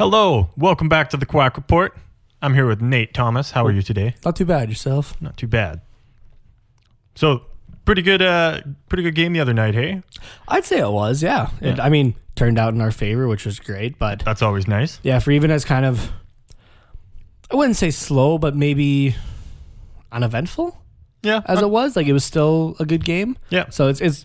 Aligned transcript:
Hello, 0.00 0.48
welcome 0.56 0.88
back 0.88 1.10
to 1.10 1.18
the 1.18 1.26
Quack 1.26 1.58
Report. 1.58 1.94
I'm 2.40 2.54
here 2.54 2.64
with 2.66 2.80
Nate 2.80 3.12
Thomas. 3.12 3.50
How 3.50 3.66
are 3.66 3.70
you 3.70 3.82
today? 3.82 4.14
Not 4.24 4.34
too 4.34 4.46
bad 4.46 4.70
yourself. 4.70 5.20
Not 5.20 5.36
too 5.36 5.46
bad. 5.46 5.82
So, 7.14 7.42
pretty 7.84 8.00
good, 8.00 8.22
uh, 8.22 8.62
pretty 8.88 9.02
good 9.02 9.14
game 9.14 9.34
the 9.34 9.40
other 9.40 9.52
night. 9.52 9.74
Hey, 9.74 10.02
I'd 10.48 10.64
say 10.64 10.78
it 10.78 10.90
was, 10.90 11.22
yeah. 11.22 11.50
It, 11.60 11.76
Yeah. 11.76 11.84
I 11.84 11.90
mean, 11.90 12.14
turned 12.34 12.58
out 12.58 12.72
in 12.72 12.80
our 12.80 12.90
favor, 12.90 13.28
which 13.28 13.44
was 13.44 13.60
great. 13.60 13.98
But 13.98 14.20
that's 14.24 14.40
always 14.40 14.66
nice. 14.66 15.00
yeah, 15.02 15.18
for 15.18 15.32
even 15.32 15.50
as 15.50 15.66
kind 15.66 15.84
of, 15.84 16.10
I 17.50 17.56
wouldn't 17.56 17.76
say 17.76 17.90
slow, 17.90 18.38
but 18.38 18.56
maybe 18.56 19.16
uneventful 20.10 20.80
Yeah, 21.22 21.42
as 21.44 21.60
uh, 21.60 21.66
it 21.66 21.70
was. 21.70 21.94
Like 21.94 22.06
it 22.06 22.14
was 22.14 22.24
still 22.24 22.74
a 22.80 22.86
good 22.86 23.04
game. 23.04 23.36
yeah, 23.50 23.68
So 23.68 23.88
it's 23.88 24.00
it's 24.00 24.24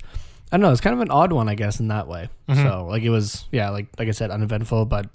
I 0.53 0.55
don't 0.55 0.61
know. 0.61 0.71
It's 0.71 0.79
kind 0.79 0.93
of 0.93 1.01
an 1.01 1.11
odd 1.11 1.33
one, 1.33 1.49
I 1.49 1.55
guess, 1.55 1.81
in 1.81 1.89
that 1.89 2.07
way. 2.07 2.29
Mm-hmm. 2.47 2.63
So 2.63 2.85
like 2.85 3.03
it 3.03 3.09
was, 3.09 3.43
yeah, 3.51 3.71
like 3.71 3.87
like 3.99 4.07
I 4.07 4.11
said, 4.11 4.31
uneventful, 4.31 4.85
but 4.85 5.07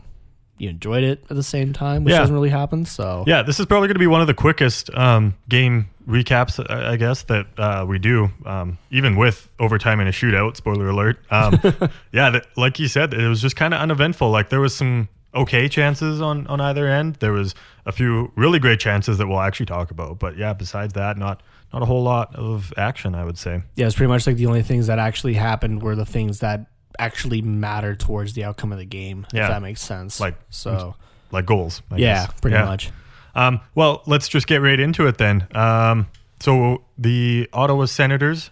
you 0.61 0.69
enjoyed 0.71 1.03
it 1.05 1.25
at 1.31 1.37
the 1.37 1.43
same 1.43 1.73
time, 1.73 2.05
which 2.05 2.13
Yeah. 2.13 2.19
doesn't 2.19 2.35
really 2.35 2.51
happen. 2.51 2.85
So 2.85 3.25
yeah. 3.27 3.43
This 3.43 3.59
is 3.61 3.67
probably 3.67 3.89
going 3.89 3.95
to 3.97 4.01
be 4.01 4.07
one 4.07 4.21
of 4.21 4.27
the 4.27 4.35
quickest 4.35 4.93
um, 4.95 5.35
game 5.49 5.89
recaps, 6.09 6.59
I 6.71 6.97
guess, 6.97 7.23
that 7.25 7.47
uh, 7.59 7.85
we 7.89 7.99
do, 7.99 8.31
um, 8.45 8.79
even 8.91 9.17
with 9.17 9.49
overtime 9.59 10.01
and 10.01 10.09
a 10.09 10.13
shootout. 10.13 10.57
Spoiler 10.57 10.89
alert. 10.89 11.19
Um, 11.31 11.59
yeah, 12.13 12.31
that, 12.31 12.47
like 12.57 12.79
you 12.79 12.89
said, 12.89 13.15
it 13.15 13.29
was 13.29 13.41
just 13.41 13.57
kind 13.57 13.73
of 13.75 13.81
uneventful. 13.81 14.31
Like 14.31 14.49
there 14.49 14.61
was 14.61 14.75
some 14.77 15.09
okay 15.35 15.69
chances 15.69 16.21
on 16.21 16.47
on 16.49 16.61
either 16.61 16.89
end. 16.89 17.15
There 17.17 17.33
was 17.33 17.55
a 17.87 17.93
few 17.93 18.33
really 18.37 18.59
great 18.59 18.81
chances 18.81 19.19
that 19.19 19.29
we'll 19.29 19.41
actually 19.41 19.67
talk 19.67 19.91
about. 19.93 20.19
But 20.19 20.37
yeah, 20.37 20.53
besides 20.53 20.95
that, 20.95 21.17
not 21.17 21.43
not 21.73 21.83
a 21.83 21.87
whole 21.87 22.03
lot 22.03 22.35
of 22.35 22.73
action, 22.77 23.15
I 23.15 23.25
would 23.25 23.39
say. 23.39 23.63
yeah, 23.77 23.87
it's 23.87 23.95
pretty 23.95 24.09
much 24.09 24.27
like 24.27 24.37
the 24.37 24.47
only 24.47 24.63
things 24.63 24.89
that 24.89 24.99
actually 24.99 25.35
happened 25.35 25.83
were 25.83 25.95
the 25.95 26.05
things 26.05 26.41
that 26.41 26.67
actually 27.01 27.43
matter 27.43 27.95
towards 27.97 28.35
the 28.35 28.45
outcome 28.45 28.73
of 28.73 28.79
the 28.79 28.85
game. 28.85 29.27
Yeah. 29.33 29.45
If 29.45 29.49
that 29.51 29.63
makes 29.63 29.81
sense. 29.83 30.21
Like, 30.21 30.37
so. 30.51 30.95
Like 31.33 31.47
goals. 31.47 31.83
I 31.91 31.97
Yeah, 31.97 32.27
guess. 32.27 32.41
pretty 32.41 32.57
Yeah. 32.57 32.65
much. 32.65 32.91
Um, 33.35 33.61
well, 33.75 34.03
let's 34.07 34.29
just 34.29 34.47
get 34.47 34.61
right 34.61 34.79
into 34.81 35.07
it 35.07 35.19
then. 35.19 35.47
Um, 35.55 36.09
so 36.41 36.83
the 36.99 37.49
Ottawa 37.53 37.85
Senators, 37.87 38.51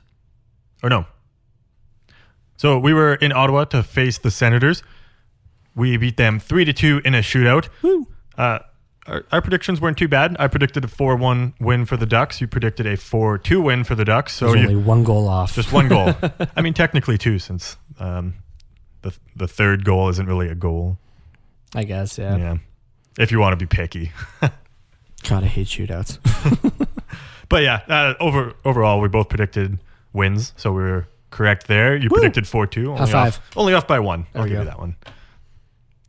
or 0.82 0.88
no. 0.88 1.06
So 2.56 2.78
we 2.78 2.92
were 2.92 3.14
in 3.14 3.32
Ottawa 3.32 3.64
to 3.66 3.82
face 3.82 4.18
the 4.18 4.30
Senators. 4.30 4.82
We 5.74 5.96
beat 5.96 6.16
them 6.16 6.38
three 6.40 6.64
to 6.64 6.72
two 6.72 7.00
in 7.04 7.14
a 7.14 7.18
shootout. 7.20 7.68
Uh, 8.36 8.58
our, 9.06 9.24
our 9.32 9.40
predictions 9.40 9.80
weren't 9.80 9.96
too 9.96 10.08
bad. 10.08 10.36
I 10.38 10.48
predicted 10.48 10.84
a 10.84 10.88
four-one 10.88 11.54
win 11.60 11.86
for 11.86 11.96
the 11.96 12.06
Ducks. 12.06 12.40
You 12.40 12.46
predicted 12.46 12.86
a 12.86 12.96
four-two 12.96 13.60
win 13.62 13.84
for 13.84 13.94
the 13.94 14.04
Ducks. 14.04 14.34
So 14.34 14.54
you, 14.54 14.60
only 14.62 14.76
one 14.76 15.02
goal 15.04 15.28
off. 15.28 15.54
just 15.54 15.72
one 15.72 15.88
goal. 15.88 16.14
I 16.56 16.62
mean, 16.62 16.74
technically 16.74 17.16
two, 17.16 17.38
since 17.38 17.76
um, 17.98 18.34
the 19.02 19.14
the 19.36 19.48
third 19.48 19.84
goal 19.84 20.08
isn't 20.08 20.26
really 20.26 20.48
a 20.48 20.54
goal. 20.54 20.98
I 21.74 21.84
guess, 21.84 22.18
yeah. 22.18 22.36
Yeah, 22.36 22.56
if 23.18 23.30
you 23.30 23.38
want 23.40 23.52
to 23.52 23.56
be 23.56 23.66
picky. 23.66 24.12
God, 24.40 25.44
I 25.44 25.46
hate 25.46 25.66
shootouts. 25.66 26.18
But 27.48 27.62
yeah, 27.62 27.80
uh, 27.88 28.12
over 28.20 28.52
overall, 28.64 29.00
we 29.00 29.08
both 29.08 29.30
predicted 29.30 29.78
wins, 30.12 30.52
so 30.56 30.70
we 30.70 30.82
were 30.82 31.08
correct 31.30 31.66
there. 31.66 31.96
You 31.96 32.10
predicted 32.10 32.46
four 32.46 32.66
two, 32.66 32.90
only 32.90 32.98
High 33.00 33.06
five. 33.12 33.36
off, 33.38 33.50
only 33.56 33.72
off 33.72 33.86
by 33.86 34.00
one. 34.00 34.26
I'll 34.34 34.42
we 34.42 34.50
give 34.50 34.58
you 34.58 34.64
that 34.66 34.78
one. 34.78 34.96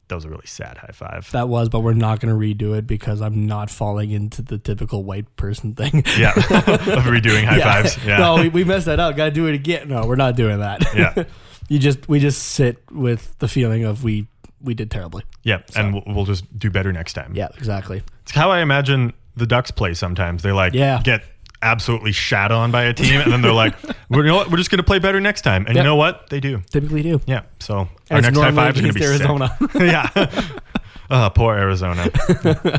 That 0.10 0.16
was 0.16 0.26
a 0.26 0.30
really 0.30 0.48
sad 0.48 0.80
high 0.80 0.92
five. 0.92 1.32
that 1.32 1.48
was, 1.48 1.70
but 1.70 1.80
we're 1.80 1.94
not 1.94 2.20
going 2.20 2.34
to 2.34 2.38
redo 2.66 2.78
it 2.78 2.86
because 2.88 3.22
I'm 3.22 3.48
not 3.48 3.70
falling 3.70 4.12
into 4.12 4.42
the 4.42 4.58
typical 4.58 5.04
white 5.04 5.34
person 5.38 5.76
thing. 5.76 6.04
yeah, 6.18 6.32
of 6.36 7.06
redoing 7.06 7.46
high 7.46 7.62
fives. 7.62 7.98
Yeah, 8.06 8.18
no, 8.18 8.36
we, 8.42 8.50
we 8.50 8.64
messed 8.66 8.88
that 8.88 9.00
up. 9.00 9.16
Got 9.16 9.26
to 9.26 9.32
do 9.32 9.46
it 9.46 9.54
again. 9.56 9.88
No, 9.88 10.06
we're 10.08 10.18
not 10.18 10.36
doing 10.36 10.60
that. 10.60 10.84
yeah, 10.94 11.24
you 11.70 11.80
just 11.80 12.08
we 12.10 12.20
just 12.20 12.44
sit 12.44 12.78
with 12.92 13.38
the 13.40 13.48
feeling 13.48 13.84
of 13.86 14.04
we 14.04 14.28
we 14.62 14.74
did 14.74 14.92
terribly. 14.92 15.24
yeah, 15.44 15.62
and 15.76 15.94
we'll, 15.94 16.04
we'll 16.08 16.26
just 16.26 16.44
do 16.60 16.70
better 16.70 16.92
next 16.92 17.14
time. 17.14 17.34
Yeah, 17.36 17.48
exactly. 17.58 18.02
it's 18.24 18.32
how 18.32 18.52
I 18.52 18.60
imagine 18.60 19.14
the 19.38 19.46
Ducks 19.48 19.72
play. 19.72 19.94
Sometimes 19.94 20.44
they 20.44 20.52
like 20.52 20.74
Yeah. 20.74 21.02
get 21.02 21.24
absolutely 21.62 22.12
shat 22.12 22.52
on 22.52 22.72
by 22.72 22.84
a 22.84 22.94
team, 22.94 23.22
and 23.22 23.32
then 23.32 23.42
they're 23.42 23.54
like, 23.54 23.76
"We're 24.10 24.24
you 24.24 24.28
know 24.28 24.36
what? 24.36 24.52
We're 24.52 24.58
just 24.58 24.70
going 24.70 24.78
to 24.80 24.84
play 24.84 25.00
better 25.00 25.22
next 25.22 25.42
time." 25.44 25.66
And 25.66 25.76
Yep. 25.76 25.84
you 25.84 25.88
know 25.90 25.96
what? 25.96 26.30
They 26.30 26.40
do. 26.42 26.62
Typically 26.72 27.04
do. 27.04 27.22
Yeah. 27.26 27.44
So 27.60 27.76
our 27.78 27.88
And 28.10 28.26
it's 28.26 28.38
next 28.38 28.40
high 28.40 28.52
five 28.52 28.76
is 28.76 28.82
going 28.82 28.94
to 28.94 29.00
be. 29.00 29.06
Arizona. 29.06 29.58
yeah. 29.76 30.50
Uh, 31.10 31.28
poor 31.28 31.56
Arizona. 31.56 32.08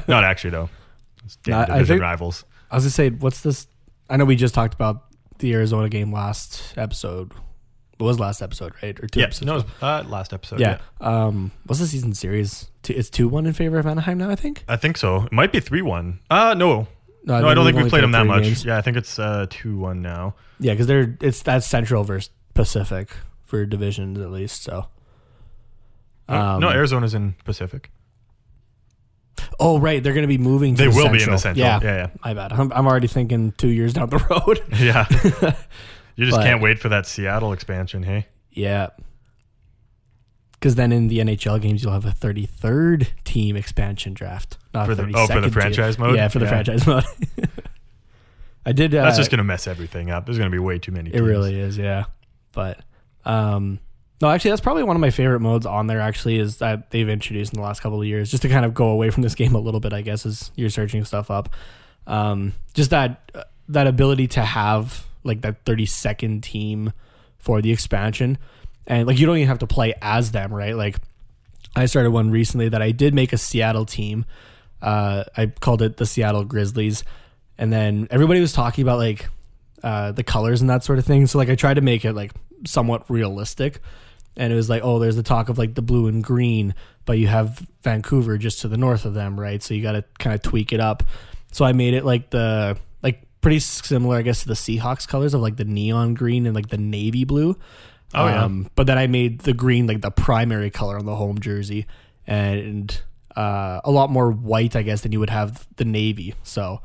Not 0.06 0.22
actually 0.22 0.50
though. 0.50 0.68
It's 1.24 1.34
damn 1.36 1.52
No, 1.52 1.60
I 1.62 1.64
division 1.66 1.86
think- 1.86 2.02
rivals. 2.02 2.44
I 2.70 2.76
was 2.76 2.84
gonna 2.84 2.90
say, 2.92 3.10
what's 3.10 3.40
this? 3.40 3.66
I 4.08 4.16
know 4.18 4.24
we 4.24 4.36
just 4.36 4.54
talked 4.54 4.72
about 4.72 5.06
the 5.40 5.52
Arizona 5.52 5.88
game 5.88 6.12
last 6.12 6.74
episode. 6.76 7.32
It 8.00 8.02
was 8.02 8.18
last 8.18 8.40
episode, 8.42 8.72
right? 8.82 8.98
Or 8.98 9.06
two 9.06 9.20
Yeah. 9.20 9.26
episodes? 9.26 9.46
No, 9.46 9.52
it 9.52 9.64
was, 9.64 9.64
uh, 9.82 10.04
last 10.08 10.32
episode. 10.32 10.58
yeah. 10.60 10.78
Um, 11.00 11.52
what's 11.66 11.80
the 11.80 11.86
season 11.86 12.14
series? 12.14 12.70
Two, 12.82 12.94
it's 12.96 13.10
two 13.10 13.28
one 13.28 13.46
in 13.46 13.52
favor 13.52 13.78
of 13.78 13.86
Anaheim 13.86 14.18
now. 14.18 14.30
I 14.30 14.36
think. 14.36 14.64
I 14.68 14.76
think 14.76 14.96
so. 14.96 15.24
It 15.24 15.32
might 15.32 15.52
be 15.52 15.60
three 15.60 15.82
one. 15.82 16.20
Uh 16.30 16.54
no. 16.56 16.88
No, 17.24 17.34
I 17.36 17.40
think 17.42 17.54
don't 17.54 17.64
think 17.66 17.76
we 17.84 17.90
played 17.90 18.02
them 18.02 18.12
that 18.12 18.26
much. 18.26 18.44
games. 18.44 18.64
Yeah, 18.64 18.78
I 18.78 18.80
think 18.80 18.96
it's 18.96 19.18
uh 19.18 19.46
two 19.50 19.76
one 19.78 20.00
now. 20.00 20.34
Yeah, 20.58 20.72
because 20.72 20.86
they're 20.86 21.16
it's 21.20 21.42
that's 21.42 21.66
Central 21.66 22.02
versus 22.04 22.30
Pacific 22.54 23.10
for 23.44 23.66
divisions 23.66 24.18
at 24.18 24.30
least. 24.30 24.62
So. 24.62 24.86
Uh, 26.28 26.58
no, 26.60 26.68
Um, 26.68 26.74
Arizona's 26.74 27.12
in 27.12 27.34
Pacific. 27.44 27.90
Oh 29.58 29.78
right, 29.78 30.02
they're 30.02 30.12
going 30.14 30.22
to 30.22 30.28
be 30.28 30.38
moving. 30.38 30.74
To 30.76 30.84
They 30.84 30.90
the 30.90 30.96
will 30.96 31.10
be 31.12 31.22
in 31.22 31.30
the 31.30 31.36
Central. 31.38 31.66
Yeah, 31.66 31.80
Yeah, 31.82 32.06
my 32.24 32.34
bad. 32.34 32.52
I'm, 32.52 32.72
I'm 32.72 32.86
already 32.86 33.08
thinking 33.08 33.52
two 33.58 33.68
years 33.68 33.92
down 33.92 34.08
the 34.08 34.18
road. 34.30 34.62
yeah. 34.78 35.06
You 36.16 36.26
just 36.26 36.36
But- 36.38 36.44
can't 36.44 36.60
wait 36.62 36.78
for 36.78 36.88
that 36.90 37.06
Seattle 37.06 37.52
expansion, 37.52 38.02
hey? 38.02 38.26
yeah. 38.50 38.88
Because 40.52 40.74
then 40.74 40.92
in 40.92 41.08
the 41.08 41.20
NHL 41.20 41.58
games, 41.58 41.82
you'll 41.82 41.94
have 41.94 42.04
a 42.04 42.10
33rd 42.10 43.08
team 43.24 43.56
expansion 43.56 44.12
draft, 44.12 44.58
not 44.74 44.84
For 44.86 44.94
the- 44.94 45.04
32nd 45.04 45.14
oh, 45.16 45.26
for 45.26 45.34
the 45.40 45.46
team. 45.46 45.50
franchise 45.52 45.98
mode? 45.98 46.16
Yeah, 46.16 46.28
for 46.28 46.38
the 46.38 46.44
Yeah. 46.44 46.50
franchise 46.50 46.86
mode. 46.86 47.04
I 48.66 48.72
did. 48.72 48.94
Uh, 48.94 49.02
That's 49.04 49.16
just 49.16 49.30
gonna 49.30 49.42
mess 49.44 49.66
everything 49.66 50.10
up. 50.10 50.26
There's 50.26 50.36
gonna 50.36 50.50
be 50.50 50.58
way 50.58 50.78
too 50.78 50.92
many. 50.92 51.10
Teams. 51.10 51.18
It 51.22 51.24
really 51.24 51.58
is, 51.58 51.78
yeah. 51.78 52.04
But 52.52 52.80
um 53.24 53.78
no, 54.20 54.28
actually 54.28 54.50
that's 54.50 54.60
probably 54.60 54.82
one 54.82 54.96
of 54.96 55.00
my 55.00 55.08
favorite 55.08 55.40
modes 55.40 55.64
on 55.64 55.86
there 55.86 55.98
actually 56.00 56.38
is 56.38 56.58
that 56.58 56.90
they've 56.90 57.08
introduced 57.08 57.54
in 57.54 57.58
the 57.60 57.64
last 57.66 57.80
couple 57.80 57.98
of 57.98 58.06
years 58.06 58.30
just 58.30 58.42
to 58.42 58.50
kind 58.50 58.66
of 58.66 58.74
go 58.74 58.88
away 58.88 59.08
from 59.08 59.22
this 59.22 59.34
game 59.34 59.54
a 59.54 59.58
little 59.58 59.80
bit, 59.80 59.94
I 59.94 60.02
guess, 60.02 60.26
as 60.26 60.50
you're 60.56 60.68
searching 60.68 61.06
stuff 61.06 61.30
up. 61.30 61.48
Um 62.06 62.52
just 62.74 62.90
that 62.90 63.30
uh, 63.34 63.44
that 63.70 63.86
ability 63.86 64.26
to 64.28 64.42
have 64.44 65.06
like 65.24 65.42
that 65.42 65.64
30 65.64 65.86
second 65.86 66.42
team 66.42 66.92
for 67.38 67.62
the 67.62 67.72
expansion 67.72 68.38
and 68.90 69.06
like 69.06 69.18
you 69.18 69.26
don't 69.26 69.36
even 69.36 69.48
have 69.48 69.60
to 69.60 69.66
play 69.66 69.94
as 70.02 70.32
them, 70.32 70.52
right? 70.52 70.74
Like 70.74 70.96
I 71.76 71.86
started 71.86 72.10
one 72.10 72.30
recently 72.30 72.68
that 72.70 72.82
I 72.82 72.90
did 72.90 73.14
make 73.14 73.32
a 73.32 73.38
Seattle 73.38 73.86
team. 73.86 74.24
Uh, 74.82 75.24
I 75.36 75.46
called 75.46 75.80
it 75.82 75.96
the 75.96 76.06
Seattle 76.06 76.44
Grizzlies, 76.44 77.04
and 77.56 77.72
then 77.72 78.08
everybody 78.10 78.40
was 78.40 78.52
talking 78.52 78.82
about 78.82 78.98
like 78.98 79.28
uh, 79.84 80.12
the 80.12 80.24
colors 80.24 80.60
and 80.60 80.68
that 80.70 80.82
sort 80.82 80.98
of 80.98 81.04
thing. 81.04 81.26
So 81.28 81.38
like 81.38 81.48
I 81.48 81.54
tried 81.54 81.74
to 81.74 81.82
make 81.82 82.04
it 82.04 82.14
like 82.14 82.32
somewhat 82.66 83.08
realistic, 83.08 83.80
and 84.36 84.52
it 84.52 84.56
was 84.56 84.68
like, 84.68 84.82
oh, 84.82 84.98
there's 84.98 85.16
the 85.16 85.22
talk 85.22 85.48
of 85.48 85.56
like 85.56 85.74
the 85.74 85.82
blue 85.82 86.08
and 86.08 86.24
green, 86.24 86.74
but 87.04 87.18
you 87.18 87.28
have 87.28 87.64
Vancouver 87.82 88.38
just 88.38 88.62
to 88.62 88.68
the 88.68 88.76
north 88.76 89.04
of 89.04 89.14
them, 89.14 89.38
right? 89.38 89.62
So 89.62 89.74
you 89.74 89.82
got 89.82 89.92
to 89.92 90.04
kind 90.18 90.34
of 90.34 90.42
tweak 90.42 90.72
it 90.72 90.80
up. 90.80 91.04
So 91.52 91.64
I 91.64 91.72
made 91.72 91.94
it 91.94 92.04
like 92.04 92.30
the 92.30 92.76
pretty 93.40 93.58
similar, 93.60 94.16
I 94.16 94.22
guess, 94.22 94.42
to 94.42 94.48
the 94.48 94.54
Seahawks 94.54 95.06
colors 95.08 95.34
of 95.34 95.40
like 95.40 95.56
the 95.56 95.64
neon 95.64 96.14
green 96.14 96.46
and 96.46 96.54
like 96.54 96.68
the 96.68 96.78
navy 96.78 97.24
blue. 97.24 97.56
Oh, 98.14 98.26
yeah. 98.26 98.44
Um, 98.44 98.70
but 98.74 98.86
then 98.86 98.98
I 98.98 99.06
made 99.06 99.40
the 99.40 99.52
green 99.52 99.86
like 99.86 100.00
the 100.00 100.10
primary 100.10 100.70
color 100.70 100.98
on 100.98 101.06
the 101.06 101.14
home 101.16 101.38
jersey, 101.38 101.86
and 102.26 103.00
uh, 103.36 103.80
a 103.84 103.90
lot 103.90 104.10
more 104.10 104.30
white, 104.30 104.74
I 104.76 104.82
guess, 104.82 105.02
than 105.02 105.12
you 105.12 105.20
would 105.20 105.30
have 105.30 105.66
the 105.76 105.84
navy. 105.84 106.34
So 106.42 106.80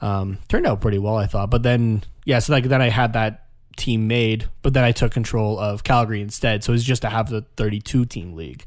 um, 0.00 0.38
turned 0.48 0.66
out 0.66 0.80
pretty 0.80 0.98
well, 0.98 1.16
I 1.16 1.26
thought. 1.26 1.50
But 1.50 1.62
then, 1.62 2.02
yeah, 2.24 2.38
so 2.38 2.52
like 2.54 2.64
then 2.64 2.80
I 2.82 2.88
had 2.88 3.12
that 3.12 3.46
team 3.76 4.06
made, 4.08 4.46
but 4.62 4.72
then 4.74 4.84
I 4.84 4.92
took 4.92 5.12
control 5.12 5.58
of 5.58 5.84
Calgary 5.84 6.20
instead. 6.22 6.64
So 6.64 6.72
it 6.72 6.74
was 6.74 6.84
just 6.84 7.02
to 7.02 7.08
have 7.10 7.28
the 7.28 7.42
32 7.56 8.04
team 8.06 8.34
league. 8.34 8.64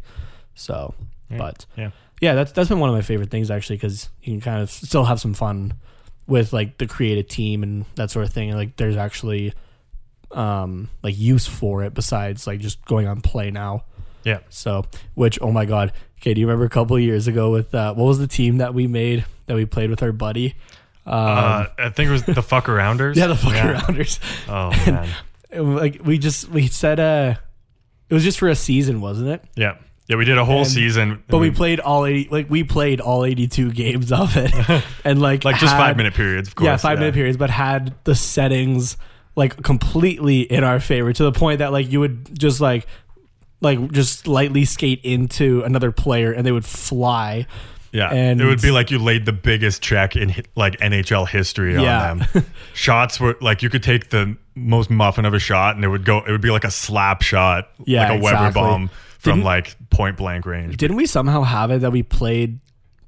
So, 0.54 0.94
but 1.30 1.66
Yeah. 1.76 1.92
yeah, 2.22 2.34
that's 2.36 2.52
that's 2.52 2.70
been 2.70 2.80
one 2.80 2.90
of 2.90 2.96
my 2.96 3.02
favorite 3.02 3.30
things 3.32 3.50
actually 3.52 3.78
because 3.78 4.10
you 4.22 4.34
can 4.34 4.42
kind 4.42 4.62
of 4.62 4.70
still 4.70 5.06
have 5.06 5.20
some 5.20 5.34
fun 5.34 5.74
with 6.28 6.54
like 6.54 6.78
the 6.78 6.88
creative 6.88 7.28
team 7.28 7.64
and 7.64 7.86
that 7.96 8.12
sort 8.12 8.26
of 8.26 8.34
thing. 8.34 8.50
And 8.50 8.58
like 8.58 8.76
there's 8.78 8.98
actually 8.98 9.54
um 10.32 10.90
like 11.04 11.18
use 11.18 11.46
for 11.48 11.84
it 11.84 11.94
besides 11.94 12.48
like 12.48 12.60
just 12.60 12.84
going 12.86 13.08
on 13.08 13.22
play 13.22 13.52
now. 13.52 13.84
Yeah. 14.24 14.40
So, 14.50 14.86
which 15.14 15.38
oh 15.42 15.52
my 15.52 15.66
god, 15.66 15.94
okay, 16.20 16.34
do 16.34 16.42
you 16.42 16.48
remember 16.48 16.66
a 16.66 16.70
couple 16.70 16.96
of 16.96 17.02
years 17.04 17.28
ago 17.28 17.52
with 17.52 17.74
uh, 17.76 17.94
what 17.94 18.06
was 18.06 18.18
the 18.20 18.28
team 18.28 18.58
that 18.58 18.74
we 18.74 18.88
made 18.88 19.26
that 19.46 19.56
we 19.56 19.66
played 19.66 19.90
with 19.92 20.02
our 20.02 20.12
buddy? 20.12 20.56
Um, 21.06 21.14
Uh, 21.14 21.66
I 21.78 21.90
think 21.90 22.10
it 22.10 22.12
was 22.12 22.24
the 22.24 22.42
fuck 22.42 22.66
arounders. 22.66 23.16
yeah, 23.18 23.28
the 23.28 23.36
fuck 23.36 23.54
arounders. 23.54 24.20
Oh 24.50 24.70
man. 24.92 25.10
Like 25.76 26.02
we 26.04 26.18
just 26.18 26.50
we 26.50 26.68
said 26.68 27.00
uh, 27.00 27.36
it 28.10 28.14
was 28.14 28.24
just 28.24 28.40
for 28.40 28.50
a 28.50 28.56
season, 28.56 29.00
wasn't 29.02 29.30
it? 29.30 29.44
Yeah. 29.56 29.76
Yeah, 30.08 30.18
we 30.18 30.26
did 30.26 30.38
a 30.38 30.46
whole 30.46 30.60
And- 30.60 30.68
season. 30.68 31.24
But 31.28 31.40
we 31.40 31.48
and 31.48 31.56
played 31.56 31.80
all 31.80 32.06
eighty, 32.06 32.30
like 32.30 32.50
we 32.50 32.64
played 32.64 33.02
all 33.02 33.26
eighty-two 33.26 33.72
games 33.84 34.12
of 34.12 34.36
it, 34.38 34.54
and 35.04 35.22
like 35.22 35.44
like 35.44 35.58
just 35.58 35.74
had- 35.74 35.80
five 35.80 35.98
minute 35.98 36.14
periods, 36.14 36.50
of 36.50 36.56
course. 36.56 36.66
yeah, 36.66 36.78
five 36.78 37.00
minute 37.00 37.14
periods, 37.14 37.38
but 37.38 37.50
had 37.50 37.94
the 38.04 38.14
settings 38.16 38.98
like 39.36 39.62
completely 39.64 40.42
in 40.42 40.64
our 40.64 40.80
favor 40.80 41.12
to 41.12 41.24
the 41.24 41.32
point 41.32 41.60
that 41.60 41.72
like 41.72 41.92
you 41.92 42.00
would 42.00 42.38
just 42.40 42.62
like 42.62 42.86
like 43.62 43.92
just 43.92 44.28
lightly 44.28 44.64
skate 44.66 45.02
into 45.04 45.62
another 45.64 45.92
player 45.92 46.32
and 46.32 46.46
they 46.46 46.52
would 46.52 46.66
fly. 46.66 47.48
Yeah, 47.92 48.10
And- 48.10 48.42
it 48.42 48.46
would 48.46 48.62
be 48.62 48.72
like 48.72 48.92
you 48.92 49.00
laid 49.00 49.26
the 49.26 49.32
biggest 49.34 49.82
check 49.82 50.16
in 50.18 50.36
like 50.56 50.78
NHL 50.80 51.28
history 51.28 51.74
Yeah. 51.82 52.12
on 52.12 52.20
them. 52.20 52.46
Shots 52.74 53.20
were 53.20 53.38
like 53.42 53.64
you 53.64 53.70
could 53.70 53.84
take 53.84 54.10
the 54.10 54.36
most 54.54 54.90
muffin 54.90 55.26
of 55.26 55.34
a 55.34 55.40
shot, 55.40 55.76
and 55.76 55.84
it 55.84 55.88
would 55.88 56.06
go. 56.06 56.20
It 56.20 56.32
would 56.32 56.42
be 56.42 56.52
like 56.52 56.64
a 56.66 56.72
slap 56.72 57.22
shot, 57.22 57.70
Yeah, 57.86 58.10
like 58.10 58.20
a 58.20 58.24
Weber 58.24 58.52
bomb 58.52 58.90
from 59.32 59.44
like 59.44 59.76
point 59.90 60.18
blank 60.18 60.46
range. 60.46 60.78
Didn't 60.78 60.96
we 60.98 61.06
somehow 61.06 61.42
have 61.44 61.72
it 61.72 61.82
that 61.82 61.92
we 61.92 62.04
played 62.04 62.60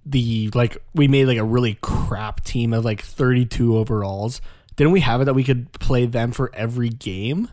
the 0.06 0.50
like 0.54 0.78
we 0.94 1.08
made 1.08 1.26
like 1.26 1.38
a 1.38 1.44
really 1.44 1.78
crap 1.82 2.44
team 2.44 2.74
of 2.74 2.84
like 2.86 3.02
thirty-two 3.02 3.78
overalls? 3.78 4.42
Didn't 4.76 4.92
we 4.94 5.00
have 5.02 5.22
it 5.22 5.26
that 5.26 5.34
we 5.34 5.44
could 5.44 5.72
play 5.74 6.06
them 6.06 6.32
for 6.32 6.54
every 6.54 6.90
game? 6.90 7.50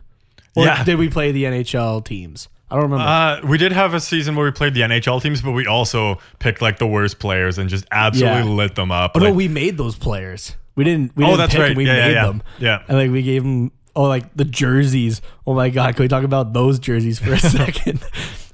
Or 0.55 0.65
Yeah. 0.65 0.83
did 0.83 0.97
we 0.97 1.09
play 1.09 1.31
the 1.31 1.43
NHL 1.45 2.05
teams? 2.05 2.47
I 2.69 2.75
don't 2.75 2.83
remember. 2.89 3.03
Uh, 3.05 3.47
we 3.47 3.57
did 3.57 3.71
have 3.73 3.93
a 3.93 3.99
season 3.99 4.35
where 4.35 4.45
we 4.45 4.51
played 4.51 4.73
the 4.73 4.81
NHL 4.81 5.21
teams, 5.21 5.41
but 5.41 5.51
we 5.51 5.67
also 5.67 6.17
picked 6.39 6.61
like 6.61 6.77
the 6.79 6.87
worst 6.87 7.19
players 7.19 7.57
and 7.57 7.69
just 7.69 7.85
absolutely 7.91 8.39
Yeah. 8.49 8.55
lit 8.55 8.75
them 8.75 8.91
up. 8.91 9.11
Oh 9.15 9.19
no, 9.19 9.31
we 9.33 9.47
made 9.47 9.77
those 9.77 9.95
players. 9.95 10.55
We 10.75 10.83
didn't. 10.83 11.15
We 11.15 11.23
Oh, 11.23 11.27
didn't 11.27 11.39
that's 11.39 11.53
pick 11.53 11.61
right. 11.61 11.67
them, 11.69 11.77
We 11.77 11.85
yeah, 11.87 11.93
made 12.07 12.13
yeah. 12.13 12.25
them. 12.25 12.43
Yeah. 12.59 12.81
and 12.87 12.97
like 12.97 13.11
we 13.11 13.21
gave 13.21 13.43
them. 13.43 13.71
Oh, 13.97 14.03
like 14.03 14.35
the 14.35 14.43
jerseys. 14.45 15.21
Oh 15.47 15.53
my 15.53 15.69
god, 15.69 15.95
can 15.95 16.03
we 16.03 16.07
talk 16.09 16.23
about 16.23 16.53
those 16.53 16.79
jerseys 16.79 17.17
for 17.19 17.33
a 17.33 17.39
second? 17.39 17.99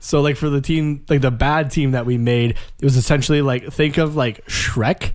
So 0.01 0.19
like 0.19 0.35
for 0.35 0.49
the 0.49 0.59
team, 0.61 1.05
like 1.07 1.21
the 1.21 1.31
bad 1.31 1.71
team 1.71 1.91
that 1.91 2.05
we 2.05 2.17
made, 2.17 2.51
it 2.51 2.83
was 2.83 2.97
essentially 2.97 3.41
like 3.41 3.71
think 3.71 3.97
of 3.97 4.15
like 4.15 4.43
Shrek, 4.47 5.13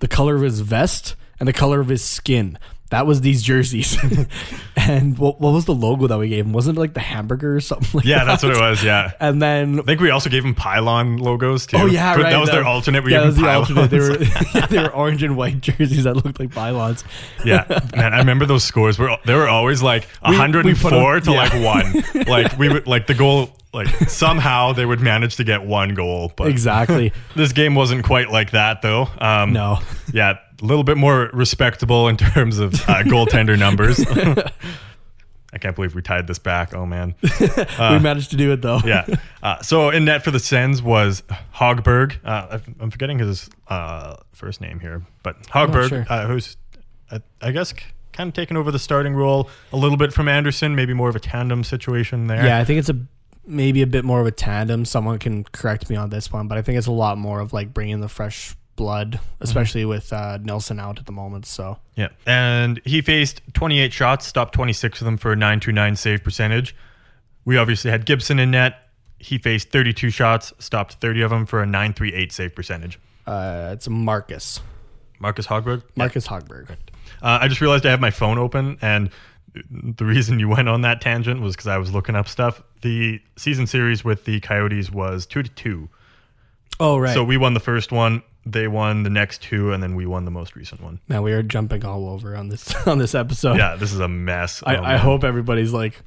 the 0.00 0.08
color 0.08 0.34
of 0.34 0.42
his 0.42 0.60
vest 0.60 1.14
and 1.38 1.48
the 1.48 1.52
color 1.52 1.80
of 1.80 1.88
his 1.88 2.04
skin. 2.04 2.58
That 2.90 3.04
was 3.06 3.20
these 3.20 3.42
jerseys. 3.42 3.98
and 4.76 5.18
what, 5.18 5.40
what 5.40 5.52
was 5.52 5.64
the 5.64 5.74
logo 5.74 6.06
that 6.06 6.18
we 6.18 6.28
gave 6.28 6.46
him? 6.46 6.52
Wasn't 6.52 6.76
it 6.76 6.80
like 6.80 6.94
the 6.94 7.00
hamburger 7.00 7.56
or 7.56 7.60
something 7.60 7.88
like 7.92 8.04
yeah, 8.04 8.18
that? 8.18 8.24
that's 8.26 8.42
what 8.44 8.52
it 8.52 8.60
was. 8.60 8.82
Yeah. 8.82 9.10
And 9.18 9.42
then 9.42 9.80
I 9.80 9.82
think 9.82 10.00
we 10.00 10.10
also 10.10 10.30
gave 10.30 10.44
them 10.44 10.54
pylon 10.54 11.16
logos 11.18 11.66
too. 11.66 11.78
Oh 11.78 11.86
yeah, 11.86 12.14
right. 12.14 12.30
That 12.30 12.38
was 12.38 12.50
their 12.50 12.64
alternate. 12.64 13.02
We 13.04 13.12
yeah, 13.12 13.18
gave 13.18 13.26
was 13.26 13.36
the 13.36 13.48
alternate. 13.48 13.90
They 13.90 13.98
were 13.98 14.22
yeah, 14.54 14.66
they 14.66 14.78
were 14.78 14.92
orange 14.92 15.22
and 15.24 15.36
white 15.36 15.60
jerseys 15.60 16.04
that 16.04 16.14
looked 16.14 16.38
like 16.38 16.52
pylons. 16.52 17.02
Yeah, 17.44 17.64
man, 17.94 18.14
I 18.14 18.18
remember 18.18 18.46
those 18.46 18.62
scores 18.62 18.98
were 19.00 19.16
they 19.24 19.34
were 19.34 19.48
always 19.48 19.82
like 19.82 20.06
We- 20.24 20.32
we 20.32 20.38
104 20.38 20.90
put 20.90 20.96
a- 20.96 21.20
to 21.22 21.30
yeah. 21.32 21.36
like 21.36 22.14
one. 22.14 22.24
Like 22.26 22.56
we 22.58 22.68
would 22.68 22.86
like 22.86 23.08
the 23.08 23.14
goal 23.14 23.50
like 23.76 23.88
somehow 24.10 24.72
they 24.72 24.84
would 24.84 25.00
manage 25.00 25.36
to 25.36 25.44
get 25.44 25.62
one 25.64 25.94
goal, 25.94 26.32
but 26.36 26.48
Exactly. 26.48 27.12
this 27.36 27.52
game 27.52 27.74
wasn't 27.76 28.04
quite 28.04 28.30
like 28.30 28.50
that 28.50 28.82
though. 28.82 29.08
Um, 29.18 29.52
No. 29.52 29.78
yeah, 30.12 30.38
a 30.60 30.64
little 30.64 30.82
bit 30.84 30.96
more 30.96 31.30
respectable 31.32 32.08
in 32.08 32.16
terms 32.34 32.58
of 32.58 32.74
uh, 32.88 33.02
goaltender 33.04 33.58
numbers. 33.58 34.00
I 35.52 35.58
can't 35.58 35.74
believe 35.74 35.94
we 35.94 36.02
tied 36.02 36.26
this 36.26 36.38
back. 36.38 36.74
Oh 36.74 36.84
man. 36.84 37.14
we 37.22 37.98
managed 37.98 38.30
to 38.30 38.36
do 38.36 38.52
it 38.52 38.60
though. 38.62 38.80
yeah. 38.84 39.06
Uh, 39.42 39.62
so 39.62 39.90
in 39.90 40.04
net 40.04 40.22
for 40.24 40.30
the 40.30 40.40
Sens 40.40 40.82
was 40.82 41.22
Hogberg. 41.54 42.16
Uh, 42.24 42.58
I'm 42.80 42.90
forgetting 42.90 43.18
his 43.18 43.48
uh, 43.68 44.16
first 44.32 44.60
name 44.60 44.80
here, 44.80 45.02
but 45.22 45.40
Hogberg, 45.44 45.88
sure. 45.88 46.06
uh, 46.10 46.26
who's 46.26 46.56
uh, 47.10 47.20
I 47.40 47.52
guess 47.52 47.72
kind 48.12 48.28
of 48.28 48.34
taken 48.34 48.56
over 48.56 48.70
the 48.70 48.78
starting 48.78 49.14
role 49.14 49.48
a 49.72 49.76
little 49.76 49.96
bit 49.96 50.12
from 50.12 50.28
Anderson. 50.28 50.74
Maybe 50.74 50.92
more 50.92 51.08
of 51.08 51.16
a 51.16 51.20
tandem 51.20 51.64
situation 51.64 52.26
there. 52.26 52.44
Yeah, 52.44 52.58
I 52.58 52.64
think 52.64 52.78
it's 52.80 52.88
a 52.90 52.98
maybe 53.46 53.82
a 53.82 53.86
bit 53.86 54.04
more 54.04 54.20
of 54.20 54.26
a 54.26 54.30
tandem. 54.30 54.84
Someone 54.84 55.18
can 55.18 55.44
correct 55.44 55.88
me 55.88 55.96
on 55.96 56.10
this 56.10 56.32
one, 56.32 56.48
but 56.48 56.58
I 56.58 56.62
think 56.62 56.78
it's 56.78 56.86
a 56.86 56.92
lot 56.92 57.18
more 57.18 57.40
of 57.40 57.52
like 57.52 57.72
bringing 57.72 58.00
the 58.00 58.08
fresh 58.08 58.56
blood, 58.76 59.20
especially 59.40 59.84
with 59.84 60.12
uh, 60.12 60.38
Nilsson 60.42 60.78
out 60.78 60.98
at 60.98 61.06
the 61.06 61.12
moment. 61.12 61.46
So 61.46 61.78
Yeah. 61.94 62.08
And 62.26 62.80
he 62.84 63.00
faced 63.00 63.40
28 63.54 63.92
shots, 63.92 64.26
stopped 64.26 64.54
26 64.54 65.00
of 65.00 65.04
them 65.06 65.16
for 65.16 65.32
a 65.32 65.36
929 65.36 65.96
save 65.96 66.22
percentage. 66.22 66.76
We 67.44 67.56
obviously 67.56 67.90
had 67.90 68.04
Gibson 68.04 68.38
in 68.38 68.50
net. 68.50 68.82
He 69.18 69.38
faced 69.38 69.70
32 69.70 70.10
shots, 70.10 70.52
stopped 70.58 70.94
30 70.94 71.22
of 71.22 71.30
them 71.30 71.46
for 71.46 71.62
a 71.62 71.66
938 71.66 72.32
save 72.32 72.54
percentage. 72.54 72.98
uh, 73.26 73.70
it's 73.72 73.88
Marcus, 73.88 74.60
Marcus 75.18 75.46
Hogberg. 75.46 75.82
Marcus 75.96 76.26
Hogberg. 76.26 76.70
Uh, 77.22 77.38
I 77.40 77.48
just 77.48 77.60
realized 77.62 77.86
I 77.86 77.90
have 77.90 78.00
my 78.00 78.10
phone 78.10 78.36
open, 78.36 78.76
and 78.82 79.10
the 79.70 80.04
reason 80.04 80.38
you 80.38 80.48
went 80.48 80.68
on 80.68 80.82
that 80.82 81.00
tangent 81.00 81.40
was 81.40 81.54
because 81.54 81.66
I 81.68 81.78
was 81.78 81.92
looking 81.92 82.14
up 82.16 82.28
stuff. 82.28 82.62
The 82.82 83.20
season 83.36 83.66
series 83.66 84.04
with 84.04 84.24
the 84.24 84.40
Coyotes 84.40 84.90
was 84.90 85.26
two 85.26 85.42
to 85.42 85.50
two, 85.50 85.88
Oh 86.78 86.98
right. 86.98 87.14
so 87.14 87.24
we 87.24 87.36
won 87.36 87.54
the 87.54 87.60
first 87.60 87.92
one. 87.92 88.22
They 88.44 88.68
won 88.68 89.02
the 89.02 89.10
next 89.10 89.42
two, 89.42 89.72
and 89.72 89.82
then 89.82 89.96
we 89.96 90.06
won 90.06 90.24
the 90.24 90.30
most 90.30 90.54
recent 90.54 90.80
one. 90.80 91.00
Now 91.08 91.20
we 91.22 91.32
are 91.32 91.42
jumping 91.42 91.84
all 91.84 92.08
over 92.08 92.36
on 92.36 92.48
this 92.48 92.72
on 92.86 92.98
this 92.98 93.14
episode. 93.14 93.56
Yeah, 93.56 93.76
this 93.76 93.92
is 93.92 94.00
a 94.00 94.08
mess. 94.08 94.62
I, 94.64 94.76
Oh, 94.76 94.82
I 94.84 94.96
hope 94.98 95.24
everybody's 95.24 95.72
like 95.72 96.00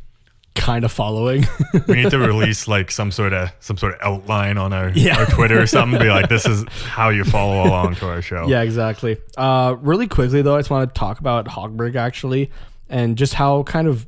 kind 0.56 0.84
of 0.86 0.92
following. 0.92 1.46
we 1.88 1.96
need 1.96 2.12
to 2.12 2.18
release 2.28 2.68
like 2.68 2.92
some 2.92 3.12
sort 3.12 3.34
of 3.34 3.52
some 3.60 3.78
sort 3.78 3.94
of 3.96 4.00
outline 4.02 4.58
on 4.58 4.72
our, 4.74 4.90
Yeah. 4.90 5.18
our 5.20 5.26
Twitter 5.26 5.62
or 5.62 5.68
something. 5.68 6.00
Be 6.00 6.10
like, 6.10 6.30
this 6.30 6.46
is 6.46 6.64
how 6.84 7.10
you 7.10 7.24
follow 7.26 7.64
along 7.68 7.96
to 7.96 8.08
our 8.08 8.22
show. 8.22 8.48
Yeah, 8.48 8.62
exactly. 8.62 9.18
Uh, 9.38 9.76
really 9.82 10.08
quickly 10.08 10.42
though, 10.42 10.56
I 10.56 10.60
just 10.60 10.70
want 10.70 10.94
to 10.94 10.98
talk 11.00 11.20
about 11.20 11.46
Hogberg 11.48 11.96
actually, 11.96 12.52
and 12.90 13.18
just 13.18 13.36
how 13.36 13.64
kind 13.64 13.88
of 13.88 14.08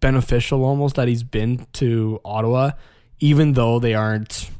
beneficial 0.00 0.64
almost 0.64 0.96
that 0.96 1.08
he's 1.08 1.22
been 1.22 1.66
to 1.74 2.20
Ottawa, 2.24 2.72
even 3.20 3.54
though 3.54 3.78
they 3.78 3.94
aren't 3.94 4.50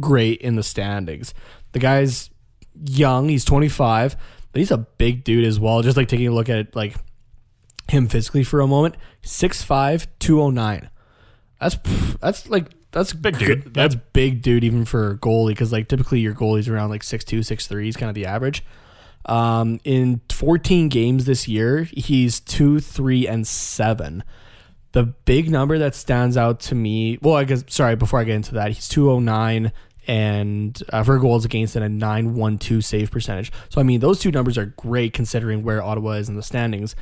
great 0.00 0.40
in 0.40 0.56
the 0.56 0.62
standings. 0.62 1.34
The 1.72 1.78
guy's 1.78 2.30
young; 2.84 3.28
he's 3.28 3.44
25, 3.44 4.16
but 4.52 4.58
he's 4.58 4.70
a 4.70 4.78
big 4.78 5.24
dude 5.24 5.44
as 5.44 5.58
well. 5.60 5.82
Just 5.82 5.96
like 5.96 6.08
taking 6.08 6.28
a 6.28 6.32
look 6.32 6.48
at 6.48 6.74
like 6.76 6.94
him 7.88 8.08
physically 8.08 8.44
for 8.44 8.60
a 8.60 8.66
moment, 8.66 8.96
6'5", 9.22 10.06
209. 10.18 10.88
That's 11.60 11.76
that's 12.20 12.48
like 12.48 12.68
that's 12.90 13.12
Big 13.12 13.38
good- 13.38 13.64
dude. 13.64 13.74
That's 13.74 13.94
big 14.12 14.42
dude 14.42 14.64
even 14.64 14.84
for 14.84 15.12
a 15.12 15.16
goalie 15.18 15.48
because 15.48 15.72
like 15.72 15.88
typically 15.88 16.20
your 16.20 16.34
goalie's 16.34 16.68
around 16.68 16.90
like 16.90 17.02
6'2", 17.02 17.38
6'3", 17.38 17.88
is 17.88 17.96
kind 17.96 18.08
of 18.08 18.14
the 18.14 18.26
average. 18.26 18.64
Um, 19.26 19.80
in 19.84 20.20
14 20.30 20.88
games 20.88 21.24
this 21.24 21.46
year, 21.46 21.84
he's 21.84 22.40
two, 22.40 22.80
three, 22.80 23.26
and 23.26 23.46
seven. 23.46 24.24
The 24.92 25.04
big 25.04 25.50
number 25.50 25.78
that 25.78 25.94
stands 25.94 26.36
out 26.36 26.60
to 26.60 26.74
me, 26.74 27.18
well, 27.22 27.36
I 27.36 27.44
guess 27.44 27.64
sorry, 27.68 27.96
before 27.96 28.20
I 28.20 28.24
get 28.24 28.34
into 28.34 28.54
that, 28.54 28.72
he's 28.72 28.88
209 28.88 29.72
and 30.08 30.82
uh, 30.92 31.02
for 31.04 31.18
goals 31.18 31.44
against 31.44 31.76
and 31.76 31.84
a 31.84 31.88
912 31.88 32.84
save 32.84 33.10
percentage. 33.10 33.52
So 33.68 33.80
I 33.80 33.84
mean, 33.84 34.00
those 34.00 34.18
two 34.18 34.30
numbers 34.30 34.58
are 34.58 34.66
great 34.66 35.12
considering 35.12 35.62
where 35.62 35.82
Ottawa 35.82 36.12
is 36.12 36.28
in 36.28 36.34
the 36.34 36.42
standings 36.42 36.96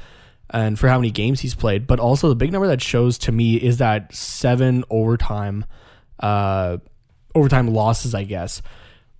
and 0.50 0.78
for 0.78 0.88
how 0.88 0.98
many 0.98 1.10
games 1.10 1.40
he's 1.40 1.54
played. 1.54 1.86
But 1.86 1.98
also 1.98 2.28
the 2.28 2.36
big 2.36 2.52
number 2.52 2.66
that 2.68 2.82
shows 2.82 3.18
to 3.18 3.32
me 3.32 3.56
is 3.56 3.78
that 3.78 4.14
seven 4.14 4.84
overtime, 4.90 5.64
uh, 6.20 6.78
overtime 7.34 7.68
losses. 7.68 8.14
I 8.14 8.24
guess 8.24 8.60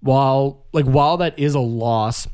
while 0.01 0.67
like 0.73 0.87
while 0.87 1.19
that 1.19 1.39
is 1.39 1.55
a 1.55 1.61
loss, 1.61 2.27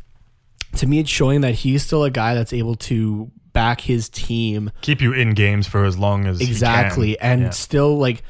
to 0.78 0.86
me 0.86 0.98
it's 1.00 1.10
showing 1.10 1.40
that 1.42 1.54
he's 1.54 1.84
still 1.84 2.04
a 2.04 2.10
guy 2.10 2.34
that's 2.34 2.52
able 2.52 2.74
to 2.76 3.30
back 3.52 3.80
his 3.80 4.08
team 4.08 4.70
Keep 4.82 5.00
you 5.00 5.12
in 5.12 5.32
games 5.34 5.66
for 5.66 5.84
as 5.84 5.96
long 5.98 6.26
as 6.26 6.38
he 6.38 6.46
can. 6.46 6.52
exactly 6.52 7.18
and 7.20 7.42
Yeah. 7.42 7.50
still 7.50 7.96
like 7.98 8.22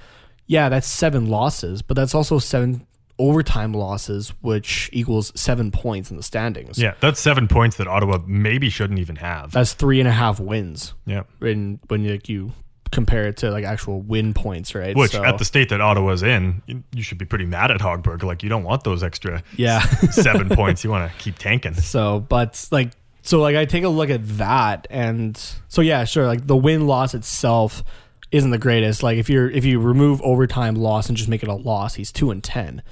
yeah 0.47 0.69
that's 0.69 0.87
seven 0.87 1.27
losses 1.29 1.83
but 1.83 1.95
that's 1.97 2.15
also 2.15 2.39
seven 2.39 2.87
overtime 3.19 3.73
losses 3.73 4.35
which 4.43 4.91
equals 4.93 5.33
seven 5.35 5.71
points 5.71 6.11
in 6.11 6.17
the 6.19 6.23
standings 6.23 6.79
Yeah, 6.79 6.93
that's 7.01 7.19
seven 7.19 7.49
points 7.49 7.77
that 7.79 7.89
Ottawa 7.89 8.19
maybe 8.27 8.69
shouldn't 8.69 8.99
even 8.99 9.17
have. 9.17 9.53
that's 9.53 9.73
three 9.73 10.01
and 10.01 10.09
a 10.09 10.13
half 10.13 10.39
wins 10.39 10.93
yeah. 11.07 11.23
when 11.39 11.81
when 11.89 12.03
you, 12.05 12.11
like, 12.13 12.29
you 12.29 12.53
compare 12.97 13.29
it 13.29 13.37
to 13.37 13.51
like 13.53 13.65
actual 13.65 14.01
win 14.01 14.35
points, 14.35 14.75
right? 14.75 14.97
Which 14.97 15.13
So- 15.13 15.23
at 15.25 15.39
the 15.39 15.45
state 15.45 15.69
that 15.69 15.81
Ottawa's 15.81 16.25
in, 16.25 16.63
you, 16.67 16.83
you 16.93 17.03
should 17.05 17.19
be 17.19 17.25
pretty 17.27 17.45
mad 17.47 17.71
at 17.71 17.81
Hogberg. 17.81 18.25
Like 18.25 18.43
you 18.43 18.49
don't 18.49 18.65
want 18.65 18.83
those 18.83 19.05
extra 19.05 19.43
yeah. 19.57 19.81
seven 20.11 20.49
points. 20.61 20.83
You 20.83 20.91
want 20.91 21.13
to 21.13 21.19
keep 21.19 21.39
tanking. 21.39 21.75
So, 21.75 22.19
but 22.21 22.67
like, 22.73 22.91
so 23.23 23.41
like 23.41 23.55
I 23.55 23.65
take 23.67 23.85
a 23.85 23.89
look 23.89 24.11
at 24.11 24.27
that, 24.39 24.87
and 24.91 25.37
so 25.69 25.83
yeah, 25.83 26.05
sure, 26.05 26.27
like 26.27 26.47
the 26.47 26.57
win 26.57 26.87
loss 26.87 27.15
itself 27.15 27.85
isn't 28.33 28.51
the 28.51 28.59
greatest. 28.59 29.03
Like 29.03 29.19
if 29.19 29.29
you're 29.31 29.51
if 29.51 29.65
you 29.65 29.79
remove 29.79 30.21
overtime 30.23 30.75
loss 30.75 31.09
and 31.09 31.17
just 31.17 31.29
make 31.29 31.43
it 31.43 31.49
a 31.49 31.55
loss, 31.55 31.95
he's 31.95 32.11
two 32.11 32.31
and 32.31 32.43
ten. 32.43 32.83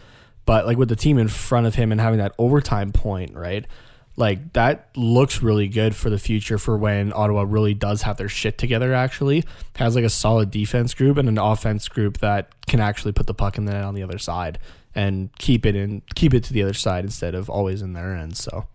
But 0.45 0.67
like 0.67 0.77
with 0.77 0.89
the 0.91 0.97
team 0.97 1.19
in 1.19 1.29
front 1.29 1.67
of 1.67 1.75
him 1.75 1.91
and 1.91 2.01
having 2.01 2.19
that 2.19 2.33
overtime 2.39 2.93
point, 2.93 3.35
right? 3.35 3.67
Like 4.17 4.53
that 4.53 4.89
looks 4.97 5.43
really 5.43 5.67
good 5.69 5.97
for 5.97 6.09
the 6.09 6.19
future 6.19 6.59
for 6.59 6.77
when 6.77 7.13
Ottawa 7.13 7.45
really 7.47 7.75
does 7.75 8.03
have 8.03 8.17
their 8.17 8.29
shit 8.29 8.59
together. 8.59 8.95
Actually, 8.95 9.45
has 9.77 9.97
like 9.97 10.05
a 10.05 10.11
solid 10.11 10.51
defense 10.51 10.95
group 10.95 11.17
and 11.17 11.29
an 11.29 11.39
offense 11.39 11.89
group 11.89 12.19
that 12.19 12.49
can 12.67 12.81
actually 12.81 13.13
put 13.13 13.27
the 13.27 13.35
puck 13.35 13.59
in 13.59 13.65
the 13.65 13.73
net 13.73 13.85
on 13.85 13.95
the 13.95 14.03
other 14.03 14.19
side 14.19 14.59
and 14.95 15.31
keep 15.39 15.67
it 15.67 15.75
in, 15.75 16.03
keep 16.15 16.33
it 16.33 16.45
to 16.45 16.53
the 16.53 16.63
other 16.63 16.75
side 16.75 17.05
instead 17.05 17.35
of 17.35 17.51
always 17.51 17.83
in 17.83 17.93
their 17.93 18.15
end. 18.15 18.37
So, 18.37 18.69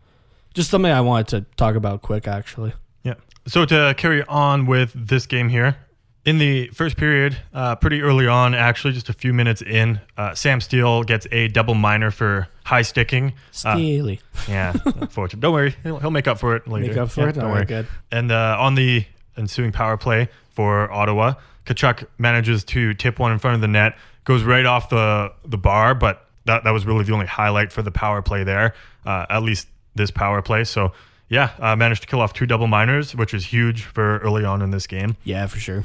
just 0.54 0.70
something 0.70 0.92
I 0.92 1.02
wanted 1.02 1.28
to 1.30 1.46
talk 1.56 1.76
about 1.76 2.02
quick, 2.02 2.28
actually. 2.28 2.74
Yeah. 3.04 3.16
So 3.48 3.66
to 3.66 3.96
carry 3.98 4.24
on 4.26 4.66
with 4.66 4.92
this 4.94 5.26
game 5.26 5.50
here, 5.50 5.78
in 6.26 6.38
the 6.38 6.68
first 6.68 6.98
period, 6.98 7.38
uh, 7.54 7.76
pretty 7.76 8.02
early 8.02 8.28
on, 8.28 8.54
actually, 8.54 8.94
just 8.94 9.10
a 9.10 9.14
few 9.14 9.34
minutes 9.34 9.62
in, 9.62 10.02
uh, 10.18 10.36
Sam 10.36 10.62
Steele 10.62 11.04
gets 11.04 11.26
a 11.32 11.48
double 11.48 11.74
minor 11.76 12.12
for 12.12 12.48
high 12.66 12.82
sticking. 12.84 13.34
Uh, 13.66 13.78
yeah, 14.48 14.74
unfortunate. 14.86 15.40
Don't 15.42 15.54
worry, 15.54 15.76
he'll, 15.84 16.00
he'll 16.00 16.12
make 16.12 16.28
up 16.28 16.38
for 16.40 16.56
it 16.56 16.68
later. 16.68 16.88
Make 16.90 16.98
up 16.98 17.10
for 17.12 17.22
Yeah, 17.22 17.30
it? 17.30 17.36
Don't 17.36 17.44
All 17.46 17.50
right, 17.52 17.56
worry. 17.58 17.66
good. 17.66 17.88
And 18.12 18.32
uh, 18.32 18.58
on 18.60 18.76
the 18.76 19.06
ensuing 19.38 19.72
power 19.72 19.98
play 19.98 20.30
for 20.52 20.92
Ottawa, 20.92 21.36
Tkachuk 21.66 22.06
manages 22.18 22.64
to 22.66 22.94
tip 22.94 23.18
one 23.20 23.32
in 23.32 23.40
front 23.40 23.56
of 23.56 23.62
the 23.62 23.68
net, 23.68 23.98
goes 24.26 24.44
right 24.44 24.66
off 24.66 24.90
the 24.90 25.32
the 25.46 25.58
bar, 25.58 25.96
but 25.96 26.28
that 26.46 26.64
that 26.64 26.72
was 26.72 26.86
really 26.86 27.04
the 27.06 27.14
only 27.14 27.26
highlight 27.28 27.72
for 27.72 27.82
the 27.82 27.92
power 27.92 28.22
play 28.22 28.44
there. 28.44 28.74
Uh, 29.06 29.26
at 29.30 29.42
least 29.44 29.68
this 29.96 30.12
power 30.12 30.42
play. 30.42 30.64
So 30.64 30.92
yeah, 31.30 31.52
uh, 31.60 31.76
managed 31.76 32.02
to 32.02 32.08
kill 32.08 32.22
off 32.22 32.34
two 32.34 32.46
double 32.46 32.68
minors, 32.68 33.16
which 33.16 33.34
is 33.34 33.46
huge 33.46 33.84
for 33.84 34.18
early 34.20 34.44
on 34.46 34.62
in 34.62 34.72
this 34.72 34.88
game. 34.88 35.16
Yeah, 35.24 35.46
for 35.48 35.60
sure. 35.60 35.84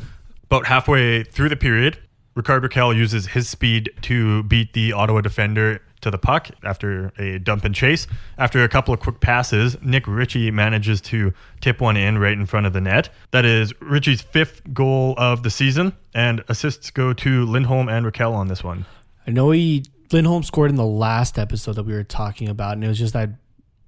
About 0.54 0.66
halfway 0.66 1.24
through 1.24 1.48
the 1.48 1.56
period, 1.56 1.98
Rickard 2.36 2.62
Rakell 2.62 2.94
uses 2.94 3.26
his 3.26 3.48
speed 3.48 3.90
to 4.02 4.44
beat 4.44 4.72
the 4.72 4.92
Ottawa 4.92 5.20
defender 5.20 5.82
to 6.00 6.12
the 6.12 6.16
puck 6.16 6.48
after 6.62 7.12
a 7.18 7.40
dump 7.40 7.64
and 7.64 7.74
chase. 7.74 8.06
After 8.38 8.62
a 8.62 8.68
couple 8.68 8.94
of 8.94 9.00
quick 9.00 9.18
passes, 9.18 9.76
Nick 9.82 10.06
Ritchie 10.06 10.52
manages 10.52 11.00
to 11.00 11.32
tip 11.60 11.80
one 11.80 11.96
in 11.96 12.18
right 12.18 12.34
in 12.34 12.46
front 12.46 12.66
of 12.66 12.72
the 12.72 12.80
net. 12.80 13.08
That 13.32 13.44
is 13.44 13.72
Ritchie's 13.80 14.22
fifth 14.22 14.62
goal 14.72 15.16
of 15.18 15.42
the 15.42 15.50
season, 15.50 15.92
and 16.14 16.44
assists 16.46 16.88
go 16.92 17.12
to 17.14 17.46
Lindholm 17.46 17.88
and 17.88 18.06
Rakell 18.06 18.32
on 18.32 18.46
this 18.46 18.62
one. 18.62 18.86
I 19.26 19.32
know 19.32 19.50
he 19.50 19.82
Lindholm 20.12 20.44
scored 20.44 20.70
in 20.70 20.76
the 20.76 20.86
last 20.86 21.36
episode 21.36 21.72
that 21.72 21.82
we 21.82 21.94
were 21.94 22.04
talking 22.04 22.48
about, 22.48 22.74
and 22.74 22.84
it 22.84 22.86
was 22.86 23.00
just 23.00 23.14
that 23.14 23.30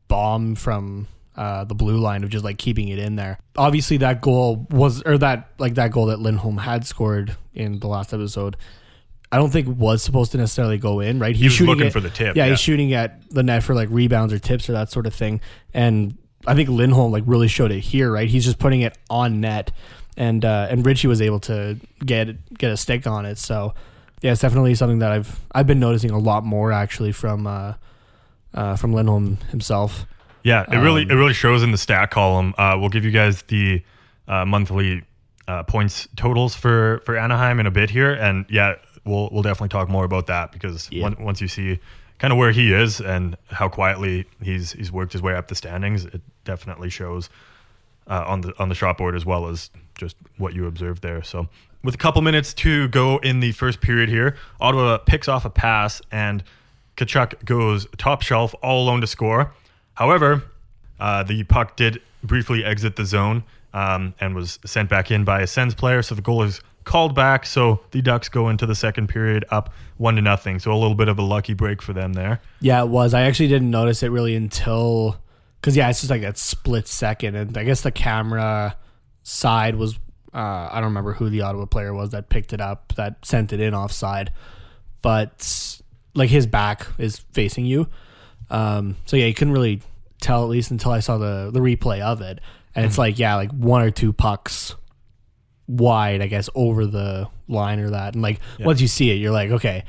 bomb 0.08 0.56
from 0.56 1.06
uh, 1.36 1.64
the 1.64 1.74
blue 1.74 1.98
line 1.98 2.24
of 2.24 2.30
just 2.30 2.44
like 2.44 2.58
keeping 2.58 2.88
it 2.88 2.98
in 2.98 3.16
there. 3.16 3.38
Obviously, 3.56 3.98
that 3.98 4.20
goal 4.20 4.66
was 4.70 5.02
or 5.02 5.18
that 5.18 5.50
like 5.58 5.74
that 5.74 5.90
goal 5.92 6.06
that 6.06 6.18
Lindholm 6.18 6.58
had 6.58 6.86
scored 6.86 7.36
in 7.54 7.78
the 7.80 7.86
last 7.88 8.12
episode. 8.14 8.56
I 9.32 9.38
don't 9.38 9.50
think 9.50 9.66
was 9.78 10.02
supposed 10.02 10.32
to 10.32 10.38
necessarily 10.38 10.78
go 10.78 11.00
in, 11.00 11.18
right? 11.18 11.34
He's 11.34 11.44
was 11.46 11.52
shooting 11.54 11.66
looking 11.74 11.86
it- 11.88 11.92
for 11.92 12.00
the 12.00 12.10
tip, 12.10 12.36
Yeah, 12.36 12.44
yeah. 12.44 12.50
he's 12.50 12.60
shooting 12.60 12.92
at 12.94 13.28
the 13.30 13.42
net 13.42 13.62
for 13.64 13.74
like 13.74 13.88
rebounds 13.90 14.32
or 14.32 14.38
tips 14.38 14.68
or 14.70 14.72
that 14.72 14.90
sort 14.90 15.06
of 15.06 15.14
thing. 15.14 15.40
And 15.74 16.16
I 16.46 16.54
think 16.54 16.68
Lindholm 16.68 17.10
like 17.12 17.24
really 17.26 17.48
showed 17.48 17.72
it 17.72 17.80
here, 17.80 18.10
right? 18.10 18.28
He's 18.28 18.44
just 18.44 18.58
putting 18.58 18.82
it 18.82 18.96
on 19.10 19.40
net, 19.40 19.72
and 20.16 20.44
uh, 20.44 20.68
and 20.70 20.86
Ritchie 20.86 21.08
was 21.08 21.20
able 21.20 21.40
to 21.40 21.76
get 22.04 22.56
get 22.56 22.70
a 22.70 22.76
stick 22.76 23.06
on 23.06 23.26
it. 23.26 23.36
So 23.36 23.74
yeah, 24.22 24.32
it's 24.32 24.40
definitely 24.40 24.74
something 24.76 25.00
that 25.00 25.10
I've 25.12 25.40
I've 25.52 25.66
been 25.66 25.80
noticing 25.80 26.10
a 26.12 26.18
lot 26.18 26.44
more 26.44 26.72
actually 26.72 27.10
from 27.12 27.46
uh, 27.48 27.74
uh, 28.54 28.76
from 28.76 28.92
Lindholm 28.94 29.38
himself. 29.50 30.06
Yeah, 30.46 30.64
it 30.70 30.76
really 30.76 31.02
Um, 31.02 31.10
it 31.10 31.14
really 31.14 31.32
shows 31.34 31.64
in 31.64 31.72
the 31.72 31.78
stat 31.78 32.12
column. 32.12 32.54
Uh, 32.56 32.76
we'll 32.78 32.88
give 32.88 33.04
you 33.04 33.10
guys 33.10 33.42
the 33.48 33.82
uh, 34.28 34.44
monthly 34.44 35.02
uh, 35.48 35.64
points 35.64 36.06
totals 36.14 36.54
for 36.54 37.00
for 37.04 37.16
Anaheim 37.16 37.58
in 37.58 37.66
a 37.66 37.70
bit 37.72 37.90
here, 37.90 38.12
and 38.12 38.46
yeah, 38.48 38.74
we'll 39.04 39.28
we'll 39.32 39.42
definitely 39.42 39.70
talk 39.70 39.88
more 39.88 40.04
about 40.04 40.28
that 40.28 40.52
because 40.52 40.88
Yeah. 40.92 41.02
one, 41.02 41.16
once 41.18 41.40
you 41.40 41.48
see 41.48 41.80
kind 42.20 42.32
of 42.32 42.38
where 42.38 42.52
he 42.52 42.72
is 42.72 43.00
and 43.00 43.36
how 43.50 43.68
quietly 43.68 44.24
he's 44.40 44.70
he's 44.70 44.92
worked 44.92 45.12
his 45.14 45.20
way 45.20 45.34
up 45.34 45.48
the 45.48 45.56
standings, 45.56 46.04
it 46.04 46.20
definitely 46.44 46.90
shows 46.90 47.28
uh, 48.06 48.22
on 48.28 48.42
the 48.42 48.52
on 48.60 48.68
the 48.68 48.76
shot 48.76 48.98
board 48.98 49.16
as 49.16 49.26
well 49.26 49.48
as 49.48 49.70
just 49.98 50.14
what 50.38 50.54
you 50.54 50.66
observed 50.68 51.02
there. 51.02 51.24
So, 51.24 51.48
with 51.82 51.96
a 51.96 51.98
couple 51.98 52.22
minutes 52.22 52.54
to 52.54 52.86
go 52.86 53.18
in 53.18 53.40
the 53.40 53.50
first 53.50 53.80
period 53.80 54.08
here, 54.08 54.36
Ottawa 54.60 54.98
picks 54.98 55.26
off 55.26 55.44
a 55.44 55.50
pass 55.50 56.00
and 56.12 56.44
Tkachuk 56.96 57.44
goes 57.44 57.88
top 57.98 58.22
shelf 58.22 58.54
all 58.62 58.84
alone 58.84 59.00
to 59.00 59.08
score. 59.08 59.52
However, 59.96 60.44
uh, 61.00 61.22
the 61.24 61.44
puck 61.44 61.76
did 61.76 62.00
briefly 62.22 62.64
exit 62.64 62.96
the 62.96 63.04
zone 63.04 63.44
um, 63.74 64.14
and 64.20 64.34
was 64.34 64.58
sent 64.64 64.88
back 64.88 65.10
in 65.10 65.24
by 65.24 65.42
a 65.42 65.46
Sens 65.46 65.74
player. 65.74 66.02
So 66.02 66.14
the 66.14 66.22
goal 66.22 66.42
is 66.42 66.60
called 66.84 67.14
back. 67.14 67.44
So 67.44 67.80
the 67.90 68.00
Ducks 68.00 68.28
go 68.28 68.48
into 68.48 68.64
the 68.64 68.74
second 68.74 69.08
period 69.08 69.44
up 69.50 69.72
one 69.98 70.16
to 70.16 70.22
nothing. 70.22 70.58
So 70.58 70.72
a 70.72 70.78
little 70.78 70.94
bit 70.94 71.08
of 71.08 71.18
a 71.18 71.22
lucky 71.22 71.54
break 71.54 71.82
for 71.82 71.92
them 71.92 72.14
there. 72.14 72.40
Yeah, 72.60 72.82
it 72.82 72.88
was. 72.88 73.12
I 73.12 73.22
actually 73.22 73.48
didn't 73.48 73.70
notice 73.70 74.02
it 74.02 74.08
really 74.08 74.34
until 74.34 75.20
because 75.60 75.76
yeah, 75.76 75.90
it's 75.90 76.00
just 76.00 76.10
like 76.10 76.22
that 76.22 76.38
split 76.38 76.86
second, 76.86 77.34
and 77.34 77.58
I 77.58 77.64
guess 77.64 77.80
the 77.80 77.90
camera 77.90 78.76
side 79.24 79.74
was 79.74 79.98
uh, 80.32 80.68
I 80.70 80.74
don't 80.76 80.90
remember 80.90 81.14
who 81.14 81.28
the 81.28 81.40
Ottawa 81.40 81.66
player 81.66 81.92
was 81.92 82.10
that 82.10 82.28
picked 82.28 82.52
it 82.52 82.60
up 82.60 82.92
that 82.96 83.24
sent 83.24 83.52
it 83.52 83.60
in 83.60 83.74
offside, 83.74 84.32
but 85.02 85.80
like 86.14 86.30
his 86.30 86.46
back 86.46 86.86
is 86.98 87.18
facing 87.32 87.66
you, 87.66 87.88
um, 88.50 88.96
so 89.06 89.16
yeah, 89.16 89.26
you 89.26 89.34
couldn't 89.34 89.54
really 89.54 89.82
tell 90.20 90.42
at 90.42 90.48
least 90.48 90.70
until 90.70 90.92
I 90.92 91.00
saw 91.00 91.18
the 91.18 91.50
the 91.52 91.60
replay 91.60 92.00
of 92.00 92.20
it, 92.20 92.40
and 92.74 92.84
it's 92.84 92.98
like 92.98 93.18
yeah, 93.18 93.36
like 93.36 93.50
one 93.52 93.82
or 93.82 93.90
two 93.90 94.12
pucks 94.12 94.74
wide, 95.68 96.22
I 96.22 96.26
guess, 96.26 96.48
over 96.54 96.86
the 96.86 97.28
line 97.48 97.80
or 97.80 97.90
that, 97.90 98.14
and 98.14 98.22
like 98.22 98.40
once 98.60 98.80
you 98.80 98.88
see 98.88 99.10
it, 99.10 99.14
you're 99.14 99.32
like 99.32 99.50
okay 99.50 99.84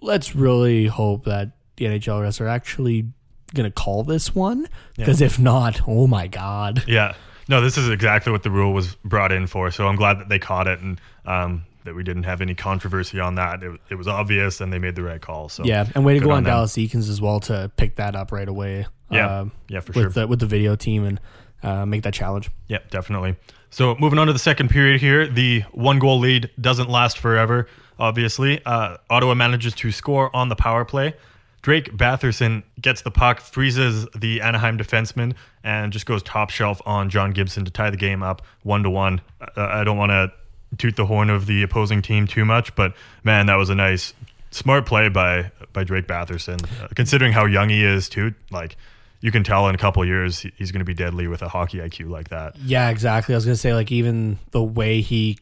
let's 0.00 0.34
really 0.34 0.86
hope 0.86 1.24
that 1.24 1.52
the 1.76 1.84
NHL 1.84 2.20
refs 2.20 2.40
are 2.40 2.48
actually 2.48 3.08
going 3.54 3.68
to 3.68 3.70
call 3.70 4.04
this 4.04 4.34
one. 4.34 4.68
Because 4.96 5.20
if 5.20 5.38
not, 5.38 5.80
oh 5.86 6.06
my 6.06 6.26
God. 6.26 6.84
Yeah. 6.86 7.14
No, 7.48 7.60
this 7.60 7.78
is 7.78 7.88
exactly 7.88 8.32
what 8.32 8.42
the 8.42 8.50
rule 8.50 8.72
was 8.72 8.94
brought 9.04 9.30
in 9.30 9.46
for. 9.46 9.70
So 9.70 9.86
I'm 9.86 9.96
glad 9.96 10.18
that 10.18 10.28
they 10.28 10.38
caught 10.38 10.66
it 10.66 10.80
and 10.80 11.00
um, 11.26 11.64
that 11.86 11.94
we 11.94 12.02
didn't 12.02 12.24
have 12.24 12.40
any 12.40 12.54
controversy 12.54 13.18
on 13.18 13.36
that. 13.36 13.62
It, 13.62 13.80
it 13.90 13.94
was 13.94 14.06
obvious 14.06 14.60
and 14.60 14.72
they 14.72 14.78
made 14.78 14.94
the 14.94 15.02
right 15.02 15.20
call. 15.20 15.48
So 15.48 15.64
Yeah, 15.64 15.88
and 15.94 16.04
way 16.04 16.14
to 16.14 16.20
go 16.20 16.30
on 16.30 16.44
them. 16.44 16.52
Dallas 16.52 16.74
Eakins 16.74 17.08
as 17.08 17.20
well 17.20 17.40
to 17.40 17.70
pick 17.76 17.96
that 17.96 18.14
up 18.14 18.30
right 18.30 18.48
away. 18.48 18.86
Yeah. 19.10 19.40
um, 19.40 19.52
Yeah, 19.68 19.80
for 19.80 19.92
with 19.92 19.96
sure. 19.96 20.10
The, 20.10 20.26
with 20.26 20.40
the 20.40 20.46
video 20.46 20.76
team 20.76 21.04
and 21.04 21.20
uh, 21.62 21.86
make 21.86 22.02
that 22.02 22.14
challenge. 22.14 22.50
Yep, 22.68 22.90
definitely. 22.90 23.36
So 23.70 23.96
moving 23.98 24.18
on 24.18 24.26
to 24.26 24.32
the 24.32 24.38
second 24.38 24.68
period 24.70 25.00
here, 25.00 25.26
the 25.26 25.62
one 25.72 25.98
goal 25.98 26.18
lead 26.18 26.50
doesn't 26.60 26.88
last 26.88 27.18
forever. 27.18 27.66
Obviously, 27.98 28.62
uh, 28.64 28.98
Ottawa 29.08 29.34
manages 29.34 29.74
to 29.74 29.90
score 29.90 30.34
on 30.34 30.48
the 30.48 30.56
power 30.56 30.84
play. 30.84 31.14
Drake 31.62 31.96
Batherson 31.96 32.62
gets 32.80 33.02
the 33.02 33.10
puck, 33.10 33.40
freezes 33.40 34.06
the 34.14 34.40
Anaheim 34.40 34.78
defenseman, 34.78 35.34
and 35.64 35.92
just 35.92 36.06
goes 36.06 36.22
top 36.22 36.50
shelf 36.50 36.80
on 36.86 37.10
John 37.10 37.32
Gibson 37.32 37.64
to 37.64 37.72
tie 37.72 37.90
the 37.90 37.96
game 37.96 38.22
up 38.22 38.42
one 38.62 38.84
to 38.84 38.90
one. 38.90 39.20
I 39.56 39.82
don't 39.82 39.96
want 39.96 40.10
to 40.10 40.30
toot 40.78 40.96
the 40.96 41.06
horn 41.06 41.30
of 41.30 41.46
the 41.46 41.62
opposing 41.62 42.02
team 42.02 42.26
too 42.26 42.44
much, 42.44 42.74
but 42.74 42.94
man, 43.24 43.46
that 43.46 43.56
was 43.56 43.70
a 43.70 43.74
nice, 43.74 44.14
smart 44.50 44.86
play 44.86 45.08
by 45.08 45.50
by 45.72 45.84
Drake 45.84 46.06
Batherson. 46.06 46.62
Uh, 46.82 46.88
considering 46.94 47.32
how 47.32 47.44
young 47.44 47.68
he 47.68 47.84
is, 47.84 48.08
too, 48.08 48.34
like 48.50 48.76
you 49.20 49.30
can 49.32 49.42
tell 49.42 49.68
in 49.68 49.74
a 49.74 49.78
couple 49.78 50.04
years 50.04 50.40
he's 50.56 50.70
going 50.70 50.80
to 50.80 50.84
be 50.84 50.94
deadly 50.94 51.26
with 51.26 51.42
a 51.42 51.48
hockey 51.48 51.78
IQ 51.78 52.10
like 52.10 52.28
that. 52.28 52.56
Yeah, 52.58 52.90
exactly. 52.90 53.34
I 53.34 53.36
was 53.36 53.44
going 53.44 53.54
to 53.54 53.60
say, 53.60 53.74
like, 53.74 53.90
even 53.90 54.38
the 54.50 54.62
way 54.62 55.00
he 55.00 55.38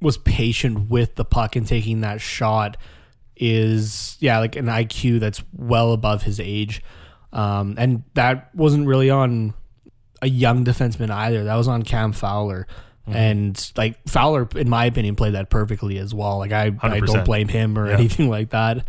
was 0.00 0.18
patient 0.18 0.90
with 0.90 1.14
the 1.14 1.24
puck 1.24 1.56
and 1.56 1.66
taking 1.66 2.02
that 2.02 2.20
shot 2.20 2.76
is, 3.36 4.16
yeah, 4.20 4.38
like 4.38 4.56
an 4.56 4.66
IQ 4.66 5.20
that's 5.20 5.42
well 5.56 5.92
above 5.92 6.22
his 6.22 6.40
age. 6.40 6.82
Um, 7.32 7.74
and 7.78 8.02
that 8.14 8.54
wasn't 8.54 8.86
really 8.86 9.10
on 9.10 9.54
a 10.22 10.28
young 10.28 10.64
defenseman 10.64 11.10
either. 11.10 11.44
That 11.44 11.56
was 11.56 11.68
on 11.68 11.82
Cam 11.82 12.12
Fowler. 12.12 12.66
And 13.06 13.72
like 13.76 13.96
Fowler, 14.08 14.48
in 14.56 14.68
my 14.68 14.86
opinion, 14.86 15.14
played 15.16 15.34
that 15.34 15.48
perfectly 15.50 15.98
as 15.98 16.12
well. 16.12 16.38
Like 16.38 16.52
I, 16.52 16.64
I 16.66 16.70
100%. 16.70 17.06
don't 17.06 17.24
blame 17.24 17.48
him 17.48 17.78
or 17.78 17.86
Yeah. 17.88 17.94
anything 17.94 18.28
like 18.28 18.50
that. 18.50 18.84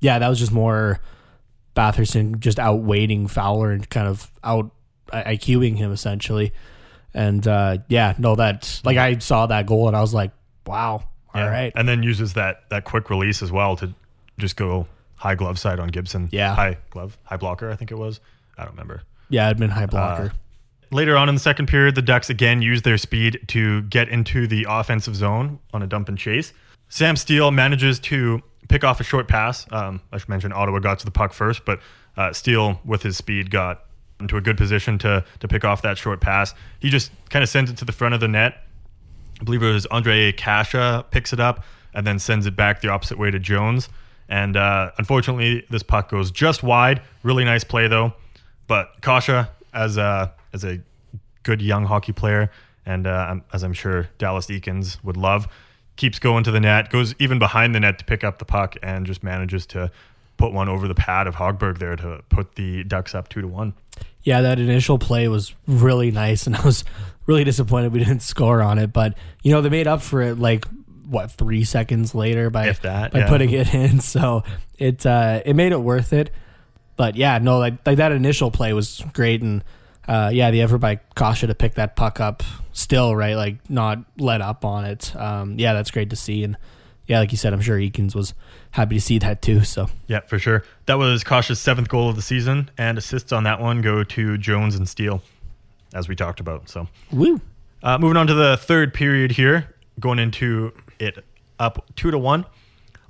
Yeah, 0.00 0.18
that 0.18 0.28
was 0.28 0.38
just 0.38 0.50
more 0.52 0.98
Batherson 1.76 2.38
just 2.40 2.58
outweighting 2.58 3.28
Fowler 3.30 3.70
and 3.70 3.88
kind 3.88 4.08
of 4.08 4.30
out 4.42 4.70
IQing 5.12 5.76
him 5.76 5.92
essentially. 5.92 6.52
And 7.14 7.46
uh, 7.46 7.78
yeah, 7.88 8.14
no, 8.18 8.36
that 8.36 8.80
like 8.84 8.96
I 8.96 9.18
saw 9.18 9.46
that 9.46 9.66
goal 9.66 9.88
and 9.88 9.96
I 9.96 10.00
was 10.00 10.14
like, 10.14 10.32
wow, 10.66 11.02
all 11.34 11.40
Yeah. 11.40 11.48
right, 11.48 11.72
And 11.76 11.88
then 11.88 12.02
uses 12.02 12.34
that 12.34 12.68
that 12.70 12.84
quick 12.84 13.10
release 13.10 13.42
as 13.42 13.52
well 13.52 13.76
to 13.76 13.92
just 14.38 14.56
go 14.56 14.86
high 15.16 15.34
glove 15.34 15.58
side 15.58 15.78
on 15.78 15.88
Gibson. 15.88 16.28
Yeah. 16.32 16.54
High 16.54 16.76
glove, 16.90 17.18
high 17.24 17.36
blocker, 17.36 17.70
I 17.70 17.76
think 17.76 17.90
it 17.90 17.98
was. 17.98 18.20
I 18.58 18.62
don't 18.64 18.72
remember. 18.72 19.02
yeah, 19.28 19.52
admin 19.52 19.70
high 19.70 19.86
blocker. 19.86 20.32
Later 20.92 21.16
on 21.16 21.28
in 21.28 21.36
the 21.36 21.40
second 21.40 21.66
period, 21.66 21.94
the 21.94 22.02
Ducks 22.02 22.30
again 22.30 22.62
used 22.62 22.82
their 22.84 22.98
speed 22.98 23.40
to 23.48 23.82
get 23.82 24.08
into 24.08 24.46
the 24.46 24.66
offensive 24.68 25.14
zone 25.14 25.60
on 25.72 25.82
a 25.82 25.86
dump 25.86 26.08
and 26.08 26.18
chase. 26.18 26.52
Sam 26.88 27.14
Steele 27.14 27.52
manages 27.52 28.00
to 28.00 28.42
pick 28.68 28.82
off 28.82 29.00
a 29.00 29.04
short 29.04 29.28
pass. 29.28 29.66
Um, 29.70 30.00
I 30.12 30.18
should 30.18 30.28
mention 30.28 30.52
Ottawa 30.52 30.80
got 30.80 30.98
to 30.98 31.04
the 31.04 31.12
puck 31.12 31.32
first, 31.32 31.64
but 31.64 31.80
uh, 32.16 32.32
Steele, 32.32 32.80
with 32.84 33.02
his 33.02 33.16
speed, 33.16 33.50
got 33.50 33.84
into 34.18 34.36
a 34.36 34.40
good 34.40 34.56
position 34.56 34.98
to 34.98 35.24
to 35.38 35.48
pick 35.48 35.64
off 35.64 35.82
that 35.82 35.96
short 35.96 36.20
pass. 36.20 36.54
He 36.80 36.90
just 36.90 37.12
kind 37.30 37.42
of 37.42 37.48
sends 37.48 37.70
it 37.70 37.76
to 37.78 37.84
the 37.84 37.92
front 37.92 38.14
of 38.14 38.20
the 38.20 38.28
net. 38.28 38.64
I 39.40 39.44
believe 39.44 39.62
it 39.62 39.72
was 39.72 39.86
Ondrej 39.86 40.36
Kase 40.36 41.04
picks 41.10 41.32
it 41.32 41.40
up 41.40 41.64
and 41.94 42.06
then 42.06 42.18
sends 42.18 42.46
it 42.46 42.56
back 42.56 42.80
the 42.80 42.88
opposite 42.88 43.18
way 43.18 43.30
to 43.30 43.38
Jones. 43.38 43.88
And 44.28 44.56
uh, 44.56 44.90
unfortunately, 44.98 45.64
this 45.70 45.82
puck 45.82 46.10
goes 46.10 46.30
just 46.30 46.62
wide. 46.62 47.00
Really 47.22 47.44
nice 47.44 47.64
play 47.64 47.88
though. 47.88 48.12
But 48.66 49.00
Kasha, 49.00 49.50
as 49.72 49.96
a 49.96 50.32
as 50.52 50.64
a 50.64 50.80
good 51.42 51.62
young 51.62 51.84
hockey 51.84 52.12
player, 52.12 52.50
and 52.86 53.06
uh, 53.06 53.36
as 53.52 53.62
I'm 53.62 53.72
sure 53.72 54.08
Dallas 54.18 54.46
Eakins 54.46 55.02
would 55.04 55.16
love, 55.16 55.48
keeps 55.96 56.18
going 56.18 56.44
to 56.44 56.50
the 56.50 56.60
net, 56.60 56.90
goes 56.90 57.14
even 57.18 57.38
behind 57.38 57.74
the 57.74 57.80
net 57.80 57.98
to 57.98 58.04
pick 58.04 58.24
up 58.24 58.38
the 58.38 58.44
puck, 58.44 58.76
and 58.82 59.06
just 59.06 59.22
manages 59.22 59.66
to 59.66 59.90
put 60.36 60.52
one 60.52 60.68
over 60.68 60.88
the 60.88 60.94
pad 60.94 61.26
of 61.26 61.34
Hogberg 61.34 61.78
there 61.78 61.96
to 61.96 62.22
put 62.30 62.54
the 62.54 62.82
Ducks 62.84 63.14
up 63.14 63.28
two 63.28 63.42
to 63.42 63.48
one. 63.48 63.74
Yeah, 64.22 64.40
that 64.42 64.58
initial 64.58 64.98
play 64.98 65.28
was 65.28 65.54
really 65.66 66.10
nice, 66.10 66.46
and 66.46 66.56
I 66.56 66.62
was 66.62 66.84
really 67.26 67.44
disappointed 67.44 67.92
we 67.92 68.00
didn't 68.00 68.20
score 68.20 68.62
on 68.62 68.78
it. 68.78 68.92
But 68.92 69.14
you 69.42 69.52
know, 69.52 69.60
they 69.60 69.68
made 69.68 69.86
up 69.86 70.02
for 70.02 70.22
it 70.22 70.38
like 70.38 70.64
what 71.06 71.30
three 71.30 71.64
seconds 71.64 72.14
later 72.14 72.50
by 72.50 72.70
that, 72.70 73.12
by 73.12 73.20
yeah. 73.20 73.28
putting 73.28 73.50
it 73.50 73.74
in. 73.74 74.00
So 74.10 74.44
it 74.78 75.04
uh, 75.04 75.42
it 75.44 75.54
made 75.54 75.72
it 75.72 75.80
worth 75.80 76.12
it. 76.12 76.30
But 76.96 77.16
yeah, 77.16 77.38
no, 77.38 77.58
like 77.58 77.74
like 77.86 77.98
that 77.98 78.12
initial 78.12 78.50
play 78.50 78.72
was 78.72 79.02
great, 79.12 79.42
and 79.42 79.62
uh, 80.08 80.30
yeah, 80.32 80.50
the 80.50 80.62
effort 80.62 80.78
by 80.78 80.96
Kase 81.16 81.40
to 81.40 81.54
pick 81.54 81.74
that 81.74 81.96
puck 81.96 82.20
up 82.20 82.42
still 82.72 83.14
right, 83.14 83.34
like 83.34 83.68
not 83.70 83.98
let 84.18 84.40
up 84.40 84.64
on 84.64 84.84
it. 84.84 85.14
Um, 85.14 85.58
yeah, 85.58 85.72
that's 85.72 85.90
great 85.90 86.10
to 86.10 86.16
see, 86.16 86.44
and 86.44 86.56
yeah, 87.06 87.18
like 87.18 87.32
you 87.32 87.38
said, 87.38 87.52
I'm 87.52 87.60
sure 87.60 87.76
Eakins 87.76 88.14
was 88.14 88.34
happy 88.70 88.94
to 88.94 89.00
see 89.00 89.18
that 89.18 89.42
too. 89.42 89.64
So 89.64 89.88
Yeah, 90.06 90.20
for 90.20 90.38
sure. 90.38 90.64
That 90.86 90.98
was 90.98 91.24
Kase's 91.24 91.60
seventh 91.60 91.88
goal 91.88 92.08
of 92.08 92.16
the 92.16 92.22
season, 92.22 92.70
and 92.78 92.98
assists 92.98 93.32
on 93.32 93.44
that 93.44 93.60
one 93.60 93.82
go 93.82 94.04
to 94.04 94.38
Jones 94.38 94.76
and 94.76 94.88
Steele, 94.88 95.22
as 95.92 96.08
we 96.08 96.16
talked 96.16 96.40
about. 96.40 96.68
So, 96.68 96.88
woo. 97.10 97.40
uh, 97.82 97.98
moving 97.98 98.16
on 98.16 98.26
to 98.28 98.34
the 98.34 98.56
third 98.56 98.94
period 98.94 99.32
here, 99.32 99.74
going 99.98 100.18
into 100.18 100.72
it 100.98 101.24
up 101.58 101.84
two 101.96 102.10
to 102.10 102.18
one. 102.18 102.46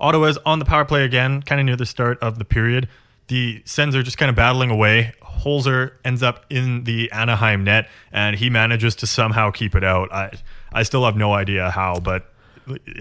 Ottawa's 0.00 0.38
on 0.47 0.59
the 0.59 0.64
power 0.64 0.85
play 0.85 1.04
again, 1.04 1.42
kind 1.42 1.61
of 1.61 1.66
near 1.66 1.76
the 1.76 1.87
start 1.87 2.18
of 2.20 2.38
the 2.38 2.44
period. 2.44 2.88
The 3.28 3.62
Sens 3.64 3.94
are 3.94 4.02
just 4.02 4.18
kind 4.18 4.30
of 4.30 4.35
battling 4.35 4.70
away. 4.70 5.12
Holzer 5.40 5.92
ends 6.04 6.23
up 6.23 6.44
in 6.50 6.85
the 6.85 7.11
Anaheim 7.12 7.64
net, 7.64 7.88
and 8.12 8.37
he 8.37 8.50
manages 8.50 8.94
to 8.97 9.06
somehow 9.06 9.50
keep 9.50 9.75
it 9.75 9.85
out. 9.85 10.12
I 10.12 10.30
I 10.73 10.82
still 10.85 11.04
have 11.04 11.16
no 11.16 11.32
idea 11.35 11.70
how, 11.70 11.99
but 12.00 12.26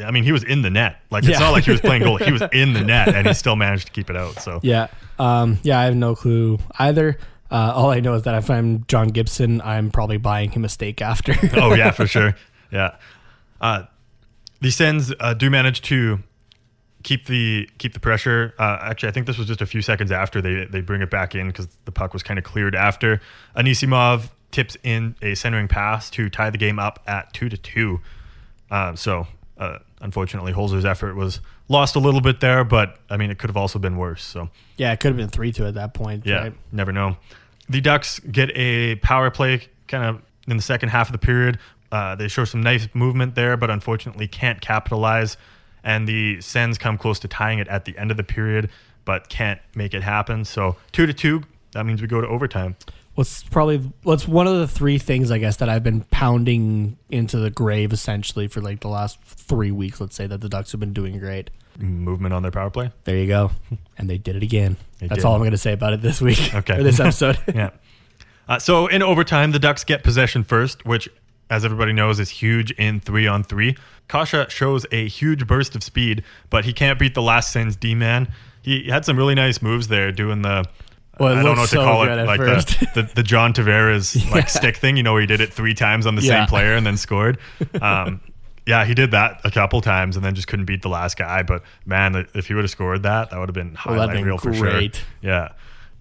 I 0.03 0.10
mean, 0.12 0.24
he 0.24 0.31
was 0.31 0.43
in 0.43 0.62
the 0.63 0.69
net. 0.69 1.00
Like 1.12 1.24
it's 1.24 1.31
Yeah. 1.34 1.39
not 1.39 1.51
like 1.51 1.63
he 1.65 1.72
was 1.72 1.81
playing 1.81 2.03
goal. 2.03 2.17
He 2.17 2.31
was 2.31 2.41
in 2.53 2.74
the 2.74 2.81
net, 2.81 3.10
and 3.10 3.27
he 3.27 3.34
still 3.34 3.55
managed 3.55 3.88
to 3.88 3.91
keep 3.91 4.10
it 4.10 4.15
out. 4.15 4.41
So 4.41 4.60
Yeah. 4.63 4.88
Um, 5.19 5.60
yeah, 5.63 5.79
I 5.79 5.84
have 5.86 5.96
no 5.96 6.15
clue 6.15 6.58
either. 6.79 7.17
Uh, 7.51 7.74
all 7.75 7.89
I 7.91 8.00
know 8.00 8.13
is 8.13 8.24
that 8.24 8.36
if 8.36 8.50
I'm 8.50 8.86
John 8.88 9.08
Gibson, 9.10 9.60
I'm 9.62 9.91
probably 9.91 10.17
buying 10.17 10.51
him 10.51 10.63
a 10.65 10.69
steak 10.69 11.01
after. 11.01 11.34
oh 11.55 11.74
yeah, 11.74 11.91
for 11.91 12.08
sure. 12.15 12.36
Yeah. 12.72 12.96
Uh, 13.60 13.84
the 14.62 14.69
Sens 14.72 15.13
uh, 15.19 15.34
do 15.34 15.50
manage 15.50 15.81
to 15.84 16.19
keep 17.03 17.25
the 17.25 17.70
keep 17.77 17.94
the 17.94 18.00
pressure. 18.00 18.53
Uh, 18.58 18.77
actually, 18.82 19.10
I 19.10 19.12
think 19.12 19.27
this 19.27 19.38
was 19.38 19.48
just 19.48 19.62
a 19.62 19.65
few 19.65 19.82
seconds 19.82 20.12
after 20.12 20.41
they 20.41 20.65
they 20.65 20.82
bring 20.82 21.01
it 21.01 21.10
back 21.10 21.36
in 21.36 21.48
because 21.48 21.68
the 21.86 21.91
puck 21.91 22.13
was 22.13 22.24
kind 22.24 22.38
of 22.38 22.46
cleared 22.46 22.75
after. 22.75 23.22
Anisimov 23.56 24.29
tips 24.51 24.77
in 24.84 25.15
a 25.22 25.36
centering 25.36 25.68
pass 25.68 26.10
to 26.10 26.29
tie 26.29 26.50
the 26.50 26.58
game 26.58 26.79
up 26.79 27.00
at 27.08 27.32
two 27.34 27.50
to 27.50 27.58
two. 27.58 28.00
Um, 28.72 28.96
so 28.96 29.27
uh, 29.58 29.79
unfortunately, 30.01 30.53
Holzer's 30.53 30.86
effort 30.86 31.15
was 31.15 31.39
lost 31.68 31.96
a 31.96 32.00
little 32.00 32.22
bit 32.22 32.39
there, 32.39 32.63
but 32.63 32.98
I 33.10 33.18
mean 33.18 33.32
it 33.32 33.38
could 33.38 33.50
have 33.50 33.58
also 33.58 33.79
been 33.79 33.98
worse. 33.98 34.24
So 34.24 34.50
yeah, 34.77 34.91
it 34.91 35.00
could 35.00 35.10
have 35.10 35.18
been 35.18 35.29
three 35.29 35.51
two 35.51 35.65
at 35.65 35.75
that 35.75 35.94
point. 35.94 36.25
yeah, 36.25 36.44
right? 36.44 36.53
never 36.72 36.91
know. 36.91 37.18
The 37.70 37.82
Ducks 37.82 38.20
get 38.20 38.50
a 38.56 38.96
power 38.96 39.29
play 39.29 39.68
kind 39.88 40.03
of 40.03 40.22
in 40.48 40.58
the 40.58 40.63
second 40.63 40.89
half 40.89 41.08
of 41.08 41.12
the 41.12 41.20
period. 41.20 41.60
Uh, 41.91 42.15
they 42.15 42.27
show 42.27 42.46
some 42.46 42.62
nice 42.62 42.88
movement 42.94 43.36
there, 43.36 43.58
but 43.58 43.70
unfortunately 43.70 44.27
can't 44.27 44.62
capitalize. 44.62 45.38
And 45.83 46.07
the 46.07 46.41
Sens 46.41 46.77
come 46.77 46.98
close 46.98 47.19
to 47.19 47.27
tying 47.27 47.60
it 47.60 47.67
at 47.67 47.86
the 47.86 47.97
end 47.97 48.12
of 48.12 48.17
the 48.17 48.23
period, 48.23 48.69
but 49.06 49.30
can't 49.30 49.60
make 49.75 49.93
it 49.93 50.04
happen. 50.04 50.45
So 50.45 50.75
two 50.91 51.06
to 51.06 51.13
two. 51.13 51.43
That 51.71 51.86
means 51.86 52.01
we 52.01 52.08
go 52.08 52.19
to 52.21 52.27
overtime. 52.27 52.75
What's 53.15 53.43
probably 53.43 53.91
what's 54.04 54.27
one 54.27 54.47
of 54.47 54.58
the 54.58 54.67
three 54.67 54.97
things 54.97 55.30
I 55.30 55.39
guess 55.39 55.58
that 55.58 55.67
I've 55.67 55.84
been 55.84 56.01
pounding 56.06 56.97
into 57.10 57.38
the 57.38 57.49
grave 57.49 57.91
essentially 57.91 58.47
for 58.47 58.62
like 58.62 58.80
the 58.80 58.88
last 58.88 59.21
three 59.23 59.71
weeks. 59.71 59.99
Let's 59.99 60.15
say 60.15 60.25
that 60.27 60.41
the 60.41 60.49
Ducks 60.49 60.71
have 60.71 60.80
been 60.80 60.93
doing 60.93 61.19
great. 61.19 61.49
Movement 61.77 62.34
on 62.34 62.43
their 62.43 62.51
power 62.51 62.69
play. 62.69 62.91
There 63.04 63.17
you 63.17 63.27
go, 63.27 63.51
and 63.97 64.10
they 64.10 64.17
did 64.17 64.36
it 64.36 64.43
again. 64.43 64.77
They 64.99 65.08
That's 65.08 65.19
did. 65.19 65.25
all 65.25 65.34
I'm 65.34 65.41
going 65.41 65.51
to 65.51 65.58
say 65.58 65.73
about 65.73 65.93
it 65.93 66.01
this 66.01 66.21
week. 66.21 66.54
Okay. 66.54 66.77
or 66.80 66.84
this 66.84 66.99
episode. 66.99 67.38
yeah. 67.54 67.69
Uh, 68.47 68.60
so 68.60 68.88
in 68.88 69.01
overtime, 69.04 69.51
the 69.51 69.60
Ducks 69.60 69.84
get 69.84 70.04
possession 70.04 70.43
first, 70.43 70.86
which, 70.86 71.08
as 71.49 71.65
everybody 71.65 71.93
knows, 71.93 72.19
is 72.19 72.29
huge 72.29 72.71
in 72.71 72.99
three 72.99 73.27
on 73.27 73.43
three. 73.43 73.75
Kase 74.07 74.51
shows 74.51 74.85
a 74.91 75.07
huge 75.07 75.45
burst 75.47 75.75
of 75.75 75.83
speed, 75.83 76.23
but 76.49 76.65
he 76.65 76.73
can't 76.73 76.97
beat 76.99 77.13
the 77.13 77.21
last 77.21 77.51
Sens' 77.51 77.75
D 77.75 77.95
man. 77.95 78.31
He 78.62 78.89
had 78.89 79.05
some 79.05 79.17
really 79.17 79.35
nice 79.35 79.62
moves 79.62 79.88
there, 79.88 80.12
doing 80.12 80.41
the. 80.41 80.65
Well, 81.19 81.33
I 81.38 81.43
don't 81.43 81.55
know 81.55 81.62
what 81.62 81.69
to 81.69 81.75
so 81.75 81.83
call 81.83 82.03
it, 82.03 82.25
like 82.25 82.39
the, 82.39 82.88
the 82.95 83.12
the 83.15 83.23
John 83.23 83.53
Tavares 83.53 84.15
Yeah. 84.25 84.31
like 84.31 84.49
stick 84.49 84.77
thing. 84.77 84.95
You 84.97 85.03
know, 85.03 85.12
where 85.13 85.21
he 85.21 85.27
did 85.27 85.41
it 85.41 85.51
three 85.53 85.73
times 85.73 86.05
on 86.07 86.15
the 86.15 86.21
Yeah. 86.21 86.41
same 86.41 86.47
player 86.47 86.75
and 86.75 86.85
then 86.85 86.95
scored. 87.07 87.38
Um, 87.81 88.21
yeah, 88.65 88.85
he 88.85 88.93
did 88.93 89.12
that 89.12 89.41
a 89.43 89.51
couple 89.51 89.81
times 89.81 90.15
and 90.15 90.23
then 90.23 90.35
just 90.35 90.47
couldn't 90.47 90.65
beat 90.65 90.81
the 90.81 90.89
last 90.89 91.17
guy. 91.17 91.41
But 91.43 91.63
man, 91.85 92.27
if 92.35 92.47
he 92.47 92.53
would 92.53 92.63
have 92.63 92.71
scored 92.71 93.03
that, 93.03 93.31
that 93.31 93.39
would 93.39 93.49
have 93.49 93.53
been 93.55 93.71
Well, 93.85 93.95
highlight 93.95 94.12
been 94.12 94.25
reel 94.25 94.38
for 94.38 94.51
great. 94.51 94.95
sure. 94.95 95.05
Yeah. 95.21 95.49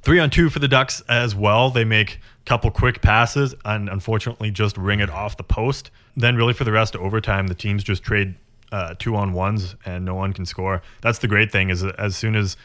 Three 0.02 0.20
on 0.20 0.30
two 0.30 0.50
for 0.50 0.60
the 0.60 0.68
Ducks 0.68 1.02
as 1.08 1.34
well. 1.34 1.70
They 1.70 1.84
make 1.84 2.20
couple 2.48 2.70
quick 2.70 3.02
passes 3.02 3.54
and 3.64 3.88
unfortunately 3.88 4.50
just 4.50 4.76
ring 4.78 5.00
it 5.00 5.10
off 5.10 5.36
the 5.36 5.44
post. 5.44 5.90
Then, 6.16 6.34
really, 6.36 6.54
for 6.54 6.64
the 6.64 6.72
rest 6.72 6.94
of 6.94 7.02
overtime, 7.02 7.46
the 7.48 7.54
teams 7.54 7.84
just 7.84 8.02
trade 8.02 8.34
uh, 8.72 8.94
two 8.98 9.14
on 9.16 9.32
ones 9.32 9.76
and 9.84 10.04
no 10.04 10.14
one 10.14 10.32
can 10.32 10.46
score. 10.46 10.82
That's 11.02 11.18
the 11.18 11.28
great 11.28 11.52
thing 11.52 11.70
is 11.70 11.84
as 11.84 12.16
soon 12.16 12.34
as 12.36 12.56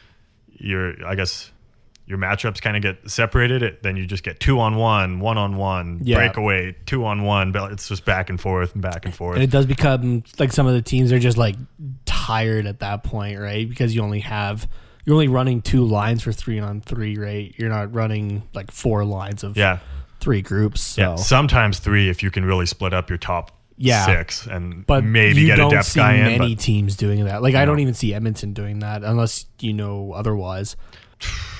your, 0.54 1.06
I 1.06 1.16
guess, 1.16 1.52
your 2.06 2.18
matchups 2.18 2.62
kind 2.62 2.76
of 2.76 2.82
get 2.84 3.10
separated, 3.10 3.64
it, 3.64 3.82
then 3.84 3.96
you 3.96 4.06
just 4.06 4.24
get 4.24 4.40
two 4.40 4.60
on 4.60 4.76
one, 4.76 5.20
one 5.22 5.38
on 5.38 5.56
one, 5.56 6.02
Yeah. 6.04 6.18
breakaway, 6.18 6.76
two 6.86 7.06
on 7.06 7.24
one. 7.24 7.52
But 7.54 7.72
it's 7.72 7.88
just 7.88 8.04
back 8.04 8.30
and 8.30 8.40
forth 8.40 8.74
and 8.74 8.82
back 8.82 9.06
and 9.06 9.14
forth. 9.16 9.36
And 9.36 9.44
it 9.44 9.50
does 9.50 9.66
become 9.66 10.24
like 10.40 10.52
some 10.52 10.68
of 10.68 10.74
the 10.74 10.82
teams 10.82 11.12
are 11.14 11.20
just 11.20 11.38
like 11.38 11.56
tired 12.06 12.66
at 12.68 12.80
that 12.80 13.04
point, 13.04 13.40
right? 13.40 13.68
Because 13.68 13.96
you 13.96 14.02
only 14.02 14.20
have 14.20 14.68
you're 15.06 15.14
only 15.16 15.28
running 15.28 15.62
two 15.62 15.86
lines 15.86 16.24
for 16.24 16.32
three 16.32 16.60
on 16.60 16.82
three, 16.82 17.18
right? 17.18 17.54
You're 17.58 17.70
not 17.70 17.94
running 17.94 18.44
like 18.54 18.72
four 18.72 19.04
lines 19.06 19.44
of 19.44 19.58
yeah. 19.58 19.80
three 20.20 20.42
groups. 20.42 20.82
So 20.82 21.02
Yeah. 21.02 21.16
Sometimes 21.16 21.80
three 21.80 22.10
if 22.10 22.24
you 22.24 22.32
can 22.32 22.46
really 22.46 22.66
split 22.66 22.94
up 22.94 23.10
your 23.10 23.18
top 23.18 23.52
Yeah. 23.78 24.06
six 24.06 24.48
and 24.48 24.86
but 24.86 25.04
maybe 25.04 25.46
get 25.46 25.60
a 25.60 25.70
depth 25.70 25.94
guy 25.96 26.14
in. 26.16 26.24
many 26.26 26.56
But 26.56 26.64
teams 26.64 26.96
doing 26.96 27.26
that. 27.26 27.42
Like 27.42 27.56
I 27.56 27.66
don't 27.66 27.80
even 27.80 27.94
see 27.94 28.14
Edmonton 28.14 28.54
doing 28.54 28.80
that 28.80 29.04
unless 29.04 29.46
you 29.60 29.74
know 29.74 30.14
otherwise. 30.14 30.76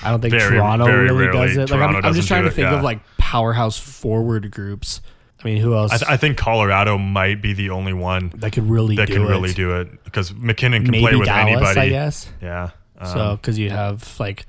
I 0.02 0.10
don't 0.10 0.20
think 0.20 0.32
Very- 0.34 0.56
Toronto 0.58 0.84
very 0.84 1.04
really 1.04 1.26
rarely 1.28 1.54
does 1.54 1.56
it. 1.56 1.70
Like 1.70 1.80
I'm, 1.80 1.96
I'm 2.04 2.14
just 2.14 2.28
trying 2.28 2.42
to 2.42 2.48
it, 2.48 2.54
think 2.54 2.66
yeah. 2.68 2.76
of 2.76 2.82
like 2.84 3.00
powerhouse 3.18 3.78
forward 3.78 4.50
groups. 4.50 5.00
I 5.42 5.46
mean, 5.46 5.58
who 5.58 5.74
else 5.74 5.92
I, 5.92 5.96
th- 5.98 6.10
I 6.10 6.16
think 6.16 6.38
Colorado 6.38 6.96
might 6.96 7.42
be 7.42 7.52
the 7.52 7.70
only 7.70 7.92
one 7.92 8.32
that 8.36 8.52
could 8.52 8.64
really 8.68 8.96
that 8.96 9.08
do 9.08 9.14
can 9.14 9.22
it? 9.24 9.28
really 9.28 9.52
do 9.52 9.78
it 9.80 10.02
because 10.04 10.32
MacKinnon 10.34 10.84
can 10.84 10.92
Maybe 10.92 11.02
play 11.02 11.16
with 11.16 11.26
Dallas, 11.26 11.52
anybody. 11.52 11.80
I 11.80 11.88
guess. 11.90 12.28
Yeah. 12.40 12.70
Um, 13.04 13.12
So 13.12 13.36
because 13.36 13.58
you 13.58 13.70
have 13.70 14.18
like 14.20 14.46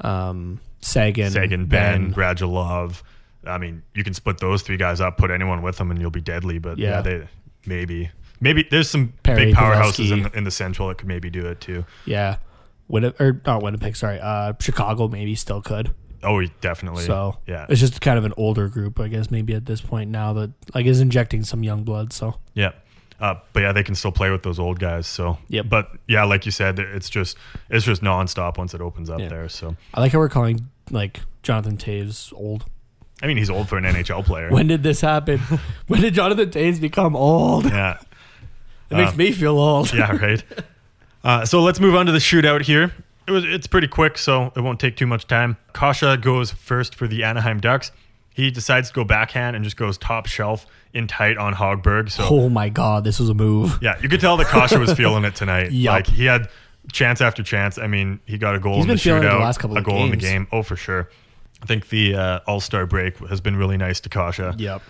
um 0.00 0.60
Seguin, 0.80 1.30
Seguin, 1.30 1.66
Benn, 1.66 2.12
Radulov. 2.14 3.02
I 3.46 3.58
mean, 3.58 3.82
you 3.94 4.04
can 4.04 4.14
split 4.14 4.38
those 4.38 4.62
three 4.62 4.76
guys 4.76 5.00
up, 5.00 5.16
put 5.16 5.30
anyone 5.30 5.62
with 5.62 5.76
them, 5.76 5.90
and 5.90 6.00
you'll 6.00 6.10
be 6.10 6.20
deadly. 6.20 6.58
But 6.58 6.78
yeah, 6.78 6.88
Yeah. 6.96 7.00
they 7.02 7.28
maybe 7.66 8.10
maybe 8.40 8.66
there's 8.70 8.90
some 8.90 9.12
Perry, 9.22 9.46
big 9.46 9.54
powerhouses 9.54 10.10
in 10.12 10.24
the, 10.24 10.36
in 10.36 10.44
the 10.44 10.50
central 10.50 10.88
that 10.88 10.98
could 10.98 11.08
maybe 11.08 11.30
do 11.30 11.46
it 11.46 11.60
too. 11.60 11.84
yeah, 12.04 12.36
Winnipeg 12.88 13.20
or 13.20 13.40
not 13.46 13.62
Winnipeg. 13.62 13.96
Sorry, 13.96 14.18
uh, 14.20 14.52
Chicago 14.60 15.08
maybe 15.08 15.34
still 15.34 15.62
could. 15.62 15.92
Oh, 16.24 16.44
definitely. 16.60 17.02
So 17.02 17.38
yeah, 17.46 17.66
it's 17.68 17.80
just 17.80 18.00
kind 18.00 18.16
of 18.18 18.24
an 18.24 18.32
older 18.36 18.68
group, 18.68 19.00
I 19.00 19.08
guess. 19.08 19.30
Maybe 19.30 19.54
at 19.54 19.66
this 19.66 19.80
point 19.80 20.10
now 20.10 20.32
that 20.34 20.52
like 20.74 20.86
is 20.86 21.00
injecting 21.00 21.42
some 21.44 21.62
young 21.64 21.82
blood. 21.84 22.12
So 22.12 22.36
Yeah. 22.54 22.72
Uh, 23.22 23.36
but 23.52 23.60
yeah, 23.60 23.70
they 23.72 23.84
can 23.84 23.94
still 23.94 24.10
play 24.10 24.30
with 24.30 24.42
those 24.42 24.58
old 24.58 24.80
guys. 24.80 25.06
So 25.06 25.38
yeah, 25.48 25.62
But 25.62 25.90
yeah, 26.08 26.24
like 26.24 26.44
you 26.44 26.50
said, 26.52 26.78
it's 26.80 27.08
just 27.08 27.38
it's 27.70 27.84
just 27.84 28.02
nonstop 28.02 28.58
once 28.58 28.74
it 28.74 28.80
opens 28.80 29.08
up 29.08 29.20
Yeah. 29.20 29.28
there. 29.28 29.48
So 29.48 29.76
I 29.94 30.00
like 30.00 30.10
how 30.12 30.18
we're 30.18 30.28
calling 30.28 30.68
like 30.90 31.20
Jonathan 31.44 31.76
Toews 31.76 32.32
old. 32.34 32.64
I 33.22 33.28
mean, 33.28 33.36
he's 33.36 33.48
old 33.48 33.68
for 33.68 33.78
an 33.78 33.84
NHL 33.84 34.24
player. 34.24 34.50
When 34.50 34.66
did 34.66 34.82
this 34.82 35.00
happen? 35.00 35.38
when 35.86 36.00
did 36.00 36.14
Jonathan 36.14 36.50
Toews 36.50 36.80
become 36.80 37.14
old? 37.14 37.66
Yeah, 37.66 37.92
It 38.00 38.06
yeah. 38.90 38.96
makes 38.98 39.12
Uh, 39.12 39.16
me 39.16 39.30
feel 39.30 39.56
old. 39.58 39.94
yeah, 39.94 40.10
right. 40.16 40.42
Uh, 41.22 41.44
so 41.44 41.62
let's 41.62 41.78
move 41.78 41.94
on 41.94 42.06
to 42.06 42.12
the 42.12 42.18
shootout 42.18 42.62
here. 42.62 42.92
It 43.28 43.30
was 43.30 43.44
it's 43.44 43.68
pretty 43.68 43.86
quick, 43.86 44.18
so 44.18 44.52
it 44.56 44.60
won't 44.62 44.80
take 44.80 44.96
too 44.96 45.06
much 45.06 45.28
time. 45.28 45.56
Kase 45.74 46.16
goes 46.20 46.50
first 46.50 46.96
for 46.96 47.06
the 47.06 47.22
Anaheim 47.22 47.60
Ducks. 47.60 47.92
He 48.34 48.50
decides 48.50 48.88
to 48.88 48.94
go 48.94 49.04
backhand 49.04 49.56
and 49.56 49.64
just 49.64 49.76
goes 49.76 49.98
top 49.98 50.26
shelf 50.26 50.66
in 50.94 51.06
tight 51.06 51.36
on 51.36 51.54
Hogberg. 51.54 52.10
So 52.10 52.24
Oh 52.28 52.48
my 52.48 52.68
god, 52.68 53.04
this 53.04 53.18
was 53.18 53.28
a 53.28 53.34
move. 53.34 53.78
yeah, 53.82 53.98
you 54.00 54.08
could 54.08 54.20
tell 54.20 54.36
that 54.38 54.48
Kase 54.48 54.76
was 54.76 54.92
feeling 54.94 55.24
it 55.24 55.34
tonight. 55.34 55.70
Yup. 55.72 55.92
Like 55.92 56.06
he 56.06 56.24
had 56.24 56.48
chance 56.92 57.20
after 57.20 57.42
chance. 57.42 57.78
I 57.78 57.86
mean, 57.86 58.20
he 58.26 58.38
got 58.38 58.54
a 58.54 58.58
goal 58.58 58.76
He's 58.76 58.84
in 58.84 58.88
been 58.88 58.96
the 58.96 59.02
feeling 59.02 59.22
the 59.22 59.28
last 59.36 59.58
couple 59.58 59.76
a 59.76 59.80
of 59.80 59.84
goal 59.86 60.04
in 60.04 60.10
the 60.10 60.16
game. 60.16 60.46
Oh, 60.50 60.62
for 60.62 60.76
sure. 60.76 61.08
I 61.62 61.66
think 61.66 61.90
the 61.90 62.16
uh, 62.16 62.40
All 62.46 62.60
Star 62.60 62.86
break 62.86 63.16
has 63.28 63.40
been 63.40 63.56
really 63.56 63.76
nice 63.76 64.00
to 64.00 64.08
Kase. 64.08 64.40
Yep. 64.56 64.82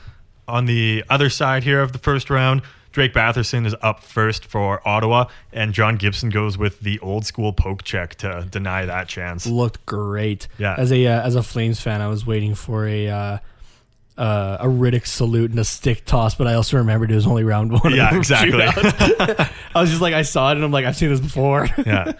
On 0.49 0.67
the 0.67 1.05
other 1.11 1.31
side 1.31 1.63
here 1.65 1.83
of 1.83 1.93
the 1.93 1.99
first 1.99 2.31
round, 2.31 2.63
Drake 2.93 3.13
Batherson 3.13 3.67
is 3.67 3.75
up 3.83 4.03
first 4.03 4.45
for 4.45 4.87
Ottawa, 4.87 5.27
and 5.53 5.73
John 5.73 5.97
Gibson 5.97 6.31
goes 6.31 6.57
with 6.57 6.81
the 6.81 6.99
old 7.01 7.27
school 7.27 7.53
poke 7.53 7.83
check 7.83 8.15
to 8.17 8.47
deny 8.51 8.85
that 8.87 9.09
chance. 9.09 9.47
Looked 9.47 9.85
great. 9.87 10.47
Yeah. 10.59 10.75
As 10.79 10.93
a 10.93 11.07
uh, 11.07 11.23
as 11.23 11.35
a 11.35 11.43
Flames 11.43 11.81
fan, 11.81 12.01
I 12.01 12.09
was 12.09 12.27
waiting 12.27 12.55
for 12.55 12.87
a 12.87 13.09
uh, 13.09 13.39
uh, 14.17 14.59
a 14.61 14.67
Rittich 14.67 15.07
salute 15.07 15.51
and 15.51 15.59
a 15.59 15.65
stick 15.65 16.05
toss, 16.05 16.35
but 16.35 16.47
I 16.47 16.55
also 16.55 16.77
remembered 16.77 17.11
it 17.11 17.15
was 17.15 17.27
only 17.27 17.45
round 17.45 17.73
one. 17.73 17.95
Yeah, 17.95 18.15
exactly. 18.17 18.63
I 18.65 19.81
was 19.81 19.91
just 19.91 20.03
like, 20.03 20.15
I 20.15 20.23
saw 20.23 20.51
it 20.51 20.57
and 20.57 20.65
I'm 20.65 20.73
like, 20.73 20.85
I've 20.85 20.97
seen 20.97 21.09
this 21.09 21.21
before. 21.21 21.69
yeah. 21.87 22.13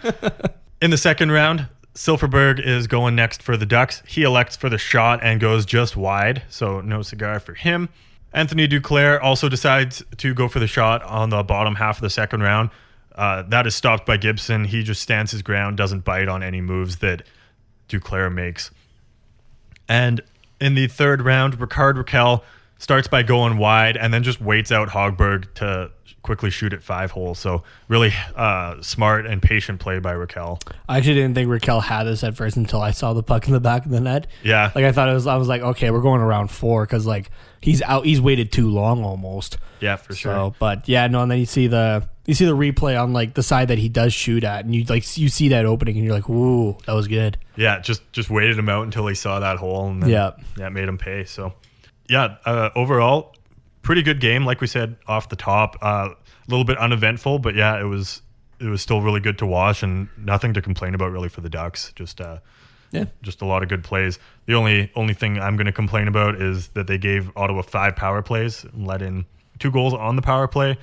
In 0.81 0.91
the 0.91 0.97
second 0.97 1.31
round, 1.31 1.67
Silfverberg 1.93 2.59
is 2.59 2.87
going 2.87 3.15
next 3.15 3.43
for 3.43 3.55
the 3.55 3.65
Ducks. 3.65 4.01
He 4.07 4.23
elects 4.23 4.55
for 4.55 4.69
the 4.69 4.77
shot 4.77 5.19
and 5.21 5.39
goes 5.39 5.65
just 5.65 5.95
wide, 5.95 6.43
so 6.49 6.81
no 6.81 7.03
cigar 7.03 7.39
for 7.39 7.53
him. 7.53 7.89
Anthony 8.33 8.67
Duclair 8.67 9.21
also 9.21 9.47
decides 9.47 10.03
to 10.17 10.33
go 10.33 10.47
for 10.47 10.59
the 10.59 10.67
shot 10.67 11.03
on 11.03 11.29
the 11.29 11.43
bottom 11.43 11.75
half 11.75 11.97
of 11.97 12.01
the 12.01 12.09
second 12.09 12.41
round. 12.41 12.71
Uh, 13.13 13.43
that 13.43 13.67
is 13.67 13.75
stopped 13.75 14.05
by 14.05 14.17
Gibson. 14.17 14.65
He 14.65 14.81
just 14.81 15.01
stands 15.01 15.31
his 15.31 15.43
ground, 15.43 15.77
doesn't 15.77 16.03
bite 16.03 16.27
on 16.27 16.41
any 16.41 16.61
moves 16.61 16.97
that 16.97 17.23
Duclair 17.87 18.33
makes. 18.33 18.71
And 19.87 20.21
in 20.59 20.73
the 20.73 20.87
third 20.87 21.21
round, 21.21 21.59
Rickard 21.59 21.95
Rakell 21.95 22.41
starts 22.77 23.07
by 23.07 23.23
going 23.23 23.57
wide 23.57 23.97
and 23.97 24.13
then 24.13 24.23
just 24.23 24.41
waits 24.41 24.71
out 24.71 24.89
Hogberg 24.89 25.53
to 25.55 25.91
quickly 26.21 26.49
shoot 26.49 26.71
at 26.71 26.81
five 26.81 27.11
holes. 27.11 27.37
So 27.37 27.63
really 27.89 28.13
uh, 28.35 28.81
smart 28.81 29.25
and 29.25 29.41
patient 29.41 29.81
play 29.81 29.99
by 29.99 30.13
Rakell. 30.13 30.61
I 30.87 30.97
actually 30.97 31.15
didn't 31.15 31.35
think 31.35 31.49
Rakell 31.49 31.83
had 31.83 32.03
this 32.05 32.23
at 32.23 32.35
first 32.37 32.55
until 32.55 32.81
I 32.81 32.91
saw 32.91 33.11
the 33.13 33.23
puck 33.23 33.45
in 33.47 33.53
the 33.53 33.59
back 33.59 33.85
of 33.85 33.91
the 33.91 33.99
net. 33.99 34.27
Yeah. 34.41 34.71
Like 34.73 34.85
I 34.85 34.93
thought 34.93 35.09
it 35.09 35.13
was, 35.13 35.27
I 35.27 35.35
was 35.35 35.49
like, 35.49 35.61
okay, 35.61 35.91
we're 35.91 36.01
going 36.01 36.21
around 36.21 36.49
four 36.49 36.85
because 36.85 37.05
like 37.05 37.29
he's 37.59 37.81
out, 37.81 38.05
he's 38.05 38.21
waited 38.21 38.53
too 38.53 38.69
long 38.69 39.03
almost. 39.03 39.57
Yeah, 39.81 39.97
for 39.97 40.15
sure. 40.15 40.33
So, 40.33 40.55
but 40.59 40.87
yeah, 40.87 41.07
no, 41.07 41.21
and 41.23 41.29
then 41.31 41.39
you 41.39 41.45
see 41.45 41.67
the 41.67 42.07
you 42.25 42.33
see 42.33 42.45
the 42.45 42.55
replay 42.55 42.97
on 43.01 43.11
like 43.11 43.33
the 43.33 43.43
side 43.43 43.67
that 43.67 43.77
he 43.77 43.89
does 43.89 44.13
shoot 44.13 44.45
at, 44.45 44.63
and 44.63 44.73
you 44.73 44.85
like 44.85 45.17
you 45.17 45.27
see 45.27 45.49
that 45.49 45.65
opening, 45.65 45.97
and 45.97 46.05
you're 46.05 46.13
like, 46.15 46.29
"Ooh, 46.29 46.77
that 46.85 46.93
was 46.93 47.09
good." 47.09 47.37
yeah, 47.57 47.79
just 47.79 48.01
just 48.13 48.29
waited 48.29 48.57
him 48.57 48.69
out 48.69 48.83
until 48.83 49.05
he 49.07 49.13
saw 49.15 49.41
that 49.41 49.57
hole, 49.57 49.89
and 49.89 50.01
then, 50.01 50.09
Yeah. 50.09 50.31
yeah, 50.57 50.69
made 50.69 50.87
him 50.87 50.97
pay. 50.97 51.25
So, 51.25 51.51
yeah, 52.13 52.35
uh, 52.45 52.69
overall, 52.75 53.35
pretty 53.81 54.03
good 54.03 54.19
game. 54.19 54.45
Like 54.45 54.61
we 54.61 54.67
said 54.67 54.97
off 55.07 55.29
the 55.29 55.35
top, 55.35 55.77
uh, 55.81 56.09
a 56.11 56.47
little 56.47 56.63
bit 56.63 56.77
uneventful, 56.77 57.39
but 57.39 57.55
yeah, 57.55 57.79
it 57.81 57.85
was 57.85 58.21
it 58.59 58.67
was 58.67 58.83
still 58.83 59.01
really 59.01 59.19
good 59.19 59.39
to 59.39 59.47
watch, 59.47 59.81
and 59.81 60.07
nothing 60.15 60.53
to 60.53 60.61
complain 60.61 60.93
about 60.93 61.11
really 61.11 61.27
for 61.27 61.41
the 61.41 61.49
Ducks. 61.49 61.91
Just 61.95 62.21
uh, 62.21 62.37
Yeah, 62.91 63.05
just 63.23 63.41
a 63.41 63.45
lot 63.45 63.63
of 63.63 63.69
good 63.69 63.83
plays. 63.83 64.19
The 64.45 64.53
only 64.53 64.91
only 64.95 65.15
thing 65.15 65.39
I'm 65.39 65.55
going 65.55 65.65
to 65.65 65.71
complain 65.71 66.07
about 66.07 66.39
is 66.39 66.67
that 66.69 66.85
they 66.85 66.99
gave 66.99 67.31
Ottawa 67.35 67.63
five 67.63 67.95
power 67.95 68.21
plays 68.21 68.63
and 68.63 68.85
let 68.85 69.01
in 69.01 69.25
two 69.57 69.71
goals 69.71 69.95
on 69.95 70.15
the 70.15 70.21
power 70.21 70.47
play. 70.47 70.77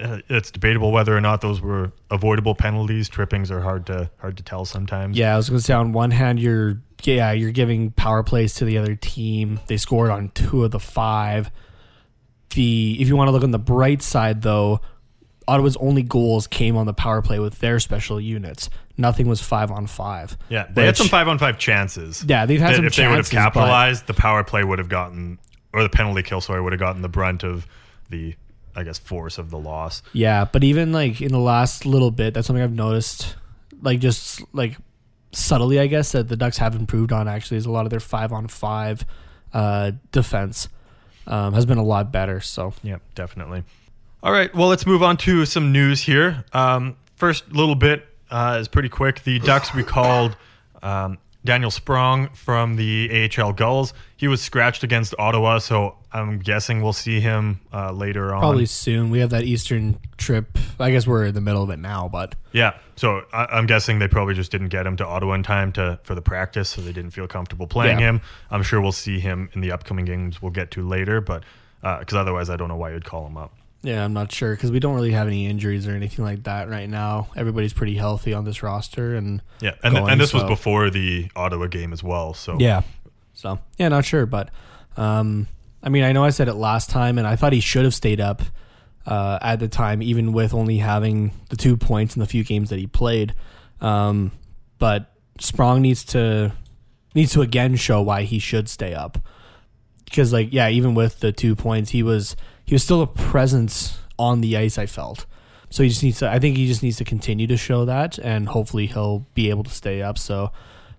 Uh, 0.00 0.18
it's 0.28 0.50
debatable 0.50 0.90
whether 0.90 1.16
or 1.16 1.20
not 1.20 1.40
those 1.40 1.60
were 1.60 1.92
avoidable 2.10 2.54
penalties. 2.54 3.08
Trippings 3.08 3.50
are 3.50 3.60
hard 3.60 3.86
to 3.86 4.10
hard 4.18 4.36
to 4.36 4.42
tell 4.42 4.64
sometimes. 4.64 5.16
yeah. 5.16 5.34
I 5.34 5.36
was 5.36 5.48
gonna 5.48 5.60
say 5.60 5.74
on 5.74 5.92
one 5.92 6.10
hand, 6.10 6.40
you're 6.40 6.80
yeah 7.04 7.32
you're 7.32 7.52
giving 7.52 7.90
power 7.92 8.22
plays 8.22 8.54
to 8.56 8.64
the 8.64 8.78
other 8.78 8.96
team. 8.96 9.60
They 9.68 9.76
scored 9.76 10.10
on 10.10 10.30
two 10.30 10.64
of 10.64 10.70
the 10.72 10.80
five. 10.80 11.50
The 12.54 12.96
if 13.00 13.08
you 13.08 13.16
want 13.16 13.28
to 13.28 13.32
look 13.32 13.44
on 13.44 13.50
the 13.50 13.58
bright 13.58 14.02
side 14.02 14.42
though, 14.42 14.80
Ottawa's 15.46 15.76
only 15.76 16.02
goals 16.02 16.46
came 16.46 16.76
on 16.76 16.86
the 16.86 16.94
power 16.94 17.20
play 17.22 17.38
with 17.38 17.58
their 17.58 17.78
special 17.78 18.20
units. 18.20 18.70
Nothing 18.96 19.28
was 19.28 19.40
five 19.40 19.70
on 19.70 19.86
five. 19.86 20.36
Yeah, 20.48 20.66
they 20.72 20.86
had 20.86 20.96
some 20.96 21.08
five 21.08 21.28
on 21.28 21.38
five 21.38 21.58
chances. 21.58 22.24
Yeah, 22.26 22.46
they've 22.46 22.60
had 22.60 22.70
that 22.70 22.76
some 22.76 22.84
if 22.86 22.96
they 22.96 23.06
would 23.06 23.16
have 23.16 23.28
chances, 23.28 23.32
capitalized, 23.32 24.06
the 24.06 24.14
power 24.14 24.44
play 24.44 24.62
would 24.64 24.78
have 24.78 24.88
gotten, 24.88 25.38
or 25.72 25.82
the 25.82 25.88
penalty 25.88 26.22
kill, 26.22 26.40
sorry, 26.40 26.60
would 26.62 26.72
have 26.72 26.80
gotten 26.80 27.02
the 27.02 27.08
brunt 27.08 27.42
of 27.42 27.66
the, 28.08 28.36
I 28.76 28.82
guess, 28.82 28.98
force 28.98 29.38
of 29.38 29.50
the 29.50 29.58
loss. 29.58 30.02
Yeah, 30.12 30.44
but 30.44 30.64
even 30.64 30.92
like 30.92 31.20
in 31.20 31.32
the 31.32 31.38
last 31.38 31.86
little 31.86 32.10
bit, 32.10 32.34
that's 32.34 32.46
something 32.46 32.62
I've 32.62 32.72
noticed. 32.72 33.36
Like 33.82 34.00
just 34.00 34.42
like 34.54 34.76
subtly, 35.32 35.78
I 35.78 35.86
guess 35.86 36.12
that 36.12 36.28
the 36.28 36.36
Ducks 36.36 36.58
have 36.58 36.74
improved 36.74 37.12
on. 37.12 37.28
Actually, 37.28 37.58
is 37.58 37.66
a 37.66 37.70
lot 37.70 37.86
of 37.86 37.90
their 37.90 38.00
five 38.00 38.32
on 38.32 38.48
five 38.48 39.04
uh, 39.52 39.92
defense 40.12 40.68
um, 41.26 41.54
has 41.54 41.66
been 41.66 41.78
a 41.78 41.84
lot 41.84 42.12
better. 42.12 42.40
So 42.40 42.74
Yeah, 42.82 42.98
definitely. 43.14 43.64
All 44.22 44.32
right, 44.32 44.54
well, 44.54 44.68
let's 44.68 44.86
move 44.86 45.02
on 45.02 45.18
to 45.18 45.44
some 45.44 45.70
news 45.70 46.02
here. 46.02 46.44
Um, 46.54 46.96
first 47.14 47.52
little 47.52 47.74
bit 47.74 48.06
uh, 48.30 48.56
is 48.58 48.68
pretty 48.68 48.88
quick. 48.88 49.22
The 49.22 49.38
Ducks 49.38 49.74
recalled 49.74 50.36
um, 50.82 51.18
Daniel 51.44 51.70
Sprong 51.70 52.28
from 52.30 52.76
the 52.76 53.28
AHL 53.38 53.52
Gulls. 53.52 53.92
He 54.16 54.28
was 54.28 54.40
scratched 54.40 54.82
against 54.82 55.14
Ottawa, 55.18 55.58
so 55.58 55.96
I'm 56.10 56.38
guessing 56.38 56.80
we'll 56.80 56.94
see 56.94 57.20
him 57.20 57.60
uh, 57.72 57.92
later 57.92 58.34
on. 58.34 58.40
probably 58.40 58.64
soon 58.66 59.10
we 59.10 59.18
have 59.18 59.28
that 59.30 59.42
Eastern 59.44 59.98
trip. 60.16 60.56
I 60.80 60.90
guess 60.90 61.06
we're 61.06 61.26
in 61.26 61.34
the 61.34 61.42
middle 61.42 61.62
of 61.62 61.68
it 61.70 61.78
now, 61.78 62.08
but 62.08 62.34
Yeah, 62.52 62.78
so 62.96 63.22
I, 63.32 63.44
I'm 63.46 63.66
guessing 63.66 63.98
they 63.98 64.08
probably 64.08 64.32
just 64.34 64.50
didn't 64.50 64.68
get 64.68 64.86
him 64.86 64.96
to 64.96 65.06
Ottawa 65.06 65.34
in 65.34 65.42
time 65.42 65.70
to 65.72 65.98
for 66.04 66.14
the 66.14 66.22
practice, 66.22 66.70
so 66.70 66.80
they 66.80 66.92
didn't 66.92 67.10
feel 67.10 67.26
comfortable 67.28 67.66
playing 67.66 67.98
Yeah. 68.00 68.06
him. 68.10 68.20
I'm 68.50 68.62
sure 68.62 68.80
we'll 68.80 68.92
see 68.92 69.20
him 69.20 69.50
in 69.52 69.60
the 69.60 69.70
upcoming 69.72 70.06
games. 70.06 70.40
We'll 70.40 70.52
get 70.52 70.70
to 70.72 70.82
later, 70.88 71.20
but 71.20 71.42
because 71.82 72.14
otherwise, 72.14 72.48
I 72.48 72.56
don't 72.56 72.68
know 72.68 72.76
why 72.76 72.92
you'd 72.92 73.04
call 73.04 73.26
him 73.26 73.36
up. 73.36 73.52
Yeah, 73.84 74.02
I'm 74.02 74.14
not 74.14 74.32
sure 74.32 74.54
because 74.54 74.72
we 74.72 74.80
don't 74.80 74.94
really 74.94 75.12
have 75.12 75.26
any 75.26 75.46
injuries 75.46 75.86
or 75.86 75.92
anything 75.92 76.24
like 76.24 76.44
that 76.44 76.70
right 76.70 76.88
now. 76.88 77.28
Everybody's 77.36 77.74
pretty 77.74 77.94
healthy 77.94 78.32
on 78.32 78.44
this 78.44 78.62
roster, 78.62 79.14
and 79.14 79.42
Yeah, 79.60 79.74
and 79.82 79.94
going, 79.94 80.10
and 80.10 80.20
this 80.20 80.32
was 80.32 80.42
before 80.44 80.88
the 80.88 81.30
Ottawa 81.36 81.66
game 81.66 81.92
as 81.92 82.02
well. 82.02 82.32
So 82.32 82.56
Yeah. 82.58 82.80
So 83.34 83.58
yeah, 83.76 83.88
not 83.88 84.06
sure, 84.06 84.24
but 84.24 84.50
um, 84.96 85.48
I 85.82 85.90
mean, 85.90 86.02
I 86.02 86.12
know 86.12 86.24
I 86.24 86.30
said 86.30 86.48
it 86.48 86.54
last 86.54 86.88
time, 86.88 87.18
and 87.18 87.26
I 87.26 87.36
thought 87.36 87.52
he 87.52 87.60
should 87.60 87.84
have 87.84 87.94
stayed 87.94 88.20
up 88.20 88.42
uh, 89.04 89.38
at 89.42 89.60
the 89.60 89.68
time, 89.68 90.02
even 90.02 90.32
with 90.32 90.54
only 90.54 90.78
having 90.78 91.32
the 91.50 91.56
two 91.56 91.76
points 91.76 92.16
in 92.16 92.20
the 92.20 92.26
few 92.26 92.42
games 92.42 92.70
that 92.70 92.78
he 92.78 92.86
played. 92.86 93.34
Um, 93.82 94.32
but 94.78 95.12
Sprong 95.40 95.82
needs 95.82 96.04
to 96.06 96.52
needs 97.14 97.32
to 97.32 97.42
again 97.42 97.76
show 97.76 98.00
why 98.00 98.22
he 98.22 98.38
should 98.38 98.70
stay 98.70 98.94
up, 98.94 99.18
because 100.06 100.32
like 100.32 100.54
yeah, 100.54 100.70
even 100.70 100.94
with 100.94 101.20
the 101.20 101.32
two 101.32 101.54
points, 101.54 101.90
he 101.90 102.02
was 102.02 102.34
he 102.64 102.74
was 102.74 102.82
still 102.82 103.02
a 103.02 103.06
presence 103.06 103.98
on 104.18 104.40
the 104.40 104.56
ice. 104.56 104.78
I 104.78 104.86
felt. 104.86 105.26
So 105.70 105.82
he 105.82 105.88
just 105.88 106.02
needs 106.02 106.18
to. 106.20 106.30
I 106.30 106.38
think 106.38 106.56
he 106.56 106.66
just 106.66 106.82
needs 106.82 106.96
to 106.98 107.04
continue 107.04 107.46
to 107.48 107.56
show 107.56 107.84
that, 107.84 108.18
and 108.18 108.48
hopefully 108.48 108.86
he'll 108.86 109.26
be 109.34 109.50
able 109.50 109.64
to 109.64 109.70
stay 109.70 110.02
up. 110.02 110.18
So, 110.18 110.52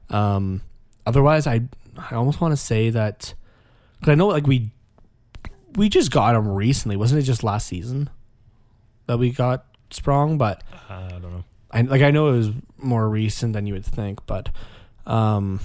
um, 0.09 0.61
otherwise, 1.05 1.47
I 1.47 1.61
I 1.97 2.15
almost 2.15 2.41
want 2.41 2.51
to 2.51 2.57
say 2.57 2.89
that 2.89 3.33
because 3.99 4.11
I 4.11 4.15
know 4.15 4.27
like 4.27 4.47
we 4.47 4.71
we 5.75 5.89
just 5.89 6.11
got 6.11 6.35
him 6.35 6.47
recently, 6.47 6.97
wasn't 6.97 7.21
it? 7.21 7.23
Just 7.23 7.43
last 7.43 7.67
season 7.67 8.09
that 9.07 9.17
we 9.17 9.31
got 9.31 9.65
Sprong, 9.91 10.37
but 10.37 10.63
I 10.89 11.09
don't 11.09 11.21
know. 11.21 11.43
I 11.71 11.81
like 11.81 12.01
I 12.01 12.11
know 12.11 12.29
it 12.29 12.37
was 12.37 12.51
more 12.77 13.07
recent 13.07 13.53
than 13.53 13.65
you 13.65 13.73
would 13.73 13.85
think, 13.85 14.25
but 14.25 14.49
um, 15.05 15.59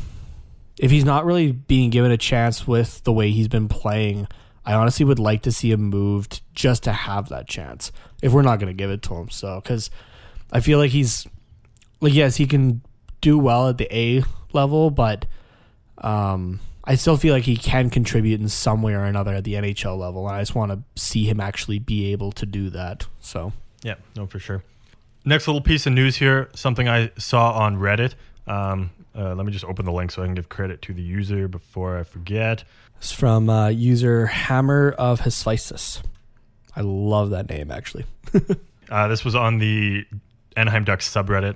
if 0.78 0.90
he's 0.90 1.04
not 1.04 1.24
really 1.24 1.52
being 1.52 1.90
given 1.90 2.10
a 2.10 2.16
chance 2.16 2.66
with 2.66 3.02
the 3.04 3.12
way 3.12 3.30
he's 3.30 3.48
been 3.48 3.68
playing, 3.68 4.28
I 4.70 4.74
honestly 4.74 5.04
would 5.04 5.18
like 5.18 5.42
to 5.42 5.50
see 5.52 5.72
him 5.72 5.80
moved 5.80 6.42
just 6.54 6.84
to 6.84 6.92
have 6.92 7.28
that 7.30 7.48
chance. 7.48 7.90
If 8.22 8.32
we're 8.32 8.42
not 8.42 8.60
going 8.60 8.68
to 8.68 8.74
give 8.74 8.88
it 8.88 9.02
to 9.02 9.14
him, 9.14 9.28
so 9.28 9.60
because 9.60 9.90
I 10.52 10.60
feel 10.60 10.78
like 10.78 10.92
he's 10.92 11.26
like 12.00 12.14
yes, 12.14 12.36
he 12.36 12.46
can 12.46 12.82
do 13.20 13.36
well 13.36 13.68
at 13.68 13.78
the 13.78 13.88
A 13.94 14.22
level, 14.52 14.90
but 14.90 15.26
um, 15.98 16.60
I 16.84 16.94
still 16.94 17.16
feel 17.16 17.34
like 17.34 17.42
he 17.42 17.56
can 17.56 17.90
contribute 17.90 18.40
in 18.40 18.48
some 18.48 18.80
way 18.80 18.94
or 18.94 19.02
another 19.02 19.34
at 19.34 19.42
the 19.42 19.54
NHL 19.54 19.98
level, 19.98 20.28
and 20.28 20.36
I 20.36 20.40
just 20.40 20.54
want 20.54 20.70
to 20.70 21.00
see 21.00 21.24
him 21.24 21.40
actually 21.40 21.80
be 21.80 22.12
able 22.12 22.30
to 22.32 22.46
do 22.46 22.70
that. 22.70 23.08
So 23.18 23.52
Yeah, 23.82 23.96
no, 24.14 24.28
for 24.28 24.38
sure. 24.38 24.62
Next 25.24 25.48
little 25.48 25.62
piece 25.62 25.84
of 25.86 25.94
news 25.94 26.16
here, 26.16 26.48
something 26.54 26.88
I 26.88 27.10
saw 27.18 27.52
on 27.54 27.76
Reddit. 27.76 28.14
Um, 28.46 28.90
uh, 29.16 29.34
let 29.34 29.44
me 29.44 29.52
just 29.52 29.64
open 29.64 29.84
the 29.84 29.92
link 29.92 30.10
so 30.10 30.22
I 30.22 30.26
can 30.26 30.34
give 30.34 30.48
credit 30.48 30.82
to 30.82 30.94
the 30.94 31.02
user 31.02 31.48
before 31.48 31.98
I 31.98 32.04
forget. 32.04 32.64
It's 32.98 33.12
from 33.12 33.48
uh, 33.48 33.68
user 33.68 34.26
Hammer 34.26 34.94
of 34.98 35.20
Hephaestus. 35.20 36.02
I 36.76 36.82
love 36.82 37.30
that 37.30 37.48
name, 37.48 37.70
actually. 37.70 38.04
Uh, 38.90 39.06
this 39.06 39.24
was 39.24 39.36
on 39.36 39.58
the 39.58 40.04
Anaheim 40.56 40.82
Ducks 40.82 41.08
subreddit 41.08 41.54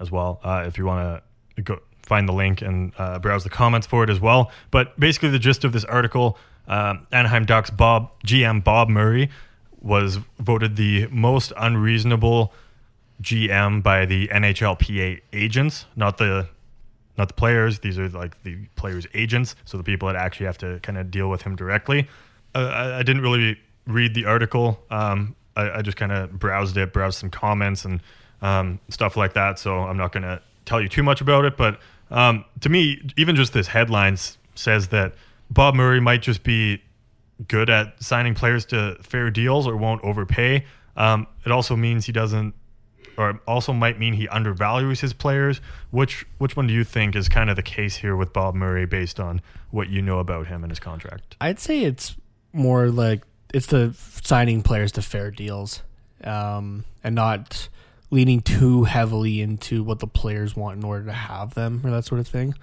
as 0.00 0.10
well. 0.10 0.38
Uh, 0.44 0.64
if 0.66 0.76
you 0.76 0.84
want 0.84 1.22
to 1.56 1.62
go 1.62 1.80
find 2.02 2.28
the 2.28 2.32
link 2.32 2.60
and 2.60 2.92
uh, 2.98 3.18
browse 3.18 3.42
the 3.42 3.50
comments 3.50 3.86
for 3.86 4.04
it 4.04 4.10
as 4.10 4.20
well. 4.20 4.52
But 4.70 4.98
basically, 5.00 5.30
the 5.30 5.38
gist 5.38 5.64
of 5.64 5.72
this 5.72 5.84
article: 5.84 6.38
um, 6.68 7.06
Anaheim 7.10 7.46
Ducks 7.46 7.70
Bob 7.70 8.10
GM 8.26 8.62
Bob 8.62 8.90
Murray 8.90 9.30
was 9.80 10.18
voted 10.38 10.76
the 10.76 11.06
most 11.08 11.52
unreasonable 11.56 12.52
GM 13.22 13.82
by 13.82 14.04
the 14.04 14.28
NHLPA 14.28 15.22
agents, 15.32 15.86
not 15.96 16.18
the 16.18 16.48
not 17.16 17.28
the 17.28 17.34
players. 17.34 17.78
These 17.80 17.98
are 17.98 18.08
like 18.08 18.42
the 18.42 18.56
players' 18.76 19.06
agents, 19.14 19.56
so 19.64 19.78
the 19.78 19.84
people 19.84 20.08
that 20.08 20.16
actually 20.16 20.46
have 20.46 20.58
to 20.58 20.80
kind 20.80 20.98
of 20.98 21.10
deal 21.10 21.30
with 21.30 21.42
him 21.42 21.56
directly. 21.56 22.08
Uh, 22.54 22.58
I, 22.58 22.98
I, 22.98 23.02
didn't 23.02 23.22
really 23.22 23.58
read 23.86 24.14
the 24.14 24.26
article. 24.26 24.80
Um, 24.90 25.34
I, 25.56 25.70
I, 25.78 25.82
just 25.82 25.96
kind 25.96 26.12
of 26.12 26.38
browsed 26.38 26.76
it, 26.76 26.92
browsed 26.92 27.18
some 27.18 27.30
comments 27.30 27.84
and 27.84 28.00
um, 28.42 28.80
stuff 28.88 29.16
like 29.16 29.34
that. 29.34 29.58
So 29.58 29.78
I'm 29.78 29.96
not 29.96 30.12
going 30.12 30.22
to 30.22 30.40
tell 30.64 30.80
you 30.80 30.88
too 30.88 31.02
much 31.02 31.20
about 31.20 31.44
it. 31.44 31.56
But 31.56 31.80
um, 32.10 32.44
to 32.60 32.68
me, 32.68 33.00
even 33.16 33.36
just 33.36 33.52
this 33.52 33.68
headline 33.68 34.16
says 34.54 34.88
that 34.88 35.14
Bob 35.50 35.74
Murray 35.74 36.00
might 36.00 36.22
just 36.22 36.42
be 36.42 36.82
good 37.48 37.70
at 37.70 38.02
signing 38.02 38.34
players 38.34 38.64
to 38.66 38.96
fair 39.02 39.30
deals 39.30 39.66
or 39.66 39.76
won't 39.76 40.02
overpay. 40.04 40.64
Um, 40.96 41.26
it 41.44 41.50
also 41.50 41.76
means 41.76 42.06
he 42.06 42.12
doesn't, 42.12 42.54
or 43.16 43.40
also 43.46 43.72
might 43.72 43.98
mean 43.98 44.14
he 44.14 44.28
undervalues 44.28 45.00
his 45.00 45.12
players. 45.12 45.60
Which 45.90 46.26
which 46.38 46.56
one 46.56 46.66
do 46.66 46.74
you 46.74 46.84
think 46.84 47.14
is 47.16 47.28
kind 47.28 47.50
of 47.50 47.56
the 47.56 47.62
case 47.62 47.96
here 47.96 48.16
with 48.16 48.32
Bob 48.32 48.54
Murray 48.54 48.86
based 48.86 49.20
on 49.20 49.40
what 49.70 49.88
you 49.88 50.02
know 50.02 50.18
about 50.18 50.46
him 50.46 50.62
and 50.62 50.70
his 50.70 50.80
contract? 50.80 51.36
I'd 51.40 51.58
say 51.58 51.84
it's 51.84 52.16
more 52.52 52.88
like 52.88 53.22
it's 53.52 53.66
the 53.66 53.94
signing 54.22 54.62
players 54.62 54.92
to 54.92 55.02
fair 55.02 55.30
deals, 55.30 55.82
um, 56.22 56.84
and 57.02 57.14
not 57.14 57.68
leaning 58.10 58.40
too 58.40 58.84
heavily 58.84 59.40
into 59.40 59.82
what 59.82 59.98
the 59.98 60.06
players 60.06 60.54
want 60.54 60.78
in 60.78 60.84
order 60.84 61.04
to 61.06 61.12
have 61.12 61.54
them 61.54 61.80
or 61.84 61.90
that 61.90 62.04
sort 62.04 62.20
of 62.20 62.28
thing. 62.28 62.54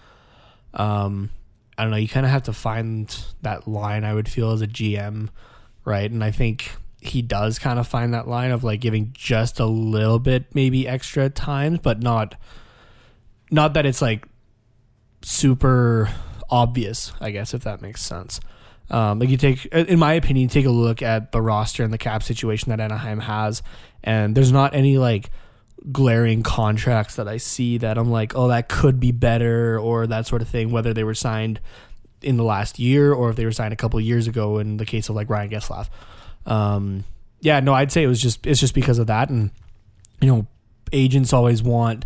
Um, 0.74 1.30
I 1.78 1.84
don't 1.84 1.92
know. 1.92 1.98
You 1.98 2.08
kind 2.08 2.26
of 2.26 2.32
have 2.32 2.44
to 2.44 2.54
find 2.54 3.14
that 3.42 3.68
line. 3.68 4.04
I 4.04 4.14
would 4.14 4.30
feel 4.30 4.52
as 4.52 4.62
a 4.62 4.68
GM, 4.68 5.30
right? 5.84 6.10
And 6.10 6.24
I 6.24 6.32
think 6.32 6.72
he 7.02 7.22
does 7.22 7.60
kind 7.60 7.80
of 7.80 7.88
find 7.88 8.14
that 8.14 8.28
line 8.28 8.52
of 8.52 8.64
like 8.64 8.80
giving 8.80 9.12
just 9.14 9.60
a 9.60 9.66
little 9.66 10.20
bit, 10.20 10.46
maybe 10.54 10.88
extra 10.88 11.30
times, 11.30 11.80
but 11.80 12.02
not, 12.02 12.36
not 13.50 13.74
that 13.74 13.86
it's 13.86 14.02
like 14.02 14.28
super 15.22 16.10
obvious. 16.50 17.12
I 17.20 17.32
guess 17.32 17.54
if 17.54 17.64
that 17.64 17.82
makes 17.82 18.02
sense. 18.02 18.40
Um, 18.90 19.20
like 19.20 19.30
you 19.30 19.38
take, 19.38 19.66
in 19.68 20.00
my 20.00 20.14
opinion, 20.14 20.50
take 20.50 20.66
a 20.66 20.72
look 20.72 21.02
at 21.02 21.32
the 21.32 21.42
roster 21.42 21.84
and 21.84 21.92
the 21.92 21.98
cap 21.98 22.24
situation 22.24 22.70
that 22.70 22.80
Anaheim 22.80 23.20
has, 23.20 23.64
and 24.04 24.36
there's 24.36 24.52
not 24.52 24.76
any 24.76 24.98
like 24.98 25.32
glaring 25.92 26.44
contracts 26.44 27.16
that 27.16 27.28
I 27.28 27.38
see 27.38 27.78
that 27.80 27.98
I'm 27.98 28.12
like, 28.12 28.36
oh, 28.36 28.50
that 28.50 28.70
could 28.70 29.00
be 29.00 29.12
better 29.12 29.80
or 29.80 30.08
that 30.08 30.28
sort 30.28 30.42
of 30.42 30.50
thing. 30.50 30.72
Whether 30.72 30.94
they 30.94 31.04
were 31.04 31.16
signed 31.16 31.60
in 32.22 32.38
the 32.38 32.44
last 32.44 32.80
year 32.80 33.14
or 33.14 33.30
if 33.30 33.36
they 33.36 33.46
were 33.46 33.52
signed 33.52 33.74
a 33.74 33.78
couple 33.78 34.00
years 34.00 34.28
ago. 34.28 34.60
In 34.60 34.78
the 34.78 34.86
case 34.86 35.10
of 35.10 35.16
like 35.16 35.30
Ryan 35.30 35.50
Getzlaf, 35.50 35.90
um, 36.46 37.04
yeah, 37.40 37.60
no, 37.60 37.74
I'd 37.74 37.92
say 37.92 38.04
it 38.04 38.08
was 38.08 38.22
just 38.22 38.46
it's 38.46 38.60
just 38.60 38.76
because 38.76 39.00
of 39.00 39.08
that, 39.08 39.30
and 39.30 39.52
you 40.22 40.28
know, 40.28 40.48
agents 40.92 41.34
always 41.34 41.64
want 41.64 42.06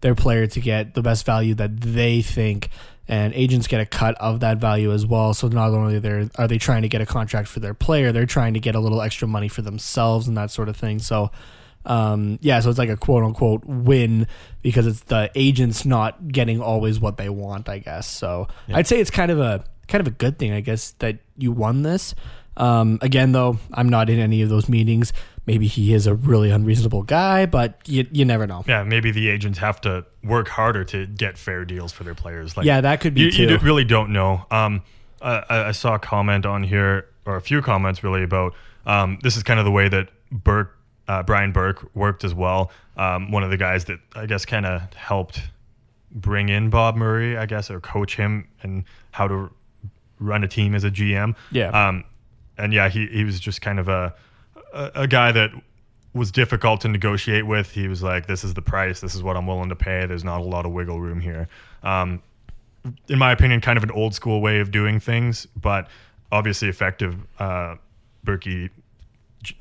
their 0.00 0.14
player 0.14 0.46
to 0.46 0.60
get 0.60 0.94
the 0.94 1.02
best 1.02 1.24
value 1.24 1.54
that 1.54 1.80
they 1.80 2.22
think 2.22 2.70
and 3.08 3.32
agents 3.34 3.66
get 3.66 3.80
a 3.80 3.86
cut 3.86 4.16
of 4.16 4.40
that 4.40 4.58
value 4.58 4.92
as 4.92 5.06
well. 5.06 5.32
So 5.32 5.48
not 5.48 5.70
only 5.70 5.98
they 5.98 6.10
are 6.10 6.30
are 6.36 6.48
they 6.48 6.58
trying 6.58 6.82
to 6.82 6.88
get 6.88 7.00
a 7.00 7.06
contract 7.06 7.48
for 7.48 7.60
their 7.60 7.74
player, 7.74 8.12
they're 8.12 8.26
trying 8.26 8.54
to 8.54 8.60
get 8.60 8.74
a 8.74 8.80
little 8.80 9.00
extra 9.00 9.28
money 9.28 9.48
for 9.48 9.62
themselves 9.62 10.26
and 10.28 10.36
that 10.36 10.50
sort 10.50 10.68
of 10.68 10.76
thing. 10.76 10.98
So 10.98 11.30
um, 11.84 12.38
yeah, 12.42 12.58
so 12.60 12.68
it's 12.68 12.78
like 12.78 12.88
a 12.88 12.96
quote 12.96 13.22
unquote 13.22 13.64
win 13.64 14.26
because 14.62 14.86
it's 14.86 15.02
the 15.02 15.30
agents 15.36 15.84
not 15.84 16.28
getting 16.28 16.60
always 16.60 16.98
what 16.98 17.16
they 17.16 17.28
want, 17.28 17.68
I 17.68 17.78
guess. 17.78 18.10
So 18.10 18.48
yeah. 18.66 18.78
I'd 18.78 18.88
say 18.88 19.00
it's 19.00 19.10
kind 19.10 19.30
of 19.30 19.38
a 19.38 19.64
kind 19.86 20.00
of 20.00 20.08
a 20.08 20.16
good 20.16 20.38
thing, 20.38 20.52
I 20.52 20.60
guess, 20.60 20.92
that 20.98 21.18
you 21.36 21.52
won 21.52 21.82
this. 21.82 22.14
Um, 22.56 22.98
again, 23.02 23.32
though, 23.32 23.58
I'm 23.72 23.88
not 23.88 24.08
in 24.08 24.18
any 24.18 24.42
of 24.42 24.48
those 24.48 24.68
meetings. 24.68 25.12
Maybe 25.46 25.66
he 25.66 25.94
is 25.94 26.06
a 26.06 26.14
really 26.14 26.50
unreasonable 26.50 27.02
guy, 27.02 27.46
but 27.46 27.80
you, 27.86 28.06
you 28.10 28.24
never 28.24 28.46
know. 28.46 28.64
Yeah, 28.66 28.82
maybe 28.82 29.10
the 29.10 29.28
agents 29.28 29.58
have 29.58 29.80
to 29.82 30.04
work 30.24 30.48
harder 30.48 30.84
to 30.84 31.06
get 31.06 31.38
fair 31.38 31.64
deals 31.64 31.92
for 31.92 32.02
their 32.02 32.14
players. 32.14 32.56
Like, 32.56 32.66
yeah, 32.66 32.80
that 32.80 33.00
could 33.00 33.14
be. 33.14 33.22
You, 33.22 33.48
you 33.48 33.58
really 33.58 33.84
don't 33.84 34.12
know. 34.12 34.44
Um, 34.50 34.82
I, 35.22 35.44
I, 35.48 35.72
saw 35.72 35.94
a 35.94 35.98
comment 35.98 36.46
on 36.46 36.62
here, 36.62 37.06
or 37.24 37.36
a 37.36 37.40
few 37.40 37.62
comments 37.62 38.02
really 38.02 38.22
about 38.22 38.54
um, 38.86 39.18
this 39.22 39.36
is 39.36 39.42
kind 39.42 39.58
of 39.58 39.64
the 39.64 39.70
way 39.70 39.88
that 39.88 40.08
Burke, 40.30 40.76
uh, 41.08 41.22
Brian 41.22 41.52
Burke 41.52 41.88
worked 41.94 42.24
as 42.24 42.34
well. 42.34 42.70
Um, 42.96 43.30
one 43.30 43.42
of 43.42 43.50
the 43.50 43.56
guys 43.56 43.86
that 43.86 44.00
I 44.14 44.26
guess 44.26 44.44
kind 44.44 44.66
of 44.66 44.92
helped 44.94 45.40
bring 46.10 46.48
in 46.48 46.70
Bob 46.70 46.96
Murray, 46.96 47.36
I 47.36 47.46
guess, 47.46 47.70
or 47.70 47.80
coach 47.80 48.16
him 48.16 48.48
and 48.62 48.84
how 49.10 49.28
to 49.28 49.50
run 50.18 50.44
a 50.44 50.48
team 50.48 50.74
as 50.74 50.84
a 50.84 50.90
GM. 50.90 51.36
Yeah. 51.50 51.88
Um, 51.88 52.04
and 52.58 52.72
yeah, 52.72 52.88
he, 52.88 53.06
he 53.06 53.24
was 53.24 53.40
just 53.40 53.60
kind 53.60 53.78
of 53.78 53.88
a, 53.88 54.14
a, 54.72 54.90
a 54.94 55.06
guy 55.06 55.32
that 55.32 55.50
was 56.12 56.30
difficult 56.30 56.80
to 56.80 56.88
negotiate 56.88 57.46
with. 57.46 57.70
He 57.70 57.88
was 57.88 58.02
like, 58.02 58.26
"This 58.26 58.44
is 58.44 58.54
the 58.54 58.62
price. 58.62 59.00
This 59.00 59.14
is 59.14 59.22
what 59.22 59.36
I'm 59.36 59.46
willing 59.46 59.68
to 59.68 59.76
pay. 59.76 60.06
There's 60.06 60.24
not 60.24 60.40
a 60.40 60.44
lot 60.44 60.66
of 60.66 60.72
wiggle 60.72 61.00
room 61.00 61.20
here." 61.20 61.48
Um, 61.82 62.22
in 63.08 63.18
my 63.18 63.32
opinion, 63.32 63.60
kind 63.60 63.76
of 63.76 63.84
an 63.84 63.90
old 63.90 64.14
school 64.14 64.40
way 64.40 64.60
of 64.60 64.70
doing 64.70 65.00
things, 65.00 65.46
but 65.56 65.88
obviously 66.32 66.68
effective. 66.68 67.16
Uh, 67.38 67.76
Burkie, 68.24 68.70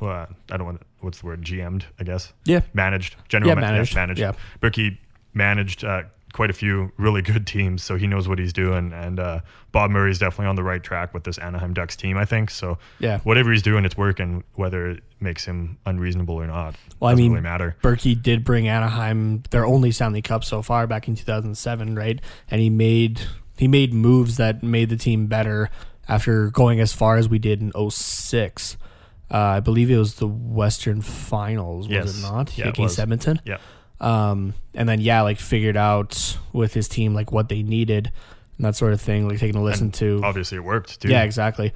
uh, 0.01 0.25
I 0.51 0.57
don't 0.57 0.65
want 0.65 0.81
what's 1.01 1.19
the 1.19 1.27
word, 1.27 1.41
GM'd, 1.43 1.85
I 1.99 2.03
guess. 2.03 2.33
Yeah. 2.45 2.61
Managed, 2.73 3.15
general 3.29 3.49
yeah, 3.49 3.55
managed. 3.55 3.93
Yeah, 3.93 3.99
managed. 3.99 4.19
Yeah. 4.19 4.31
Burkie 4.59 4.99
managed 5.33 5.83
uh, 5.83 6.03
quite 6.35 6.49
a 6.49 6.53
few 6.53 6.91
really 6.97 7.21
good 7.21 7.47
teams, 7.47 7.81
so 7.81 7.95
he 7.95 8.07
knows 8.07 8.27
what 8.27 8.37
he's 8.37 8.51
doing. 8.51 8.91
And 8.91 9.21
uh, 9.21 9.39
Bob 9.71 9.89
Murray 9.89 10.11
is 10.11 10.19
definitely 10.19 10.47
on 10.47 10.57
the 10.57 10.63
right 10.63 10.83
track 10.83 11.13
with 11.13 11.23
this 11.23 11.37
Anaheim 11.37 11.73
Ducks 11.73 11.95
team, 11.95 12.17
I 12.17 12.25
think. 12.25 12.51
So 12.51 12.77
yeah, 12.99 13.19
whatever 13.19 13.51
he's 13.51 13.61
doing, 13.61 13.85
it's 13.85 13.97
working. 13.97 14.43
Whether 14.55 14.89
it 14.91 15.03
makes 15.21 15.45
him 15.45 15.77
unreasonable 15.85 16.35
or 16.35 16.45
not, 16.45 16.75
well, 16.99 17.09
I 17.09 17.15
mean, 17.15 17.31
really 17.31 17.41
matter. 17.41 17.77
Burkie 17.81 18.15
did 18.15 18.43
bring 18.43 18.67
Anaheim 18.67 19.43
their 19.49 19.65
only 19.65 19.91
Stanley 19.91 20.21
Cup 20.21 20.43
so 20.43 20.61
far 20.61 20.87
back 20.87 21.07
in 21.07 21.15
2007, 21.15 21.95
right? 21.95 22.19
And 22.51 22.61
he 22.61 22.69
made 22.69 23.21
he 23.57 23.69
made 23.69 23.93
moves 23.93 24.35
that 24.35 24.61
made 24.61 24.89
the 24.89 24.97
team 24.97 25.27
better 25.27 25.69
after 26.07 26.51
going 26.51 26.81
as 26.81 26.91
far 26.91 27.15
as 27.15 27.29
we 27.29 27.39
did 27.39 27.61
in 27.61 27.71
06. 27.89 28.77
Uh, 29.31 29.37
I 29.37 29.59
believe 29.61 29.89
it 29.89 29.97
was 29.97 30.15
the 30.15 30.27
Western 30.27 31.01
Finals, 31.01 31.87
was 31.87 31.95
yes. 31.95 32.19
it 32.19 32.21
not? 32.21 32.57
Yeah, 32.57 32.67
against 32.67 32.99
Edmonton. 32.99 33.41
Yeah. 33.43 33.57
Um, 33.99 34.53
and 34.73 34.87
then 34.87 34.99
yeah, 34.99 35.21
like 35.21 35.39
figured 35.39 35.77
out 35.77 36.37
with 36.53 36.73
his 36.73 36.87
team 36.87 37.13
like 37.13 37.31
what 37.31 37.49
they 37.49 37.63
needed 37.63 38.11
and 38.57 38.65
that 38.65 38.75
sort 38.75 38.93
of 38.93 39.01
thing. 39.01 39.27
Like 39.27 39.39
taking 39.39 39.55
a 39.55 39.63
listen 39.63 39.85
and 39.85 39.93
to. 39.95 40.21
Obviously, 40.23 40.57
it 40.57 40.63
worked 40.63 41.01
too. 41.01 41.09
Yeah, 41.09 41.23
exactly. 41.23 41.73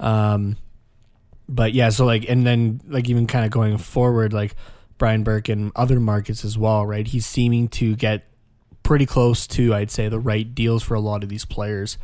Um, 0.00 0.56
but 1.48 1.72
yeah, 1.72 1.88
so 1.88 2.04
like, 2.04 2.28
and 2.28 2.46
then 2.46 2.80
like 2.86 3.08
even 3.08 3.26
kind 3.26 3.44
of 3.44 3.50
going 3.50 3.78
forward, 3.78 4.32
like 4.32 4.54
Brian 4.98 5.22
Burke 5.22 5.48
and 5.48 5.72
other 5.74 6.00
markets 6.00 6.44
as 6.44 6.58
well, 6.58 6.84
right? 6.84 7.06
He's 7.06 7.26
seeming 7.26 7.68
to 7.68 7.96
get 7.96 8.26
pretty 8.82 9.06
close 9.06 9.46
to, 9.46 9.74
I'd 9.74 9.90
say, 9.90 10.08
the 10.08 10.18
right 10.18 10.54
deals 10.54 10.82
for 10.82 10.94
a 10.94 11.00
lot 11.00 11.22
of 11.22 11.28
these 11.28 11.44
players. 11.44 11.98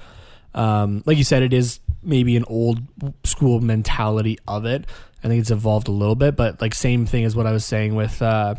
Um, 0.55 1.03
like 1.05 1.19
you 1.19 1.25
said, 1.25 1.43
it 1.43 1.53
is 1.53 1.81
maybe 2.03 2.37
an 2.37 2.45
old 2.47 2.81
school 3.25 3.61
mentality 3.61 4.39
of 4.47 4.65
it. 4.65 4.87
I 5.23 5.29
think 5.29 5.41
it's 5.41 5.51
evolved 5.51 5.89
a 5.89 5.93
little 5.93 6.15
bit, 6.15 6.37
but 6.37 6.61
like 6.61 6.75
same 6.75 7.07
thing 7.07 7.25
as 7.25 7.35
what 7.35 7.47
I 7.47 7.53
was 7.53 7.65
saying 7.65 7.95
with 7.95 8.21
uh, 8.21 8.57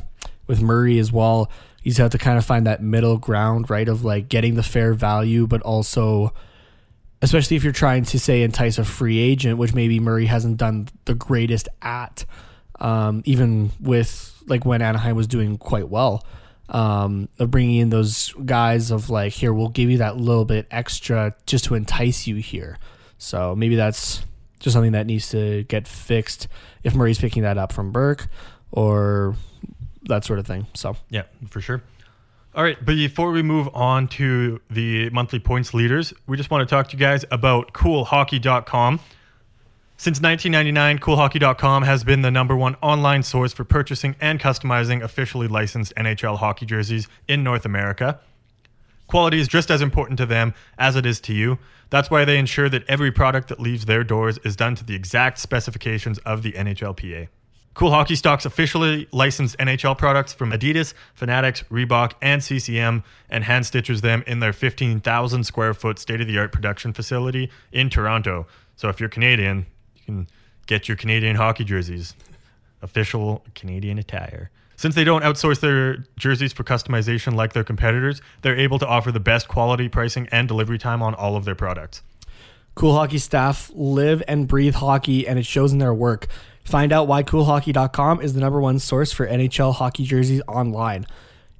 with 0.47 0.61
Murray 0.61 0.99
as 0.99 1.11
well. 1.11 1.49
He's 1.81 1.97
had 1.97 2.11
to 2.11 2.17
kind 2.17 2.37
of 2.37 2.45
find 2.45 2.65
that 2.65 2.81
middle 2.81 3.17
ground, 3.17 3.69
right? 3.69 3.87
Of 3.87 4.03
like 4.03 4.29
getting 4.29 4.55
the 4.55 4.63
fair 4.63 4.93
value, 4.93 5.45
but 5.47 5.61
also, 5.61 6.33
especially 7.21 7.57
if 7.57 7.63
you're 7.63 7.73
trying 7.73 8.03
to 8.05 8.19
say 8.19 8.41
entice 8.41 8.77
a 8.77 8.83
free 8.83 9.19
agent, 9.19 9.57
which 9.57 9.73
maybe 9.73 9.99
Murray 9.99 10.25
hasn't 10.25 10.57
done 10.57 10.87
the 11.05 11.13
greatest 11.13 11.69
at, 11.81 12.25
um, 12.79 13.21
even 13.25 13.71
with 13.79 14.41
like 14.47 14.65
when 14.65 14.81
Anaheim 14.81 15.15
was 15.15 15.27
doing 15.27 15.57
quite 15.57 15.89
well. 15.89 16.25
Um, 16.67 17.29
of 17.37 17.51
bringing 17.51 17.75
in 17.75 17.89
those 17.91 18.33
guys 18.43 18.89
of 18.89 19.11
like, 19.11 19.33
here, 19.33 19.53
we'll 19.53 19.69
give 19.69 19.91
you 19.91 19.99
that 19.99 20.17
little 20.17 20.45
bit 20.45 20.65
extra 20.71 21.35
just 21.45 21.65
to 21.65 21.75
entice 21.75 22.25
you 22.25 22.37
here. 22.37 22.79
So 23.19 23.55
maybe 23.55 23.75
that's 23.75 24.25
just 24.59 24.73
something 24.73 24.93
that 24.93 25.05
needs 25.05 25.29
to 25.29 25.63
get 25.65 25.87
fixed 25.87 26.47
if 26.83 26.95
Murray's 26.95 27.19
picking 27.19 27.43
that 27.43 27.59
up 27.59 27.71
from 27.71 27.91
Burke 27.91 28.27
or 28.71 29.35
that 30.07 30.23
sort 30.23 30.39
of 30.39 30.47
thing. 30.47 30.67
So 30.73 30.95
yeah, 31.09 31.23
for 31.49 31.61
sure. 31.61 31.81
All 32.55 32.63
right, 32.63 32.77
but 32.77 32.95
before 32.95 33.31
we 33.31 33.41
move 33.41 33.67
on 33.73 34.07
to 34.09 34.61
the 34.69 35.09
monthly 35.09 35.39
points 35.39 35.73
leaders, 35.73 36.13
we 36.25 36.37
just 36.37 36.49
want 36.49 36.67
to 36.67 36.73
talk 36.73 36.87
to 36.87 36.93
you 36.93 36.99
guys 36.99 37.25
about 37.29 37.73
CoolHockey.com. 37.73 39.01
Since 39.97 40.21
1999, 40.21 40.99
CoolHockey.com 40.99 41.83
has 41.83 42.05
been 42.05 42.21
the 42.21 42.31
number 42.31 42.55
one 42.55 42.75
online 42.81 43.23
source 43.23 43.51
for 43.51 43.65
purchasing 43.65 44.15
and 44.21 44.39
customizing 44.39 45.01
officially 45.01 45.47
licensed 45.49 45.93
NHL 45.95 46.37
hockey 46.37 46.65
jerseys 46.65 47.09
in 47.27 47.43
North 47.43 47.65
America. 47.65 48.19
Quality 49.07 49.39
is 49.39 49.47
just 49.47 49.69
as 49.69 49.81
important 49.81 50.17
to 50.17 50.25
them 50.25 50.53
as 50.77 50.95
it 50.95 51.05
is 51.05 51.19
to 51.21 51.33
you. 51.33 51.59
That's 51.89 52.09
why 52.09 52.25
they 52.25 52.37
ensure 52.37 52.69
that 52.69 52.83
every 52.87 53.11
product 53.11 53.49
that 53.49 53.59
leaves 53.59 53.85
their 53.85 54.03
doors 54.03 54.37
is 54.39 54.55
done 54.55 54.75
to 54.75 54.83
the 54.83 54.95
exact 54.95 55.39
specifications 55.39 56.19
of 56.19 56.41
the 56.41 56.53
NHLPA. 56.53 57.27
Cool 57.75 57.91
Hockey 57.91 58.15
stocks 58.15 58.45
officially 58.45 59.05
licensed 59.11 59.57
NHL 59.57 59.97
products 59.97 60.31
from 60.31 60.51
Adidas, 60.51 60.93
Fanatics, 61.13 61.61
Reebok, 61.63 62.13
and 62.21 62.41
CCM 62.41 63.03
and 63.29 63.43
hand 63.43 63.65
stitches 63.65 63.99
them 63.99 64.23
in 64.25 64.39
their 64.39 64.53
15,000 64.53 65.43
square 65.43 65.73
foot 65.73 65.99
state 65.99 66.21
of 66.21 66.27
the 66.27 66.37
art 66.37 66.53
production 66.53 66.93
facility 66.93 67.51
in 67.73 67.89
Toronto. 67.89 68.47
So 68.77 68.87
if 68.87 69.01
you're 69.01 69.09
Canadian, 69.09 69.65
you 69.93 70.01
can 70.05 70.27
get 70.67 70.87
your 70.87 70.95
Canadian 70.95 71.35
hockey 71.35 71.65
jerseys, 71.65 72.15
official 72.81 73.43
Canadian 73.55 73.99
attire. 73.99 74.51
Since 74.77 74.95
they 74.95 75.03
don't 75.03 75.23
outsource 75.23 75.59
their 75.59 76.05
jerseys 76.17 76.53
for 76.53 76.63
customization 76.63 77.35
like 77.35 77.51
their 77.51 77.65
competitors, 77.65 78.21
they're 78.41 78.57
able 78.57 78.79
to 78.79 78.87
offer 78.87 79.11
the 79.11 79.19
best 79.19 79.49
quality, 79.49 79.89
pricing, 79.89 80.29
and 80.31 80.47
delivery 80.47 80.77
time 80.77 81.01
on 81.03 81.13
all 81.13 81.35
of 81.35 81.43
their 81.43 81.55
products. 81.55 82.03
Cool 82.73 82.93
Hockey 82.93 83.17
staff 83.17 83.69
live 83.73 84.23
and 84.29 84.47
breathe 84.47 84.75
hockey, 84.75 85.27
and 85.27 85.39
it 85.39 85.45
shows 85.45 85.73
in 85.73 85.79
their 85.79 85.93
work. 85.93 86.27
Find 86.65 86.91
out 86.91 87.07
why 87.07 87.23
CoolHockey.com 87.23 88.21
is 88.21 88.33
the 88.33 88.41
number 88.41 88.59
one 88.59 88.79
source 88.79 89.13
for 89.13 89.25
NHL 89.27 89.73
hockey 89.73 90.03
jerseys 90.03 90.41
online. 90.47 91.05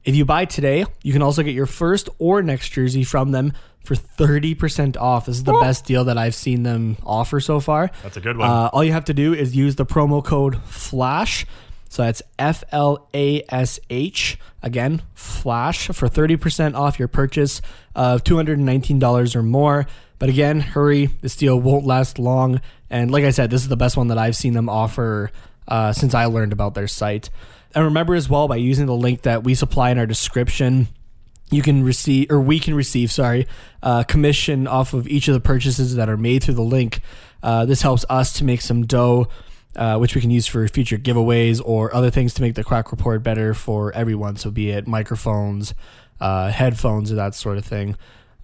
If 0.04 0.16
you 0.16 0.26
buy 0.26 0.46
today, 0.46 0.86
you 1.04 1.14
can 1.14 1.22
also 1.22 1.44
get 1.44 1.54
your 1.54 1.66
first 1.68 2.10
or 2.20 2.42
next 2.42 2.70
jersey 2.70 3.04
from 3.04 3.32
them 3.32 3.54
for 3.84 3.96
30% 3.96 4.98
off. 4.98 5.28
This 5.28 5.38
is 5.38 5.44
the 5.44 5.54
best 5.54 5.86
deal 5.86 6.06
that 6.06 6.18
I've 6.18 6.36
seen 6.36 6.64
them 6.64 6.98
offer 7.06 7.40
so 7.40 7.60
far. 7.60 7.92
That's 8.04 8.18
a 8.18 8.22
good 8.22 8.38
one. 8.38 8.50
Uh, 8.50 8.70
all 8.74 8.84
you 8.84 8.92
have 8.92 9.06
to 9.06 9.14
do 9.14 9.34
is 9.34 9.56
use 9.56 9.76
the 9.76 9.86
promo 9.86 10.24
code 10.24 10.62
FLASH. 10.64 11.46
So 11.90 12.04
that's 12.04 12.22
F 12.38 12.64
L 12.72 13.08
A 13.14 13.44
S 13.50 13.80
H. 13.90 14.38
Again, 14.62 15.04
FLASH 15.14 15.88
for 15.88 16.10
30% 16.10 16.76
off 16.76 16.98
your 16.98 17.08
purchase 17.08 17.62
of 17.94 18.24
$219 18.24 19.36
or 19.36 19.44
more. 19.44 19.86
But 20.20 20.30
again, 20.30 20.60
hurry. 20.60 21.08
This 21.22 21.36
deal 21.36 21.60
won't 21.60 21.86
last 21.86 22.20
long. 22.20 22.62
And 22.90 23.12
like 23.12 23.24
I 23.24 23.32
said, 23.32 23.50
this 23.50 23.62
is 23.62 23.68
the 23.68 23.78
best 23.78 23.98
one 23.98 24.08
that 24.08 24.18
I've 24.18 24.36
seen 24.36 24.54
them 24.54 24.70
offer 24.70 25.32
uh, 25.68 25.94
since 25.94 26.14
I 26.14 26.26
learned 26.26 26.54
about 26.54 26.74
their 26.74 26.88
site. 26.88 27.30
And 27.74 27.84
remember 27.84 28.16
as 28.16 28.30
well, 28.30 28.48
by 28.48 28.56
using 28.56 28.86
the 28.86 28.96
link 28.96 29.24
that 29.24 29.44
we 29.44 29.56
supply 29.56 29.90
in 29.90 29.98
our 29.98 30.06
description, 30.06 30.88
you 31.52 31.62
can 31.62 31.84
receive 31.84 32.32
or 32.32 32.40
we 32.42 32.60
can 32.60 32.74
receive 32.74 33.12
sorry 33.12 33.48
uh, 33.84 34.04
commission 34.04 34.68
off 34.68 34.94
of 34.94 35.08
each 35.08 35.28
of 35.28 35.34
the 35.34 35.40
purchases 35.40 35.96
that 35.96 36.10
are 36.10 36.18
made 36.18 36.44
through 36.44 36.56
the 36.56 36.62
link 36.62 37.02
uh, 37.44 37.66
this 37.66 37.82
helps 37.82 38.06
us 38.10 38.34
to 38.34 38.44
make 38.44 38.62
some 38.62 38.86
dough 38.86 39.28
uh, 39.76 39.98
which 39.98 40.16
we 40.16 40.22
can 40.22 40.32
use 40.32 40.48
for 40.48 40.68
future 40.68 40.98
giveaways 40.98 41.62
or 41.64 41.94
other 41.94 42.10
things 42.10 42.34
to 42.34 42.42
make 42.42 42.56
the 42.56 42.64
Quack 42.64 42.92
Report 42.92 43.22
better 43.22 43.54
for 43.54 43.94
everyone 43.94 44.38
so 44.38 44.50
be 44.50 44.72
it 44.72 44.88
microphones 44.88 45.74
uh, 46.20 46.50
headphones 46.50 47.12
or 47.12 47.16
that 47.16 47.36
sort 47.36 47.58
of 47.58 47.66
thing 47.66 47.96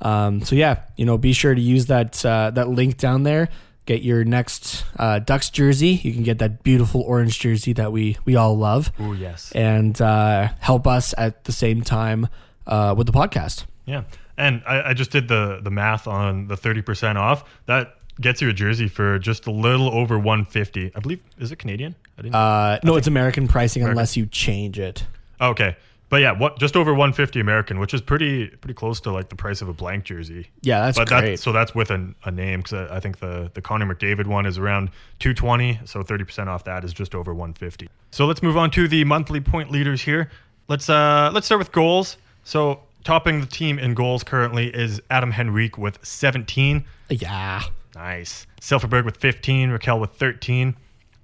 um, 0.01 0.41
so 0.41 0.55
yeah 0.55 0.81
you 0.97 1.05
know 1.05 1.17
be 1.17 1.33
sure 1.33 1.53
to 1.55 1.61
use 1.61 1.85
that 1.87 2.23
uh, 2.25 2.51
that 2.51 2.69
link 2.69 2.97
down 2.97 3.23
there 3.23 3.49
get 3.85 4.01
your 4.03 4.23
next 4.23 4.85
uh, 4.97 5.19
ducks 5.19 5.49
jersey 5.49 5.99
you 6.03 6.13
can 6.13 6.23
get 6.23 6.37
that 6.39 6.63
beautiful 6.63 7.01
orange 7.01 7.39
jersey 7.39 7.73
that 7.73 7.91
we 7.91 8.17
we 8.25 8.35
all 8.35 8.57
love 8.57 8.91
Ooh, 8.99 9.13
yes. 9.13 9.51
and 9.53 9.99
uh, 10.01 10.49
help 10.59 10.85
us 10.87 11.13
at 11.17 11.43
the 11.45 11.51
same 11.51 11.81
time 11.81 12.27
uh, 12.67 12.93
with 12.95 13.07
the 13.07 13.13
podcast. 13.13 13.65
Yeah. 13.85 14.03
And 14.37 14.61
I, 14.67 14.89
I 14.89 14.93
just 14.93 15.11
did 15.11 15.27
the 15.27 15.59
the 15.61 15.71
math 15.71 16.07
on 16.07 16.47
the 16.47 16.55
30% 16.55 17.15
off. 17.15 17.43
That 17.65 17.95
gets 18.19 18.41
you 18.41 18.49
a 18.49 18.53
jersey 18.53 18.87
for 18.87 19.17
just 19.19 19.47
a 19.47 19.51
little 19.51 19.89
over 19.89 20.17
150. 20.17 20.91
I 20.95 20.99
believe 20.99 21.21
is 21.39 21.51
it 21.51 21.57
Canadian? 21.57 21.95
I 22.17 22.21
didn't 22.21 22.35
Uh, 22.35 22.79
no, 22.83 22.95
it's 22.95 23.07
American 23.07 23.47
pricing 23.47 23.83
unless 23.83 24.15
you 24.15 24.25
change 24.27 24.79
it. 24.79 25.05
Okay. 25.41 25.75
But 26.11 26.19
yeah, 26.19 26.33
what 26.33 26.59
just 26.59 26.75
over 26.75 26.91
150 26.91 27.39
American, 27.39 27.79
which 27.79 27.93
is 27.93 28.01
pretty 28.01 28.47
pretty 28.47 28.73
close 28.73 28.99
to 28.99 29.13
like 29.13 29.29
the 29.29 29.35
price 29.37 29.61
of 29.61 29.69
a 29.69 29.73
blank 29.73 30.03
jersey. 30.03 30.49
Yeah, 30.61 30.81
that's 30.81 30.97
but 30.97 31.07
great. 31.07 31.21
That, 31.21 31.39
so 31.39 31.53
that's 31.53 31.73
with 31.73 31.89
an, 31.89 32.15
a 32.25 32.31
name 32.31 32.59
because 32.59 32.91
I, 32.91 32.97
I 32.97 32.99
think 32.99 33.19
the 33.19 33.49
the 33.53 33.61
Connor 33.61 33.85
McDavid 33.85 34.27
one 34.27 34.45
is 34.45 34.57
around 34.57 34.89
220. 35.19 35.79
So 35.85 36.03
30% 36.03 36.47
off 36.47 36.65
that 36.65 36.83
is 36.83 36.91
just 36.91 37.15
over 37.15 37.33
150. 37.33 37.87
So 38.11 38.25
let's 38.25 38.43
move 38.43 38.57
on 38.57 38.71
to 38.71 38.89
the 38.89 39.05
monthly 39.05 39.39
point 39.39 39.71
leaders 39.71 40.01
here. 40.01 40.29
Let's 40.67 40.89
uh 40.89 41.31
let's 41.33 41.45
start 41.45 41.59
with 41.59 41.71
goals. 41.71 42.17
So 42.43 42.81
topping 43.05 43.39
the 43.39 43.47
team 43.47 43.79
in 43.79 43.93
goals 43.93 44.21
currently 44.21 44.67
is 44.67 45.01
Adam 45.09 45.31
Henrique 45.31 45.77
with 45.77 45.97
17. 46.05 46.83
yeah. 47.09 47.63
Nice. 47.95 48.47
Silfverberg 48.59 49.05
with 49.05 49.15
15. 49.15 49.69
Rakell 49.69 49.99
with 49.99 50.11
13. 50.11 50.75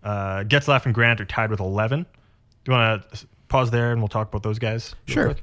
Uh, 0.02 0.44
Getzlaf 0.44 0.86
and 0.86 0.94
Grant 0.94 1.20
are 1.20 1.26
tied 1.26 1.50
with 1.50 1.60
11. 1.60 2.04
Do 2.04 2.72
you 2.72 2.78
want 2.78 3.12
to 3.12 3.28
pause 3.48 3.72
there 3.72 3.92
and 3.92 4.02
we'll 4.02 4.08
talk 4.08 4.30
about 4.30 4.44
those 4.44 4.60
guys? 4.60 4.96
Sure. 5.06 5.36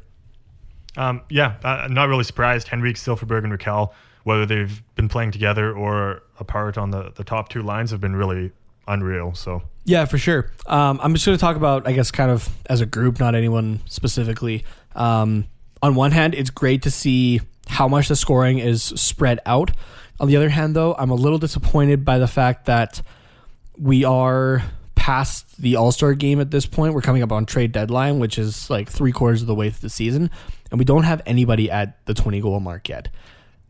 Um, 0.96 1.22
yeah, 1.28 1.56
uh, 1.64 1.82
I'm 1.84 1.94
not 1.94 2.08
really 2.08 2.24
surprised. 2.24 2.68
Henrique, 2.72 2.96
Silfverberg, 2.96 3.44
and 3.44 3.52
Rakell, 3.52 3.92
whether 4.22 4.46
they've 4.46 4.82
been 4.94 5.08
playing 5.08 5.32
together 5.32 5.72
or 5.72 6.22
apart 6.38 6.78
on 6.78 6.90
the, 6.90 7.12
the 7.14 7.24
top 7.24 7.48
two 7.48 7.62
lines, 7.62 7.90
have 7.90 8.00
been 8.00 8.14
really 8.16 8.52
unreal. 8.86 9.34
So, 9.34 9.62
Yeah, 9.84 10.04
for 10.04 10.18
sure. 10.18 10.52
Um, 10.66 11.00
I'm 11.02 11.14
just 11.14 11.26
going 11.26 11.36
to 11.36 11.40
talk 11.40 11.56
about, 11.56 11.86
I 11.86 11.92
guess, 11.92 12.10
kind 12.10 12.30
of 12.30 12.48
as 12.66 12.80
a 12.80 12.86
group, 12.86 13.18
not 13.18 13.34
anyone 13.34 13.80
specifically. 13.86 14.64
Um, 14.94 15.46
on 15.82 15.94
one 15.94 16.12
hand, 16.12 16.34
it's 16.34 16.50
great 16.50 16.82
to 16.82 16.90
see 16.90 17.40
how 17.66 17.88
much 17.88 18.08
the 18.08 18.16
scoring 18.16 18.58
is 18.58 18.82
spread 18.82 19.40
out. 19.46 19.72
On 20.20 20.28
the 20.28 20.36
other 20.36 20.48
hand, 20.48 20.76
though, 20.76 20.94
I'm 20.94 21.10
a 21.10 21.14
little 21.14 21.38
disappointed 21.38 22.04
by 22.04 22.18
the 22.18 22.28
fact 22.28 22.66
that 22.66 23.02
we 23.76 24.04
are 24.04 24.62
past 25.04 25.60
the 25.60 25.76
All 25.76 25.92
Star 25.92 26.14
game 26.14 26.40
at 26.40 26.50
this 26.50 26.64
point. 26.64 26.94
We're 26.94 27.02
coming 27.02 27.22
up 27.22 27.30
on 27.30 27.44
trade 27.44 27.72
deadline, 27.72 28.20
which 28.20 28.38
is 28.38 28.70
like 28.70 28.88
three 28.88 29.12
quarters 29.12 29.42
of 29.42 29.46
the 29.48 29.54
way 29.54 29.68
through 29.68 29.80
the 29.86 29.90
season, 29.90 30.30
and 30.70 30.78
we 30.78 30.84
don't 30.86 31.02
have 31.04 31.20
anybody 31.26 31.70
at 31.70 32.02
the 32.06 32.14
20 32.14 32.40
goal 32.40 32.58
mark 32.58 32.88
yet. 32.88 33.08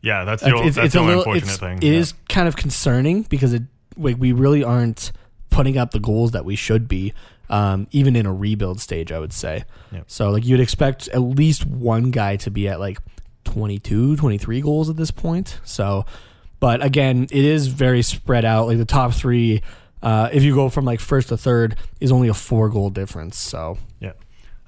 yeah, 0.01 0.23
that's 0.23 0.41
the, 0.43 0.55
It's, 0.63 0.75
that's 0.77 0.85
it's 0.85 0.93
the 0.93 0.99
a 0.99 1.01
only 1.03 1.15
little, 1.15 1.33
unfortunate 1.33 1.59
thing. 1.59 1.77
It 1.89 1.93
Yeah. 1.93 1.99
is 1.99 2.13
kind 2.29 2.47
of 2.47 2.55
concerning 2.55 3.23
because 3.23 3.51
it 3.53 3.63
like 3.97 4.15
we 4.17 4.31
really 4.31 4.63
aren't 4.63 5.11
putting 5.49 5.77
up 5.77 5.91
the 5.91 5.99
goals 5.99 6.31
that 6.31 6.45
we 6.45 6.55
should 6.55 6.87
be, 6.87 7.13
um, 7.49 7.87
even 7.91 8.15
in 8.15 8.25
a 8.25 8.33
rebuild 8.33 8.79
stage. 8.79 9.11
I 9.11 9.19
would 9.19 9.33
say. 9.33 9.65
Yep. 9.91 10.03
So 10.07 10.31
like 10.31 10.45
you'd 10.45 10.61
expect 10.61 11.09
at 11.09 11.19
least 11.19 11.65
one 11.65 12.11
guy 12.11 12.37
to 12.37 12.49
be 12.49 12.69
at 12.69 12.79
like 12.79 12.99
22, 13.43 14.15
23 14.15 14.61
goals 14.61 14.89
at 14.89 14.95
this 14.95 15.11
point. 15.11 15.59
So, 15.65 16.05
but 16.61 16.83
again, 16.83 17.23
it 17.23 17.43
is 17.45 17.67
very 17.67 18.01
spread 18.01 18.45
out. 18.45 18.67
Like 18.67 18.77
the 18.77 18.85
top 18.85 19.13
three, 19.13 19.61
uh, 20.05 20.29
if 20.31 20.43
you 20.43 20.53
go 20.53 20.69
from 20.69 20.85
like 20.85 20.99
first 20.99 21.29
to 21.29 21.37
third, 21.37 21.75
is 21.99 22.11
only 22.11 22.27
a 22.27 22.33
four 22.33 22.69
goal 22.69 22.89
difference. 22.89 23.37
So 23.37 23.77
Yeah. 23.99 24.13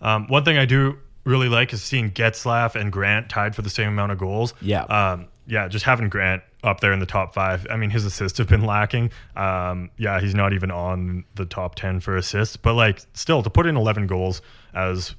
Um, 0.02 0.28
one 0.28 0.44
thing 0.44 0.58
I 0.58 0.66
do 0.66 0.98
really 1.24 1.48
like 1.48 1.74
is 1.74 1.84
seeing 1.84 2.12
Getzlaf 2.12 2.76
and 2.76 2.92
Grant 2.92 3.30
tied 3.30 3.56
for 3.56 3.62
the 3.62 3.70
same 3.70 3.90
amount 3.90 4.12
of 4.12 4.18
goals. 4.18 4.54
Yeah. 4.62 4.84
Um, 4.84 5.28
yeah, 5.46 5.68
just 5.68 5.86
having 5.86 6.10
Grant 6.10 6.44
up 6.64 6.80
there 6.80 6.92
in 6.92 7.00
the 7.00 7.06
top 7.06 7.34
five. 7.34 7.68
I 7.70 7.78
mean, 7.78 7.90
his 7.90 8.04
assists 8.04 8.38
have 8.40 8.48
been 8.48 8.66
lacking. 8.66 9.12
Um, 9.36 9.92
yeah, 9.98 10.20
he's 10.20 10.36
not 10.36 10.54
even 10.54 10.72
on 10.72 11.24
the 11.36 11.46
top 11.46 11.76
10 11.76 12.00
for 12.00 12.18
assists, 12.18 12.58
but 12.58 12.74
like 12.74 13.02
still 13.14 13.44
to 13.44 13.50
put 13.50 13.66
in 13.66 13.78
11 13.78 14.08
goals 14.08 14.42
as 14.74 15.16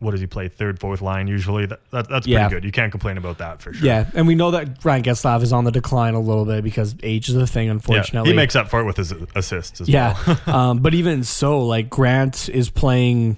what 0.00 0.12
does 0.12 0.20
he 0.20 0.26
play? 0.26 0.48
Third, 0.48 0.78
fourth 0.80 1.00
line 1.02 1.26
usually. 1.26 1.66
That, 1.66 1.80
that 1.90 2.08
that's 2.08 2.26
pretty 2.26 2.30
Yeah. 2.32 2.48
good. 2.48 2.64
You 2.64 2.70
can't 2.72 2.90
complain 2.92 3.18
about 3.18 3.38
that 3.38 3.60
for 3.60 3.72
sure. 3.72 3.86
yeah, 3.86 4.08
and 4.14 4.26
we 4.26 4.34
know 4.34 4.52
that 4.52 4.84
Ryan 4.84 5.02
Getzlaf 5.02 5.42
is 5.42 5.52
on 5.52 5.64
the 5.64 5.72
decline 5.72 6.14
a 6.14 6.20
little 6.20 6.44
bit 6.44 6.62
because 6.64 6.94
age 7.02 7.28
is 7.28 7.34
a 7.36 7.46
thing. 7.46 7.66
Yeah, 7.66 7.72
Unfortunately, 7.72 8.30
he 8.30 8.36
makes 8.36 8.54
up 8.56 8.68
for 8.68 8.80
it 8.80 8.84
with 8.84 8.96
his 8.96 9.12
assists 9.34 9.80
as 9.80 9.88
Yeah, 9.88 10.16
well. 10.46 10.56
um, 10.56 10.78
but 10.80 10.94
even 10.94 11.24
so, 11.24 11.60
like 11.66 11.90
Grant 11.90 12.48
is 12.48 12.70
playing, 12.70 13.36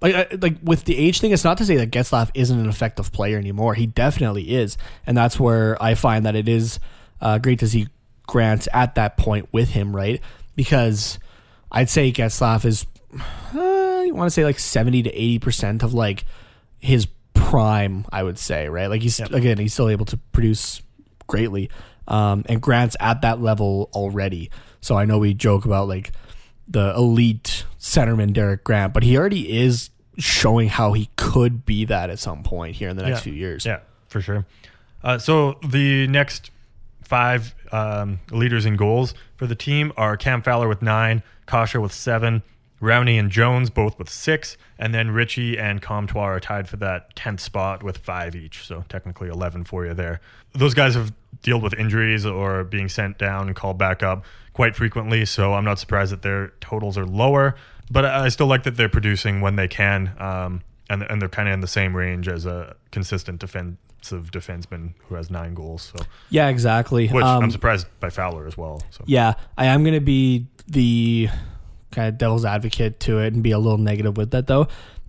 like 0.00 0.42
like 0.42 0.56
with 0.62 0.84
the 0.84 0.96
age 0.98 1.20
thing. 1.20 1.30
It's 1.32 1.44
not 1.44 1.56
to 1.58 1.64
say 1.64 1.76
that 1.76 1.90
Getzlaf 1.90 2.30
isn't 2.34 2.58
an 2.58 2.68
effective 2.68 3.10
player 3.12 3.38
anymore. 3.38 3.74
He 3.74 3.86
definitely 3.86 4.54
is, 4.54 4.76
and 5.06 5.16
that's 5.16 5.40
where 5.40 5.82
I 5.82 5.94
find 5.94 6.26
that 6.26 6.36
it 6.36 6.48
is 6.48 6.78
uh, 7.22 7.38
great 7.38 7.60
to 7.60 7.68
see 7.68 7.88
Grant 8.26 8.68
at 8.74 8.94
that 8.96 9.16
point 9.16 9.48
with 9.52 9.70
him, 9.70 9.94
right? 9.96 10.20
Because 10.56 11.18
I'd 11.72 11.88
say 11.90 12.12
Getzlaf 12.12 12.64
is, 12.64 12.86
uh, 13.54 14.02
you 14.06 14.14
want 14.14 14.26
to 14.26 14.30
say 14.30 14.44
like 14.44 14.58
seventy 14.58 15.02
to 15.02 15.10
eighty 15.10 15.38
percent 15.38 15.82
of 15.82 15.94
like 15.94 16.24
his 16.80 17.06
prime. 17.34 18.06
I 18.12 18.22
would 18.22 18.38
say, 18.38 18.68
right? 18.68 18.86
Like 18.88 19.02
he's 19.02 19.18
Yep. 19.20 19.32
again, 19.32 19.58
he's 19.58 19.72
still 19.72 19.88
able 19.88 20.06
to 20.06 20.16
produce 20.32 20.82
greatly. 21.26 21.70
Um, 22.06 22.44
and 22.48 22.60
Grant's 22.60 22.96
at 23.00 23.22
that 23.22 23.40
level 23.40 23.88
already. 23.94 24.50
So 24.80 24.96
I 24.96 25.04
know 25.06 25.18
we 25.18 25.32
joke 25.34 25.64
about 25.64 25.88
like 25.88 26.12
the 26.68 26.94
elite 26.94 27.64
centerman 27.78 28.32
Derek 28.32 28.64
Grant, 28.64 28.92
but 28.92 29.02
he 29.02 29.16
already 29.16 29.58
is 29.58 29.90
showing 30.18 30.68
how 30.68 30.92
he 30.92 31.08
could 31.16 31.64
be 31.64 31.84
that 31.86 32.10
at 32.10 32.18
some 32.18 32.42
point 32.42 32.76
here 32.76 32.88
in 32.88 32.96
the 32.96 33.02
next 33.02 33.18
Yeah. 33.20 33.22
few 33.22 33.32
years. 33.32 33.64
Yeah, 33.66 33.80
for 34.08 34.20
sure. 34.20 34.44
Uh, 35.02 35.18
so 35.18 35.58
the 35.66 36.06
next 36.06 36.50
five 37.02 37.54
um, 37.72 38.20
leaders 38.30 38.64
in 38.66 38.76
goals 38.76 39.14
for 39.36 39.46
the 39.46 39.54
team 39.54 39.92
are 39.96 40.16
Cam 40.16 40.40
Fowler 40.42 40.68
with 40.68 40.80
nine, 40.82 41.22
Kase 41.46 41.74
with 41.74 41.92
seven, 41.92 42.42
Rowney 42.84 43.18
and 43.18 43.30
Jones 43.30 43.70
both 43.70 43.98
with 43.98 44.08
six, 44.08 44.56
and 44.78 44.94
then 44.94 45.10
Ritchie 45.10 45.58
and 45.58 45.80
Comtois 45.80 46.24
are 46.24 46.40
tied 46.40 46.68
for 46.68 46.76
that 46.76 47.16
10th 47.16 47.40
spot 47.40 47.82
with 47.82 47.98
five 47.98 48.36
each. 48.36 48.66
So 48.66 48.84
technically 48.88 49.28
11 49.28 49.64
for 49.64 49.86
you 49.86 49.94
there. 49.94 50.20
Those 50.52 50.74
guys 50.74 50.94
have 50.94 51.12
dealt 51.42 51.62
with 51.62 51.74
injuries 51.74 52.24
or 52.24 52.64
being 52.64 52.88
sent 52.88 53.18
down 53.18 53.48
and 53.48 53.56
called 53.56 53.78
back 53.78 54.02
up 54.02 54.24
quite 54.52 54.76
frequently, 54.76 55.24
so 55.24 55.54
I'm 55.54 55.64
not 55.64 55.78
surprised 55.78 56.12
that 56.12 56.22
their 56.22 56.48
totals 56.60 56.96
are 56.96 57.06
lower. 57.06 57.56
But 57.90 58.04
I 58.04 58.28
still 58.28 58.46
like 58.46 58.62
that 58.62 58.76
they're 58.76 58.88
producing 58.88 59.40
when 59.40 59.56
they 59.56 59.68
can, 59.68 60.14
um, 60.18 60.62
and 60.88 61.02
and 61.02 61.20
they're 61.20 61.28
kind 61.28 61.48
of 61.48 61.54
in 61.54 61.60
the 61.60 61.68
same 61.68 61.94
range 61.94 62.28
as 62.28 62.46
a 62.46 62.76
consistent 62.92 63.40
defensive 63.40 64.30
defenseman 64.30 64.94
who 65.08 65.16
has 65.16 65.30
nine 65.30 65.52
goals. 65.54 65.92
So, 65.94 66.04
Yeah, 66.30 66.48
exactly. 66.48 67.08
which 67.08 67.24
Um, 67.24 67.44
I'm 67.44 67.50
surprised 67.50 67.86
by 68.00 68.08
Fowler 68.08 68.46
as 68.46 68.56
well. 68.56 68.80
So, 68.90 69.04
Yeah, 69.06 69.34
I 69.58 69.66
am 69.66 69.82
going 69.82 69.94
to 69.94 70.00
be 70.00 70.46
the 70.66 71.28
kind 71.94 72.08
of 72.08 72.18
devil's 72.18 72.44
advocate 72.44 73.00
to 73.00 73.18
it 73.20 73.32
and 73.32 73.42
be 73.42 73.52
a 73.52 73.58
little 73.58 73.78
negative 73.78 74.16
with 74.16 74.30
that 74.32 74.46
though. 74.46 74.68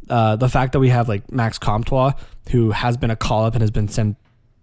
Uh, 0.10 0.36
the 0.36 0.50
fact 0.50 0.74
that 0.74 0.80
we 0.80 0.90
have 0.90 1.10
like 1.10 1.32
Max 1.32 1.58
Comtois, 1.58 2.14
who 2.52 2.72
has 2.72 2.96
been 2.96 3.10
a 3.12 3.16
call 3.16 3.46
up 3.46 3.54
and 3.54 3.62
has 3.62 3.72
been 3.72 3.88
sent 3.88 4.18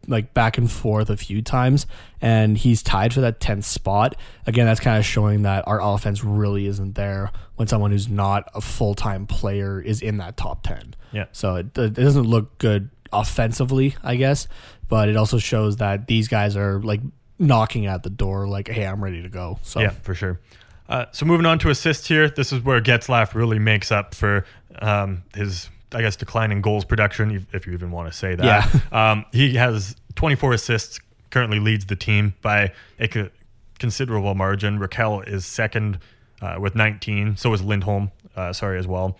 like 0.09 0.35
back 0.35 0.59
and 0.59 0.71
forth 0.71 1.11
a 1.11 1.17
few 1.17 1.43
times, 1.43 1.87
and 2.21 2.59
he's 2.59 2.83
tied 2.83 3.13
for 3.13 3.21
that 3.21 3.41
10th 3.41 3.65
spot. 3.65 4.17
Again, 4.47 4.67
that's 4.67 4.81
kind 4.81 4.99
of 4.99 5.05
showing 5.05 5.43
that 5.43 5.67
our 5.67 5.81
offense 5.81 6.25
really 6.25 6.67
isn't 6.67 6.95
there 6.95 7.31
when 7.57 7.69
someone 7.69 7.91
who's 7.91 8.09
not 8.09 8.49
a 8.55 8.61
full 8.61 8.95
time 8.95 9.27
player 9.27 9.81
is 9.81 10.03
in 10.03 10.19
that 10.19 10.37
top 10.37 10.63
10. 10.63 10.95
Yeah. 11.13 11.27
So 11.33 11.57
it, 11.57 11.77
it 11.79 11.95
doesn't 11.95 12.25
look 12.25 12.59
good 12.59 12.91
offensively, 13.13 13.97
I 14.03 14.17
guess, 14.17 14.49
but 14.89 15.09
it 15.09 15.17
also 15.17 15.39
shows 15.39 15.77
that 15.77 16.07
these 16.07 16.29
guys 16.29 16.57
are 16.57 16.81
like 16.81 17.01
knocking 17.39 17.87
at 17.87 18.03
the 18.03 18.11
door, 18.11 18.49
like, 18.49 18.69
hey, 18.69 18.87
I'm 18.87 19.03
ready 19.03 19.23
to 19.23 19.29
go. 19.29 19.59
So 19.63 19.81
Yeah, 19.81 19.91
for 19.91 20.15
sure. 20.15 20.41
Uh, 20.89 21.07
so 21.13 21.25
moving 21.25 21.47
on 21.47 21.59
to 21.61 21.71
assists 21.71 22.09
here, 22.09 22.29
this 22.29 22.53
is 22.53 22.61
where 22.63 22.81
Getzlaf 22.81 23.35
really 23.35 23.59
makes 23.59 23.91
up 23.91 24.15
for 24.15 24.45
um, 24.81 25.23
his, 25.35 25.71
I 25.93 26.03
guess, 26.03 26.17
decline 26.17 26.53
in 26.53 26.61
goals 26.61 26.85
production, 26.85 27.47
if- 27.53 27.67
you 27.67 27.73
even 27.73 27.91
want 27.91 28.11
to 28.13 28.17
say 28.17 28.35
that. 28.35 28.45
Yeah. 28.45 28.81
um, 29.13 29.25
he 29.33 29.55
has 29.55 29.97
24 30.17 30.53
assists, 30.53 31.01
currently 31.31 31.61
leads 31.61 31.87
the 31.87 31.97
team 31.97 32.35
by 32.43 32.73
a 33.01 33.31
considerable 33.79 34.35
margin. 34.35 34.79
Rakell 34.79 35.27
is 35.27 35.47
second 35.47 35.99
uh, 36.43 36.57
with 36.61 36.75
19. 36.75 37.37
So 37.37 37.53
is 37.55 37.63
Lindholm, 37.63 38.11
uh, 38.37 38.53
sorry, 38.53 38.79
as 38.79 38.87
well. 38.87 39.17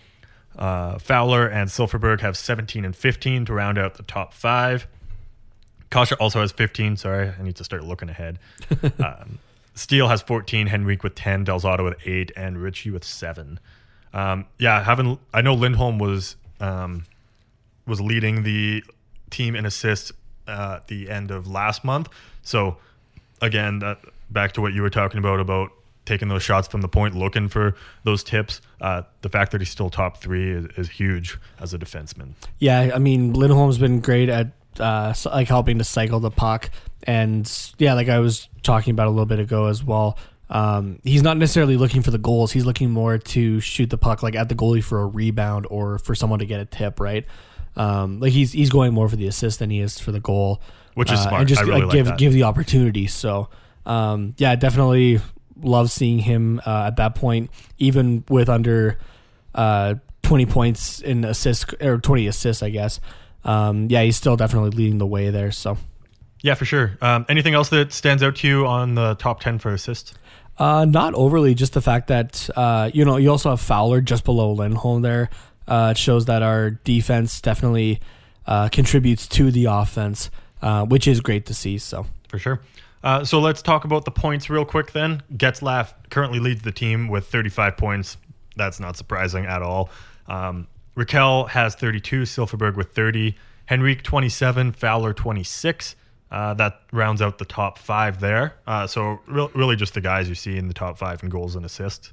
Uh, 0.57 0.99
Fowler 0.99 1.47
and 1.47 1.69
Silfverberg 1.69 2.21
have 2.21 2.37
17 2.37 2.85
and 2.85 2.95
15 2.95 3.45
to 3.45 3.53
round 3.53 3.77
out 3.77 3.95
the 3.95 4.03
top 4.03 4.33
five. 4.33 4.87
Kase 5.89 6.11
also 6.13 6.41
has 6.41 6.51
15. 6.51 6.97
Sorry, 6.97 7.31
I 7.37 7.43
need 7.43 7.55
to 7.55 7.63
start 7.63 7.83
looking 7.83 8.09
ahead. 8.09 8.39
um, 8.99 9.39
Steele 9.73 10.07
has 10.07 10.21
14, 10.21 10.67
Henrique 10.67 11.03
with 11.03 11.15
10, 11.15 11.45
Del 11.45 11.59
Zotto 11.59 11.83
with 11.83 11.97
8, 12.05 12.31
and 12.35 12.61
Ritchie 12.61 12.91
with 12.91 13.03
7. 13.03 13.59
Um, 14.13 14.45
yeah, 14.59 14.83
having 14.83 15.17
I 15.33 15.41
know 15.41 15.55
Lindholm 15.55 15.97
was 15.97 16.35
um, 16.59 17.05
was 17.87 17.99
leading 17.99 18.43
the 18.43 18.83
team 19.31 19.55
in 19.55 19.65
assists 19.65 20.11
uh, 20.47 20.75
at 20.77 20.87
the 20.87 21.09
end 21.09 21.31
of 21.31 21.47
last 21.47 21.83
month. 21.83 22.09
So 22.43 22.77
again, 23.41 23.79
that, 23.79 23.99
back 24.29 24.53
to 24.53 24.61
what 24.61 24.73
you 24.73 24.81
were 24.81 24.89
talking 24.89 25.17
about 25.17 25.39
about 25.39 25.71
taking 26.05 26.27
those 26.27 26.43
shots 26.43 26.67
from 26.67 26.81
the 26.81 26.87
point, 26.87 27.15
looking 27.15 27.47
for 27.47 27.75
those 28.03 28.23
tips. 28.23 28.61
Uh, 28.81 29.03
the 29.21 29.29
fact 29.29 29.51
that 29.51 29.61
he's 29.61 29.69
still 29.69 29.89
top 29.89 30.17
three 30.17 30.51
is, 30.51 30.65
is 30.77 30.89
huge 30.89 31.39
as 31.59 31.73
a 31.73 31.79
defenseman. 31.79 32.33
Yeah, 32.59 32.91
I 32.93 32.99
mean 32.99 33.33
Lindholm's 33.33 33.77
been 33.77 33.99
great 33.99 34.29
at 34.29 34.51
uh, 34.79 35.13
like 35.25 35.47
helping 35.47 35.77
to 35.77 35.83
cycle 35.83 36.19
the 36.19 36.31
puck, 36.31 36.69
and 37.03 37.49
yeah, 37.77 37.93
like 37.93 38.09
I 38.09 38.19
was 38.19 38.49
talking 38.63 38.91
about 38.91 39.07
a 39.07 39.09
little 39.09 39.25
bit 39.25 39.39
ago 39.39 39.67
as 39.67 39.83
well. 39.83 40.17
Um, 40.49 40.99
he's 41.03 41.23
not 41.23 41.37
necessarily 41.37 41.77
looking 41.77 42.01
for 42.01 42.11
the 42.11 42.17
goals. 42.17 42.51
He's 42.51 42.65
looking 42.65 42.91
more 42.91 43.17
to 43.17 43.59
shoot 43.59 43.89
the 43.89 43.97
puck 43.97 44.21
like 44.21 44.35
at 44.35 44.49
the 44.49 44.55
goalie 44.55 44.83
for 44.83 45.01
a 45.01 45.05
rebound 45.05 45.65
or 45.69 45.97
for 45.97 46.15
someone 46.15 46.39
to 46.39 46.45
get 46.45 46.59
a 46.59 46.65
tip, 46.65 46.99
right? 46.99 47.25
Um, 47.75 48.19
like 48.19 48.31
he's 48.31 48.51
he's 48.51 48.69
going 48.69 48.93
more 48.93 49.09
for 49.09 49.15
the 49.15 49.27
assist 49.27 49.59
than 49.59 49.69
he 49.69 49.79
is 49.79 49.99
for 49.99 50.11
the 50.11 50.19
goal, 50.19 50.61
Which 50.93 51.11
is 51.11 51.19
Uh, 51.19 51.23
smart. 51.29 51.39
And 51.41 51.49
just 51.49 51.61
I 51.61 51.65
really 51.65 51.81
like, 51.81 51.91
give 51.91 52.17
give 52.17 52.33
the 52.33 52.43
opportunity. 52.43 53.07
So 53.07 53.49
um, 53.85 54.33
yeah, 54.37 54.55
definitely 54.55 55.19
love 55.61 55.91
seeing 55.91 56.19
him 56.19 56.61
uh, 56.65 56.85
at 56.87 56.97
that 56.97 57.15
point, 57.15 57.49
even 57.79 58.23
with 58.29 58.49
under 58.49 58.99
uh, 59.55 59.95
20 60.23 60.45
points 60.45 60.99
in 61.01 61.25
assists 61.25 61.65
or 61.81 61.97
20 61.97 62.27
assists, 62.27 62.63
I 62.63 62.69
guess. 62.69 62.99
Um, 63.43 63.87
yeah, 63.89 64.03
he's 64.03 64.15
still 64.15 64.35
definitely 64.37 64.71
leading 64.71 64.99
the 64.99 65.07
way 65.07 65.29
there. 65.29 65.51
So, 65.51 65.77
Yeah, 66.43 66.53
for 66.53 66.65
sure. 66.65 66.97
Um, 67.01 67.25
anything 67.27 67.55
else 67.55 67.69
that 67.69 67.91
stands 67.91 68.21
out 68.21 68.35
to 68.37 68.47
you 68.47 68.67
on 68.67 68.93
the 68.93 69.15
top 69.15 69.39
10 69.39 69.57
for 69.57 69.73
assists? 69.73 70.13
uh, 70.57 70.85
not 70.85 71.13
overly, 71.15 71.55
just 71.55 71.73
the 71.73 71.81
fact 71.81 72.07
that, 72.07 72.49
uh, 72.55 72.89
you 72.93 73.05
know, 73.05 73.17
you 73.17 73.29
also 73.29 73.49
have 73.49 73.61
Fowler 73.61 74.01
just 74.01 74.23
below 74.23 74.51
Lindholm 74.51 75.01
there. 75.01 75.29
Uh, 75.67 75.89
it 75.91 75.97
shows 75.97 76.25
that 76.25 76.43
our 76.43 76.71
defense 76.71 77.41
definitely 77.41 78.01
uh, 78.45 78.69
contributes 78.69 79.27
to 79.27 79.51
the 79.51 79.65
offense, 79.65 80.29
uh, 80.61 80.85
which 80.85 81.07
is 81.07 81.21
great 81.21 81.45
to 81.47 81.53
see. 81.53 81.77
So, 81.77 82.05
For 82.27 82.37
sure. 82.37 82.61
Uh, 83.03 83.25
so 83.25 83.39
let's 83.39 83.61
talk 83.61 83.83
about 83.83 84.05
the 84.05 84.11
points 84.11 84.49
real 84.49 84.65
quick 84.65 84.91
then. 84.91 85.23
Getzlaf 85.35 85.93
currently 86.09 86.39
leads 86.39 86.61
the 86.61 86.71
team 86.71 87.07
with 87.07 87.27
35 87.27 87.75
points. 87.75 88.17
That's 88.55 88.79
not 88.79 88.95
surprising 88.95 89.45
at 89.45 89.61
all. 89.61 89.89
Um, 90.27 90.67
Rakell 90.95 91.49
has 91.49 91.75
32, 91.75 92.23
Silfverberg 92.23 92.77
with 92.77 92.91
30, 92.93 93.35
Henrique 93.69 94.03
27, 94.03 94.71
Fowler 94.73 95.13
26. 95.13 95.95
Uh, 96.33 96.55
that 96.55 96.81
rounds 96.91 97.21
out 97.21 97.37
the 97.37 97.45
top 97.45 97.77
five 97.77 98.19
there. 98.19 98.55
Uh, 98.65 98.87
so 98.87 99.19
re- 99.27 99.49
really 99.53 99.75
just 99.75 99.93
the 99.93 100.01
guys 100.01 100.27
you 100.27 100.33
see 100.33 100.57
in 100.57 100.67
the 100.67 100.73
top 100.73 100.97
five 100.97 101.21
in 101.21 101.29
goals 101.29 101.55
and 101.55 101.63
assists. 101.63 102.11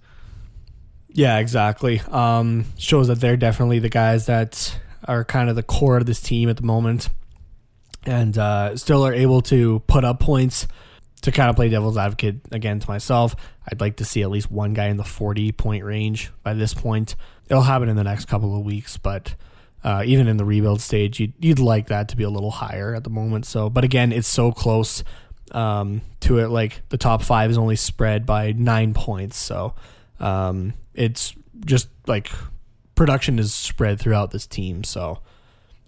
Yeah, 1.09 1.39
exactly. 1.39 2.01
Um, 2.11 2.66
shows 2.77 3.09
that 3.09 3.18
they're 3.21 3.39
definitely 3.39 3.79
the 3.79 3.89
guys 3.89 4.27
that 4.27 4.79
are 5.09 5.25
kind 5.25 5.49
of 5.49 5.57
the 5.57 5.62
core 5.62 5.97
of 5.97 6.05
this 6.05 6.21
team 6.21 6.51
at 6.51 6.59
the 6.59 6.62
moment, 6.62 7.09
and 8.05 8.37
uh, 8.37 8.77
still 8.77 9.07
are 9.07 9.14
able 9.14 9.41
to 9.43 9.81
put 9.87 10.05
up 10.05 10.21
points. 10.21 10.68
To 11.23 11.33
kind 11.33 11.51
of 11.51 11.57
play 11.57 11.68
devil's 11.68 11.99
advocate 11.99 12.37
again 12.51 12.81
to 12.81 12.89
myself, 12.89 13.37
I'd 13.71 13.81
like 13.81 13.97
to 13.97 14.07
see 14.07 14.23
at 14.23 14.31
least 14.31 14.51
one 14.51 14.73
guy 14.73 14.87
in 14.89 14.97
the 14.97 15.05
forty 15.05 15.53
point 15.53 15.85
range 15.85 16.31
by 16.43 16.55
this 16.55 16.73
point. 16.73 17.16
It'll 17.49 17.62
happen 17.62 17.89
in 17.89 17.97
the 17.97 18.05
next 18.05 18.27
couple 18.27 18.57
of 18.57 18.64
weeks, 18.64 18.97
but 18.97 19.35
uh, 19.83 20.03
even 20.05 20.28
in 20.28 20.37
the 20.37 20.45
rebuild 20.45 20.81
stage, 20.81 21.20
you'd, 21.20 21.33
you'd 21.39 21.59
like 21.59 21.89
that 21.89 22.09
to 22.09 22.16
be 22.16 22.24
a 22.24 22.31
little 22.31 22.51
higher 22.51 22.95
at 22.95 23.05
the 23.05 23.11
moment. 23.11 23.47
So, 23.47 23.70
but 23.70 23.85
again, 23.85 24.12
it's 24.12 24.28
so 24.28 24.53
close 24.53 25.03
um, 25.53 26.03
to 26.20 26.39
it. 26.39 26.49
Like 26.49 26.83
the 26.91 26.99
top 26.99 27.22
five 27.22 27.51
is 27.51 27.59
only 27.59 27.76
spread 27.76 28.26
by 28.26 28.53
nine 28.53 28.95
points, 28.95 29.37
so 29.37 29.74
um, 30.18 30.74
it's 30.95 31.35
just 31.64 31.89
like 32.07 32.31
production 32.95 33.39
is 33.39 33.55
spread 33.55 33.99
throughout 33.99 34.31
this 34.31 34.47
team. 34.47 34.85
So 34.85 35.20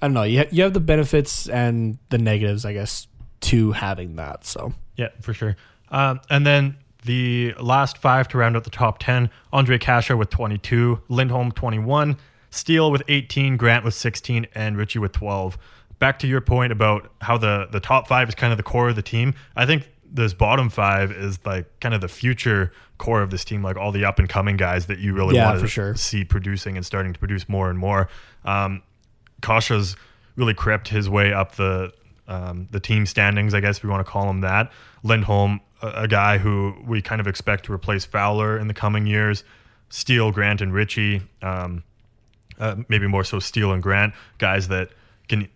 I 0.00 0.06
don't 0.06 0.14
know. 0.14 0.22
You 0.22 0.40
ha- 0.40 0.48
you 0.50 0.62
have 0.62 0.72
the 0.72 0.80
benefits 0.80 1.48
and 1.48 1.98
the 2.08 2.18
negatives, 2.18 2.64
I 2.64 2.72
guess, 2.72 3.06
to 3.42 3.72
having 3.72 4.16
that. 4.16 4.44
So 4.46 4.72
Yeah, 4.96 5.08
for 5.20 5.34
sure. 5.34 5.56
Um, 5.90 6.20
and 6.30 6.46
then 6.46 6.76
the 7.04 7.54
last 7.60 7.98
five 7.98 8.28
to 8.28 8.38
round 8.38 8.56
out 8.56 8.64
the 8.64 8.70
top 8.70 8.98
10 8.98 9.30
Ondrej 9.52 9.80
Kase 9.80 10.10
with 10.10 10.30
22, 10.30 11.02
Lindholm 11.08 11.52
21, 11.52 12.16
Steele 12.52 12.90
with 12.92 13.02
18, 13.08 13.56
Grant 13.56 13.84
with 13.84 13.94
16, 13.94 14.46
and 14.54 14.76
Ritchie 14.76 14.98
with 15.00 15.12
12. 15.12 15.58
Back 15.98 16.18
to 16.20 16.26
your 16.28 16.40
point 16.40 16.70
about 16.70 17.10
how 17.22 17.38
the, 17.38 17.66
the 17.72 17.80
top 17.80 18.06
five 18.06 18.28
is 18.28 18.34
kind 18.34 18.52
of 18.52 18.56
the 18.58 18.62
core 18.62 18.90
of 18.90 18.94
the 18.96 19.02
team. 19.02 19.34
I 19.56 19.66
think 19.66 19.88
this 20.04 20.34
bottom 20.34 20.68
five 20.68 21.10
is 21.10 21.38
like 21.46 21.66
kind 21.80 21.94
of 21.94 22.02
the 22.02 22.08
future 22.08 22.70
core 22.98 23.22
of 23.22 23.30
this 23.30 23.44
team, 23.44 23.62
like 23.62 23.76
all 23.76 23.90
the 23.90 24.04
up 24.04 24.18
and 24.18 24.28
coming 24.28 24.58
guys 24.58 24.86
that 24.86 24.98
you 24.98 25.14
really 25.14 25.34
Yeah, 25.36 25.46
want 25.46 25.60
to 25.60 25.66
sure. 25.66 25.94
see 25.96 26.24
producing 26.24 26.76
and 26.76 26.84
starting 26.84 27.14
to 27.14 27.18
produce 27.18 27.48
more 27.48 27.70
and 27.70 27.78
more. 27.78 28.08
Um, 28.44 28.82
Kase's 29.40 29.96
really 30.36 30.54
crept 30.54 30.88
his 30.88 31.08
way 31.08 31.32
up 31.32 31.56
the 31.56 31.92
um, 32.28 32.68
the 32.70 32.78
team 32.80 33.04
standings, 33.06 33.52
I 33.52 33.60
guess 33.60 33.78
if 33.78 33.84
we 33.84 33.90
want 33.90 34.06
to 34.06 34.10
call 34.10 34.28
him 34.30 34.42
that. 34.42 34.70
Lindholm, 35.02 35.60
a, 35.82 35.88
a 36.02 36.08
guy 36.08 36.38
who 36.38 36.74
we 36.86 37.02
kind 37.02 37.20
of 37.20 37.26
expect 37.26 37.64
to 37.66 37.72
replace 37.72 38.04
Fowler 38.04 38.56
in 38.58 38.68
the 38.68 38.74
coming 38.74 39.06
years. 39.06 39.42
Steele, 39.88 40.30
Grant, 40.30 40.60
and 40.60 40.72
Ritchie, 40.72 41.22
um, 41.42 41.82
uh, 42.62 42.76
maybe 42.88 43.06
more 43.06 43.24
so 43.24 43.38
Steele 43.40 43.72
and 43.72 43.82
Grant, 43.82 44.14
guys 44.38 44.68
that 44.68 44.90
can 45.28 45.48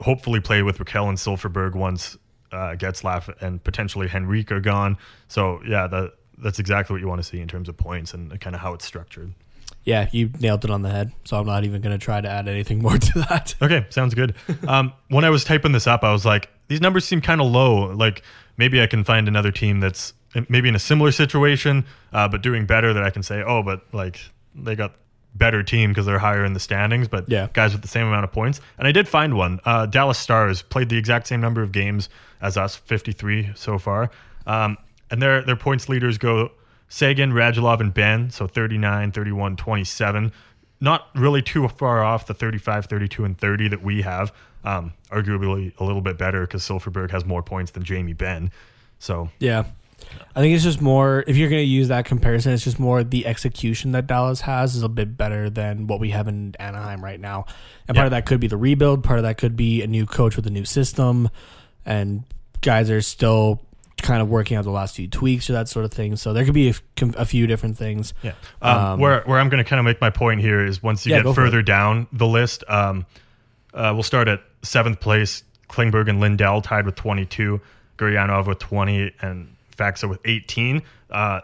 hopefully 0.00 0.40
play 0.40 0.62
with 0.62 0.78
Rakell 0.78 1.08
and 1.08 1.16
Silfverberg 1.18 1.74
once 1.74 2.16
uh, 2.52 2.74
Getzlaf 2.76 3.24
and 3.40 3.62
potentially 3.64 4.08
Henrique 4.08 4.52
are 4.52 4.60
gone. 4.60 4.98
So 5.28 5.60
yeah, 5.66 5.86
that 5.86 6.12
that's 6.38 6.58
exactly 6.58 6.92
what 6.94 7.00
you 7.00 7.08
want 7.08 7.20
to 7.22 7.28
see 7.28 7.40
in 7.40 7.48
terms 7.48 7.68
of 7.68 7.76
points 7.76 8.12
and 8.14 8.38
kind 8.40 8.54
of 8.54 8.60
how 8.60 8.74
it's 8.74 8.84
structured. 8.84 9.32
yeah, 9.84 10.08
you 10.12 10.30
nailed 10.40 10.64
it 10.64 10.70
on 10.70 10.82
the 10.82 10.90
head. 10.90 11.12
So 11.24 11.38
I'm 11.38 11.46
not 11.46 11.64
even 11.64 11.80
going 11.80 11.98
to 11.98 12.04
try 12.04 12.20
to 12.20 12.28
add 12.28 12.48
anything 12.48 12.82
more 12.86 12.98
to 12.98 13.18
that. 13.20 13.54
Okay, 13.62 13.86
sounds 13.90 14.14
good. 14.14 14.34
Um, 14.68 14.92
when 15.08 15.24
I 15.24 15.30
was 15.30 15.44
typing 15.44 15.72
this 15.72 15.86
up, 15.86 16.04
I 16.04 16.12
was 16.12 16.24
like, 16.24 16.48
these 16.68 16.80
numbers 16.80 17.04
seem 17.04 17.20
kind 17.20 17.40
of 17.40 17.46
low. 17.50 17.92
Like 17.94 18.22
maybe 18.56 18.80
I 18.82 18.86
can 18.86 19.04
find 19.04 19.26
another 19.28 19.50
team 19.50 19.80
that's 19.80 20.12
maybe 20.48 20.68
in 20.68 20.74
a 20.74 20.78
similar 20.78 21.12
situation, 21.12 21.84
uh, 22.12 22.28
but 22.28 22.42
doing 22.42 22.66
better 22.66 22.92
that 22.92 23.02
I 23.02 23.10
can 23.10 23.22
say, 23.22 23.42
oh, 23.42 23.62
but 23.62 23.82
like 23.92 24.20
they 24.54 24.74
got 24.76 24.94
better 25.34 25.62
team 25.62 25.90
because 25.90 26.04
they're 26.06 26.18
higher 26.18 26.44
in 26.44 26.52
the 26.52 26.60
standings, 26.60 27.08
but 27.08 27.28
Yeah. 27.28 27.48
guys 27.52 27.72
with 27.72 27.82
the 27.82 27.88
same 27.88 28.06
amount 28.06 28.24
of 28.24 28.32
points. 28.32 28.60
And 28.78 28.86
I 28.86 28.92
did 28.92 29.08
find 29.08 29.34
one. 29.34 29.60
Uh, 29.64 29.86
Dallas 29.86 30.18
Stars 30.18 30.62
played 30.62 30.88
the 30.88 30.96
exact 30.98 31.26
same 31.26 31.40
number 31.40 31.62
of 31.62 31.72
games 31.72 32.08
as 32.40 32.56
us, 32.56 32.76
53 32.76 33.50
so 33.54 33.78
far. 33.78 34.10
Um, 34.46 34.76
and 35.10 35.22
their 35.22 35.42
their 35.42 35.56
points 35.56 35.88
leaders 35.88 36.18
go 36.18 36.50
Seguin, 36.88 37.32
Radulov, 37.32 37.80
and 37.80 37.94
Benn, 37.94 38.30
so 38.30 38.46
39, 38.46 39.12
31, 39.12 39.56
27. 39.56 40.32
Not 40.80 41.08
really 41.14 41.40
too 41.40 41.66
far 41.68 42.02
off 42.02 42.26
the 42.26 42.34
35, 42.34 42.86
32, 42.86 43.24
and 43.24 43.38
30 43.38 43.68
that 43.68 43.82
we 43.82 44.02
have. 44.02 44.32
Um, 44.64 44.92
arguably 45.10 45.72
a 45.78 45.84
little 45.84 46.02
bit 46.02 46.18
better 46.18 46.42
because 46.42 46.62
Silfverberg 46.62 47.10
has 47.10 47.24
more 47.24 47.42
points 47.42 47.70
than 47.72 47.82
Jamie 47.84 48.12
Benn. 48.12 48.50
So 48.98 49.30
Yeah. 49.38 49.64
I 50.34 50.40
think 50.40 50.54
it's 50.54 50.64
just 50.64 50.80
more 50.80 51.24
if 51.26 51.36
you're 51.36 51.50
going 51.50 51.62
to 51.62 51.66
use 51.66 51.88
that 51.88 52.04
comparison, 52.04 52.52
it's 52.52 52.64
just 52.64 52.78
more 52.78 53.04
the 53.04 53.26
execution 53.26 53.92
that 53.92 54.06
Dallas 54.06 54.40
has 54.42 54.74
is 54.74 54.82
a 54.82 54.88
bit 54.88 55.16
better 55.16 55.50
than 55.50 55.86
what 55.86 56.00
we 56.00 56.10
have 56.10 56.28
in 56.28 56.54
Anaheim 56.58 57.04
right 57.04 57.20
now. 57.20 57.46
And 57.88 57.94
part 57.94 58.06
of 58.06 58.12
that 58.12 58.26
could 58.26 58.40
be 58.40 58.46
the 58.46 58.56
rebuild, 58.56 59.04
part 59.04 59.18
of 59.18 59.24
that 59.24 59.38
could 59.38 59.56
be 59.56 59.82
a 59.82 59.86
new 59.86 60.06
coach 60.06 60.36
with 60.36 60.46
a 60.46 60.50
new 60.50 60.64
system 60.64 61.28
and 61.84 62.24
guys 62.60 62.90
are 62.90 63.02
still 63.02 63.60
kind 64.00 64.22
of 64.22 64.28
working 64.28 64.56
out 64.56 64.64
the 64.64 64.70
last 64.70 64.96
few 64.96 65.06
tweaks 65.06 65.48
or 65.50 65.52
that 65.52 65.68
sort 65.68 65.84
of 65.84 65.92
thing. 65.92 66.16
So 66.16 66.32
there 66.32 66.44
could 66.44 66.54
be 66.54 66.74
a 67.16 67.24
few 67.24 67.46
different 67.46 67.76
things. 67.76 68.14
Yeah. 68.22 68.32
Um, 68.60 68.78
Um, 68.78 69.00
where 69.00 69.22
where 69.26 69.38
I'm 69.38 69.48
going 69.48 69.62
to 69.62 69.68
kind 69.68 69.78
of 69.78 69.84
make 69.84 70.00
my 70.00 70.10
point 70.10 70.40
here 70.40 70.64
is 70.64 70.82
once 70.82 71.06
you 71.06 71.14
Yeah, 71.14 71.22
get 71.22 71.34
further 71.34 71.62
down 71.62 72.06
the 72.12 72.26
list, 72.26 72.64
um, 72.68 73.06
uh, 73.74 73.90
we'll 73.94 74.02
start 74.02 74.28
at 74.28 74.40
seventh 74.62 75.00
place. 75.00 75.44
Klingberg 75.68 76.08
and 76.08 76.20
Lindell 76.20 76.60
tied 76.60 76.84
with 76.84 76.96
22, 76.96 77.58
Gurianov 77.96 78.46
with 78.46 78.58
20, 78.58 79.10
and 79.22 79.48
Faksa 79.76 80.08
with 80.08 80.20
18. 80.24 80.82
Uh, 81.10 81.40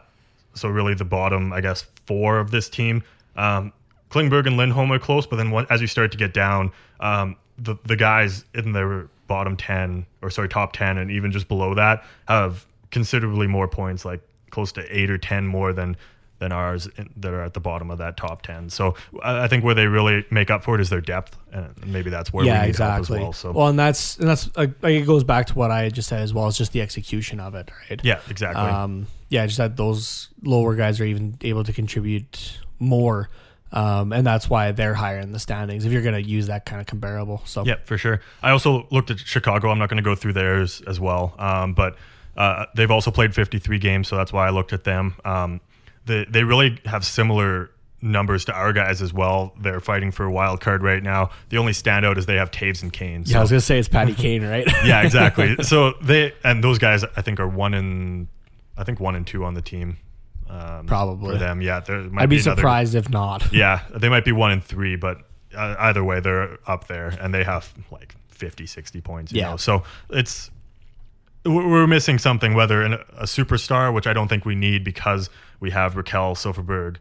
so 0.54 0.68
really 0.68 0.94
the 0.94 1.04
bottom, 1.04 1.52
I 1.52 1.60
guess, 1.60 1.86
four 2.06 2.38
of 2.38 2.50
this 2.50 2.68
team. 2.68 3.02
Um, 3.36 3.72
Klingberg 4.10 4.46
and 4.46 4.56
Lindholm 4.56 4.90
are 4.92 4.98
close, 4.98 5.26
but 5.26 5.36
then 5.36 5.50
when, 5.50 5.66
as 5.70 5.80
you 5.80 5.86
start 5.86 6.12
to 6.12 6.18
get 6.18 6.32
down, 6.32 6.72
um, 7.00 7.36
the 7.58 7.76
the 7.84 7.96
guys 7.96 8.44
in 8.54 8.72
the 8.72 9.08
bottom 9.26 9.56
10 9.56 10.06
or 10.22 10.30
sorry 10.30 10.48
top 10.48 10.72
10 10.72 10.96
and 10.98 11.10
even 11.10 11.30
just 11.30 11.48
below 11.48 11.74
that 11.74 12.04
have 12.26 12.64
considerably 12.90 13.46
more 13.46 13.68
points, 13.68 14.04
like 14.04 14.20
close 14.50 14.72
to 14.72 14.96
eight 14.96 15.10
or 15.10 15.18
10 15.18 15.46
more 15.46 15.72
than 15.72 15.96
than 16.38 16.52
ours 16.52 16.88
in, 16.96 17.10
that 17.16 17.32
are 17.32 17.42
at 17.42 17.54
the 17.54 17.60
bottom 17.60 17.90
of 17.90 17.98
that 17.98 18.16
top 18.16 18.42
10. 18.42 18.70
So 18.70 18.94
I, 19.22 19.44
I 19.44 19.48
think 19.48 19.64
where 19.64 19.74
they 19.74 19.86
really 19.86 20.24
make 20.30 20.50
up 20.50 20.62
for 20.62 20.74
it 20.74 20.80
is 20.80 20.90
their 20.90 21.00
depth, 21.00 21.36
and 21.52 21.74
maybe 21.86 22.10
that's 22.10 22.32
where 22.32 22.44
yeah, 22.44 22.60
we 22.60 22.66
need 22.66 22.68
exactly. 22.70 23.18
help 23.18 23.30
as 23.30 23.42
well. 23.42 23.52
So 23.52 23.52
Well, 23.52 23.68
and 23.68 23.78
that's 23.78 24.18
and 24.18 24.28
that's 24.28 24.54
like, 24.56 24.82
like, 24.82 24.92
it 24.92 25.06
goes 25.06 25.24
back 25.24 25.46
to 25.46 25.54
what 25.54 25.70
I 25.70 25.88
just 25.88 26.08
said 26.08 26.20
as 26.20 26.32
well. 26.32 26.48
It's 26.48 26.58
just 26.58 26.72
the 26.72 26.80
execution 26.80 27.40
of 27.40 27.54
it, 27.54 27.70
right? 27.90 28.00
yeah, 28.04 28.20
exactly. 28.28 28.62
Um, 28.62 29.06
yeah, 29.28 29.44
just 29.46 29.58
that 29.58 29.76
those 29.76 30.28
lower 30.42 30.74
guys 30.74 31.00
are 31.00 31.04
even 31.04 31.36
able 31.42 31.64
to 31.64 31.72
contribute 31.72 32.58
more. 32.78 33.28
Um, 33.70 34.14
and 34.14 34.26
that's 34.26 34.48
why 34.48 34.72
they're 34.72 34.94
higher 34.94 35.18
in 35.18 35.32
the 35.32 35.38
standings 35.38 35.84
if 35.84 35.92
you're 35.92 36.00
going 36.00 36.14
to 36.14 36.26
use 36.26 36.46
that 36.46 36.64
kind 36.64 36.80
of 36.80 36.86
comparable. 36.86 37.42
So 37.44 37.64
Yeah, 37.66 37.74
for 37.84 37.98
sure. 37.98 38.22
I 38.42 38.50
also 38.50 38.86
looked 38.90 39.10
at 39.10 39.18
Chicago. 39.18 39.68
I'm 39.68 39.78
not 39.78 39.90
going 39.90 40.02
to 40.02 40.02
go 40.02 40.14
through 40.14 40.32
theirs 40.32 40.80
as 40.86 40.98
well, 40.98 41.34
um, 41.38 41.74
but 41.74 41.96
uh, 42.34 42.64
they've 42.74 42.90
also 42.90 43.10
played 43.10 43.34
53 43.34 43.78
games, 43.78 44.08
so 44.08 44.16
that's 44.16 44.32
why 44.32 44.46
I 44.46 44.50
looked 44.50 44.72
at 44.72 44.84
them. 44.84 45.16
Um, 45.24 45.60
they 46.08 46.24
they 46.28 46.42
really 46.42 46.78
have 46.84 47.04
similar 47.04 47.70
numbers 48.02 48.44
to 48.46 48.52
our 48.52 48.72
guys 48.72 49.00
as 49.02 49.12
well. 49.12 49.54
They're 49.60 49.80
fighting 49.80 50.10
for 50.12 50.24
a 50.24 50.30
wild 50.30 50.60
card 50.60 50.82
right 50.82 51.02
now. 51.02 51.30
The 51.48 51.58
only 51.58 51.72
standout 51.72 52.16
is 52.16 52.26
they 52.26 52.36
have 52.36 52.50
Toews 52.50 52.82
and 52.82 52.92
Kane. 52.92 53.24
yeah, 53.26 53.38
I 53.38 53.40
was 53.40 53.50
going 53.50 53.58
to 53.60 53.64
say 53.66 53.78
it's 53.78 53.88
Patty 53.88 54.14
Kane, 54.14 54.44
right? 54.44 54.66
yeah, 54.84 55.02
exactly. 55.02 55.56
So 55.62 55.94
they 56.02 56.32
and 56.44 56.62
those 56.62 56.78
guys, 56.78 57.04
I 57.04 57.22
think, 57.22 57.38
are 57.40 57.48
one 57.48 57.74
and 57.74 58.28
I 58.76 58.84
think 58.84 59.00
one 59.00 59.14
and 59.14 59.26
two 59.26 59.44
on 59.44 59.54
the 59.54 59.62
team. 59.62 59.98
Um, 60.48 60.86
Probably. 60.86 61.32
for 61.34 61.38
them. 61.38 61.60
Yeah, 61.60 61.80
there 61.80 62.00
might 62.04 62.22
I'd 62.22 62.28
be 62.30 62.36
another- 62.40 62.56
surprised 62.60 62.94
if 62.94 63.10
not. 63.10 63.52
yeah, 63.52 63.82
they 63.94 64.08
might 64.08 64.24
be 64.24 64.32
one 64.32 64.50
and 64.52 64.64
three, 64.64 64.96
but 64.96 65.18
uh, 65.56 65.74
either 65.78 66.02
way, 66.04 66.20
they're 66.20 66.58
up 66.66 66.86
there 66.86 67.08
and 67.20 67.34
they 67.34 67.44
have 67.44 67.72
like 67.90 68.14
50, 68.28 68.64
60 68.66 69.00
points. 69.02 69.32
You 69.32 69.40
Yeah. 69.40 69.50
know? 69.50 69.56
So 69.56 69.82
it's, 70.08 70.50
we're 71.44 71.86
missing 71.86 72.18
something, 72.18 72.54
whether 72.54 72.82
in 72.82 72.94
a, 72.94 72.98
superstar, 73.24 73.92
which 73.92 74.06
I 74.06 74.12
don't 74.12 74.28
think 74.28 74.44
we 74.44 74.54
need 74.54 74.84
because 74.84 75.30
we 75.60 75.70
have 75.70 75.94
Rakell, 75.94 76.34
Silfverberg, 76.36 76.96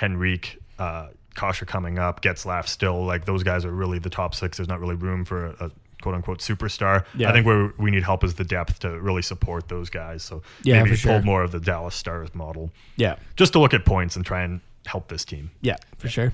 Henrique, 0.00 0.58
uh, 0.78 1.08
Kase 1.34 1.60
coming 1.66 1.98
up, 1.98 2.22
Getzlaf 2.22 2.66
still. 2.68 3.04
Like 3.04 3.24
those 3.24 3.42
guys 3.42 3.64
are 3.64 3.70
really 3.72 3.98
the 3.98 4.10
top 4.10 4.34
six. 4.34 4.56
There's 4.58 4.68
not 4.68 4.80
really 4.80 4.94
room 4.94 5.24
for 5.24 5.46
a, 5.46 5.66
a 5.66 5.70
quote 6.02 6.14
unquote 6.14 6.38
superstar. 6.38 7.04
Yeah. 7.16 7.30
I 7.30 7.32
think 7.32 7.46
where 7.46 7.72
we 7.78 7.90
need 7.90 8.02
help 8.04 8.22
is 8.24 8.34
the 8.34 8.44
depth 8.44 8.80
to 8.80 9.00
really 9.00 9.22
support 9.22 9.68
those 9.68 9.90
guys. 9.90 10.22
So 10.22 10.42
Yeah, 10.62 10.82
maybe 10.82 10.96
sure. 10.96 11.12
pull 11.12 11.22
more 11.22 11.42
of 11.42 11.52
the 11.52 11.60
Dallas 11.60 11.94
Stars 11.94 12.34
model 12.34 12.70
Yeah. 12.96 13.16
just 13.36 13.52
to 13.54 13.58
look 13.58 13.74
at 13.74 13.84
points 13.84 14.14
and 14.16 14.24
try 14.24 14.42
and 14.42 14.60
help 14.86 15.08
this 15.08 15.24
team. 15.24 15.50
Yeah, 15.60 15.76
for 15.98 16.08
sure. 16.08 16.32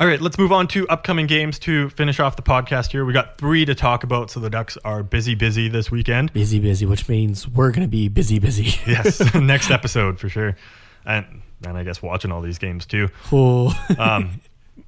All 0.00 0.06
right, 0.06 0.18
let's 0.18 0.38
move 0.38 0.50
on 0.50 0.66
to 0.68 0.88
upcoming 0.88 1.26
games 1.26 1.58
to 1.58 1.90
finish 1.90 2.20
off 2.20 2.34
the 2.34 2.40
podcast 2.40 2.90
here. 2.90 3.04
We 3.04 3.12
got 3.12 3.36
three 3.36 3.66
to 3.66 3.74
talk 3.74 4.02
about, 4.02 4.30
so 4.30 4.40
the 4.40 4.48
Ducks 4.48 4.78
are 4.82 5.02
busy, 5.02 5.34
busy 5.34 5.68
this 5.68 5.90
weekend. 5.90 6.32
Busy, 6.32 6.58
busy, 6.58 6.86
which 6.86 7.06
means 7.06 7.46
we're 7.46 7.70
going 7.70 7.82
to 7.82 7.86
be 7.86 8.08
busy, 8.08 8.38
busy. 8.38 8.80
Yes, 8.86 9.34
next 9.34 9.70
episode 9.70 10.18
for 10.18 10.30
sure. 10.30 10.56
And 11.04 11.42
and 11.66 11.76
I 11.76 11.84
guess 11.84 12.00
watching 12.00 12.32
all 12.32 12.40
these 12.40 12.56
games 12.56 12.86
too. 12.86 13.10
Oh. 13.30 13.78
Um, 13.98 14.40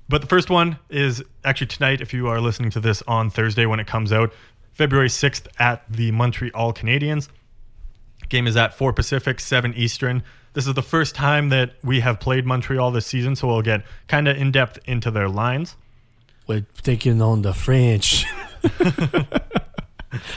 but 0.08 0.22
the 0.22 0.26
first 0.26 0.48
one 0.48 0.78
is 0.88 1.22
actually 1.44 1.66
tonight. 1.66 2.00
If 2.00 2.14
you 2.14 2.28
are 2.28 2.40
listening 2.40 2.70
to 2.70 2.80
this 2.80 3.02
on 3.06 3.28
Thursday 3.28 3.66
when 3.66 3.80
it 3.80 3.86
comes 3.86 4.14
out, 4.14 4.32
February 4.72 5.10
sixth 5.10 5.46
at 5.58 5.84
the 5.92 6.10
Montreal 6.10 6.72
Canadiens. 6.72 7.28
Game 8.30 8.46
is 8.46 8.56
at 8.56 8.72
four 8.72 8.94
Pacific, 8.94 9.40
seven 9.40 9.74
Eastern. 9.74 10.22
This 10.54 10.66
is 10.66 10.74
the 10.74 10.82
first 10.82 11.14
time 11.14 11.48
that 11.48 11.72
we 11.82 12.00
have 12.00 12.20
played 12.20 12.44
Montreal 12.44 12.90
this 12.90 13.06
season, 13.06 13.36
so 13.36 13.48
we'll 13.48 13.62
get 13.62 13.84
kind 14.08 14.28
of 14.28 14.36
in 14.36 14.52
depth 14.52 14.78
into 14.86 15.10
their 15.10 15.28
lines. 15.28 15.76
We're 16.46 16.66
taking 16.82 17.22
on 17.22 17.42
the 17.42 17.54
French. 17.54 18.26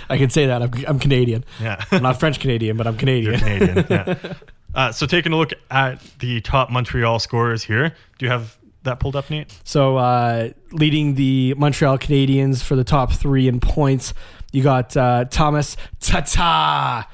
I 0.09 0.18
can 0.18 0.30
say 0.30 0.45
that. 0.45 0.61
I'm, 0.61 0.72
I'm 0.88 0.99
Canadian. 0.99 1.43
Yeah. 1.61 1.84
I'm 1.91 2.03
not 2.03 2.20
French 2.20 2.39
Canadian, 2.39 2.78
but 2.78 2.88
I'm 2.88 2.95
Canadian. 2.95 3.34
You're 3.34 3.39
Canadian. 3.39 3.86
yeah. 3.89 4.34
Uh, 4.74 4.91
so 4.91 5.05
taking 5.05 5.32
a 5.32 5.38
look 5.38 5.53
at 5.72 6.01
the 6.20 6.41
top 6.41 6.70
Montreal 6.70 7.18
scorers 7.20 7.63
here. 7.63 7.95
Do 8.18 8.26
you 8.26 8.30
have 8.30 8.57
that 8.84 8.99
pulled 8.99 9.16
up, 9.16 9.30
Nate? 9.30 9.57
So, 9.63 9.95
uh, 9.95 10.49
leading 10.74 11.16
the 11.16 11.53
Montreal 11.53 11.97
Canadiens 11.97 12.61
for 12.61 12.76
the 12.76 12.84
top 12.84 13.13
three 13.13 13.47
in 13.47 13.61
points, 13.61 14.13
you 14.51 14.63
got 14.63 14.97
uh, 14.97 15.24
Tomas 15.30 15.78
Tatar. 16.01 17.05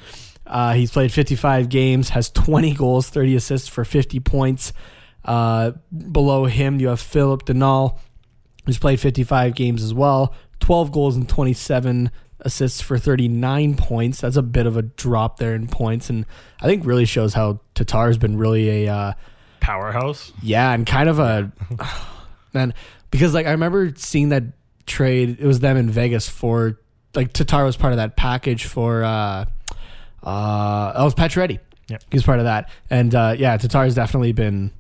Uh, 0.52 0.74
he's 0.74 0.92
played 0.92 1.12
55 1.12 1.70
games, 1.70 2.10
has 2.10 2.30
20 2.30 2.74
goals, 2.74 3.10
30 3.10 3.36
assists 3.36 3.68
for 3.68 3.86
50 3.86 4.20
points. 4.20 4.74
Uh, 5.24 5.72
below 6.12 6.46
him, 6.46 6.80
you 6.80 6.90
have 6.90 7.00
Phillip 7.00 7.46
Danault, 7.46 7.98
who's 8.66 8.78
played 8.78 9.00
55 9.00 9.56
games 9.56 9.82
as 9.82 9.94
well, 9.94 10.36
12 10.60 10.92
goals 10.92 11.16
and 11.16 11.28
27 11.30 12.12
assists 12.42 12.82
for 12.82 12.98
39 12.98 13.76
points. 13.76 14.22
That's 14.22 14.36
a 14.36 14.42
bit 14.42 14.66
of 14.66 14.76
a 14.76 14.82
drop 14.82 15.38
there 15.38 15.56
in 15.56 15.68
points, 15.68 16.10
and 16.10 16.26
I 16.60 16.66
think 16.66 16.86
really 16.86 17.06
shows 17.06 17.34
how 17.34 17.62
Tatar's 17.74 18.18
been 18.18 18.38
really 18.38 18.86
a 18.86 18.94
uh, 18.94 19.14
Powerhouse. 19.62 20.34
yeah, 20.42 20.74
and 20.74 20.86
kind 20.86 21.08
of 21.08 21.20
a 21.20 21.52
man 22.54 22.74
because 23.10 23.34
like 23.34 23.46
I 23.46 23.52
remember 23.52 23.94
seeing 23.96 24.30
that 24.30 24.44
trade. 24.86 25.38
It 25.40 25.46
was 25.46 25.60
them 25.60 25.78
in 25.78 25.90
Vegas 25.90 26.28
for 26.28 26.80
like 27.16 27.32
Tatar 27.32 27.64
was 27.64 27.78
part 27.78 27.94
of 27.94 27.98
that 27.98 28.18
package 28.18 28.66
for 28.66 29.04
uh 29.04 29.46
uh 30.24 30.94
that 30.94 31.04
was 31.04 31.16
Pacioretty. 31.16 31.60
He 31.88 31.98
was 32.14 32.24
part 32.24 32.40
of 32.40 32.46
that, 32.46 32.70
and 32.90 33.14
uh 33.14 33.36
yeah, 33.38 33.58
Tatar's 33.58 33.96
definitely 33.96 34.32
been 34.32 34.72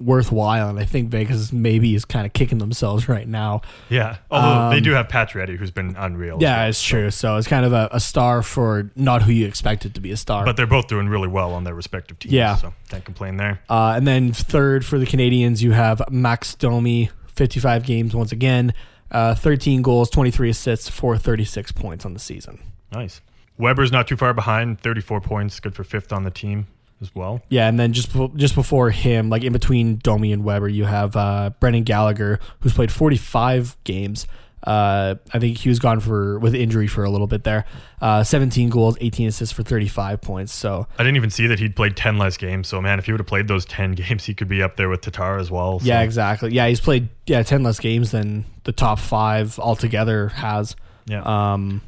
worthwhile, 0.00 0.68
and 0.68 0.78
I 0.78 0.84
think 0.84 1.10
Vegas 1.10 1.52
maybe 1.52 1.94
is 1.94 2.04
kind 2.04 2.24
of 2.24 2.32
kicking 2.32 2.58
themselves 2.58 3.08
right 3.08 3.26
now. 3.26 3.62
Yeah. 3.88 4.18
Although 4.30 4.70
they 4.70 4.76
Um, 4.76 4.82
do 4.82 4.92
have 4.92 5.08
Pacioretty, 5.08 5.56
who's 5.56 5.70
been 5.72 5.96
unreal. 5.98 6.38
Yeah, 6.40 6.58
well. 6.60 6.68
it's 6.68 6.82
true. 6.82 7.10
So 7.10 7.36
it's 7.36 7.48
kind 7.48 7.64
of 7.66 7.72
a, 7.72 7.88
a 7.90 7.98
star 7.98 8.42
for 8.42 8.90
not 8.94 9.22
who 9.22 9.32
you 9.32 9.46
expected 9.46 9.94
to 9.96 10.00
be 10.00 10.12
a 10.12 10.16
star. 10.16 10.44
But 10.44 10.56
they're 10.56 10.66
both 10.68 10.86
doing 10.86 11.08
really 11.08 11.26
well 11.28 11.52
on 11.52 11.64
their 11.64 11.74
respective 11.74 12.18
teams. 12.20 12.32
Yeah. 12.32 12.54
So 12.56 12.72
can't 12.90 13.04
complain 13.04 13.38
there. 13.38 13.60
Uh, 13.68 13.94
and 13.96 14.06
then 14.06 14.32
third 14.32 14.84
for 14.84 14.98
the 15.00 15.06
Canadiens, 15.06 15.62
you 15.62 15.72
have 15.72 16.00
Max 16.12 16.54
Domi, 16.54 17.10
55 17.34 17.82
games 17.84 18.14
once 18.14 18.30
again, 18.30 18.74
uh, 19.10 19.34
13 19.34 19.82
goals, 19.82 20.10
23 20.10 20.50
assists 20.50 20.88
for 20.88 21.16
36 21.18 21.72
points 21.72 22.04
on 22.04 22.12
the 22.14 22.20
season. 22.20 22.60
Nice. 22.92 23.20
Weber's 23.58 23.92
not 23.92 24.06
too 24.08 24.16
far 24.16 24.32
behind, 24.32 24.80
34 24.80 25.20
points, 25.20 25.60
good 25.60 25.74
for 25.74 25.84
fifth 25.84 26.12
on 26.12 26.22
the 26.24 26.30
team 26.30 26.66
as 27.00 27.14
well. 27.14 27.42
Yeah, 27.48 27.68
and 27.68 27.78
then 27.78 27.92
just 27.92 28.10
just 28.36 28.54
before 28.54 28.90
him, 28.90 29.30
like 29.30 29.42
in 29.42 29.52
between 29.52 29.98
Domi 29.98 30.32
and 30.32 30.44
Weber, 30.44 30.68
you 30.68 30.84
have 30.84 31.16
uh, 31.16 31.50
Brendan 31.60 31.84
Gallagher, 31.84 32.40
who's 32.60 32.72
played 32.72 32.90
45 32.92 33.76
games. 33.84 34.26
Uh, 34.64 35.14
I 35.32 35.38
think 35.38 35.58
he 35.58 35.68
was 35.68 35.78
gone 35.78 36.00
for 36.00 36.38
with 36.40 36.54
injury 36.54 36.88
for 36.88 37.04
a 37.04 37.10
little 37.10 37.28
bit 37.28 37.44
there. 37.44 37.64
Uh, 38.00 38.24
17 38.24 38.70
goals, 38.70 38.96
18 39.00 39.28
assists 39.28 39.54
for 39.54 39.62
35 39.62 40.20
points. 40.20 40.52
So 40.52 40.86
I 40.98 41.04
didn't 41.04 41.16
even 41.16 41.30
see 41.30 41.46
that 41.46 41.60
he'd 41.60 41.76
played 41.76 41.96
10 41.96 42.18
less 42.18 42.36
games. 42.36 42.66
So, 42.66 42.80
man, 42.80 42.98
if 42.98 43.06
he 43.06 43.12
would 43.12 43.20
have 43.20 43.26
played 43.26 43.46
those 43.46 43.64
10 43.64 43.92
games, 43.94 44.24
he 44.24 44.34
could 44.34 44.48
be 44.48 44.62
up 44.62 44.76
there 44.76 44.88
with 44.88 45.00
Tatar 45.00 45.38
as 45.38 45.50
well. 45.50 45.78
So, 45.78 45.86
yeah, 45.86 46.02
exactly. 46.02 46.52
Yeah, 46.52 46.66
he's 46.66 46.80
played 46.80 47.08
yeah 47.26 47.42
10 47.42 47.62
less 47.62 47.78
games 47.78 48.10
than 48.10 48.44
the 48.64 48.72
top 48.72 48.98
five 48.98 49.58
altogether 49.58 50.28
has. 50.28 50.74
Yeah. 51.06 51.22
Um, 51.22 51.80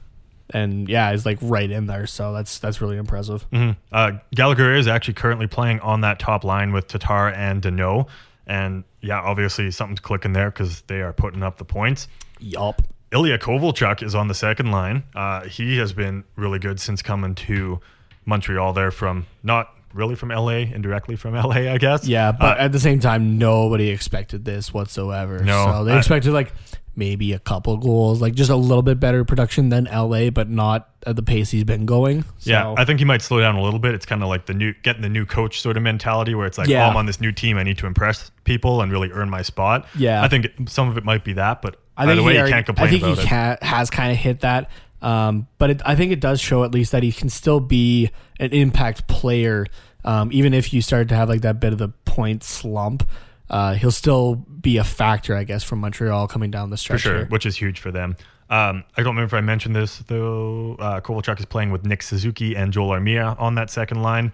and 0.53 0.88
yeah, 0.88 1.11
he's 1.12 1.24
like 1.26 1.38
right 1.40 1.70
in 1.70 1.86
there. 1.86 2.07
So 2.07 2.32
that's 2.32 2.59
that's 2.59 2.80
really 2.80 2.96
impressive. 2.96 3.46
Mhm. 3.51 3.76
Uh, 3.92 4.12
Gallagher 4.34 4.74
is 4.74 4.86
actually 4.88 5.14
currently 5.14 5.46
playing 5.46 5.80
on 5.80 6.01
that 6.03 6.18
top 6.18 6.44
line 6.44 6.72
with 6.72 6.86
Tatar 6.88 7.28
and 7.28 7.62
Danault. 7.62 8.07
And 8.46 8.84
yeah, 9.01 9.20
obviously 9.20 9.70
something's 9.70 10.01
clicking 10.01 10.32
there 10.32 10.51
because 10.51 10.80
they 10.82 11.01
are 11.03 11.12
putting 11.12 11.42
up 11.42 11.59
the 11.59 11.64
points. 11.64 12.09
Yup. 12.40 12.82
Ilya 13.12 13.38
Kovalchuk 13.38 14.03
is 14.03 14.14
on 14.14 14.28
the 14.28 14.34
second 14.34 14.70
line. 14.70 15.03
Uh, 15.14 15.42
he 15.44 15.78
has 15.78 15.92
been 15.92 16.24
really 16.36 16.59
good 16.59 16.78
since 16.80 17.03
coming 17.03 17.34
to 17.36 17.80
Montreal 18.24 18.72
there 18.72 18.90
from 18.90 19.26
not 19.42 19.68
really 19.92 20.14
from 20.14 20.28
LA, 20.30 20.59
indirectly 20.72 21.16
from 21.16 21.34
LA, 21.34 21.72
I 21.72 21.78
guess. 21.78 22.07
Yeah, 22.07 22.30
but 22.32 22.59
Uh, 22.59 22.62
at 22.62 22.72
the 22.72 22.78
same 22.78 23.01
time, 23.01 23.38
nobody 23.38 23.88
expected 23.88 24.44
this 24.44 24.72
whatsoever. 24.72 25.40
No, 25.42 25.64
so 25.66 25.84
they 25.84 25.92
I- 25.94 25.98
expected 25.98 26.32
like 26.32 26.53
maybe 27.01 27.32
a 27.32 27.38
couple 27.40 27.76
goals, 27.78 28.20
like 28.22 28.34
just 28.34 28.51
a 28.51 28.55
little 28.57 28.82
bit 28.82 29.01
better 29.01 29.24
production 29.24 29.70
than 29.70 29.86
LA, 29.86 30.30
but 30.30 30.48
not 30.48 30.88
at 31.07 31.16
the 31.16 31.22
pace 31.22 31.51
he's 31.51 31.64
been 31.64 31.86
going. 31.86 32.22
So, 32.38 32.51
yeah, 32.53 32.74
I 32.78 32.84
think 32.84 33.01
he 33.01 33.05
might 33.05 33.22
slow 33.22 33.40
down 33.40 33.57
a 33.57 33.62
little 33.62 33.80
bit. 33.80 33.94
It's 33.94 34.07
kind 34.07 34.22
of 34.22 34.28
like 34.28 34.46
the 34.46 34.55
new 34.55 34.72
getting 34.82 35.03
the 35.03 35.09
new 35.09 35.26
coach 35.26 35.61
sort 35.61 35.76
of 35.76 35.82
mentality 35.82 36.34
where 36.36 36.46
it's 36.46 36.59
like, 36.59 36.68
Yeah. 36.68 36.86
oh, 36.86 36.90
I'm 36.90 36.96
on 36.96 37.07
this 37.07 37.20
new 37.20 37.32
team. 37.32 37.57
I 37.57 37.64
need 37.64 37.78
to 37.78 37.86
impress 37.86 38.30
people 38.44 38.82
and 38.82 38.92
really 38.92 39.11
earn 39.11 39.28
my 39.30 39.42
spot. 39.42 39.88
Yeah. 39.98 40.22
I 40.22 40.28
think 40.28 40.46
some 40.68 40.88
of 40.88 40.96
it 40.96 41.05
might 41.05 41.24
be 41.24 41.32
that, 41.32 41.62
but 41.62 41.76
I 41.96 42.07
think 42.07 42.24
way, 42.24 42.32
he 42.32 42.36
you 42.36 42.40
already- 42.42 42.53
can't 42.53 42.66
complain 42.66 42.86
I 42.86 42.90
think 42.90 43.05
he 43.05 43.12
it. 43.12 43.26
ca- 43.28 43.57
has 43.62 43.90
kind 43.90 44.12
of 44.12 44.18
hit 44.18 44.40
that. 44.40 44.70
Um, 45.03 45.48
but 45.59 45.70
it, 45.70 45.82
I 45.86 45.96
think 45.96 46.12
it 46.12 46.20
does 46.20 46.40
show 46.40 46.62
at 46.62 46.72
least 46.72 46.92
that 46.92 47.03
he 47.03 47.11
can 47.11 47.30
still 47.30 47.59
be 47.61 48.11
an 48.38 48.51
impact 48.53 49.09
player, 49.09 49.66
um, 50.05 50.28
even 50.32 50.53
if 50.53 50.72
you 50.74 50.82
start 50.82 51.09
to 51.09 51.14
have 51.16 51.28
like 51.30 51.40
that 51.40 51.59
bit 51.59 51.72
of 51.72 51.78
the 51.78 51.88
point 52.05 52.44
slump. 52.44 53.09
Uh, 53.51 53.74
he'll 53.74 53.90
still 53.90 54.36
be 54.36 54.76
a 54.76 54.84
factor, 54.84 55.36
I 55.36 55.44
guess, 55.44 55.64
from 55.64 55.80
Montreal 55.80 56.28
coming 56.28 56.51
down 56.51 56.70
the 56.70 56.76
for 56.76 56.80
stretch. 56.80 57.01
sure, 57.01 57.16
here. 57.16 57.26
which 57.26 57.44
is 57.44 57.57
huge 57.57 57.80
for 57.80 57.90
them. 57.90 58.16
Um, 58.48 58.84
I 58.96 59.03
don't 59.03 59.14
remember 59.14 59.24
if 59.24 59.34
I 59.34 59.40
mentioned 59.40 59.76
this 59.76 59.98
though. 59.98 60.76
Uh, 60.78 61.01
Kovalchuk 61.01 61.38
is 61.38 61.44
playing 61.44 61.70
with 61.70 61.84
Nick 61.84 62.03
Suzuki 62.03 62.57
and 62.57 62.72
Joel 62.72 62.90
Armia 62.90 63.38
on 63.40 63.55
that 63.57 63.70
second 63.70 64.03
line. 64.03 64.32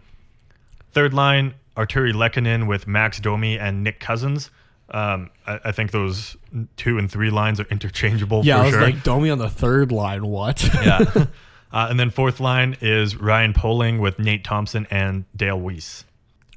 Third 0.93 1.13
line, 1.13 1.55
Artturi 1.77 2.13
Lehkonen 2.13 2.67
with 2.67 2.87
Max 2.87 3.21
Domi 3.21 3.59
and 3.59 3.85
Nick 3.85 4.01
Cousins. 4.01 4.51
Um, 4.89 5.31
I, 5.47 5.61
I, 5.65 5.73
think 5.73 5.91
those 5.91 6.37
two 6.77 6.97
and 6.97 7.11
three 7.11 7.31
lines 7.31 7.59
are 7.59 7.67
interchangeable. 7.71 8.43
Yeah, 8.45 8.61
I 8.61 8.63
was 8.67 8.71
sure. 8.71 8.83
like 8.83 9.03
Domi 9.03 9.31
on 9.31 9.39
the 9.39 9.51
third 9.51 9.91
line. 9.91 10.27
What? 10.27 10.63
yeah. 10.75 11.27
Uh, 11.73 11.89
and 11.91 11.99
then 11.99 12.09
fourth 12.09 12.39
line 12.41 12.77
is 12.81 13.17
Ryan 13.17 13.53
Poehling 13.53 14.01
with 14.01 14.21
Nate 14.21 14.45
Thompson 14.45 14.87
and 14.89 15.25
Dale 15.35 15.59
Weise. 15.59 16.05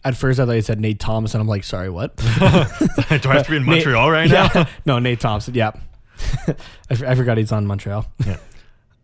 At 0.04 0.16
first, 0.16 0.40
I 0.40 0.46
thought 0.46 0.54
you 0.54 0.62
said 0.62 0.80
Nate 0.80 1.00
Thompson. 1.00 1.42
I'm 1.42 1.48
like, 1.48 1.64
sorry, 1.64 1.90
what? 1.90 2.16
Do 2.18 2.26
I 2.26 3.08
have 3.10 3.46
to 3.46 3.50
be 3.50 3.56
in 3.58 3.66
Montreal 3.66 4.10
Nate, 4.10 4.14
right 4.14 4.30
yeah. 4.30 4.50
now? 4.54 4.70
no, 4.86 5.00
Nate 5.00 5.20
Thompson. 5.20 5.54
Yeah. 5.54 5.72
I, 6.48 6.56
I 6.90 7.16
forgot 7.16 7.38
he's 7.38 7.52
on 7.52 7.66
Montreal. 7.66 8.06
Yeah. 8.26 8.38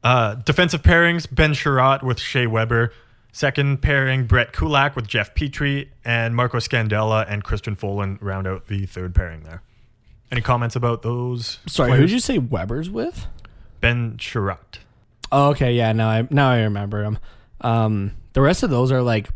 Uh, 0.03 0.35
defensive 0.35 0.83
pairings 0.83 1.27
Ben 1.29 1.53
Chiarot 1.53 2.03
with 2.03 2.19
Shea 2.19 2.47
Weber. 2.47 2.93
Second 3.31 3.81
pairing, 3.81 4.27
Brett 4.27 4.53
Kulak 4.53 4.95
with 4.95 5.07
Jeff 5.07 5.35
Petry 5.35 5.89
And 6.05 6.37
Marco 6.37 6.59
Scandella 6.59 7.25
and 7.27 7.43
Christian 7.43 7.75
Folin 7.75 8.17
round 8.21 8.47
out 8.47 8.67
the 8.67 8.85
third 8.85 9.13
pairing 9.13 9.43
there. 9.43 9.61
Any 10.31 10.39
comments 10.39 10.75
about 10.75 11.01
those? 11.01 11.59
Sorry, 11.67 11.89
players? 11.89 11.99
who 11.99 12.07
did 12.07 12.13
you 12.13 12.19
say 12.19 12.37
Weber's 12.37 12.89
with? 12.89 13.27
Ben 13.81 14.15
Chiarot. 14.17 14.79
Oh, 15.31 15.49
okay, 15.49 15.73
yeah, 15.73 15.91
now 15.91 16.07
I 16.07 16.27
now 16.29 16.49
I 16.49 16.61
remember 16.61 17.03
him. 17.03 17.19
Um, 17.61 18.11
the 18.33 18.41
rest 18.41 18.63
of 18.63 18.69
those 18.69 18.91
are 18.91 19.01
like, 19.01 19.27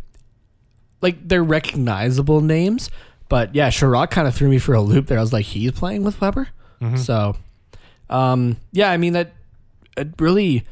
like 1.01 1.27
they're 1.27 1.43
recognizable 1.43 2.41
names, 2.41 2.89
but 3.27 3.53
yeah, 3.55 3.69
Chiarot 3.69 4.09
kind 4.09 4.27
of 4.27 4.35
threw 4.35 4.49
me 4.49 4.59
for 4.59 4.73
a 4.73 4.81
loop 4.81 5.07
there. 5.07 5.17
I 5.17 5.21
was 5.21 5.33
like, 5.33 5.45
he's 5.45 5.71
playing 5.71 6.03
with 6.03 6.19
Weber, 6.21 6.49
so, 6.95 7.35
um, 8.09 8.57
yeah, 8.71 8.89
I 8.89 8.97
mean 8.97 9.13
that 9.13 9.33
it 9.97 10.09
really 10.19 10.63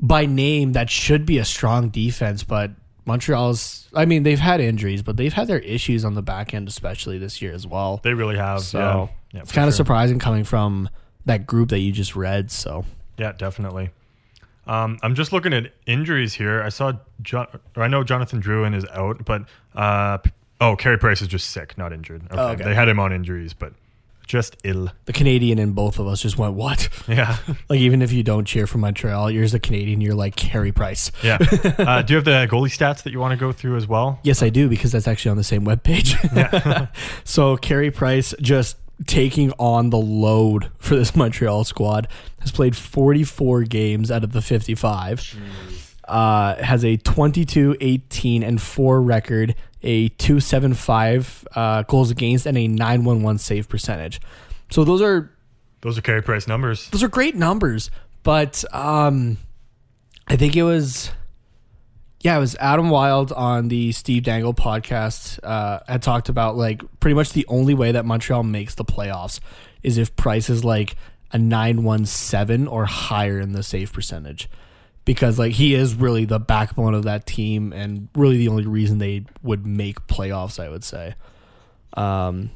by 0.00 0.26
name 0.26 0.72
that 0.72 0.88
should 0.88 1.26
be 1.26 1.38
a 1.38 1.44
strong 1.44 1.90
defense, 1.90 2.42
but 2.42 2.70
Montreal's. 3.04 3.88
I 3.94 4.04
mean, 4.04 4.22
they've 4.22 4.38
had 4.38 4.60
injuries, 4.60 5.02
but 5.02 5.16
they've 5.16 5.32
had 5.32 5.48
their 5.48 5.58
issues 5.58 6.04
on 6.04 6.14
the 6.14 6.22
back 6.22 6.54
end, 6.54 6.68
especially 6.68 7.18
this 7.18 7.42
year 7.42 7.52
as 7.52 7.66
well. 7.66 8.00
They 8.02 8.14
really 8.14 8.36
have. 8.36 8.60
So 8.60 8.78
yeah. 8.78 9.08
Yeah, 9.32 9.42
it's 9.42 9.52
kind 9.52 9.68
of 9.68 9.72
sure. 9.72 9.84
surprising 9.84 10.18
coming 10.18 10.44
from 10.44 10.88
that 11.26 11.46
group 11.46 11.68
that 11.70 11.78
you 11.78 11.92
just 11.92 12.16
read. 12.16 12.50
So 12.50 12.84
Yeah, 13.16 13.32
definitely. 13.32 13.90
Um, 14.66 14.98
I'm 15.02 15.14
just 15.14 15.32
looking 15.32 15.52
at 15.52 15.72
injuries 15.86 16.34
here. 16.34 16.62
I 16.62 16.68
saw, 16.68 16.92
John, 17.22 17.46
or 17.76 17.82
I 17.82 17.88
know 17.88 18.04
Jonathan 18.04 18.40
Drouin 18.40 18.74
is 18.74 18.84
out, 18.92 19.24
but 19.24 19.42
uh, 19.74 20.18
oh, 20.60 20.76
Carey 20.76 20.98
Price 20.98 21.22
is 21.22 21.28
just 21.28 21.50
sick, 21.50 21.76
not 21.76 21.92
injured. 21.92 22.22
Okay. 22.30 22.40
Oh, 22.40 22.48
okay. 22.48 22.64
They 22.64 22.74
had 22.74 22.88
him 22.88 23.00
on 23.00 23.12
injuries, 23.12 23.52
but 23.52 23.72
just 24.26 24.56
ill. 24.62 24.90
the 25.06 25.12
Canadian 25.12 25.58
in 25.58 25.72
both 25.72 25.98
of 25.98 26.06
us 26.06 26.22
just 26.22 26.38
went 26.38 26.54
what? 26.54 26.88
Yeah, 27.08 27.36
Like 27.68 27.80
even 27.80 28.00
if 28.02 28.12
you 28.12 28.22
don't 28.22 28.44
cheer 28.44 28.68
for 28.68 28.78
Montreal, 28.78 29.28
you're 29.32 29.42
as 29.42 29.54
a 29.54 29.58
Canadian, 29.58 30.00
you're 30.00 30.14
like 30.14 30.36
Carey 30.36 30.70
Price. 30.70 31.10
yeah. 31.24 31.38
Uh, 31.80 32.02
do 32.02 32.12
you 32.12 32.16
have 32.16 32.24
the 32.24 32.46
goalie 32.48 32.68
stats 32.68 33.02
that 33.02 33.10
you 33.12 33.18
want 33.18 33.32
to 33.32 33.36
go 33.36 33.50
through 33.50 33.76
as 33.76 33.88
well? 33.88 34.20
Yes, 34.22 34.40
I 34.42 34.50
do 34.50 34.68
because 34.68 34.92
that's 34.92 35.08
actually 35.08 35.32
on 35.32 35.36
the 35.36 35.42
same 35.42 35.64
webpage. 35.64 36.14
Yeah. 36.36 36.86
so 37.24 37.56
Carey 37.56 37.90
Price 37.90 38.32
just 38.40 38.76
taking 39.06 39.52
on 39.58 39.90
the 39.90 39.98
load 39.98 40.70
for 40.78 40.94
this 40.96 41.14
Montreal 41.16 41.64
squad 41.64 42.08
has 42.40 42.52
played 42.52 42.76
44 42.76 43.62
games 43.64 44.10
out 44.10 44.24
of 44.24 44.32
the 44.32 44.42
55. 44.42 45.36
Uh, 46.08 46.56
has 46.62 46.84
a 46.84 46.96
22, 46.96 47.76
18, 47.80 48.42
and 48.42 48.60
4 48.60 49.00
record, 49.00 49.54
a 49.82 50.08
275 50.08 51.46
uh, 51.54 51.82
goals 51.82 52.10
against, 52.10 52.46
and 52.46 52.58
a 52.58 52.66
911 52.66 53.38
save 53.38 53.68
percentage. 53.68 54.20
So 54.70 54.84
those 54.84 55.00
are 55.02 55.30
Those 55.82 55.98
are 55.98 56.02
Carey 56.02 56.22
Price 56.22 56.46
numbers. 56.48 56.88
those 56.90 57.02
are 57.02 57.08
great 57.08 57.36
numbers, 57.36 57.90
but 58.22 58.64
um, 58.74 59.38
I 60.26 60.36
think 60.36 60.56
it 60.56 60.62
was, 60.64 61.10
yeah, 62.22 62.36
it 62.36 62.40
was 62.40 62.54
Adam 62.56 62.90
Wylde 62.90 63.32
on 63.32 63.68
the 63.68 63.92
Steve 63.92 64.24
Dangle 64.24 64.52
podcast 64.52 65.38
uh, 65.42 65.80
had 65.88 66.02
talked 66.02 66.28
about 66.28 66.56
like 66.56 66.82
pretty 67.00 67.14
much 67.14 67.32
the 67.32 67.46
only 67.48 67.72
way 67.72 67.92
that 67.92 68.04
Montreal 68.04 68.42
makes 68.42 68.74
the 68.74 68.84
playoffs 68.84 69.40
is 69.82 69.96
if 69.96 70.14
Price 70.16 70.50
is 70.50 70.62
like 70.62 70.96
a 71.32 71.38
nine 71.38 71.82
one 71.82 72.04
seven 72.04 72.66
or 72.68 72.84
higher 72.84 73.40
in 73.40 73.52
the 73.52 73.62
save 73.62 73.92
percentage. 73.92 74.50
Because 75.06 75.38
like 75.38 75.52
he 75.52 75.74
is 75.74 75.94
really 75.94 76.26
the 76.26 76.38
backbone 76.38 76.94
of 76.94 77.04
that 77.04 77.24
team 77.24 77.72
and 77.72 78.08
really 78.14 78.36
the 78.36 78.48
only 78.48 78.66
reason 78.66 78.98
they 78.98 79.24
would 79.42 79.64
make 79.64 80.06
playoffs, 80.06 80.62
I 80.62 80.68
would 80.68 80.84
say. 80.84 81.14
Um, 81.94 82.50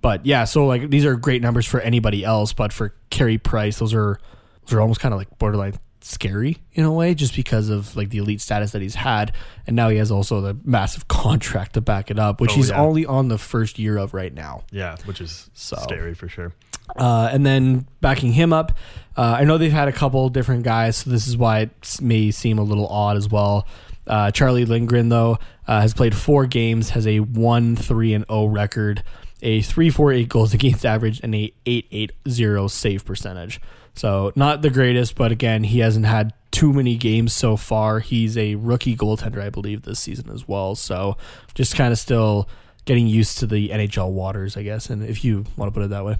but 0.00 0.24
yeah, 0.24 0.44
so 0.44 0.66
like 0.66 0.88
these 0.88 1.04
are 1.04 1.14
great 1.16 1.42
numbers 1.42 1.66
for 1.66 1.78
anybody 1.80 2.24
else, 2.24 2.54
but 2.54 2.72
for 2.72 2.94
Carey 3.10 3.36
Price, 3.36 3.80
those 3.80 3.92
are 3.92 4.18
those 4.62 4.72
are 4.72 4.80
almost 4.80 5.00
kind 5.00 5.12
of 5.12 5.18
like 5.18 5.38
borderline 5.38 5.74
scary 6.02 6.58
in 6.72 6.84
a 6.84 6.92
way, 6.92 7.14
just 7.14 7.34
because 7.36 7.68
of 7.68 7.94
like 7.96 8.10
the 8.10 8.18
elite 8.18 8.40
status 8.40 8.72
that 8.72 8.82
he's 8.82 8.94
had, 8.94 9.32
and 9.66 9.76
now 9.76 9.88
he 9.88 9.96
has 9.98 10.10
also 10.10 10.40
the 10.40 10.56
massive 10.64 11.08
contract 11.08 11.74
to 11.74 11.80
back 11.80 12.10
it 12.10 12.18
up, 12.18 12.40
which 12.40 12.52
Oh, 12.52 12.54
he's 12.56 12.70
yeah. 12.70 12.80
only 12.80 13.06
on 13.06 13.28
the 13.28 13.38
first 13.38 13.78
year 13.78 13.96
of 13.98 14.14
right 14.14 14.32
now. 14.32 14.62
Yeah, 14.70 14.96
which 15.04 15.20
is 15.20 15.50
So. 15.54 15.76
scary 15.82 16.14
for 16.14 16.28
sure. 16.28 16.52
Uh, 16.96 17.28
and 17.32 17.46
then 17.46 17.86
backing 18.00 18.32
him 18.32 18.52
up, 18.52 18.72
uh, 19.16 19.36
I 19.38 19.44
know 19.44 19.58
they've 19.58 19.70
had 19.70 19.86
a 19.88 19.92
couple 19.92 20.28
different 20.28 20.64
guys, 20.64 20.96
so 20.96 21.10
this 21.10 21.28
is 21.28 21.36
why 21.36 21.60
it 21.60 21.98
may 22.02 22.30
seem 22.32 22.58
a 22.58 22.62
little 22.64 22.88
odd 22.88 23.16
as 23.16 23.28
well. 23.28 23.66
Uh, 24.06 24.30
Charlie 24.32 24.64
Lindgren, 24.64 25.08
though, 25.08 25.38
uh, 25.68 25.82
has 25.82 25.94
played 25.94 26.16
four 26.16 26.46
games, 26.46 26.90
has 26.90 27.06
a 27.06 27.20
1 27.20 27.76
3 27.76 28.14
and 28.14 28.24
0 28.28 28.46
record, 28.46 29.04
a 29.40 29.62
348 29.62 30.28
goals 30.28 30.52
against 30.54 30.84
average, 30.84 31.20
and 31.22 31.32
a 31.34 31.52
880 31.64 32.68
save 32.68 33.04
percentage. 33.04 33.60
So, 34.00 34.32
not 34.34 34.62
the 34.62 34.70
greatest, 34.70 35.14
but 35.14 35.30
again, 35.30 35.62
he 35.62 35.80
hasn't 35.80 36.06
had 36.06 36.32
too 36.50 36.72
many 36.72 36.96
games 36.96 37.34
so 37.34 37.58
far. 37.58 38.00
He's 38.00 38.38
a 38.38 38.54
rookie 38.54 38.96
goaltender, 38.96 39.42
I 39.42 39.50
believe, 39.50 39.82
this 39.82 40.00
season 40.00 40.30
as 40.30 40.48
well. 40.48 40.74
So, 40.74 41.18
just 41.52 41.76
kind 41.76 41.92
of 41.92 41.98
still 41.98 42.48
getting 42.86 43.06
used 43.06 43.36
to 43.40 43.46
the 43.46 43.68
NHL 43.68 44.10
waters, 44.10 44.56
I 44.56 44.62
guess, 44.62 44.88
and 44.88 45.04
if 45.04 45.22
you 45.22 45.44
want 45.58 45.70
to 45.70 45.78
put 45.78 45.84
it 45.84 45.90
that 45.90 46.06
way. 46.06 46.16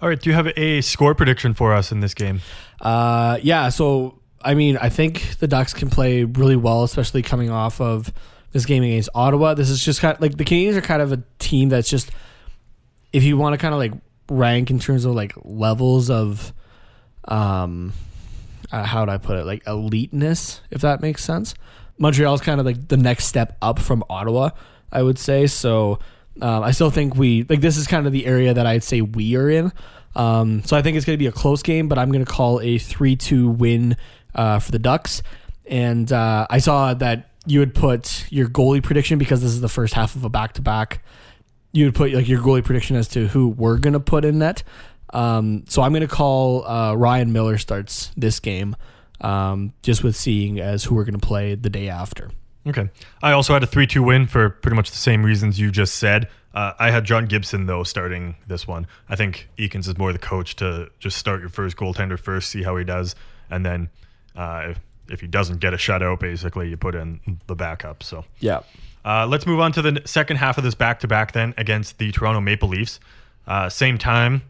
All 0.00 0.08
right, 0.08 0.20
do 0.20 0.30
you 0.30 0.36
have 0.36 0.46
a 0.56 0.80
score 0.80 1.12
prediction 1.16 1.54
for 1.54 1.74
us 1.74 1.90
in 1.90 1.98
this 1.98 2.14
game? 2.14 2.40
Uh, 2.80 3.38
yeah. 3.42 3.68
So 3.70 4.20
I 4.44 4.54
mean, 4.54 4.76
I 4.76 4.90
think 4.90 5.38
the 5.38 5.48
Ducks 5.48 5.72
can 5.72 5.90
play 5.90 6.22
really 6.22 6.56
well, 6.56 6.84
especially 6.84 7.22
coming 7.22 7.50
off 7.50 7.80
of 7.80 8.12
this 8.52 8.64
game 8.64 8.84
against 8.84 9.08
Ottawa. 9.12 9.54
This 9.54 9.70
is 9.70 9.82
just 9.82 10.00
kind 10.00 10.14
of 10.14 10.20
like 10.20 10.36
the 10.36 10.44
Canadiens 10.44 10.76
are 10.76 10.82
kind 10.82 11.02
of 11.02 11.10
a 11.10 11.22
team 11.40 11.70
that's 11.70 11.88
just, 11.88 12.10
if 13.12 13.24
you 13.24 13.36
want 13.36 13.54
to 13.54 13.58
kind 13.58 13.74
of 13.74 13.80
like 13.80 13.92
rank 14.28 14.70
in 14.70 14.78
terms 14.78 15.04
of 15.04 15.14
like 15.14 15.32
levels 15.42 16.10
of, 16.10 16.52
um, 17.28 17.92
uh, 18.72 18.84
how 18.84 19.00
would 19.00 19.08
I 19.08 19.18
put 19.18 19.36
it, 19.36 19.46
like 19.46 19.64
eliteness, 19.64 20.60
if 20.70 20.80
that 20.82 21.00
makes 21.00 21.24
sense. 21.24 21.54
Montreal's 21.98 22.40
kind 22.40 22.60
of 22.60 22.66
like 22.66 22.88
the 22.88 22.96
next 22.96 23.26
step 23.26 23.56
up 23.62 23.78
from 23.78 24.02
Ottawa, 24.10 24.50
I 24.90 25.02
would 25.02 25.18
say. 25.18 25.46
So 25.46 25.98
um, 26.40 26.62
I 26.64 26.72
still 26.72 26.90
think 26.90 27.14
we 27.14 27.44
like 27.44 27.60
this 27.60 27.76
is 27.76 27.86
kind 27.86 28.06
of 28.06 28.12
the 28.12 28.26
area 28.26 28.54
that 28.54 28.66
I'd 28.66 28.82
say 28.82 29.00
we 29.00 29.36
are 29.36 29.48
in. 29.48 29.72
Um, 30.16 30.62
so 30.64 30.76
I 30.76 30.82
think 30.82 30.96
it's 30.96 31.06
going 31.06 31.14
to 31.14 31.22
be 31.22 31.26
a 31.26 31.32
close 31.32 31.62
game, 31.62 31.88
but 31.88 31.98
I'm 31.98 32.10
going 32.10 32.24
to 32.24 32.30
call 32.30 32.60
a 32.60 32.78
three-two 32.78 33.48
win 33.48 33.96
uh, 34.34 34.58
for 34.58 34.70
the 34.70 34.78
Ducks. 34.78 35.22
And 35.66 36.12
uh, 36.12 36.46
I 36.50 36.58
saw 36.58 36.94
that 36.94 37.30
you 37.46 37.58
would 37.60 37.74
put 37.74 38.26
your 38.30 38.48
goalie 38.48 38.82
prediction 38.82 39.18
because 39.18 39.42
this 39.42 39.50
is 39.50 39.60
the 39.60 39.68
first 39.68 39.94
half 39.94 40.14
of 40.16 40.24
a 40.24 40.28
back-to-back. 40.28 41.02
You 41.72 41.86
would 41.86 41.94
put 41.94 42.12
like 42.12 42.28
your 42.28 42.40
goalie 42.40 42.64
prediction 42.64 42.96
as 42.96 43.08
to 43.08 43.26
who 43.28 43.48
we're 43.48 43.78
going 43.78 43.94
to 43.94 44.00
put 44.00 44.24
in 44.24 44.38
net. 44.38 44.62
Um, 45.14 45.64
so 45.68 45.82
I'm 45.82 45.92
going 45.92 46.02
to 46.06 46.08
call 46.08 46.66
uh, 46.66 46.94
Ryan 46.94 47.32
Miller 47.32 47.56
starts 47.58 48.10
this 48.16 48.40
game, 48.40 48.76
um, 49.20 49.72
just 49.82 50.02
with 50.02 50.16
seeing 50.16 50.60
as 50.60 50.84
who 50.84 50.94
we're 50.94 51.04
going 51.04 51.18
to 51.18 51.26
play 51.26 51.54
the 51.54 51.70
day 51.70 51.88
after. 51.88 52.30
Okay. 52.66 52.88
I 53.22 53.32
also 53.32 53.52
had 53.52 53.62
a 53.62 53.66
3 53.66 53.86
2 53.86 54.02
win 54.02 54.26
for 54.26 54.48
pretty 54.50 54.74
much 54.76 54.90
the 54.90 54.96
same 54.96 55.22
reasons 55.24 55.60
you 55.60 55.70
just 55.70 55.96
said. 55.96 56.28
Uh, 56.54 56.72
I 56.78 56.90
had 56.90 57.04
John 57.04 57.26
Gibson, 57.26 57.66
though, 57.66 57.82
starting 57.82 58.36
this 58.46 58.66
one. 58.66 58.86
I 59.08 59.16
think 59.16 59.48
Eakins 59.58 59.88
is 59.88 59.98
more 59.98 60.12
the 60.12 60.18
coach 60.18 60.56
to 60.56 60.88
just 60.98 61.16
start 61.18 61.40
your 61.40 61.48
first 61.48 61.76
goaltender 61.76 62.18
first, 62.18 62.48
see 62.50 62.62
how 62.62 62.76
he 62.76 62.84
does. 62.84 63.14
And 63.50 63.66
then 63.66 63.90
uh, 64.36 64.68
if, 64.70 64.80
if 65.08 65.20
he 65.20 65.26
doesn't 65.26 65.58
get 65.60 65.74
a 65.74 65.76
shutout, 65.76 66.20
basically, 66.20 66.68
you 66.70 66.76
put 66.76 66.94
in 66.94 67.20
the 67.48 67.54
backup. 67.56 68.02
So 68.02 68.24
Yeah. 68.38 68.60
uh, 69.04 69.26
let's 69.26 69.46
move 69.46 69.60
on 69.60 69.72
to 69.72 69.82
the 69.82 70.00
second 70.06 70.36
half 70.38 70.56
of 70.56 70.64
this 70.64 70.74
back 70.76 71.00
to 71.00 71.08
back 71.08 71.32
then 71.32 71.54
against 71.58 71.98
the 71.98 72.10
Toronto 72.12 72.40
Maple 72.40 72.68
Leafs. 72.68 72.98
Uh, 73.46 73.68
same 73.68 73.98
time, 73.98 74.42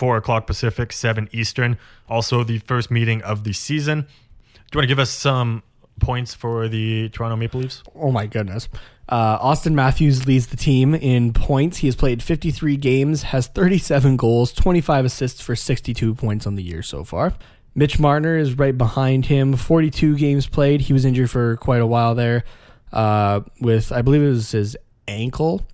4 0.00 0.16
o'clock 0.16 0.46
Pacific, 0.46 0.94
7 0.94 1.28
Eastern. 1.30 1.76
Also, 2.08 2.42
the 2.42 2.58
first 2.58 2.90
meeting 2.90 3.20
of 3.20 3.44
the 3.44 3.52
season. 3.52 4.00
Do 4.00 4.06
you 4.72 4.78
want 4.78 4.84
to 4.84 4.88
give 4.88 4.98
us 4.98 5.10
some 5.10 5.62
points 6.00 6.32
for 6.32 6.68
the 6.68 7.10
Toronto 7.10 7.36
Maple 7.36 7.60
Leafs? 7.60 7.82
Oh 7.94 8.10
my 8.10 8.26
goodness. 8.26 8.70
Uh, 9.10 9.38
Auston 9.38 9.74
Matthews 9.74 10.26
leads 10.26 10.46
the 10.46 10.56
team 10.56 10.94
in 10.94 11.34
points. 11.34 11.78
He 11.78 11.86
has 11.86 11.96
played 11.96 12.22
53 12.22 12.78
games, 12.78 13.24
has 13.24 13.48
37 13.48 14.16
goals, 14.16 14.54
25 14.54 15.04
assists 15.04 15.42
for 15.42 15.54
62 15.54 16.14
points 16.14 16.46
on 16.46 16.54
the 16.54 16.62
year 16.62 16.82
so 16.82 17.04
far. 17.04 17.34
Mitch 17.74 17.98
Marner 17.98 18.38
is 18.38 18.56
right 18.56 18.76
behind 18.76 19.26
him, 19.26 19.54
42 19.54 20.16
games 20.16 20.46
played. 20.46 20.80
He 20.82 20.94
was 20.94 21.04
injured 21.04 21.30
for 21.30 21.58
quite 21.58 21.82
a 21.82 21.86
while 21.86 22.14
there 22.14 22.44
uh, 22.90 23.40
with, 23.60 23.92
I 23.92 24.00
believe 24.00 24.22
it 24.22 24.30
was 24.30 24.52
his 24.52 24.78
ankle. 25.06 25.66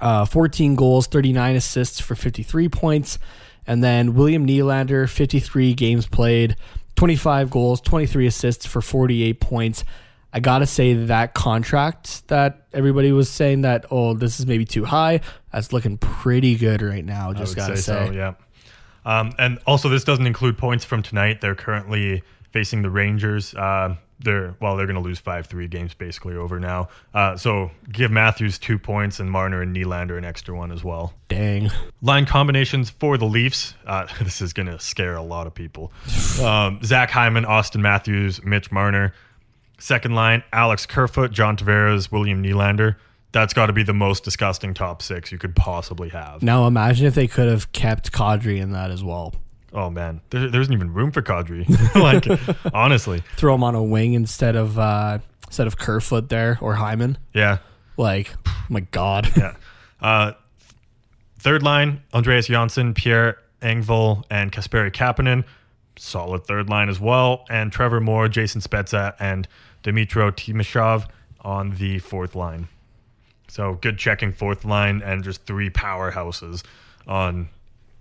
Uh, 0.00 0.24
14 0.24 0.76
goals, 0.76 1.08
39 1.08 1.56
assists 1.56 2.00
for 2.00 2.14
53 2.14 2.68
points. 2.68 3.18
And 3.70 3.84
then 3.84 4.14
William 4.14 4.48
Nylander, 4.48 5.08
53 5.08 5.74
games 5.74 6.04
played, 6.04 6.56
25 6.96 7.50
goals, 7.50 7.80
23 7.80 8.26
assists 8.26 8.66
for 8.66 8.82
48 8.82 9.38
points. 9.38 9.84
I 10.32 10.40
gotta 10.40 10.66
say 10.66 10.92
that 10.94 11.34
contract 11.34 12.26
that 12.26 12.66
everybody 12.72 13.12
was 13.12 13.30
saying 13.30 13.60
that 13.60 13.86
oh 13.92 14.14
this 14.14 14.40
is 14.40 14.46
maybe 14.46 14.64
too 14.64 14.84
high. 14.84 15.20
That's 15.52 15.72
looking 15.72 15.98
pretty 15.98 16.56
good 16.56 16.82
right 16.82 17.04
now. 17.04 17.32
Just 17.32 17.54
gotta 17.54 17.76
say, 17.76 18.06
so. 18.06 18.10
Yeah. 18.10 18.34
Um, 19.04 19.32
and 19.38 19.60
also, 19.68 19.88
this 19.88 20.02
doesn't 20.02 20.26
include 20.26 20.58
points 20.58 20.84
from 20.84 21.04
tonight. 21.04 21.40
They're 21.40 21.54
currently 21.54 22.24
facing 22.50 22.82
the 22.82 22.90
Rangers. 22.90 23.54
Uh, 23.54 23.94
they're 24.22 24.54
well, 24.60 24.76
they're 24.76 24.86
going 24.86 24.96
to 24.96 25.02
lose 25.02 25.18
five 25.18 25.46
three 25.46 25.68
games 25.68 25.94
basically 25.94 26.36
over 26.36 26.60
now. 26.60 26.88
Uh, 27.14 27.36
so 27.36 27.70
give 27.90 28.10
Matthews 28.10 28.58
two 28.58 28.78
points 28.78 29.20
and 29.20 29.30
Marner 29.30 29.62
and 29.62 29.74
Nylander 29.74 30.18
an 30.18 30.24
extra 30.24 30.56
one 30.56 30.72
as 30.72 30.84
well. 30.84 31.14
Dang. 31.28 31.70
Line 32.02 32.26
combinations 32.26 32.90
for 32.90 33.16
the 33.16 33.24
Leafs. 33.24 33.74
Uh, 33.86 34.06
this 34.22 34.40
is 34.40 34.52
going 34.52 34.66
to 34.66 34.78
scare 34.78 35.16
a 35.16 35.22
lot 35.22 35.46
of 35.46 35.54
people. 35.54 35.92
Um, 36.42 36.80
Zach 36.82 37.10
Hyman, 37.10 37.44
Auston 37.44 37.80
Matthews, 37.80 38.42
Mitch 38.44 38.70
Marner. 38.70 39.14
Second 39.78 40.14
line: 40.14 40.42
Alex 40.52 40.86
Kerfoot, 40.86 41.32
John 41.32 41.56
Tavares, 41.56 42.12
William 42.12 42.42
Nylander. 42.42 42.96
That's 43.32 43.54
got 43.54 43.66
to 43.66 43.72
be 43.72 43.84
the 43.84 43.94
most 43.94 44.24
disgusting 44.24 44.74
top 44.74 45.02
six 45.02 45.30
you 45.30 45.38
could 45.38 45.54
possibly 45.54 46.08
have. 46.08 46.42
Now 46.42 46.66
imagine 46.66 47.06
if 47.06 47.14
they 47.14 47.28
could 47.28 47.48
have 47.48 47.70
kept 47.72 48.10
Kadri 48.10 48.60
in 48.60 48.72
that 48.72 48.90
as 48.90 49.04
well. 49.04 49.34
Oh 49.72 49.88
man, 49.90 50.20
there, 50.30 50.48
there 50.50 50.60
isn't 50.60 50.72
even 50.72 50.92
room 50.92 51.12
for 51.12 51.22
Kadri. 51.22 51.64
like 51.94 52.26
honestly, 52.74 53.22
Throw 53.36 53.54
him 53.54 53.62
on 53.64 53.74
a 53.74 53.82
wing 53.82 54.14
instead 54.14 54.56
of 54.56 54.78
uh, 54.78 55.18
instead 55.46 55.66
of 55.66 55.76
Kerfoot 55.78 56.28
there 56.28 56.58
or 56.60 56.74
Hyman. 56.74 57.18
yeah, 57.32 57.58
Like, 57.96 58.34
my 58.68 58.80
God. 58.80 59.30
yeah. 59.36 59.54
Uh, 60.00 60.32
third 61.38 61.62
line: 61.62 62.02
Andreas 62.12 62.46
Johnsson, 62.46 62.94
Pierre 62.94 63.38
Engvall, 63.62 64.24
and 64.30 64.50
Kasperi 64.50 64.90
Kapanen. 64.92 65.44
Solid 65.96 66.46
third 66.46 66.68
line 66.70 66.88
as 66.88 66.98
well, 66.98 67.44
and 67.50 67.70
Trevor 67.70 68.00
Moore, 68.00 68.28
Jason 68.28 68.60
Spezza, 68.62 69.14
and 69.20 69.46
Dmytro 69.84 70.32
Timashov 70.32 71.06
on 71.42 71.70
the 71.76 71.98
fourth 71.98 72.34
line. 72.34 72.68
So 73.48 73.74
good 73.74 73.98
checking 73.98 74.32
fourth 74.32 74.64
line 74.64 75.02
and 75.02 75.22
just 75.22 75.44
three 75.44 75.70
powerhouses 75.70 76.62
on. 77.06 77.50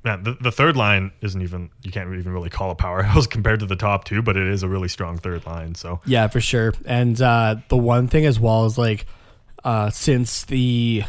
Man, 0.03 0.23
the, 0.23 0.37
the 0.39 0.51
third 0.51 0.77
line 0.77 1.11
isn't 1.21 1.41
even 1.41 1.69
you 1.83 1.91
can't 1.91 2.13
even 2.13 2.31
really 2.31 2.49
call 2.49 2.71
a 2.71 2.75
powerhouse 2.75 3.27
compared 3.35 3.59
to 3.59 3.65
the 3.65 3.75
top 3.75 4.05
two, 4.05 4.21
but 4.21 4.37
it 4.37 4.47
is 4.47 4.63
a 4.63 4.67
really 4.67 4.87
strong 4.87 5.17
third 5.17 5.45
line. 5.45 5.75
So 5.75 5.99
Yeah, 6.05 6.27
for 6.27 6.39
sure. 6.39 6.73
And 6.85 7.21
uh, 7.21 7.57
the 7.67 7.77
one 7.77 8.07
thing 8.07 8.25
as 8.25 8.39
well 8.39 8.65
is 8.65 8.77
like, 8.77 9.05
uh, 9.63 9.89
since 9.89 10.45
the 10.45 11.03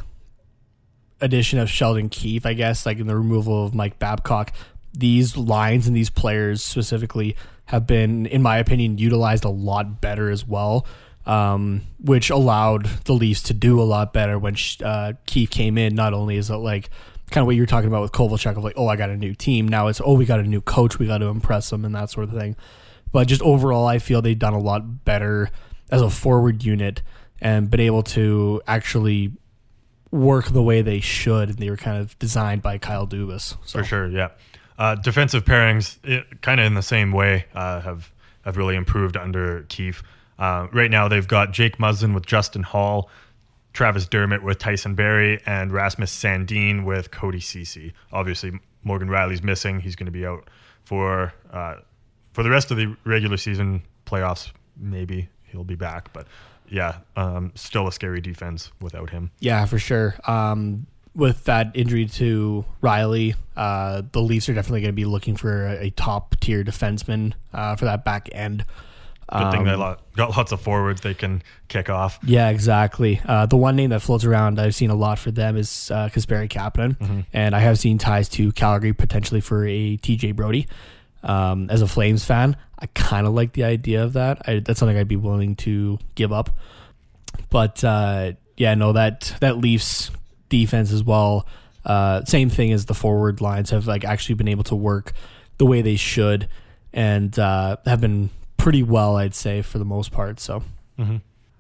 addition 1.21 1.59
of 1.59 1.71
Sheldon 1.71 2.09
Keefe, 2.09 2.47
I 2.47 2.55
guess, 2.55 2.85
like 2.85 2.99
in 2.99 3.07
the 3.07 3.17
removal 3.17 3.65
of 3.65 3.75
Mike 3.75 3.99
Babcock, 3.99 4.53
these 4.93 5.37
lines 5.37 5.87
and 5.87 5.95
these 5.95 6.11
players 6.11 6.63
specifically 6.63 7.37
have 7.67 7.87
been, 7.87 8.27
in 8.27 8.43
my 8.43 8.59
opinion, 8.59 8.99
utilized 8.99 9.45
a 9.45 9.51
lot 9.51 10.01
better 10.01 10.31
as 10.31 10.47
well. 10.47 10.87
Um, 11.27 11.83
which 12.03 12.31
allowed 12.31 12.87
the 13.05 13.13
Leafs 13.13 13.43
to 13.45 13.55
do 13.55 13.81
a 13.81 13.85
lot 13.85 14.15
better 14.15 14.39
when 14.39 14.57
uh, 14.83 15.13
Keefe 15.27 15.51
came 15.51 15.77
in. 15.77 15.95
Not 15.95 16.15
only 16.15 16.37
is 16.37 16.51
it 16.51 16.57
like 16.57 16.89
kind 17.31 17.43
of 17.43 17.47
what 17.47 17.57
you 17.57 17.63
were 17.63 17.67
talking 17.67 17.89
about 17.89 18.03
with 18.03 18.13
Kovalchuk 18.13 18.57
of 18.57 18.65
like, 18.65 18.75
oh, 18.77 18.89
I 18.89 18.97
got 18.97 19.11
a 19.11 19.17
new 19.17 19.35
team. 19.35 19.67
Now 19.69 19.89
it's 19.89 20.01
oh, 20.05 20.15
we 20.15 20.25
got 20.25 20.41
a 20.41 20.45
new 20.45 20.61
coach. 20.61 20.99
We 20.99 21.07
got 21.07 21.19
to 21.19 21.27
impress 21.27 21.71
them 21.71 21.85
and 21.85 21.95
that 21.95 22.11
sort 22.11 22.29
of 22.29 22.35
thing. 22.35 22.57
But 23.13 23.27
just 23.27 23.43
overall, 23.43 23.87
I 23.87 23.99
feel 23.99 24.23
they've 24.23 24.39
done 24.39 24.55
a 24.55 24.61
lot 24.61 25.05
better 25.05 25.51
as 25.91 26.01
a 26.01 26.11
forward 26.11 26.65
unit 26.65 27.03
and 27.41 27.71
been 27.71 27.81
able 27.81 28.03
to 28.03 28.63
actually 28.67 29.33
work 30.11 30.47
the 30.47 30.63
way 30.63 30.83
they 30.83 31.01
should. 31.01 31.51
And 31.51 31.59
they 31.59 31.71
were 31.71 31.77
kind 31.77 31.99
of 31.99 32.19
designed 32.19 32.63
by 32.63 32.79
Kyle 32.79 33.07
Dubas. 33.07 33.57
So. 33.65 33.79
For 33.79 33.85
sure, 33.85 34.09
yeah. 34.09 34.29
Uh, 34.79 34.95
defensive 34.95 35.45
pairings, 35.45 35.99
kind 36.41 36.61
of 36.61 36.67
in 36.67 36.75
the 36.75 36.83
same 36.83 37.13
way, 37.13 37.47
uh, 37.55 37.81
have 37.81 38.13
have 38.45 38.57
really 38.57 38.77
improved 38.77 39.17
under 39.17 39.63
Keefe. 39.69 40.03
Uh, 40.39 40.69
right 40.73 40.91
now, 40.91 41.07
they've 41.07 41.29
got 41.29 41.53
Jake 41.53 41.77
Muzzin 41.77 42.15
with 42.15 42.25
Justin 42.25 42.63
Holl, 42.63 43.11
Travis 43.73 44.07
Dermott 44.07 44.43
with 44.43 44.59
Tyson 44.59 44.95
Barrie, 44.95 45.41
and 45.47 45.73
Rasmus 45.73 46.15
Sandin 46.15 46.85
with 46.85 47.11
Cody 47.11 47.41
Ceci. 47.41 47.93
Obviously, 48.13 48.53
Morgan 48.83 49.09
Rielly's 49.09 49.43
missing; 49.43 49.81
he's 49.81 49.97
going 49.97 50.07
to 50.07 50.13
be 50.13 50.27
out 50.27 50.49
for 50.85 51.33
uh, 51.53 51.77
for 52.33 52.43
the 52.43 52.51
rest 52.51 52.71
of 52.71 52.77
the 52.77 52.97
regular 53.05 53.37
season 53.37 53.83
playoffs. 54.07 54.51
Maybe 54.77 55.29
he'll 55.45 55.65
be 55.65 55.75
back, 55.77 56.13
but 56.13 56.27
yeah, 56.69 56.99
um, 57.17 57.53
still 57.55 57.87
a 57.89 57.93
scary 57.93 58.21
defense 58.21 58.71
without 58.81 59.11
him. 59.11 59.31
Yeah, 59.41 59.65
for 59.67 59.79
sure. 59.79 60.17
Um, 60.27 60.87
with 61.15 61.45
that 61.45 61.73
injury 61.75 62.07
to 62.07 62.65
Rielly, 62.83 63.35
uh, 63.57 64.03
the 64.13 64.21
Leafs 64.23 64.49
are 64.49 64.55
definitely 64.55 64.83
going 64.83 64.93
to 64.93 64.97
be 64.97 65.05
looking 65.05 65.37
for 65.37 65.67
a, 65.67 65.87
a 65.87 65.91
top 65.91 66.37
tier 66.41 66.63
defenseman 66.63 67.35
uh, 67.53 67.77
for 67.77 67.85
that 67.87 68.05
back 68.05 68.29
end. 68.33 68.65
Good 69.33 69.53
thing 69.53 69.65
they 69.65 69.77
lot, 69.77 70.01
got 70.17 70.37
lots 70.37 70.51
of 70.51 70.61
forwards 70.61 71.03
they 71.03 71.15
can 71.15 71.43
kick 71.69 71.89
off. 71.89 72.19
Yeah, 72.25 72.49
exactly. 72.49 73.21
Uh, 73.25 73.47
the 73.47 73.57
one 73.57 73.77
name 73.77 73.91
that 73.91 74.03
floats 74.03 74.25
around 74.25 74.61
I've 74.61 74.75
seen 74.75 74.91
a 74.91 74.95
lot 74.95 75.19
for 75.19 75.31
them 75.31 75.57
is 75.57 75.91
uh, 75.91 76.09
Kasperi 76.09 76.49
Kapanen, 76.49 77.25
and 77.33 77.55
I 77.55 77.61
have 77.61 77.79
seen 77.79 77.99
ties 77.99 78.29
to 78.31 78.51
Calgary 78.53 78.93
potentially 78.93 79.41
for 79.41 79.65
a 79.65 79.97
TJ 79.99 80.35
Brodie. 80.35 80.67
Um, 81.23 81.69
as 81.71 81.83
a 81.83 81.87
Flames 81.87 82.25
fan, 82.25 82.57
I 82.79 82.87
kind 82.87 83.27
of 83.27 83.35
like 83.35 83.53
the 83.53 83.65
idea 83.65 84.03
of 84.03 84.15
that. 84.15 84.49
I, 84.49 84.61
that's 84.61 84.81
something 84.81 84.97
I'd 84.97 85.07
be 85.07 85.17
willing 85.17 85.55
to 85.57 85.99
give 86.15 86.33
up. 86.33 86.57
But 87.51 87.85
uh, 87.85 88.33
yeah, 88.57 88.75
no, 88.75 88.93
that 88.95 89.35
that 89.41 89.59
Leafs 89.59 90.11
defense 90.49 90.93
as 90.93 91.05
well. 91.05 91.47
Uh, 91.85 92.25
same 92.25 92.51
thing 92.51 92.73
as 92.73 92.87
the 92.87 92.95
forward 92.95 93.41
lines 93.41 93.71
have 93.71 93.87
like 93.87 94.05
actually 94.05 94.35
been 94.35 94.49
able 94.49 94.65
to 94.65 94.75
work 94.75 95.13
the 95.59 95.67
way 95.67 95.83
they 95.83 95.97
should, 95.97 96.49
and 96.93 97.39
uh, 97.39 97.77
have 97.87 98.01
been 98.01 98.31
pretty 98.61 98.83
well, 98.83 99.17
I'd 99.17 99.35
say, 99.35 99.63
for 99.63 99.79
the 99.79 99.85
most 99.85 100.13
part. 100.13 100.41
So. 100.41 100.63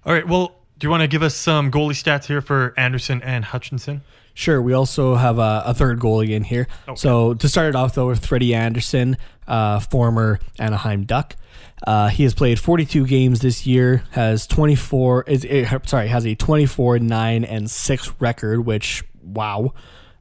All 0.04 0.12
right. 0.12 0.26
Well, 0.26 0.54
do 0.78 0.86
you 0.86 0.90
want 0.90 1.02
to 1.02 1.08
give 1.08 1.22
us 1.22 1.34
some 1.34 1.70
goalie 1.70 1.90
stats 1.90 2.26
here 2.26 2.40
for 2.40 2.74
Andersen 2.76 3.22
and 3.22 3.44
Hutchinson? 3.44 4.02
Sure. 4.34 4.62
We 4.62 4.72
also 4.72 5.16
have 5.16 5.38
a, 5.38 5.62
a 5.66 5.74
third 5.74 5.98
goalie 6.00 6.30
in 6.30 6.44
here. 6.44 6.68
So 6.94 7.34
to 7.34 7.48
start 7.48 7.68
it 7.68 7.76
off, 7.76 7.94
though, 7.94 8.06
with 8.06 8.24
Freddie 8.24 8.54
Andersen, 8.54 9.16
uh, 9.46 9.80
former 9.80 10.40
Anaheim 10.58 11.04
Duck. 11.04 11.36
Uh, 11.86 12.08
he 12.08 12.22
has 12.22 12.34
played 12.34 12.58
42 12.58 13.06
games 13.06 13.40
this 13.40 13.66
year. 13.66 14.04
Has 14.12 14.46
24. 14.46 15.24
Is 15.24 15.46
eh, 15.48 15.78
sorry, 15.86 16.08
has 16.08 16.26
a 16.26 16.34
24 16.34 16.98
nine 16.98 17.44
and 17.44 17.70
six 17.70 18.12
record, 18.20 18.64
which 18.64 19.02
wow. 19.22 19.72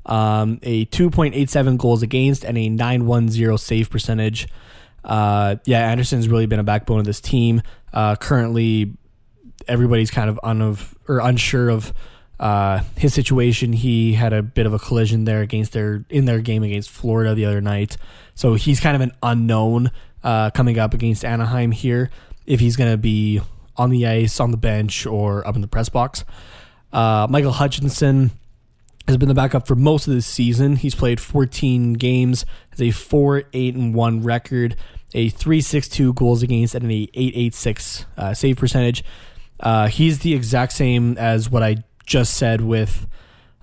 Um, 0.06 0.60
a 0.64 0.86
2.87 0.88 1.78
goals 1.78 2.02
against 2.02 2.44
and 2.44 2.58
a 2.58 2.70
910 2.70 3.58
save 3.58 3.90
percentage. 3.90 4.48
Uh, 5.10 5.56
yeah, 5.66 5.90
Andersen's 5.90 6.30
really 6.30 6.46
been 6.46 6.60
a 6.60 6.64
backbone 6.64 7.00
of 7.00 7.06
this 7.06 7.20
team. 7.20 7.64
Uh, 7.92 8.16
currently, 8.16 8.94
everybody's 9.68 10.12
kind 10.12 10.30
of 10.30 10.40
un 10.44 10.62
of, 10.62 10.96
or 11.08 11.20
unsure 11.20 11.70
of 11.70 11.92
uh, 12.40 12.82
his 12.96 13.14
situation. 13.14 13.74
He 13.74 14.14
had 14.14 14.34
a 14.34 14.44
bit 14.44 14.68
of 14.68 14.74
a 14.74 14.80
collision 14.80 15.26
there 15.26 15.42
against 15.42 15.74
their 15.74 16.06
in 16.10 16.26
their 16.26 16.42
game 16.42 16.62
against 16.62 16.92
Florida 16.92 17.34
the 17.34 17.46
other 17.46 17.60
night, 17.60 17.98
so 18.36 18.54
he's 18.54 18.80
kind 18.80 18.96
of 18.96 19.02
an 19.02 19.12
unknown 19.24 19.92
uh, 20.24 20.52
coming 20.52 20.78
up 20.78 20.94
against 20.94 21.26
Anaheim 21.26 21.72
here. 21.72 22.12
If 22.46 22.60
he's 22.60 22.76
going 22.76 22.92
to 22.92 22.98
be 22.98 23.42
on 23.78 23.90
the 23.90 24.06
ice, 24.06 24.40
on 24.40 24.52
the 24.52 24.58
bench, 24.58 25.08
or 25.08 25.46
up 25.46 25.56
in 25.56 25.62
the 25.62 25.68
press 25.68 25.90
box, 25.90 26.24
uh, 26.94 27.26
Michael 27.30 27.52
Hutchinson 27.52 28.30
has 29.08 29.18
been 29.18 29.28
the 29.28 29.34
backup 29.34 29.66
for 29.66 29.76
most 29.76 30.08
of 30.08 30.14
this 30.14 30.28
season. 30.28 30.76
He's 30.76 30.94
played 30.94 31.20
14 31.20 31.94
games, 31.94 32.46
has 32.70 32.82
a 32.82 32.92
4 32.92 33.44
8 33.52 33.76
and 33.76 33.96
1 33.96 34.22
record, 34.22 34.76
a 35.14 35.30
362 35.30 36.14
goals 36.14 36.44
against, 36.44 36.76
and 36.76 36.86
an 36.86 36.92
886 36.92 38.06
uh, 38.18 38.34
save 38.34 38.58
percentage. 38.58 39.04
Uh, 39.60 39.88
he's 39.88 40.20
the 40.20 40.34
exact 40.34 40.74
same 40.74 41.18
as 41.18 41.50
what 41.50 41.64
I 41.64 41.78
just 42.06 42.36
said 42.36 42.62
with 42.62 43.08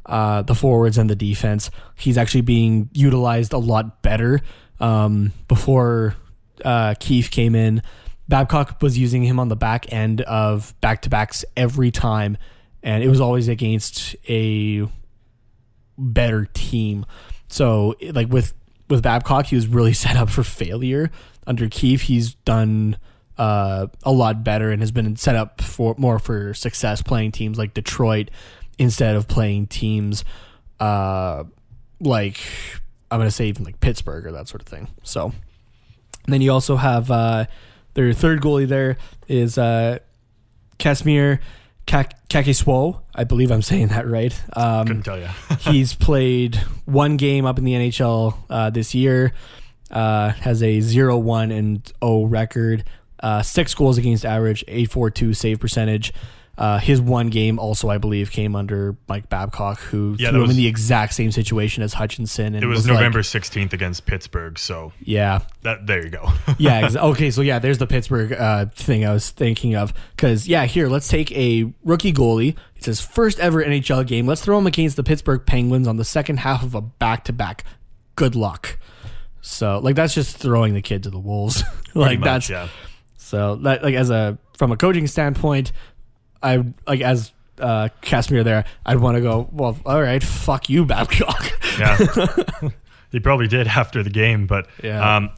uh, 0.07 0.43
the 0.43 0.55
forwards 0.55 0.99
and 0.99 1.11
the 1.11 1.17
defense. 1.17 1.71
He's 1.97 2.19
actually 2.19 2.43
being 2.43 2.91
utilized 2.93 3.53
a 3.53 3.59
lot 3.59 4.03
better. 4.03 4.41
Um, 4.79 5.33
before 5.49 6.17
uh, 6.65 6.95
Keefe 7.01 7.31
came 7.31 7.55
in, 7.55 7.83
Babcock 8.29 8.83
was 8.83 8.99
using 8.99 9.23
him 9.23 9.39
on 9.39 9.49
the 9.49 9.57
back 9.57 9.93
end 9.93 10.21
of 10.23 10.79
back 10.81 11.03
to 11.03 11.11
backs 11.11 11.45
every 11.57 11.91
time, 11.91 12.37
and 12.83 13.03
it 13.03 13.09
was 13.09 13.21
always 13.21 13.49
against 13.49 14.17
a 14.29 14.89
better 15.97 16.47
team. 16.53 17.07
So 17.49 17.95
like 18.13 18.29
with 18.29 18.53
with 18.89 19.03
Babcock, 19.03 19.47
he 19.47 19.57
was 19.57 19.67
really 19.67 19.93
set 19.95 20.17
up 20.17 20.29
for 20.29 20.43
failure. 20.43 21.11
Under 21.47 21.69
Keefe, 21.69 22.03
he's 22.03 22.35
done 22.35 22.97
uh, 23.39 23.87
a 24.03 24.13
lot 24.13 24.43
better 24.43 24.71
and 24.71 24.83
has 24.83 24.91
been 24.91 25.15
set 25.17 25.37
up 25.37 25.61
for 25.61 25.95
more 25.99 26.19
for 26.19 26.55
success 26.55 27.03
playing 27.03 27.33
teams 27.33 27.59
like 27.59 27.75
Detroit 27.75 28.31
instead 28.79 29.17
of 29.17 29.29
playing 29.29 29.67
teams 29.67 30.25
uh, 30.81 31.45
like 32.01 32.39
I'm 33.11 33.21
gonna 33.21 33.31
say 33.31 33.47
even 33.47 33.65
like 33.65 33.81
Pittsburgh 33.81 34.27
or 34.27 34.33
that 34.33 34.49
sort 34.49 34.63
of 34.63 34.69
thing. 34.69 34.89
So 35.03 35.27
and 36.25 36.33
then 36.33 36.41
you 36.41 36.53
also 36.53 36.77
have 36.77 37.11
uh, 37.11 37.47
their 37.95 38.13
third 38.13 38.41
goalie 38.41 38.69
there 38.69 38.97
is 39.29 39.59
uh, 39.59 39.99
Kasimir 40.79 41.41
Kak- 41.87 42.29
Kaskisuo, 42.29 43.01
I 43.15 43.25
believe 43.25 43.51
I'm 43.53 43.63
saying 43.63 43.89
that 43.89 44.09
right. 44.09 44.35
Um, 44.55 44.87
Couldn't 44.87 45.03
tell 45.05 45.19
you. 45.19 45.29
he's 45.61 45.95
played 45.95 46.57
one 46.85 47.17
game 47.17 47.47
up 47.47 47.59
in 47.59 47.65
the 47.65 47.73
NHL 47.73 48.37
uh, 48.51 48.71
this 48.71 48.95
year. 48.95 49.33
Uh, 49.91 50.31
has 50.31 50.63
a 50.63 50.79
0-1 50.79 51.57
and 51.57 51.93
0 52.03 52.25
record. 52.25 52.85
Uh, 53.21 53.43
six 53.43 53.75
goals 53.75 53.99
against 53.99 54.25
average, 54.25 54.65
842 54.69 55.33
save 55.35 55.61
percentage. 55.61 56.13
Uh, 56.59 56.79
his 56.79 57.03
one 57.03 57.29
game 57.29 57.59
also, 57.59 57.91
I 57.91 57.99
believe, 57.99 58.31
came 58.31 58.57
under 58.57 58.97
Mike 59.09 59.29
Babcock, 59.29 59.79
who 59.79 60.17
Yeah, 60.19 60.31
threw 60.31 60.33
that 60.33 60.35
him 60.37 60.41
was- 60.43 60.51
in 60.53 60.57
the 60.57 60.67
exact 60.67 61.13
same 61.13 61.31
situation 61.31 61.83
as 61.83 61.93
Hutchinson. 61.93 62.55
And 62.55 62.65
it 62.65 62.67
was, 62.67 62.87
like- 62.89 62.95
November 62.95 63.21
16th 63.23 63.75
against 63.75 64.07
Pittsburgh. 64.07 64.59
So 64.59 64.93
yeah, 65.01 65.41
that 65.63 65.87
there 65.87 66.03
you 66.03 66.11
go. 66.11 66.33
yeah. 66.59 66.89
Okay, 66.97 67.31
so 67.31 67.43
yeah, 67.43 67.59
there's 67.59 67.77
the 67.79 67.87
Pittsburgh 67.87 68.33
uh, 68.33 68.67
thing 68.75 69.05
I 69.05 69.13
was 69.13 69.31
thinking 69.31 69.77
of. 69.77 69.93
Because 70.17 70.49
yeah, 70.49 70.65
here 70.65 70.89
let's 70.89 71.09
take 71.09 71.31
a 71.33 71.71
rookie 71.85 72.13
goalie. 72.13 72.57
It's 72.75 72.87
his 72.87 73.01
first 73.03 73.39
ever 73.39 73.63
NHL 73.63 74.07
game. 74.07 74.27
Let's 74.27 74.41
throw 74.41 74.57
him 74.59 74.67
against 74.67 74.97
the 74.97 75.05
Pittsburgh 75.05 75.45
Penguins 75.45 75.87
on 75.87 75.97
the 75.99 76.05
second 76.07 76.39
half 76.39 76.63
of 76.63 76.75
a 76.75 76.81
back 76.81 77.25
to 77.25 77.33
back. 77.35 77.65
Good 78.15 78.35
luck. 78.35 78.79
So 79.47 79.79
like 79.79 79.95
that's 79.95 80.13
just 80.13 80.37
throwing 80.37 80.75
the 80.75 80.83
kid 80.83 81.05
to 81.05 81.11
the 81.11 81.19
wolves. 81.21 81.63
like 81.95 82.19
much, 82.19 82.27
that's 82.27 82.51
yeah. 82.51 82.69
so 83.17 83.57
that 83.57 83.83
like 83.83 83.95
as 83.95 84.11
a 84.11 84.39
from 84.59 84.73
a 84.73 84.77
coaching 84.77 85.07
standpoint, 85.07 85.71
I 86.43 86.65
like 86.87 87.01
as 87.01 87.33
uh 87.61 87.89
Kasimir 88.03 88.43
there, 88.43 88.65
I'd 88.85 88.99
want 88.99 89.17
to 89.17 89.21
go. 89.21 89.49
Well, 89.53 89.79
all 89.87 90.03
right, 90.03 90.23
fuck 90.23 90.69
you, 90.69 90.85
Babcock. 90.85 91.53
Yeah. 91.79 91.99
he 93.13 93.21
probably 93.21 93.49
did 93.49 93.67
after 93.69 94.03
the 94.03 94.09
game, 94.09 94.47
but 94.47 94.67
Yeah. 94.83 95.17
um, 95.17 95.29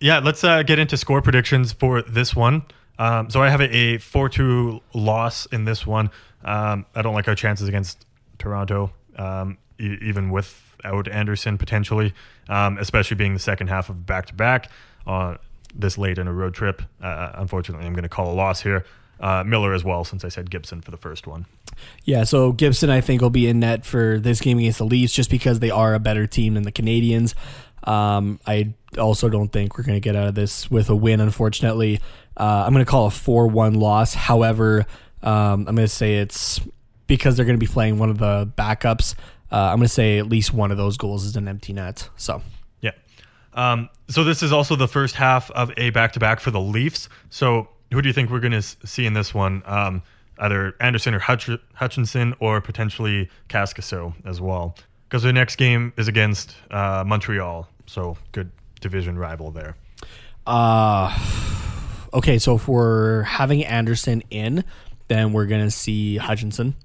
yeah. 0.00 0.18
Let's 0.18 0.42
uh, 0.42 0.62
get 0.62 0.78
into 0.78 0.96
score 0.96 1.20
predictions 1.20 1.72
for 1.72 2.00
this 2.00 2.34
one. 2.34 2.62
Um, 2.98 3.28
so 3.28 3.42
I 3.42 3.50
have 3.50 3.60
a, 3.60 3.68
a 3.76 3.98
four-two 3.98 4.80
loss 4.94 5.44
in 5.46 5.66
this 5.66 5.86
one. 5.86 6.10
Um, 6.42 6.86
I 6.94 7.02
don't 7.02 7.12
like 7.12 7.28
our 7.28 7.34
chances 7.34 7.68
against 7.68 8.06
Toronto, 8.38 8.90
um, 9.16 9.58
e- 9.78 9.98
even 10.00 10.30
without 10.78 11.08
Andersen 11.08 11.58
potentially, 11.58 12.14
um, 12.48 12.78
especially 12.78 13.16
being 13.16 13.34
the 13.34 13.40
second 13.40 13.68
half 13.68 13.88
of 13.88 14.06
back-to-back 14.06 14.70
uh, 15.06 15.36
this 15.74 15.98
late 15.98 16.18
in 16.18 16.26
a 16.26 16.32
road 16.32 16.54
trip. 16.54 16.82
Uh, 17.02 17.32
unfortunately, 17.34 17.86
I'm 17.86 17.92
going 17.92 18.02
to 18.02 18.08
call 18.08 18.32
a 18.32 18.34
loss 18.34 18.62
here. 18.62 18.84
Uh, 19.20 19.42
Miller 19.44 19.74
as 19.74 19.82
well, 19.82 20.04
since 20.04 20.24
I 20.24 20.28
said 20.28 20.48
Gibson 20.48 20.80
for 20.80 20.92
the 20.92 20.96
first 20.96 21.26
one. 21.26 21.46
Yeah, 22.04 22.24
so 22.24 22.52
Gibson, 22.52 22.88
I 22.88 23.00
think, 23.00 23.20
will 23.20 23.30
be 23.30 23.48
in 23.48 23.60
net 23.60 23.84
for 23.84 24.20
this 24.20 24.40
game 24.40 24.58
against 24.58 24.78
the 24.78 24.84
Leafs 24.84 25.12
just 25.12 25.28
because 25.28 25.58
they 25.58 25.70
are 25.70 25.94
a 25.94 25.98
better 25.98 26.26
team 26.26 26.54
than 26.54 26.62
the 26.62 26.72
Canadiens. 26.72 27.34
Um, 27.82 28.38
I 28.46 28.74
also 28.96 29.28
don't 29.28 29.52
think 29.52 29.76
we're 29.76 29.84
going 29.84 29.96
to 29.96 30.00
get 30.00 30.14
out 30.14 30.28
of 30.28 30.34
this 30.34 30.70
with 30.70 30.88
a 30.88 30.96
win, 30.96 31.20
unfortunately. 31.20 32.00
Uh, 32.36 32.64
I'm 32.64 32.72
going 32.72 32.84
to 32.84 32.90
call 32.90 33.06
a 33.06 33.10
4 33.10 33.48
1 33.48 33.74
loss. 33.74 34.14
However, 34.14 34.86
um, 35.22 35.66
I'm 35.66 35.74
going 35.74 35.76
to 35.78 35.88
say 35.88 36.16
it's 36.16 36.60
because 37.08 37.36
they're 37.36 37.46
going 37.46 37.58
to 37.58 37.64
be 37.64 37.70
playing 37.70 37.98
one 37.98 38.10
of 38.10 38.18
the 38.18 38.50
backups. 38.56 39.14
Uh, 39.50 39.56
I'm 39.56 39.76
going 39.76 39.86
to 39.86 39.88
say 39.88 40.18
at 40.18 40.28
least 40.28 40.52
one 40.52 40.70
of 40.70 40.76
those 40.76 40.96
goals 40.96 41.24
is 41.24 41.36
an 41.36 41.48
empty 41.48 41.72
net. 41.72 42.08
So, 42.16 42.42
Yeah. 42.80 42.92
Um, 43.54 43.88
so 44.08 44.24
this 44.24 44.42
is 44.42 44.52
also 44.52 44.76
the 44.76 44.88
first 44.88 45.14
half 45.14 45.50
of 45.52 45.72
a 45.76 45.90
back-to-back 45.90 46.40
for 46.40 46.50
the 46.50 46.60
Leafs. 46.60 47.08
So 47.30 47.68
who 47.92 48.02
do 48.02 48.08
you 48.08 48.12
think 48.12 48.30
we're 48.30 48.40
going 48.40 48.52
to 48.52 48.62
see 48.62 49.06
in 49.06 49.14
this 49.14 49.32
one? 49.34 49.62
Um, 49.66 50.02
either 50.38 50.74
Andersen 50.80 51.14
or 51.14 51.18
Hutch- 51.18 51.50
Hutchinson, 51.74 52.34
or 52.40 52.60
potentially 52.60 53.28
Cascasso 53.48 54.14
as 54.24 54.40
well. 54.40 54.76
Because 55.08 55.22
the 55.22 55.32
next 55.32 55.56
game 55.56 55.92
is 55.96 56.06
against 56.08 56.54
uh, 56.70 57.02
Montreal, 57.06 57.66
so 57.86 58.16
good 58.32 58.50
division 58.80 59.18
rival 59.18 59.50
there. 59.50 59.76
uh, 60.46 61.18
okay, 62.14 62.38
so 62.38 62.54
if 62.56 62.68
we're 62.68 63.22
having 63.22 63.64
Andersen 63.64 64.22
in, 64.30 64.64
then 65.08 65.32
we're 65.32 65.46
going 65.46 65.64
to 65.64 65.70
see 65.70 66.18
Hutchinson. 66.18 66.76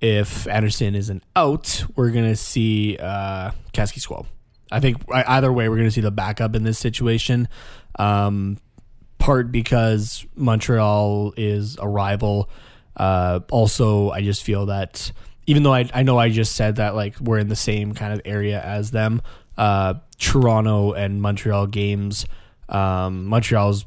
If 0.00 0.46
Andersen 0.48 0.94
isn't 0.94 1.22
out, 1.36 1.84
we're 1.94 2.10
to 2.24 2.36
see 2.36 2.96
uh, 2.98 3.50
Kaskisuo. 3.72 4.26
I 4.72 4.80
think 4.80 5.02
either 5.12 5.52
way, 5.52 5.68
we're 5.68 5.76
to 5.88 5.90
see 5.90 6.00
the 6.00 6.10
backup 6.10 6.54
in 6.54 6.62
this 6.62 6.78
situation. 6.78 7.48
Um, 7.98 8.58
part 9.18 9.52
because 9.52 10.26
Montreal 10.34 11.34
is 11.36 11.76
a 11.78 11.88
rival. 11.88 12.48
Uh, 12.96 13.40
also, 13.50 14.10
I 14.10 14.22
just 14.22 14.42
feel 14.42 14.66
that 14.66 15.12
even 15.46 15.62
though 15.62 15.74
I, 15.74 15.88
I 15.92 16.02
know 16.02 16.18
I 16.18 16.30
just 16.30 16.56
said 16.56 16.76
that 16.76 16.94
like 16.94 17.18
we're 17.20 17.38
in 17.38 17.48
the 17.48 17.56
same 17.56 17.94
kind 17.94 18.12
of 18.12 18.20
area 18.24 18.60
as 18.60 18.90
them, 18.90 19.22
uh, 19.56 19.94
Toronto 20.18 20.92
and 20.92 21.20
Montreal 21.20 21.66
games, 21.66 22.26
um, 22.68 23.26
Montreal's 23.26 23.84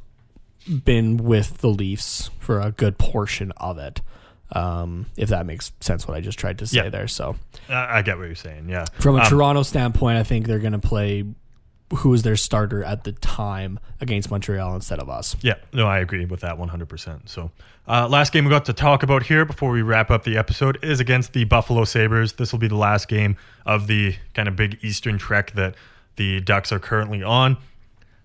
been 0.85 1.17
with 1.17 1.57
the 1.59 1.69
Leafs 1.69 2.29
for 2.39 2.59
a 2.59 2.71
good 2.71 2.97
portion 2.97 3.51
of 3.57 3.77
it. 3.77 4.01
Um, 4.53 5.07
if 5.17 5.29
that 5.29 5.45
makes 5.45 5.71
sense, 5.81 6.07
what 6.07 6.15
I 6.15 6.21
just 6.21 6.37
tried 6.37 6.59
to 6.59 6.67
say 6.67 6.77
Yeah. 6.83 6.89
there. 6.89 7.07
So, 7.07 7.35
Uh, 7.69 7.73
I 7.89 8.01
get 8.03 8.17
what 8.17 8.25
you're 8.25 8.35
saying. 8.35 8.69
Yeah. 8.69 8.85
from 8.99 9.15
a 9.17 9.21
Um, 9.23 9.27
Toronto 9.29 9.63
standpoint, 9.63 10.17
I 10.17 10.23
think 10.23 10.45
they're 10.47 10.59
going 10.59 10.73
to 10.73 10.79
play 10.79 11.25
who 11.97 12.09
was 12.09 12.23
their 12.23 12.35
starter 12.35 12.83
at 12.83 13.03
the 13.03 13.11
time 13.11 13.79
against 14.01 14.31
Montreal 14.31 14.73
instead 14.75 14.99
of 14.99 15.09
us. 15.11 15.35
Yeah, 15.41 15.55
no, 15.73 15.85
I 15.85 15.99
agree 15.99 16.25
with 16.25 16.39
that 16.39 16.57
100%. 16.57 17.29
So, 17.29 17.51
uh, 17.87 18.07
last 18.07 18.33
game 18.33 18.45
we 18.45 18.49
got 18.49 18.65
to 18.65 18.73
talk 18.73 19.03
about 19.03 19.23
here 19.23 19.45
before 19.45 19.69
we 19.71 19.83
wrap 19.83 20.09
up 20.09 20.23
the 20.23 20.35
episode 20.35 20.79
is 20.83 20.99
against 20.99 21.33
the 21.33 21.43
Buffalo 21.43 21.83
Sabres. 21.83 22.33
This 22.33 22.51
will 22.51 22.59
be 22.59 22.67
the 22.67 22.77
last 22.77 23.07
game 23.07 23.35
of 23.65 23.85
the 23.85 24.15
kind 24.33 24.47
of 24.47 24.55
big 24.55 24.79
Eastern 24.81 25.19
trek 25.19 25.51
that 25.51 25.75
the 26.15 26.41
Ducks 26.41 26.71
are 26.71 26.79
currently 26.79 27.21
on. 27.21 27.57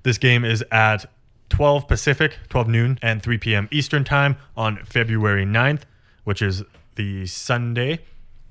This 0.03 0.17
game 0.17 0.47
is 0.47 0.65
at 0.73 1.05
12 1.51 1.89
Pacific, 1.89 2.39
12 2.49 2.69
noon, 2.69 2.99
and 3.03 3.23
3 3.23 3.37
p.m. 3.37 3.69
Eastern 3.71 4.03
Time 4.05 4.37
on 4.57 4.79
February 4.85 5.45
9th, 5.45 5.83
which 6.29 6.43
is 6.43 6.63
the 6.97 7.25
Sunday. 7.27 8.01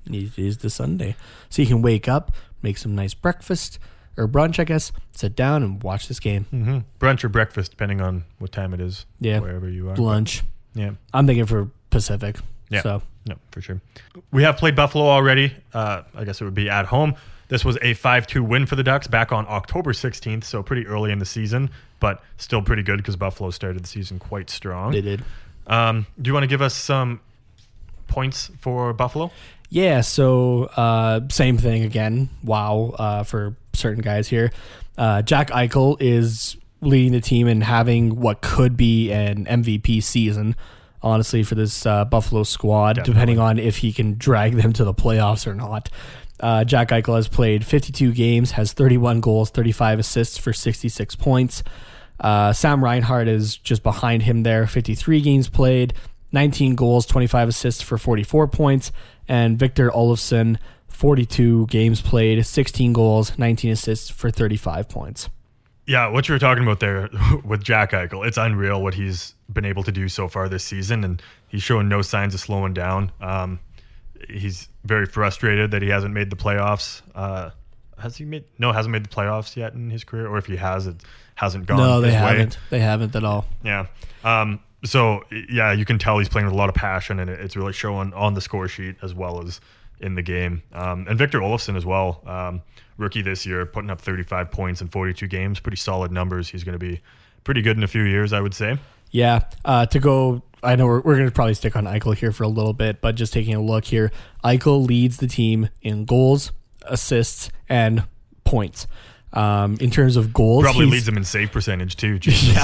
It 0.09 0.39
is 0.39 0.57
the 0.57 0.69
Sunday. 0.71 1.15
So 1.49 1.61
you 1.61 1.67
can 1.67 1.83
wake 1.83 2.07
up, 2.07 2.31
make 2.63 2.79
some 2.79 2.95
nice 2.95 3.13
breakfast 3.13 3.77
or 4.17 4.27
brunch, 4.27 4.57
I 4.59 4.63
guess, 4.63 4.91
sit 5.11 5.35
down 5.35 5.61
and 5.61 5.83
watch 5.83 6.07
this 6.07 6.19
game. 6.19 6.47
Mm-hmm. 6.51 6.77
Brunch 6.99 7.23
or 7.23 7.29
breakfast, 7.29 7.69
depending 7.69 8.01
on 8.01 8.23
what 8.39 8.51
time 8.51 8.73
it 8.73 8.81
is, 8.81 9.05
Yeah. 9.19 9.39
wherever 9.41 9.69
you 9.69 9.89
are. 9.91 9.95
Lunch. 9.95 10.41
Yeah. 10.73 10.91
I'm 11.13 11.27
thinking 11.27 11.45
for 11.45 11.69
Pacific. 11.91 12.37
Yeah. 12.69 12.81
So 12.81 13.01
No, 13.27 13.35
for 13.51 13.61
sure. 13.61 13.79
We 14.31 14.41
have 14.41 14.57
played 14.57 14.75
Buffalo 14.75 15.05
already. 15.05 15.53
Uh, 15.71 16.01
I 16.15 16.23
guess 16.23 16.41
it 16.41 16.45
would 16.45 16.55
be 16.55 16.69
at 16.69 16.87
home. 16.87 17.13
This 17.49 17.63
was 17.63 17.77
a 17.83 17.93
5 17.93 18.25
2 18.25 18.43
win 18.43 18.65
for 18.65 18.75
the 18.75 18.83
Ducks 18.83 19.05
back 19.05 19.31
on 19.31 19.45
October 19.47 19.93
16th, 19.93 20.43
so 20.45 20.63
pretty 20.63 20.87
early 20.87 21.11
in 21.11 21.19
the 21.19 21.25
season, 21.25 21.69
but 21.99 22.23
still 22.37 22.61
pretty 22.63 22.81
good 22.83 22.97
because 22.97 23.15
Buffalo 23.15 23.51
started 23.51 23.83
the 23.83 23.87
season 23.87 24.17
quite 24.19 24.49
strong. 24.49 24.91
they 24.93 25.01
did. 25.01 25.23
Um, 25.67 26.07
do 26.21 26.27
you 26.29 26.33
want 26.33 26.43
to 26.43 26.47
give 26.47 26.61
us 26.61 26.73
some 26.75 27.19
points 28.07 28.51
for 28.59 28.93
Buffalo? 28.93 29.31
Yeah, 29.69 30.01
so 30.01 30.65
uh, 30.77 31.21
same 31.29 31.57
thing 31.57 31.83
again. 31.83 32.29
Wow, 32.43 32.95
uh, 32.97 33.23
for 33.23 33.55
certain 33.73 34.01
guys 34.01 34.27
here. 34.27 34.51
Uh, 34.97 35.21
Jack 35.21 35.49
Eichel 35.49 35.97
is 35.99 36.55
leading 36.81 37.11
the 37.11 37.21
team 37.21 37.47
and 37.47 37.63
having 37.63 38.19
what 38.19 38.41
could 38.41 38.77
be 38.77 39.11
an 39.11 39.45
MVP 39.45 40.01
season, 40.01 40.55
honestly, 41.01 41.43
for 41.43 41.55
this 41.55 41.85
uh, 41.85 42.05
Buffalo 42.05 42.43
squad, 42.43 42.93
Definitely. 42.97 43.13
depending 43.13 43.39
on 43.39 43.59
if 43.59 43.77
he 43.77 43.91
can 43.91 44.17
drag 44.17 44.53
them 44.55 44.73
to 44.73 44.83
the 44.85 44.93
playoffs 44.93 45.45
or 45.45 45.53
not. 45.53 45.89
Uh, 46.39 46.63
Jack 46.63 46.89
Eichel 46.89 47.15
has 47.15 47.27
played 47.27 47.65
52 47.65 48.13
games, 48.13 48.51
has 48.51 48.71
31 48.73 49.21
goals, 49.21 49.49
35 49.49 49.99
assists 49.99 50.37
for 50.37 50.53
66 50.53 51.15
points. 51.15 51.63
Uh, 52.19 52.53
Sam 52.53 52.83
Reinhart 52.83 53.27
is 53.27 53.57
just 53.57 53.83
behind 53.83 54.23
him 54.23 54.43
there, 54.43 54.65
53 54.67 55.21
games 55.21 55.49
played, 55.49 55.93
19 56.37 56.75
goals, 56.75 57.07
25 57.07 57.49
assists 57.49 57.81
for 57.81 57.97
44 57.97 58.47
points. 58.47 58.91
And 59.27 59.57
Victor 59.57 59.89
Olofsson, 59.89 60.59
42 60.87 61.65
games 61.65 61.99
played, 61.99 62.45
16 62.45 62.93
goals, 62.93 63.35
19 63.39 63.71
assists 63.71 64.11
for 64.11 64.29
35 64.29 64.87
points. 64.87 65.29
Yeah, 65.87 66.09
what 66.09 66.27
you 66.29 66.35
were 66.35 66.39
talking 66.39 66.61
about 66.61 66.79
there 66.79 67.09
with 67.43 67.63
Jack 67.63 67.91
Eichel, 67.91 68.27
it's 68.27 68.37
unreal 68.37 68.83
what 68.83 68.93
he's 68.93 69.33
been 69.51 69.65
able 69.65 69.81
to 69.81 69.91
do 69.91 70.07
so 70.07 70.27
far 70.27 70.47
this 70.47 70.63
season, 70.63 71.03
and 71.03 71.23
he's 71.47 71.63
showing 71.63 71.89
no 71.89 72.03
signs 72.03 72.35
of 72.35 72.39
slowing 72.39 72.75
down. 72.75 73.11
Um, 73.19 73.59
he's 74.29 74.67
very 74.85 75.07
frustrated 75.07 75.71
that 75.71 75.81
he 75.81 75.87
hasn't 75.89 76.13
made 76.13 76.29
the 76.29 76.35
playoffs. 76.35 77.01
Uh, 77.15 77.49
has 77.97 78.15
he 78.15 78.25
made? 78.25 78.43
No, 78.59 78.71
hasn't 78.73 78.91
made 78.91 79.05
the 79.05 79.09
playoffs 79.09 79.55
yet 79.55 79.73
in 79.73 79.89
his 79.89 80.03
career, 80.03 80.27
or 80.27 80.37
if 80.37 80.45
he 80.45 80.57
has, 80.57 80.85
it 80.85 80.97
hasn't 81.33 81.65
gone. 81.65 81.77
no, 81.77 81.99
they 81.99 82.11
haven't. 82.13 82.59
They 82.69 82.79
haven't 82.79 83.15
at 83.15 83.23
all. 83.23 83.45
Yeah. 83.63 83.87
Um, 84.23 84.59
so 84.83 85.23
yeah, 85.49 85.71
you 85.71 85.85
can 85.85 85.97
tell 85.97 86.19
he's 86.19 86.29
playing 86.29 86.45
with 86.45 86.53
a 86.53 86.57
lot 86.57 86.69
of 86.69 86.75
passion, 86.75 87.19
and 87.19 87.29
it's 87.29 87.55
really 87.55 87.73
showing 87.73 88.13
on 88.13 88.33
the 88.33 88.41
score 88.41 88.67
sheet 88.67 88.95
as 89.01 89.13
well 89.13 89.41
as 89.41 89.59
in 89.99 90.15
the 90.15 90.21
game. 90.21 90.61
Um, 90.73 91.05
and 91.09 91.17
Victor 91.17 91.39
Olofsson 91.39 91.75
as 91.75 91.85
well, 91.85 92.21
um, 92.25 92.61
rookie 92.97 93.21
this 93.21 93.45
year, 93.45 93.65
putting 93.65 93.89
up 93.89 94.01
35 94.01 94.51
points 94.51 94.81
in 94.81 94.87
42 94.87 95.27
games, 95.27 95.59
pretty 95.59 95.77
solid 95.77 96.11
numbers. 96.11 96.49
He's 96.49 96.63
going 96.63 96.79
to 96.79 96.85
be 96.85 97.01
pretty 97.43 97.61
good 97.61 97.77
in 97.77 97.83
a 97.83 97.87
few 97.87 98.03
years, 98.03 98.33
I 98.33 98.41
would 98.41 98.53
say. 98.53 98.77
Yeah, 99.09 99.45
uh, 99.65 99.85
to 99.87 99.99
go. 99.99 100.43
I 100.63 100.75
know 100.75 100.85
we're, 100.85 101.01
we're 101.01 101.15
going 101.15 101.27
to 101.27 101.31
probably 101.31 101.53
stick 101.53 101.75
on 101.75 101.85
Eichel 101.85 102.15
here 102.15 102.31
for 102.31 102.43
a 102.43 102.47
little 102.47 102.73
bit, 102.73 102.99
but 102.99 103.15
just 103.15 103.31
taking 103.31 103.55
a 103.55 103.61
look 103.61 103.85
here, 103.85 104.11
Eichel 104.43 104.85
leads 104.85 105.17
the 105.17 105.27
team 105.27 105.69
in 105.81 106.05
goals, 106.05 106.51
assists, 106.83 107.49
and 107.69 108.03
points. 108.43 108.87
Um, 109.33 109.77
in 109.81 109.91
terms 109.91 110.15
of 110.15 110.33
goals, 110.33 110.63
Probably 110.63 110.85
leads 110.85 111.07
him 111.07 111.17
in 111.17 111.23
save 111.23 111.51
percentage 111.51 111.95
too. 111.95 112.17
Jesus. 112.19 112.57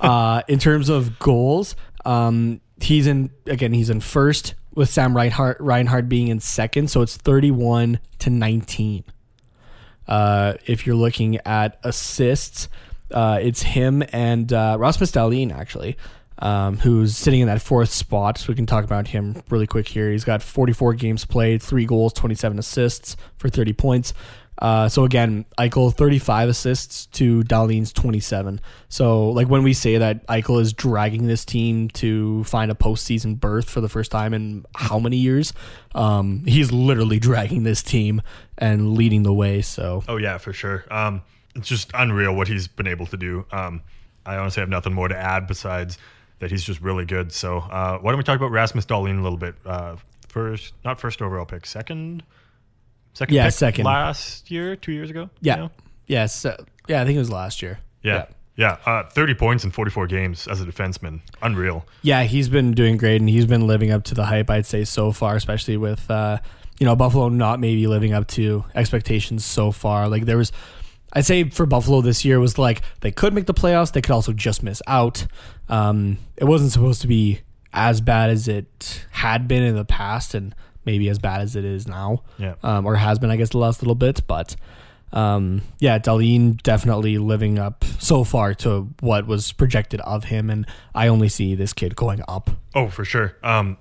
uh, 0.00 0.42
in 0.46 0.58
terms 0.58 0.88
of 0.88 1.18
goals, 1.18 1.74
um, 2.04 2.60
he's 2.80 3.06
in 3.06 3.30
again. 3.46 3.72
He's 3.72 3.90
in 3.90 4.00
first 4.00 4.54
with 4.74 4.90
Sam 4.90 5.16
Reinhart. 5.16 5.58
Reinhart 5.60 6.08
being 6.08 6.28
in 6.28 6.40
second, 6.40 6.90
so 6.90 7.02
it's 7.02 7.16
thirty-one 7.16 7.98
to 8.20 8.30
nineteen. 8.30 9.04
Uh, 10.06 10.54
if 10.66 10.86
you're 10.86 10.96
looking 10.96 11.38
at 11.46 11.78
assists, 11.84 12.68
uh, 13.12 13.38
it's 13.40 13.62
him 13.62 14.02
and 14.12 14.52
uh, 14.52 14.76
Rasmus 14.78 15.12
Dahlin 15.12 15.52
actually, 15.52 15.96
um, 16.38 16.78
who's 16.78 17.16
sitting 17.16 17.40
in 17.40 17.46
that 17.46 17.62
fourth 17.62 17.90
spot. 17.90 18.38
So 18.38 18.46
we 18.48 18.54
can 18.54 18.66
talk 18.66 18.84
about 18.84 19.08
him 19.08 19.42
really 19.48 19.66
quick 19.66 19.88
here. 19.88 20.10
He's 20.10 20.24
got 20.24 20.42
44 20.42 20.94
games 20.94 21.24
played, 21.24 21.62
three 21.62 21.86
goals, 21.86 22.12
27 22.12 22.58
assists 22.58 23.16
for 23.38 23.48
30 23.48 23.72
points. 23.72 24.12
Uh, 24.62 24.88
so 24.88 25.04
again, 25.04 25.44
Eichel 25.58 25.92
35 25.92 26.48
assists 26.48 27.06
to 27.06 27.42
Dahlin's 27.42 27.92
27. 27.92 28.60
So 28.88 29.30
like 29.30 29.48
when 29.48 29.64
we 29.64 29.72
say 29.72 29.98
that 29.98 30.24
Eichel 30.28 30.60
is 30.60 30.72
dragging 30.72 31.26
this 31.26 31.44
team 31.44 31.88
to 31.90 32.44
find 32.44 32.70
a 32.70 32.74
postseason 32.74 33.38
berth 33.40 33.68
for 33.68 33.80
the 33.80 33.88
first 33.88 34.12
time 34.12 34.32
in 34.32 34.64
how 34.76 35.00
many 35.00 35.16
years, 35.16 35.52
um, 35.96 36.44
he's 36.46 36.70
literally 36.70 37.18
dragging 37.18 37.64
this 37.64 37.82
team 37.82 38.22
and 38.56 38.96
leading 38.96 39.24
the 39.24 39.34
way. 39.34 39.62
So 39.62 40.04
Oh 40.06 40.16
yeah, 40.16 40.38
for 40.38 40.52
sure. 40.52 40.84
Um, 40.92 41.22
it's 41.56 41.68
just 41.68 41.90
unreal 41.92 42.34
what 42.34 42.46
he's 42.46 42.68
been 42.68 42.86
able 42.86 43.06
to 43.06 43.16
do. 43.16 43.44
Um, 43.50 43.82
I 44.24 44.36
honestly 44.36 44.60
have 44.60 44.68
nothing 44.68 44.92
more 44.94 45.08
to 45.08 45.16
add 45.16 45.48
besides 45.48 45.98
that 46.38 46.52
he's 46.52 46.62
just 46.62 46.80
really 46.80 47.04
good. 47.04 47.32
So 47.32 47.58
uh, 47.58 47.98
why 47.98 48.12
don't 48.12 48.18
we 48.18 48.22
talk 48.24 48.36
about 48.36 48.52
Rasmus 48.52 48.86
Dahlin 48.86 49.18
a 49.18 49.22
little 49.22 49.38
bit? 49.38 49.56
Uh, 49.66 49.96
first, 50.28 50.72
not 50.84 51.00
first 51.00 51.20
overall 51.20 51.46
pick, 51.46 51.66
second, 51.66 52.22
second, 53.14 53.34
Yeah, 53.34 53.44
pick 53.46 53.52
second. 53.54 53.84
last 53.84 54.50
year, 54.50 54.76
two 54.76 54.92
years 54.92 55.10
ago. 55.10 55.30
yeah, 55.40 55.54
you 55.56 55.60
know? 55.62 55.70
yes, 56.06 56.44
uh, 56.44 56.56
yeah, 56.88 57.02
I 57.02 57.04
think 57.04 57.16
it 57.16 57.20
was 57.20 57.30
last 57.30 57.62
year. 57.62 57.80
yeah, 58.02 58.26
yeah. 58.56 58.76
Uh, 58.84 59.04
Thirty 59.04 59.34
points 59.34 59.64
in 59.64 59.70
forty-four 59.70 60.06
games 60.06 60.46
as 60.48 60.60
a 60.60 60.64
defenseman, 60.64 61.20
unreal. 61.42 61.86
Yeah, 62.02 62.24
he's 62.24 62.48
been 62.48 62.72
doing 62.72 62.96
great, 62.96 63.20
and 63.20 63.28
he's 63.28 63.46
been 63.46 63.66
living 63.66 63.90
up 63.90 64.04
to 64.04 64.14
the 64.14 64.24
hype. 64.26 64.50
I'd 64.50 64.66
say 64.66 64.84
so 64.84 65.12
far, 65.12 65.36
especially 65.36 65.76
with 65.76 66.10
uh, 66.10 66.38
you 66.78 66.86
know 66.86 66.94
Buffalo 66.96 67.28
not 67.28 67.60
maybe 67.60 67.86
living 67.86 68.12
up 68.12 68.26
to 68.28 68.64
expectations 68.74 69.44
so 69.44 69.70
far. 69.72 70.08
Like 70.08 70.26
there 70.26 70.36
was, 70.36 70.52
I'd 71.12 71.24
say 71.24 71.48
for 71.48 71.64
Buffalo 71.66 72.00
this 72.02 72.24
year 72.24 72.40
was 72.40 72.58
like 72.58 72.82
they 73.00 73.10
could 73.10 73.32
make 73.32 73.46
the 73.46 73.54
playoffs, 73.54 73.92
they 73.92 74.02
could 74.02 74.12
also 74.12 74.32
just 74.32 74.62
miss 74.62 74.82
out. 74.86 75.26
Um, 75.68 76.18
it 76.36 76.44
wasn't 76.44 76.72
supposed 76.72 77.00
to 77.02 77.06
be 77.08 77.40
as 77.72 78.00
bad 78.02 78.28
as 78.28 78.48
it 78.48 79.06
had 79.12 79.48
been 79.48 79.62
in 79.62 79.76
the 79.76 79.84
past, 79.86 80.34
and 80.34 80.54
maybe 80.84 81.08
as 81.08 81.18
bad 81.18 81.40
as 81.40 81.56
it 81.56 81.64
is 81.64 81.86
now. 81.86 82.22
Yeah. 82.38 82.54
um, 82.62 82.86
or 82.86 82.96
has 82.96 83.18
been, 83.18 83.30
I 83.30 83.36
guess, 83.36 83.50
the 83.50 83.58
last 83.58 83.82
little 83.82 83.94
bit, 83.94 84.26
but. 84.26 84.56
Um, 85.14 85.60
yeah, 85.78 85.98
Dahlin 85.98 86.62
definitely 86.62 87.18
living 87.18 87.58
up 87.58 87.84
so 87.98 88.24
far 88.24 88.54
to 88.54 88.88
what 89.00 89.26
was 89.26 89.52
projected 89.52 90.00
of 90.00 90.24
him, 90.24 90.48
and 90.48 90.66
I 90.94 91.08
only 91.08 91.28
see 91.28 91.54
this 91.54 91.74
kid 91.74 91.96
going 91.96 92.22
up. 92.28 92.48
Oh, 92.74 92.88
for 92.88 93.04
sure. 93.04 93.36
Um, 93.42 93.76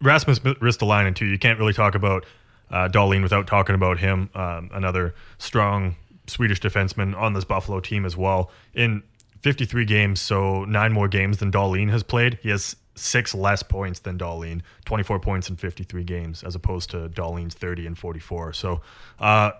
Rasmus 0.00 0.40
Ristolainen 0.40 1.14
too. 1.14 1.26
You 1.26 1.38
can't 1.38 1.60
really 1.60 1.74
talk 1.74 1.94
about 1.94 2.26
uh, 2.70 2.88
Dahlin 2.88 3.22
without 3.22 3.46
talking 3.46 3.74
about 3.74 3.98
him. 3.98 4.30
Um, 4.34 4.70
another 4.72 5.14
strong 5.38 5.96
Swedish 6.26 6.60
defenseman 6.60 7.16
on 7.16 7.34
this 7.34 7.44
Buffalo 7.44 7.80
team 7.80 8.04
as 8.04 8.16
well. 8.16 8.50
In 8.74 9.02
53 9.42 9.84
games, 9.84 10.20
so 10.20 10.64
nine 10.64 10.92
more 10.92 11.08
games 11.08 11.38
than 11.38 11.50
Dahlin 11.52 11.90
has 11.90 12.02
played. 12.02 12.38
He 12.42 12.50
has 12.50 12.76
six 12.98 13.34
less 13.34 13.62
points 13.62 14.00
than 14.00 14.18
Dahlin, 14.18 14.62
24 14.84 15.20
points 15.20 15.48
in 15.48 15.56
53 15.56 16.04
games, 16.04 16.42
as 16.42 16.54
opposed 16.54 16.90
to 16.90 17.08
Dahlin's 17.08 17.54
30 17.54 17.86
and 17.86 17.98
44. 17.98 18.52
So 18.52 18.80
uh, 19.18 19.52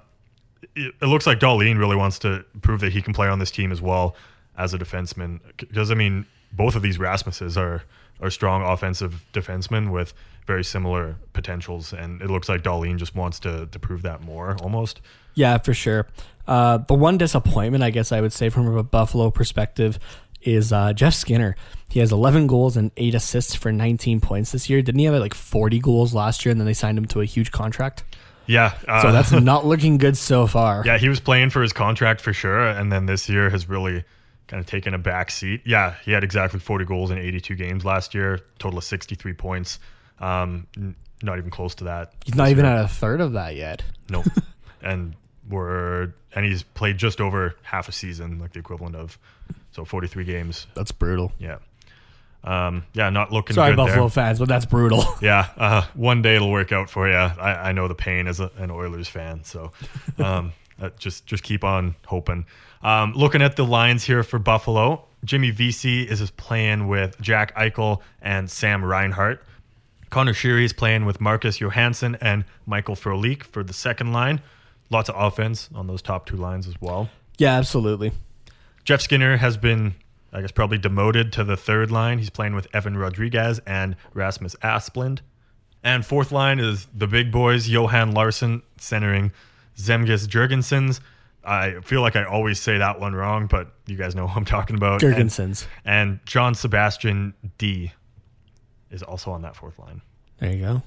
it, 0.75 0.95
looks 1.03 1.27
like 1.27 1.39
Dahlin 1.39 1.79
really 1.79 1.97
wants 1.97 2.19
to 2.21 2.45
prove 2.63 2.81
that 2.81 2.93
he 2.93 3.03
can 3.03 3.15
play 3.15 3.29
on 3.29 3.39
this 3.39 3.51
team 3.51 3.73
as 3.73 3.81
well 3.81 4.17
as 4.57 4.75
a 4.75 4.79
defenseman. 4.79 5.41
Because 5.57 5.91
I 5.91 5.95
mean, 5.95 6.27
both 6.53 6.75
of 6.75 6.83
these 6.83 6.99
Rasmuses 6.99 7.57
are 7.57 7.83
are 8.21 8.31
strong 8.31 8.63
offensive 8.63 9.25
defensemen 9.33 9.93
with 9.93 10.13
very 10.45 10.65
similar 10.65 11.17
potentials, 11.35 11.93
and 11.93 12.21
it 12.21 12.29
looks 12.29 12.49
like 12.49 12.63
Dahlin 12.63 12.97
just 12.97 13.15
wants 13.15 13.39
to 13.41 13.67
to 13.67 13.79
prove 13.79 14.03
that 14.03 14.23
more 14.23 14.57
almost. 14.63 15.01
Yeah, 15.35 15.59
for 15.59 15.73
sure. 15.73 16.09
Uh, 16.49 16.79
the 16.79 16.95
one 16.95 17.19
disappointment, 17.19 17.85
I 17.85 17.91
guess 17.91 18.11
I 18.11 18.21
would 18.21 18.33
say, 18.33 18.49
from 18.49 18.75
a 18.75 18.83
Buffalo 18.83 19.31
perspective, 19.31 19.99
is 20.43 20.73
uh, 20.73 20.93
Jeff 20.93 21.15
Skinner. 21.15 21.57
He 21.89 22.01
has 22.01 22.13
11 22.13 22.47
goals 22.47 22.77
and 22.77 22.91
eight 22.97 23.15
assists 23.15 23.55
for 23.55 23.73
19 23.73 24.21
points 24.21 24.53
this 24.53 24.69
year. 24.69 24.83
Didn't 24.83 24.99
he 24.99 25.07
have 25.07 25.15
like 25.15 25.35
40 25.35 25.79
goals 25.79 26.15
last 26.15 26.45
year, 26.45 26.51
and 26.53 26.61
then 26.61 26.67
they 26.67 26.75
signed 26.75 26.99
him 26.99 27.07
to 27.07 27.21
a 27.21 27.25
huge 27.25 27.51
contract? 27.51 28.05
Yeah, 28.47 28.75
uh, 28.87 29.03
So 29.03 29.13
that's 29.13 29.33
not 29.33 29.67
looking 29.67 29.99
good 29.99 30.17
so 30.17 30.47
far. 30.47 30.83
yeah. 30.87 30.99
He 30.99 31.09
was 31.09 31.21
playing 31.21 31.51
for 31.51 31.61
his 31.63 31.73
contract 31.73 32.21
for 32.21 32.33
sure, 32.33 32.67
and 32.69 32.91
then 32.93 33.07
this 33.07 33.29
year 33.29 33.51
has 33.51 33.69
really 33.69 34.05
kind 34.47 34.61
of 34.61 34.67
taken 34.67 34.95
a 34.95 34.99
back 34.99 35.31
seat. 35.31 35.61
Yeah, 35.67 35.95
he 36.05 36.13
had 36.13 36.25
exactly 36.25 36.59
40 36.61 36.85
goals 36.87 37.11
in 37.11 37.19
82 37.19 37.55
games 37.57 37.85
last 37.85 38.15
year, 38.15 38.41
total 38.59 38.79
of 38.79 38.85
63 38.85 39.33
points. 39.35 39.79
Um, 40.21 40.67
n- 40.77 40.95
not 41.23 41.37
even 41.39 41.51
close 41.51 41.75
to 41.77 41.85
that. 41.85 42.15
He's 42.25 42.35
not 42.35 42.49
even 42.49 42.65
at 42.65 42.83
a 42.85 42.89
third 42.89 43.21
of 43.21 43.33
that 43.33 43.57
yet. 43.57 43.83
Nope. 44.09 44.25
and 44.83 45.15
we're 45.49 46.13
and 46.35 46.45
he's 46.45 46.63
played 46.63 46.97
just 46.99 47.21
over 47.21 47.55
half 47.63 47.89
a 47.89 47.93
season, 47.93 48.39
like 48.39 48.53
the 48.53 48.59
equivalent 48.61 48.95
of 48.97 49.19
so 49.79 49.85
43 49.85 50.25
games. 50.25 50.67
That's 50.75 50.91
brutal. 50.91 51.31
Yeah. 51.39 51.59
Um, 52.43 52.85
yeah, 52.95 53.11
not 53.11 53.33
looking 53.33 53.55
Sorry, 53.55 53.71
good 53.73 53.77
Buffalo 53.77 54.09
there. 54.09 54.11
fans, 54.11 54.41
but 54.41 54.49
that's 54.49 54.67
brutal. 54.67 55.05
Yeah, 55.23 55.47
uh, 55.57 55.83
one 55.95 56.21
day 56.21 56.35
it'll 56.37 56.51
work 56.51 56.73
out 56.73 56.91
for 56.91 57.09
you. 57.09 57.15
I, 57.15 57.69
I 57.69 57.73
know 57.73 57.87
the 57.87 57.95
pain 57.95 58.27
as 58.27 58.41
a, 58.41 58.51
an 58.57 58.73
Oilers 58.73 59.07
fan, 59.09 59.45
so 59.45 59.71
um, 60.19 60.53
uh, 60.83 60.91
just 60.99 61.27
just 61.27 61.45
keep 61.45 61.63
on 61.63 61.95
hoping. 62.07 62.45
Um, 62.83 63.13
looking 63.15 63.41
at 63.41 63.55
the 63.55 63.65
lines 63.65 64.03
here 64.03 64.23
for 64.25 64.39
Buffalo, 64.41 65.05
Jimmy 65.25 65.51
Vesey 65.51 66.03
is 66.03 66.29
playing 66.33 66.89
with 66.89 67.21
Jack 67.21 67.55
Eichel 67.57 68.01
and 68.21 68.51
Sam 68.51 68.85
Reinhart. 68.85 69.45
Connor 70.11 70.33
Sheary 70.33 70.65
is 70.65 70.73
playing 70.73 71.05
with 71.05 71.21
Marcus 71.21 71.61
Johansson 71.61 72.17
and 72.21 72.45
Michael 72.67 72.97
Frolik 72.97 73.45
for 73.45 73.63
the 73.63 73.73
second 73.75 74.13
line. 74.13 74.41
Lots 74.91 75.09
of 75.09 75.15
offense 75.17 75.69
on 75.75 75.87
those 75.87 76.03
top 76.03 76.27
two 76.27 76.37
lines 76.37 76.67
as 76.67 76.75
well. 76.81 77.11
yeah, 77.37 77.55
absolutely. 77.55 78.13
Jeff 78.89 79.03
Skinner 79.03 79.37
has 79.37 79.59
been, 79.59 79.97
I 80.33 80.41
guess, 80.41 80.51
probably 80.51 80.79
demoted 80.79 81.31
to 81.35 81.45
the 81.45 81.59
third 81.59 81.91
line. 81.91 82.21
He's 82.21 82.31
playing 82.31 82.55
with 82.55 82.67
Evan 82.75 82.97
Rodrigues 82.97 83.59
and 83.67 83.97
Rasmus 84.15 84.57
Asplund. 84.63 85.19
And 85.85 86.07
fourth 86.07 86.33
line 86.33 86.59
is 86.59 86.87
the 86.95 87.07
big 87.07 87.31
boys, 87.31 87.69
Johan 87.69 88.13
Larsson 88.13 88.63
centering 88.79 89.31
Zemgus 89.77 90.27
Jurgensons. 90.27 91.01
I 91.45 91.81
feel 91.83 92.01
like 92.01 92.17
I 92.17 92.25
always 92.25 92.61
say 92.61 92.79
that 92.79 92.99
one 92.99 93.15
wrong, 93.15 93.47
but 93.47 93.75
you 93.87 93.97
guys 93.99 94.15
know 94.15 94.27
who 94.27 94.39
I'm 94.39 94.47
talking 94.47 94.75
about. 94.75 95.03
And, 95.03 95.15
Jurgensons. 95.15 95.67
and 95.85 96.21
John 96.25 96.55
Sebastian 96.55 97.35
D 97.59 97.93
is 98.91 99.03
also 99.03 99.33
on 99.33 99.43
that 99.43 99.55
fourth 99.55 99.79
line. 99.79 100.01
There 100.39 100.51
you 100.51 100.63
go. 100.63 100.83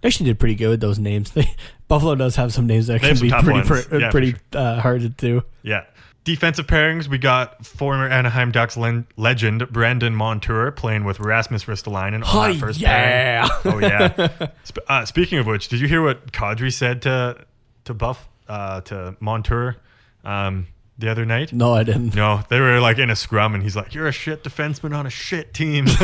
They 0.00 0.08
actually 0.08 0.26
did 0.26 0.40
pretty 0.40 0.56
good 0.56 0.70
with 0.70 0.80
those 0.80 0.98
names. 0.98 1.30
They, 1.34 1.48
Buffalo 1.86 2.16
does 2.16 2.34
have 2.34 2.52
some 2.52 2.66
names 2.66 2.88
that 2.88 3.00
They 3.00 3.12
can 3.14 3.20
be 3.20 3.30
pretty 3.30 3.62
pr- 3.62 3.96
Yeah, 3.96 4.10
pretty 4.10 4.32
sure. 4.32 4.40
uh, 4.54 4.80
hard 4.80 5.02
to 5.02 5.08
do. 5.08 5.44
Yeah. 5.62 5.84
Defensive 6.24 6.66
pairings, 6.66 7.06
we 7.06 7.18
got 7.18 7.66
former 7.66 8.08
Anaheim 8.08 8.50
Ducks 8.50 8.76
len- 8.78 9.06
legend 9.16 9.70
Brandon 9.70 10.14
Montour 10.14 10.70
playing 10.70 11.04
with 11.04 11.20
Rasmus 11.20 11.64
Ristolainen 11.64 12.24
on 12.26 12.52
that 12.52 12.58
first 12.58 12.82
pairing. 12.82 13.10
yeah. 13.12 13.48
Oh 13.66 13.78
yeah. 13.78 14.48
Sp- 14.64 14.80
uh, 14.88 15.04
speaking 15.04 15.38
of 15.38 15.46
which, 15.46 15.68
did 15.68 15.80
you 15.80 15.86
hear 15.88 16.00
what 16.02 16.32
Kadri 16.32 16.72
said 16.72 17.02
to 17.02 17.44
to 17.84 17.92
Buff 17.92 18.26
uh, 18.48 18.80
to 18.82 19.16
Montour 19.20 19.76
um, 20.24 20.66
the 20.96 21.10
other 21.10 21.26
night? 21.26 21.52
no, 21.52 21.74
I 21.74 21.82
didn't. 21.84 22.14
No, 22.14 22.42
they 22.48 22.58
were 22.58 22.80
like 22.80 22.96
in 22.98 23.10
a 23.10 23.16
scrum, 23.16 23.52
and 23.54 23.62
he's 23.62 23.76
like, 23.76 23.92
"You're 23.94 24.06
a 24.06 24.12
shit 24.12 24.42
defenseman 24.42 24.96
on 24.96 25.06
a 25.06 25.10
shit 25.10 25.52
team." 25.52 25.86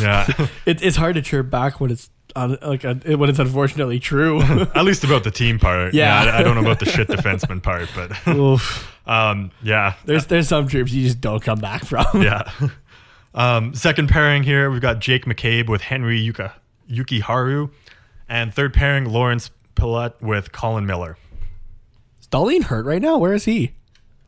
Yeah, 0.00 0.26
It, 0.66 0.82
it's 0.82 0.96
hard 0.96 1.14
to 1.16 1.22
chirp 1.22 1.50
back 1.50 1.80
when 1.80 1.90
it's 1.90 2.10
like 2.36 2.84
uh 2.84 2.94
when 3.16 3.30
it's 3.30 3.38
unfortunately 3.38 4.00
true. 4.00 4.40
at 4.74 4.84
least 4.84 5.04
about 5.04 5.24
the 5.24 5.30
team 5.30 5.58
part. 5.58 5.94
Yeah. 5.94 6.22
I, 6.22 6.38
I 6.38 6.42
don't 6.42 6.54
know 6.54 6.62
about 6.62 6.80
the 6.80 6.86
shit 6.86 7.08
defenseman 7.16 7.62
part, 7.62 7.88
but 7.94 8.10
um, 9.06 9.50
yeah, 9.62 9.94
There's 10.04 10.26
there's 10.26 10.48
some 10.48 10.66
trips 10.68 10.92
you 10.92 11.04
just 11.04 11.20
don't 11.20 11.42
come 11.42 11.58
back 11.60 11.84
from. 11.84 12.06
yeah. 12.22 12.50
Um, 13.34 13.74
second 13.74 14.08
pairing 14.08 14.42
here, 14.44 14.70
we've 14.70 14.80
got 14.80 15.00
Jake 15.00 15.24
McCabe 15.24 15.68
with 15.68 15.82
Henri 15.82 16.20
Yuka 16.20 16.52
Jokiharju, 16.90 17.70
and 18.28 18.54
third 18.54 18.72
pairing 18.74 19.06
Lawrence 19.06 19.50
Pilut 19.74 20.20
with 20.20 20.52
Colin 20.52 20.86
Miller. 20.86 21.16
Is 22.20 22.28
Dahlin 22.28 22.64
hurt 22.64 22.86
right 22.86 23.02
now? 23.02 23.18
Where 23.18 23.32
is 23.32 23.44
he? 23.44 23.72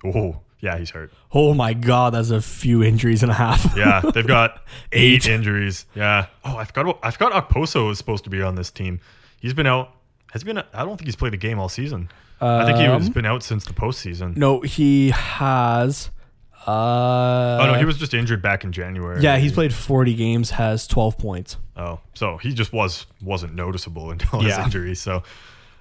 Oh, 0.04 0.40
yeah, 0.60 0.78
he's 0.78 0.90
hurt. 0.90 1.12
Oh 1.32 1.54
my 1.54 1.74
god, 1.74 2.14
that's 2.14 2.30
a 2.30 2.40
few 2.40 2.82
injuries 2.82 3.22
and 3.22 3.30
a 3.30 3.34
half. 3.34 3.76
Yeah, 3.76 4.00
they've 4.14 4.26
got 4.26 4.62
eight, 4.92 5.26
Eight. 5.26 5.28
injuries. 5.28 5.86
Yeah. 5.94 6.26
Oh, 6.44 6.56
I 6.56 6.64
forgot. 6.64 6.98
I 7.02 7.10
forgot. 7.10 7.32
Okposo 7.48 7.90
is 7.90 7.98
supposed 7.98 8.24
to 8.24 8.30
be 8.30 8.40
on 8.42 8.54
this 8.54 8.70
team. 8.70 9.00
He's 9.40 9.54
been 9.54 9.66
out. 9.66 9.92
Has 10.32 10.42
he 10.42 10.46
been? 10.46 10.58
I 10.58 10.84
don't 10.84 10.96
think 10.96 11.06
he's 11.06 11.16
played 11.16 11.34
a 11.34 11.38
game 11.38 11.58
all 11.58 11.68
season. 11.68 12.08
I 12.40 12.64
think 12.66 12.76
he 12.78 12.84
has 12.84 13.06
Um, 13.06 13.12
been 13.12 13.24
out 13.26 13.42
since 13.42 13.64
the 13.64 13.72
postseason. 13.72 14.36
No, 14.36 14.60
he 14.60 15.08
has. 15.10 16.10
Uh, 16.66 17.58
oh 17.62 17.66
no, 17.72 17.74
he 17.78 17.84
was 17.84 17.96
just 17.96 18.12
injured 18.12 18.42
back 18.42 18.64
in 18.64 18.72
January. 18.72 19.22
Yeah, 19.22 19.38
he's 19.38 19.52
played 19.52 19.72
40 19.72 20.14
games, 20.14 20.50
has 20.50 20.86
12 20.86 21.16
points. 21.16 21.56
Oh, 21.76 22.00
so 22.14 22.38
he 22.38 22.52
just 22.54 22.72
was 22.72 23.06
wasn't 23.22 23.54
noticeable 23.54 24.10
until 24.12 24.40
his 24.40 24.48
Yeah. 24.56 24.64
injury. 24.64 24.94
So, 24.94 25.22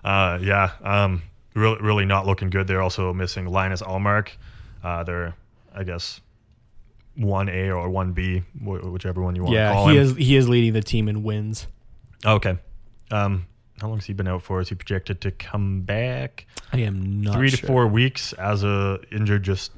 uh, 0.03 0.38
yeah, 0.41 0.71
um, 0.84 1.23
really, 1.55 1.82
really 1.82 2.05
not 2.05 2.26
looking 2.26 2.49
good. 2.49 2.67
They're 2.67 2.82
also 2.82 3.13
missing 3.13 3.47
Linus 3.47 3.82
Ullmark. 3.82 4.30
Uh, 4.86 5.03
they're, 5.03 5.33
I 5.73 5.83
guess, 5.83 6.21
one 7.15 7.49
A 7.49 7.71
or 7.71 7.89
one 7.89 8.11
B, 8.13 8.43
whichever 8.61 9.21
one 9.21 9.36
you 9.36 9.41
want 9.43 9.53
to 9.53 9.57
Yeah, 9.57 9.73
call 9.73 9.88
he 9.88 9.95
him. 9.97 10.01
is 10.03 10.15
he 10.15 10.36
is 10.36 10.47
leading 10.47 10.73
the 10.73 10.81
team 10.83 11.07
in 11.09 11.23
wins. 11.23 11.65
Okay. 12.23 12.57
Um, 13.09 13.47
how 13.81 13.88
long 13.88 13.97
has 13.97 14.05
he 14.05 14.13
been 14.13 14.27
out 14.27 14.41
for? 14.43 14.61
Is 14.61 14.69
he 14.69 14.75
projected 14.75 15.21
to 15.21 15.31
come 15.31 15.81
back? 15.81 16.45
I 16.71 16.81
am 16.81 17.21
not 17.21 17.36
Three 17.36 17.49
to 17.49 17.57
four 17.65 17.88
weeks 17.88 18.33
as 18.33 18.63
a 18.63 18.99
injured 19.11 19.43
just 19.43 19.71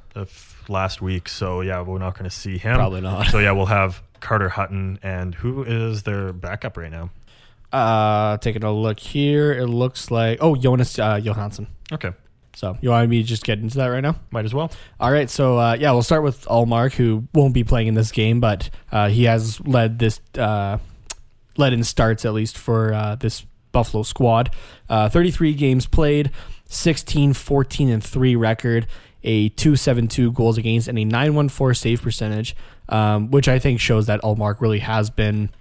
last 0.68 1.02
week. 1.02 1.30
So 1.30 1.62
yeah, 1.62 1.82
we're 1.82 2.00
not 2.00 2.14
going 2.18 2.30
to 2.30 2.36
see 2.36 2.58
him. 2.58 2.76
Probably 2.76 3.02
not. 3.02 3.28
So 3.28 3.40
yeah, 3.40 3.52
we'll 3.54 3.66
have 3.68 4.02
Carter 4.20 4.50
Hutton 4.50 5.00
and 5.04 5.34
who 5.36 5.64
is 5.64 6.04
their 6.04 6.34
backup 6.34 6.76
right 6.76 6.92
now? 6.92 7.12
Uh, 7.72 8.38
taking 8.38 8.64
a 8.64 8.72
look 8.72 9.00
here, 9.00 9.52
it 9.54 9.68
looks 9.68 10.10
like 10.12 10.40
oh 10.42 10.56
Jonas 10.56 10.98
uh, 11.00 11.18
Johansson. 11.18 11.68
Okay, 11.92 12.12
So 12.58 12.76
you 12.82 12.90
want 12.90 13.08
me 13.08 13.22
to 13.22 13.28
just 13.28 13.44
get 13.44 13.60
into 13.60 13.78
that 13.78 13.86
right 13.86 14.02
now? 14.02 14.16
might 14.32 14.44
as 14.44 14.52
well. 14.52 14.72
All 15.00 15.12
right, 15.12 15.30
so 15.30 15.60
uh, 15.60 15.78
yeah, 15.80 15.92
we'll 15.92 16.02
start 16.02 16.24
with 16.24 16.44
Ullmark, 16.46 16.94
who 16.94 17.28
won't 17.36 17.54
be 17.54 17.64
playing 17.64 17.86
in 17.86 17.94
this 17.94 18.12
game, 18.12 18.40
but 18.40 18.72
uh, 18.92 19.10
he 19.10 19.26
has 19.26 19.60
led 19.60 20.00
this 20.00 20.20
uh, 20.36 20.80
led 21.56 21.74
in 21.74 21.84
starts 21.84 22.26
at 22.26 22.34
least 22.34 22.58
for 22.58 22.96
uh, 22.96 23.14
this 23.14 23.46
Buffalo 23.72 24.02
squad. 24.02 24.50
Uh, 24.90 25.08
33 25.08 25.54
games 25.54 25.86
played, 25.86 26.32
16, 26.66 27.34
14, 27.34 27.90
and 27.90 28.04
three 28.04 28.36
record, 28.36 28.88
a 29.24 29.52
2.72 29.52 30.34
goals 30.34 30.58
against, 30.58 30.88
and 30.88 30.98
a 30.98 31.06
9.14 31.06 31.78
save 31.78 32.02
percentage, 32.02 32.56
um, 32.90 33.30
which 33.30 33.48
I 33.48 33.60
think 33.60 33.80
shows 33.80 34.08
that 34.08 34.20
Ullmark 34.24 34.62
really 34.62 34.80
has 34.80 35.12
been 35.12 35.52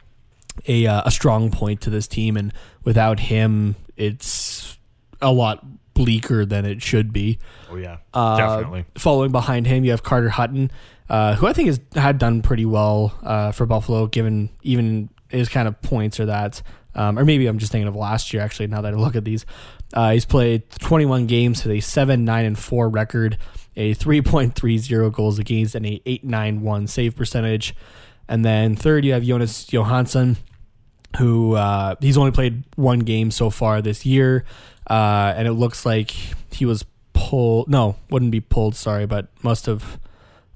a 0.66 0.86
uh, 0.86 1.02
a 1.04 1.10
strong 1.10 1.50
point 1.50 1.82
to 1.82 1.90
this 1.90 2.08
team, 2.08 2.38
and 2.38 2.54
without 2.84 3.20
him, 3.20 3.76
it's 3.98 4.78
a 5.20 5.30
lot 5.30 5.62
bleaker 5.96 6.44
than 6.46 6.64
it 6.64 6.80
should 6.82 7.12
be. 7.12 7.38
Oh 7.70 7.76
yeah, 7.76 7.96
Uh, 8.14 8.36
definitely. 8.36 8.84
Following 8.96 9.32
behind 9.32 9.66
him, 9.66 9.84
you 9.84 9.90
have 9.90 10.02
Carter 10.04 10.28
Hutton, 10.28 10.70
uh, 11.08 11.34
who 11.34 11.46
I 11.48 11.52
think 11.52 11.66
has 11.66 11.80
had 11.94 12.18
done 12.18 12.42
pretty 12.42 12.64
well 12.66 13.18
uh, 13.24 13.50
for 13.50 13.66
Buffalo, 13.66 14.06
given 14.06 14.50
even 14.62 15.08
his 15.28 15.48
kind 15.48 15.66
of 15.66 15.80
points 15.82 16.20
or 16.20 16.26
that. 16.26 16.62
Um, 16.94 17.18
or 17.18 17.24
maybe 17.24 17.46
I'm 17.46 17.58
just 17.58 17.72
thinking 17.72 17.88
of 17.88 17.96
last 17.96 18.32
year, 18.32 18.42
actually, 18.42 18.68
now 18.68 18.80
that 18.82 18.94
I 18.94 18.96
look 18.96 19.16
at 19.16 19.24
these. 19.24 19.44
Uh, 19.92 20.12
he's 20.12 20.24
played 20.24 20.68
21 20.70 21.26
games 21.26 21.62
with 21.64 21.76
a 21.76 21.80
7 21.80 22.24
9 22.24 22.44
and 22.44 22.58
4 22.58 22.88
record, 22.88 23.36
a 23.76 23.94
3.30 23.94 25.12
goals 25.12 25.38
against, 25.38 25.74
and 25.74 25.84
a 25.84 26.00
891 26.06 26.86
save 26.86 27.14
percentage. 27.16 27.74
And 28.28 28.44
then 28.44 28.76
third, 28.76 29.04
you 29.04 29.12
have 29.12 29.22
Jonas 29.24 29.66
Johansson, 29.72 30.36
who 31.18 31.54
uh, 31.54 31.94
he's 32.00 32.16
only 32.18 32.32
played 32.32 32.64
one 32.76 33.00
game 33.00 33.30
so 33.30 33.50
far 33.50 33.80
this 33.82 34.04
year, 34.06 34.44
uh, 34.88 35.34
and 35.36 35.46
it 35.48 35.52
looks 35.52 35.84
like 35.86 36.10
he 36.52 36.64
was 36.64 36.84
pulled. 37.12 37.68
No, 37.68 37.96
wouldn't 38.10 38.30
be 38.32 38.40
pulled. 38.40 38.76
Sorry, 38.76 39.06
but 39.06 39.28
must 39.42 39.66
have 39.66 39.98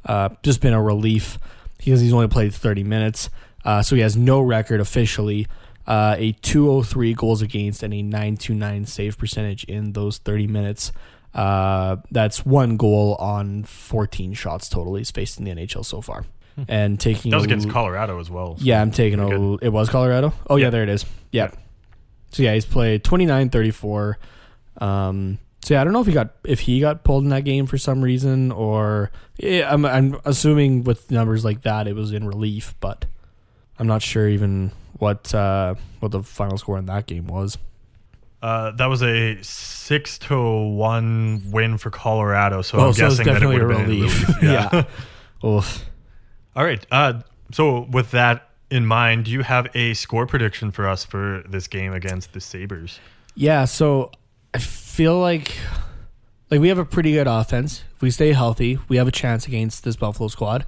uh, 0.04 0.30
just 0.42 0.60
been 0.60 0.72
a 0.72 0.82
relief 0.82 1.38
because 1.78 2.00
he's 2.00 2.12
only 2.12 2.28
played 2.28 2.54
30 2.54 2.84
minutes. 2.84 3.30
Uh, 3.64 3.82
so 3.82 3.94
he 3.96 4.02
has 4.02 4.16
no 4.16 4.40
record 4.40 4.80
officially. 4.80 5.46
Uh, 5.86 6.14
a 6.18 6.32
203 6.42 7.14
goals 7.14 7.42
against 7.42 7.82
and 7.82 7.92
a 7.92 8.02
929 8.02 8.86
save 8.86 9.18
percentage 9.18 9.64
in 9.64 9.92
those 9.92 10.18
30 10.18 10.46
minutes. 10.46 10.92
Uh, 11.34 11.96
that's 12.10 12.44
one 12.44 12.76
goal 12.76 13.14
on 13.16 13.64
14 13.64 14.34
shots 14.34 14.68
total 14.68 14.94
he's 14.96 15.10
faced 15.10 15.38
in 15.38 15.44
the 15.44 15.50
NHL 15.52 15.84
so 15.84 16.00
far. 16.00 16.24
And 16.68 17.00
taking 17.00 17.30
That 17.30 17.38
was 17.38 17.46
against 17.46 17.70
Colorado 17.70 18.18
as 18.20 18.28
well. 18.30 18.56
so 18.58 18.64
yeah, 18.64 18.82
I'm 18.82 18.90
taking 18.90 19.18
a. 19.18 19.28
good. 19.28 19.58
It 19.62 19.70
was 19.72 19.88
Colorado. 19.88 20.34
Oh 20.50 20.56
yeah, 20.56 20.66
Yeah. 20.66 20.70
there 20.70 20.82
it 20.82 20.88
is. 20.90 21.06
Yeah. 21.32 21.44
Yeah. 21.44 21.50
So 22.30 22.42
yeah, 22.42 22.54
he's 22.54 22.64
played 22.66 23.04
29, 23.04 23.50
34. 23.50 24.18
Um. 24.78 25.38
So 25.62 25.74
yeah, 25.74 25.82
I 25.82 25.84
don't 25.84 25.92
know 25.92 26.00
if 26.00 26.06
he 26.06 26.12
got 26.14 26.34
if 26.44 26.60
he 26.60 26.80
got 26.80 27.04
pulled 27.04 27.24
in 27.24 27.30
that 27.30 27.44
game 27.44 27.66
for 27.66 27.76
some 27.76 28.00
reason 28.02 28.50
or 28.50 29.10
yeah, 29.36 29.70
I'm 29.70 29.84
I'm 29.84 30.18
assuming 30.24 30.84
with 30.84 31.10
numbers 31.10 31.44
like 31.44 31.62
that 31.62 31.86
it 31.86 31.94
was 31.94 32.12
in 32.12 32.26
relief, 32.26 32.74
but 32.80 33.04
I'm 33.78 33.86
not 33.86 34.00
sure 34.00 34.26
even 34.26 34.72
what 34.98 35.34
uh 35.34 35.74
what 35.98 36.12
the 36.12 36.22
final 36.22 36.56
score 36.56 36.78
in 36.78 36.86
that 36.86 37.06
game 37.06 37.26
was. 37.26 37.58
Uh, 38.42 38.70
that 38.70 38.86
was 38.86 39.02
a 39.02 39.36
six 39.42 40.16
to 40.18 40.34
one 40.40 41.42
win 41.50 41.76
for 41.76 41.90
Colorado. 41.90 42.62
So 42.62 42.78
Oh, 42.78 42.86
I'm 42.86 42.92
so 42.94 43.08
guessing 43.10 43.26
that 43.26 43.42
it 43.42 43.46
would 43.46 43.56
a 43.56 43.58
have 43.60 43.68
been 43.68 43.80
in 43.80 43.86
relief. 44.00 44.28
relief. 44.28 44.42
Yeah. 44.42 44.84
Oof. 45.46 45.84
All 46.56 46.64
right. 46.64 46.84
Uh, 46.90 47.20
so 47.52 47.80
with 47.90 48.12
that 48.12 48.48
in 48.70 48.86
mind, 48.86 49.24
do 49.24 49.30
you 49.30 49.42
have 49.42 49.68
a 49.74 49.94
score 49.94 50.26
prediction 50.26 50.70
for 50.70 50.88
us 50.88 51.04
for 51.04 51.42
this 51.48 51.66
game 51.66 51.92
against 51.92 52.32
the 52.32 52.40
Sabres? 52.40 53.00
Yeah, 53.34 53.64
so 53.64 54.12
I 54.54 54.58
feel 54.58 55.18
like 55.18 55.56
like 56.50 56.60
we 56.60 56.68
have 56.68 56.78
a 56.78 56.84
pretty 56.84 57.12
good 57.12 57.26
offense. 57.26 57.84
If 57.94 58.02
we 58.02 58.10
stay 58.10 58.32
healthy, 58.32 58.78
we 58.88 58.96
have 58.96 59.06
a 59.06 59.12
chance 59.12 59.46
against 59.46 59.84
this 59.84 59.96
Buffalo 59.96 60.28
squad. 60.28 60.66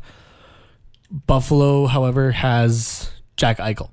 Buffalo, 1.11 1.87
however, 1.87 2.31
has 2.31 3.11
Jack 3.37 3.59
Eichel. 3.59 3.91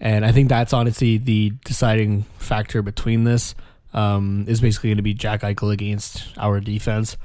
And 0.00 0.24
I 0.24 0.32
think 0.32 0.48
that's 0.48 0.72
honestly 0.72 1.18
the 1.18 1.52
deciding 1.64 2.22
factor 2.38 2.82
between 2.82 3.24
this. 3.24 3.54
Um, 3.92 4.44
is 4.48 4.60
basically 4.60 4.90
going 4.90 4.96
to 4.96 5.04
be 5.04 5.14
Jack 5.14 5.42
Eichel 5.42 5.72
against 5.72 6.36
our 6.36 6.58
defense. 6.58 7.16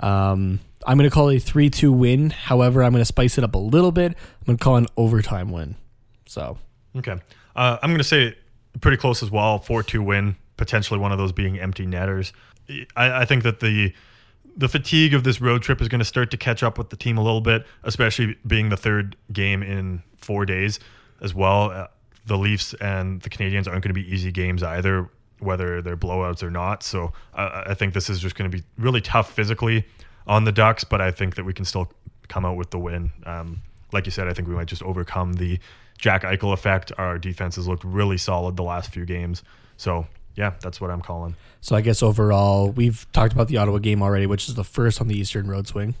Um, 0.00 0.60
I'm 0.86 0.98
going 0.98 1.08
to 1.08 1.14
call 1.14 1.28
it 1.28 1.36
a 1.36 1.40
3 1.40 1.70
2 1.70 1.92
win. 1.92 2.30
However, 2.30 2.82
I'm 2.82 2.92
going 2.92 3.00
to 3.00 3.06
spice 3.06 3.38
it 3.38 3.44
up 3.44 3.54
a 3.54 3.58
little 3.58 3.92
bit. 3.92 4.12
I'm 4.12 4.46
going 4.46 4.58
to 4.58 4.64
call 4.64 4.76
an 4.76 4.86
overtime 4.96 5.50
win. 5.50 5.76
So, 6.26 6.58
Okay. 6.96 7.16
Uh, 7.54 7.78
I'm 7.82 7.90
going 7.90 7.98
to 7.98 8.04
say 8.04 8.36
pretty 8.80 8.96
close 8.96 9.22
as 9.22 9.30
well. 9.30 9.58
4 9.58 9.82
2 9.82 10.02
win, 10.02 10.36
potentially 10.56 10.98
one 10.98 11.12
of 11.12 11.18
those 11.18 11.32
being 11.32 11.58
empty 11.58 11.86
netters. 11.86 12.32
I, 12.96 13.22
I 13.22 13.24
think 13.24 13.42
that 13.42 13.60
the 13.60 13.92
the 14.54 14.68
fatigue 14.68 15.14
of 15.14 15.24
this 15.24 15.40
road 15.40 15.62
trip 15.62 15.80
is 15.80 15.88
going 15.88 15.98
to 16.00 16.04
start 16.04 16.30
to 16.30 16.36
catch 16.36 16.62
up 16.62 16.76
with 16.76 16.90
the 16.90 16.96
team 16.96 17.16
a 17.16 17.22
little 17.22 17.40
bit, 17.40 17.66
especially 17.84 18.36
being 18.46 18.68
the 18.68 18.76
third 18.76 19.16
game 19.32 19.62
in 19.62 20.02
four 20.16 20.44
days 20.44 20.78
as 21.22 21.34
well. 21.34 21.70
Uh, 21.70 21.86
the 22.26 22.36
Leafs 22.36 22.74
and 22.74 23.22
the 23.22 23.30
Canadiens 23.30 23.66
aren't 23.66 23.82
going 23.82 23.88
to 23.88 23.94
be 23.94 24.06
easy 24.14 24.30
games 24.30 24.62
either, 24.62 25.08
whether 25.42 25.82
they're 25.82 25.96
blowouts 25.96 26.42
or 26.42 26.50
not. 26.50 26.82
So 26.82 27.12
I, 27.34 27.64
I 27.68 27.74
think 27.74 27.94
this 27.94 28.08
is 28.10 28.20
just 28.20 28.34
going 28.36 28.50
to 28.50 28.56
be 28.56 28.64
really 28.78 29.00
tough 29.00 29.32
physically 29.32 29.84
on 30.26 30.44
the 30.44 30.52
Ducks, 30.52 30.84
but 30.84 31.00
I 31.00 31.10
think 31.10 31.34
that 31.36 31.44
we 31.44 31.52
can 31.52 31.64
still 31.64 31.90
come 32.28 32.44
out 32.44 32.56
with 32.56 32.70
the 32.70 32.78
win. 32.78 33.12
Um, 33.26 33.62
like 33.92 34.06
you 34.06 34.12
said, 34.12 34.28
I 34.28 34.32
think 34.34 34.48
we 34.48 34.54
might 34.54 34.68
just 34.68 34.82
overcome 34.82 35.34
the 35.34 35.58
Jack 35.98 36.22
Eichel 36.22 36.52
effect. 36.52 36.92
Our 36.96 37.18
defense 37.18 37.56
has 37.56 37.68
looked 37.68 37.84
really 37.84 38.16
solid 38.18 38.56
the 38.56 38.62
last 38.62 38.90
few 38.92 39.04
games. 39.04 39.42
So 39.76 40.06
yeah, 40.34 40.54
that's 40.62 40.80
what 40.80 40.90
I'm 40.90 41.02
calling. 41.02 41.36
So 41.60 41.76
I 41.76 41.80
guess 41.80 42.02
overall, 42.02 42.70
we've 42.70 43.06
talked 43.12 43.32
about 43.32 43.48
the 43.48 43.58
Ottawa 43.58 43.78
game 43.78 44.02
already, 44.02 44.26
which 44.26 44.48
is 44.48 44.54
the 44.54 44.64
first 44.64 45.00
on 45.00 45.08
the 45.08 45.18
Eastern 45.18 45.46
Road 45.48 45.66
Swing. 45.68 45.94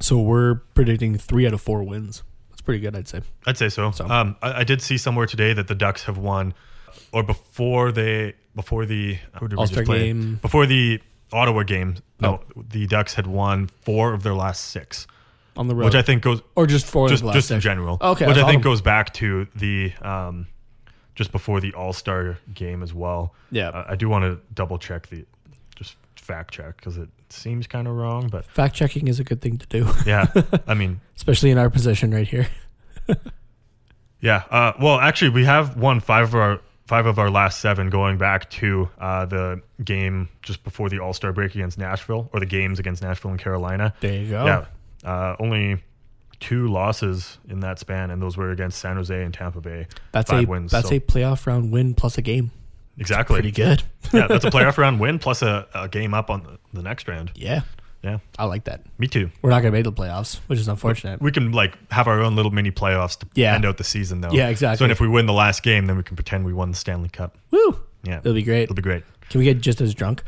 So 0.00 0.18
we're 0.18 0.56
predicting 0.74 1.16
three 1.16 1.46
out 1.46 1.54
of 1.54 1.60
four 1.60 1.82
wins. 1.82 2.22
That's 2.50 2.60
pretty 2.60 2.80
good, 2.80 2.94
I'd 2.94 3.08
say. 3.08 3.22
I'd 3.46 3.56
say 3.58 3.68
so. 3.68 3.90
So- 3.90 4.06
Um, 4.08 4.36
I, 4.42 4.60
I 4.60 4.64
did 4.64 4.82
see 4.82 4.96
somewhere 4.98 5.26
today 5.26 5.52
that 5.54 5.66
the 5.68 5.74
Ducks 5.74 6.04
have 6.04 6.18
won, 6.18 6.54
or 7.12 7.22
before 7.22 7.90
they 7.90 8.34
before 8.58 8.84
the 8.86 9.18
All-Star 9.56 9.84
game. 9.84 10.40
before 10.42 10.66
the 10.66 11.00
Ottawa 11.32 11.62
game. 11.62 11.94
No, 12.20 12.40
Oh. 12.56 12.62
the 12.68 12.88
Ducks 12.88 13.14
had 13.14 13.28
won 13.28 13.68
four 13.82 14.12
of 14.14 14.24
their 14.24 14.34
last 14.34 14.64
six, 14.66 15.06
On 15.56 15.68
the 15.68 15.74
road. 15.76 15.84
which 15.84 15.94
I 15.94 16.02
think 16.02 16.22
goes 16.24 16.42
or 16.56 16.66
just 16.66 16.84
four 16.86 17.08
just 17.08 17.20
of 17.20 17.22
the 17.22 17.26
last 17.28 17.34
just 17.36 17.50
in 17.52 17.60
general. 17.60 17.98
Okay, 18.00 18.26
which 18.26 18.36
I 18.36 18.46
think 18.50 18.64
goes 18.64 18.80
back 18.80 19.14
to 19.14 19.46
the 19.54 19.92
um, 20.02 20.48
just 21.14 21.30
before 21.30 21.60
the 21.60 21.72
All 21.74 21.92
Star 21.92 22.38
game 22.52 22.82
as 22.82 22.92
well. 22.92 23.32
Yeah. 23.52 23.68
Uh, 23.68 23.84
I 23.90 23.94
do 23.96 24.08
want 24.08 24.24
to 24.24 24.40
double 24.54 24.78
check 24.78 25.06
the 25.06 25.24
just 25.76 25.94
fact 26.16 26.52
check 26.54 26.76
because 26.76 26.96
it 26.98 27.08
seems 27.30 27.66
kind 27.68 27.86
of 27.86 27.94
wrong, 27.94 28.28
but 28.28 28.44
Fact 28.46 28.74
checking 28.74 29.06
is 29.06 29.20
a 29.20 29.24
good 29.24 29.40
thing 29.40 29.58
to 29.58 29.66
do, 29.68 29.86
yeah, 30.06 30.26
I 30.66 30.74
mean 30.82 31.00
especially 31.16 31.50
in 31.50 31.58
our 31.58 31.70
position 31.70 32.12
right 32.12 32.26
here. 32.26 32.48
Yeah. 34.20 34.42
Uh, 34.50 34.72
well, 34.80 34.98
actually, 34.98 35.30
we 35.30 35.44
have 35.44 35.76
won 35.76 36.00
five 36.00 36.28
of 36.28 36.34
our 36.34 36.60
five 36.88 37.06
of 37.06 37.18
our 37.18 37.30
last 37.30 37.60
seven, 37.60 37.90
going 37.90 38.18
back 38.18 38.50
to 38.50 38.88
uh, 38.98 39.26
the 39.26 39.60
game 39.84 40.28
just 40.42 40.64
before 40.64 40.88
the 40.88 40.98
All 40.98 41.12
Star 41.12 41.32
break 41.32 41.54
against 41.54 41.78
Nashville, 41.78 42.28
or 42.32 42.40
the 42.40 42.46
games 42.46 42.78
against 42.80 43.02
Nashville 43.02 43.30
and 43.30 43.38
Carolina. 43.38 43.94
There 44.00 44.12
you 44.20 44.30
go. 44.30 44.44
Yeah. 44.46 44.64
Uh, 45.08 45.36
only 45.38 45.80
two 46.40 46.66
losses 46.68 47.38
in 47.48 47.60
that 47.60 47.78
span, 47.78 48.10
and 48.10 48.20
those 48.22 48.36
were 48.36 48.50
against 48.50 48.78
San 48.78 48.96
Jose 48.96 49.22
and 49.22 49.32
Tampa 49.34 49.60
Bay. 49.60 49.86
That's 50.12 50.30
five 50.30 50.44
a 50.48 50.50
wins. 50.50 50.72
that's 50.72 50.88
so- 50.88 50.96
a 50.96 51.00
playoff 51.00 51.46
round 51.46 51.70
win 51.70 51.94
plus 51.94 52.18
a 52.18 52.22
game. 52.22 52.50
exactly 52.96 53.34
Pretty 53.36 53.50
good. 53.52 53.82
yeah, 54.12 54.26
that's 54.26 54.44
a 54.44 54.50
playoff 54.52 54.76
round 54.78 54.98
win 54.98 55.18
plus 55.18 55.42
a, 55.42 55.66
a 55.74 55.88
game 55.88 56.14
up 56.14 56.30
on 56.30 56.42
the, 56.42 56.58
the 56.72 56.82
next 56.82 57.06
round. 57.06 57.30
Yeah, 57.34 57.62
Yeah, 58.02 58.18
I 58.38 58.44
like 58.44 58.64
that. 58.64 58.82
me 58.98 59.08
too. 59.08 59.30
We're 59.42 59.50
not 59.50 59.60
going 59.62 59.72
to 59.72 59.76
make 59.78 59.84
the 59.84 59.92
playoffs, 59.92 60.36
which 60.46 60.58
is 60.60 60.68
unfortunate. 60.68 61.20
We 61.20 61.32
can 61.32 61.50
like 61.52 61.76
have 61.90 62.06
our 62.06 62.20
own 62.22 62.36
little 62.36 62.52
mini 62.52 62.70
playoffs 62.70 63.18
to 63.18 63.26
Yeah. 63.34 63.54
end 63.54 63.64
out 63.64 63.76
the 63.76 63.84
season, 63.84 64.20
though. 64.20 64.30
Yeah, 64.30 64.48
exactly. 64.48 64.78
So 64.78 64.84
and 64.84 64.92
if 64.92 65.00
we 65.00 65.08
win 65.08 65.26
the 65.26 65.32
last 65.32 65.62
game, 65.64 65.86
then 65.86 65.96
we 65.96 66.02
can 66.04 66.14
pretend 66.16 66.44
we 66.44 66.52
won 66.52 66.70
the 66.70 66.76
Stanley 66.76 67.08
Cup. 67.08 67.36
Woo! 67.50 67.80
Yeah, 68.04 68.18
It'll 68.18 68.34
be 68.34 68.42
great. 68.44 68.62
It'll 68.64 68.76
be 68.76 68.82
great. 68.82 69.02
Can 69.30 69.40
we 69.40 69.44
get 69.44 69.60
just 69.60 69.80
as 69.80 69.94
drunk? 69.94 70.22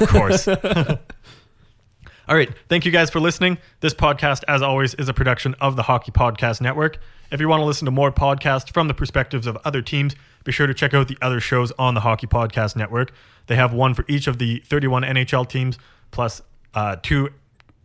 Of 0.00 0.08
course. 0.10 0.46
All 2.28 2.34
right. 2.36 2.50
Thank 2.68 2.84
you 2.84 2.90
guys 2.92 3.08
for 3.08 3.20
listening. 3.20 3.58
This 3.80 3.94
podcast, 3.94 4.42
as 4.48 4.60
always, 4.60 4.94
is 4.94 5.08
a 5.08 5.14
production 5.14 5.54
of 5.60 5.76
the 5.76 5.82
Hockey 5.84 6.10
Podcast 6.12 6.60
Network. 6.60 6.98
If 7.30 7.40
you 7.40 7.48
want 7.48 7.60
to 7.60 7.64
listen 7.64 7.86
to 7.86 7.90
more 7.92 8.10
podcasts 8.12 8.72
from 8.72 8.88
the 8.88 8.94
perspectives 8.94 9.46
of 9.46 9.56
other 9.64 9.80
teams, 9.80 10.14
be 10.44 10.52
sure 10.52 10.66
to 10.66 10.74
check 10.74 10.92
out 10.92 11.08
the 11.08 11.18
other 11.22 11.40
shows 11.40 11.72
on 11.78 11.94
the 11.94 12.00
Hockey 12.00 12.26
Podcast 12.26 12.76
Network. 12.76 13.12
They 13.46 13.56
have 13.56 13.72
one 13.72 13.94
for 13.94 14.04
each 14.08 14.26
of 14.26 14.38
the 14.38 14.58
31 14.66 15.02
NHL 15.02 15.48
teams, 15.48 15.78
plus 16.10 16.42
uh, 16.76 16.96
two 17.02 17.30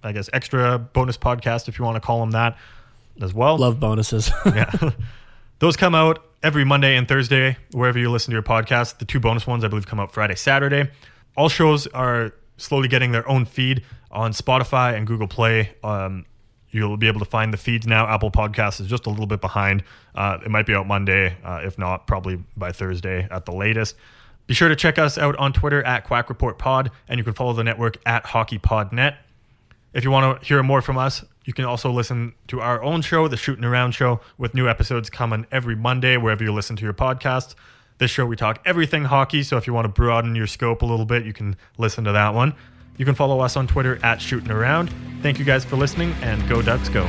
I 0.03 0.11
guess, 0.11 0.29
extra 0.33 0.79
bonus 0.79 1.17
podcast, 1.17 1.67
if 1.67 1.77
you 1.77 1.85
want 1.85 1.95
to 1.95 2.01
call 2.01 2.19
them 2.19 2.31
that, 2.31 2.57
as 3.21 3.33
well. 3.33 3.57
Love 3.57 3.79
bonuses. 3.79 4.31
yeah. 4.45 4.71
Those 5.59 5.77
come 5.77 5.93
out 5.93 6.25
every 6.41 6.63
Monday 6.63 6.95
and 6.97 7.07
Thursday, 7.07 7.57
wherever 7.71 7.99
you 7.99 8.09
listen 8.09 8.31
to 8.31 8.35
your 8.35 8.43
podcast. 8.43 8.97
The 8.97 9.05
two 9.05 9.19
bonus 9.19 9.45
ones, 9.45 9.63
I 9.63 9.67
believe, 9.67 9.85
come 9.85 9.99
out 9.99 10.11
Friday, 10.11 10.35
Saturday. 10.35 10.89
All 11.37 11.49
shows 11.49 11.87
are 11.87 12.33
slowly 12.57 12.87
getting 12.87 13.11
their 13.11 13.27
own 13.29 13.45
feed 13.45 13.83
on 14.09 14.31
Spotify 14.31 14.95
and 14.95 15.05
Google 15.05 15.27
Play. 15.27 15.71
Um, 15.83 16.25
you'll 16.71 16.97
be 16.97 17.07
able 17.07 17.19
to 17.19 17.25
find 17.25 17.53
the 17.53 17.57
feeds 17.57 17.85
now. 17.85 18.07
Apple 18.07 18.31
Podcasts 18.31 18.81
is 18.81 18.87
just 18.87 19.05
a 19.05 19.09
little 19.09 19.27
bit 19.27 19.41
behind. 19.41 19.83
Uh, 20.15 20.39
it 20.43 20.49
might 20.49 20.65
be 20.65 20.73
out 20.73 20.87
Monday, 20.87 21.37
uh, 21.43 21.61
if 21.63 21.77
not, 21.77 22.07
probably 22.07 22.43
by 22.57 22.71
Thursday 22.71 23.27
at 23.29 23.45
the 23.45 23.51
latest. 23.51 23.95
Be 24.47 24.53
sure 24.53 24.69
to 24.69 24.75
check 24.75 24.99
us 24.99 25.17
out 25.17 25.35
on 25.37 25.53
Twitter 25.53 25.83
at 25.83 26.03
Quack 26.03 26.29
Report 26.29 26.57
Pod, 26.57 26.91
and 27.07 27.17
you 27.17 27.23
can 27.23 27.33
follow 27.33 27.53
the 27.53 27.63
network 27.63 27.97
at 28.05 28.25
HockeyPodNet. 28.25 29.15
If 29.93 30.03
you 30.03 30.11
want 30.11 30.41
to 30.41 30.45
hear 30.45 30.61
more 30.63 30.81
from 30.81 30.97
us, 30.97 31.23
you 31.45 31.53
can 31.53 31.65
also 31.65 31.91
listen 31.91 32.33
to 32.47 32.61
our 32.61 32.81
own 32.83 33.01
show, 33.01 33.27
The 33.27 33.37
Shooting 33.37 33.65
Around 33.65 33.91
Show, 33.93 34.21
with 34.37 34.53
new 34.53 34.67
episodes 34.69 35.09
coming 35.09 35.45
every 35.51 35.75
Monday, 35.75 36.17
wherever 36.17 36.43
you 36.43 36.53
listen 36.53 36.75
to 36.77 36.83
your 36.83 36.93
podcast. 36.93 37.55
This 37.97 38.11
show, 38.11 38.25
we 38.25 38.35
talk 38.35 38.61
everything 38.65 39.05
hockey, 39.05 39.43
so 39.43 39.57
if 39.57 39.67
you 39.67 39.73
want 39.73 39.85
to 39.85 39.89
broaden 39.89 40.35
your 40.35 40.47
scope 40.47 40.81
a 40.81 40.85
little 40.85 41.05
bit, 41.05 41.25
you 41.25 41.33
can 41.33 41.55
listen 41.77 42.03
to 42.05 42.11
that 42.11 42.33
one. 42.33 42.53
You 42.97 43.05
can 43.05 43.15
follow 43.15 43.39
us 43.39 43.55
on 43.55 43.67
Twitter 43.67 43.99
at 44.03 44.21
Shooting 44.21 44.51
Around. 44.51 44.91
Thank 45.21 45.39
you 45.39 45.45
guys 45.45 45.65
for 45.65 45.75
listening, 45.75 46.13
and 46.21 46.47
go 46.47 46.61
Ducks 46.61 46.89
go. 46.89 47.07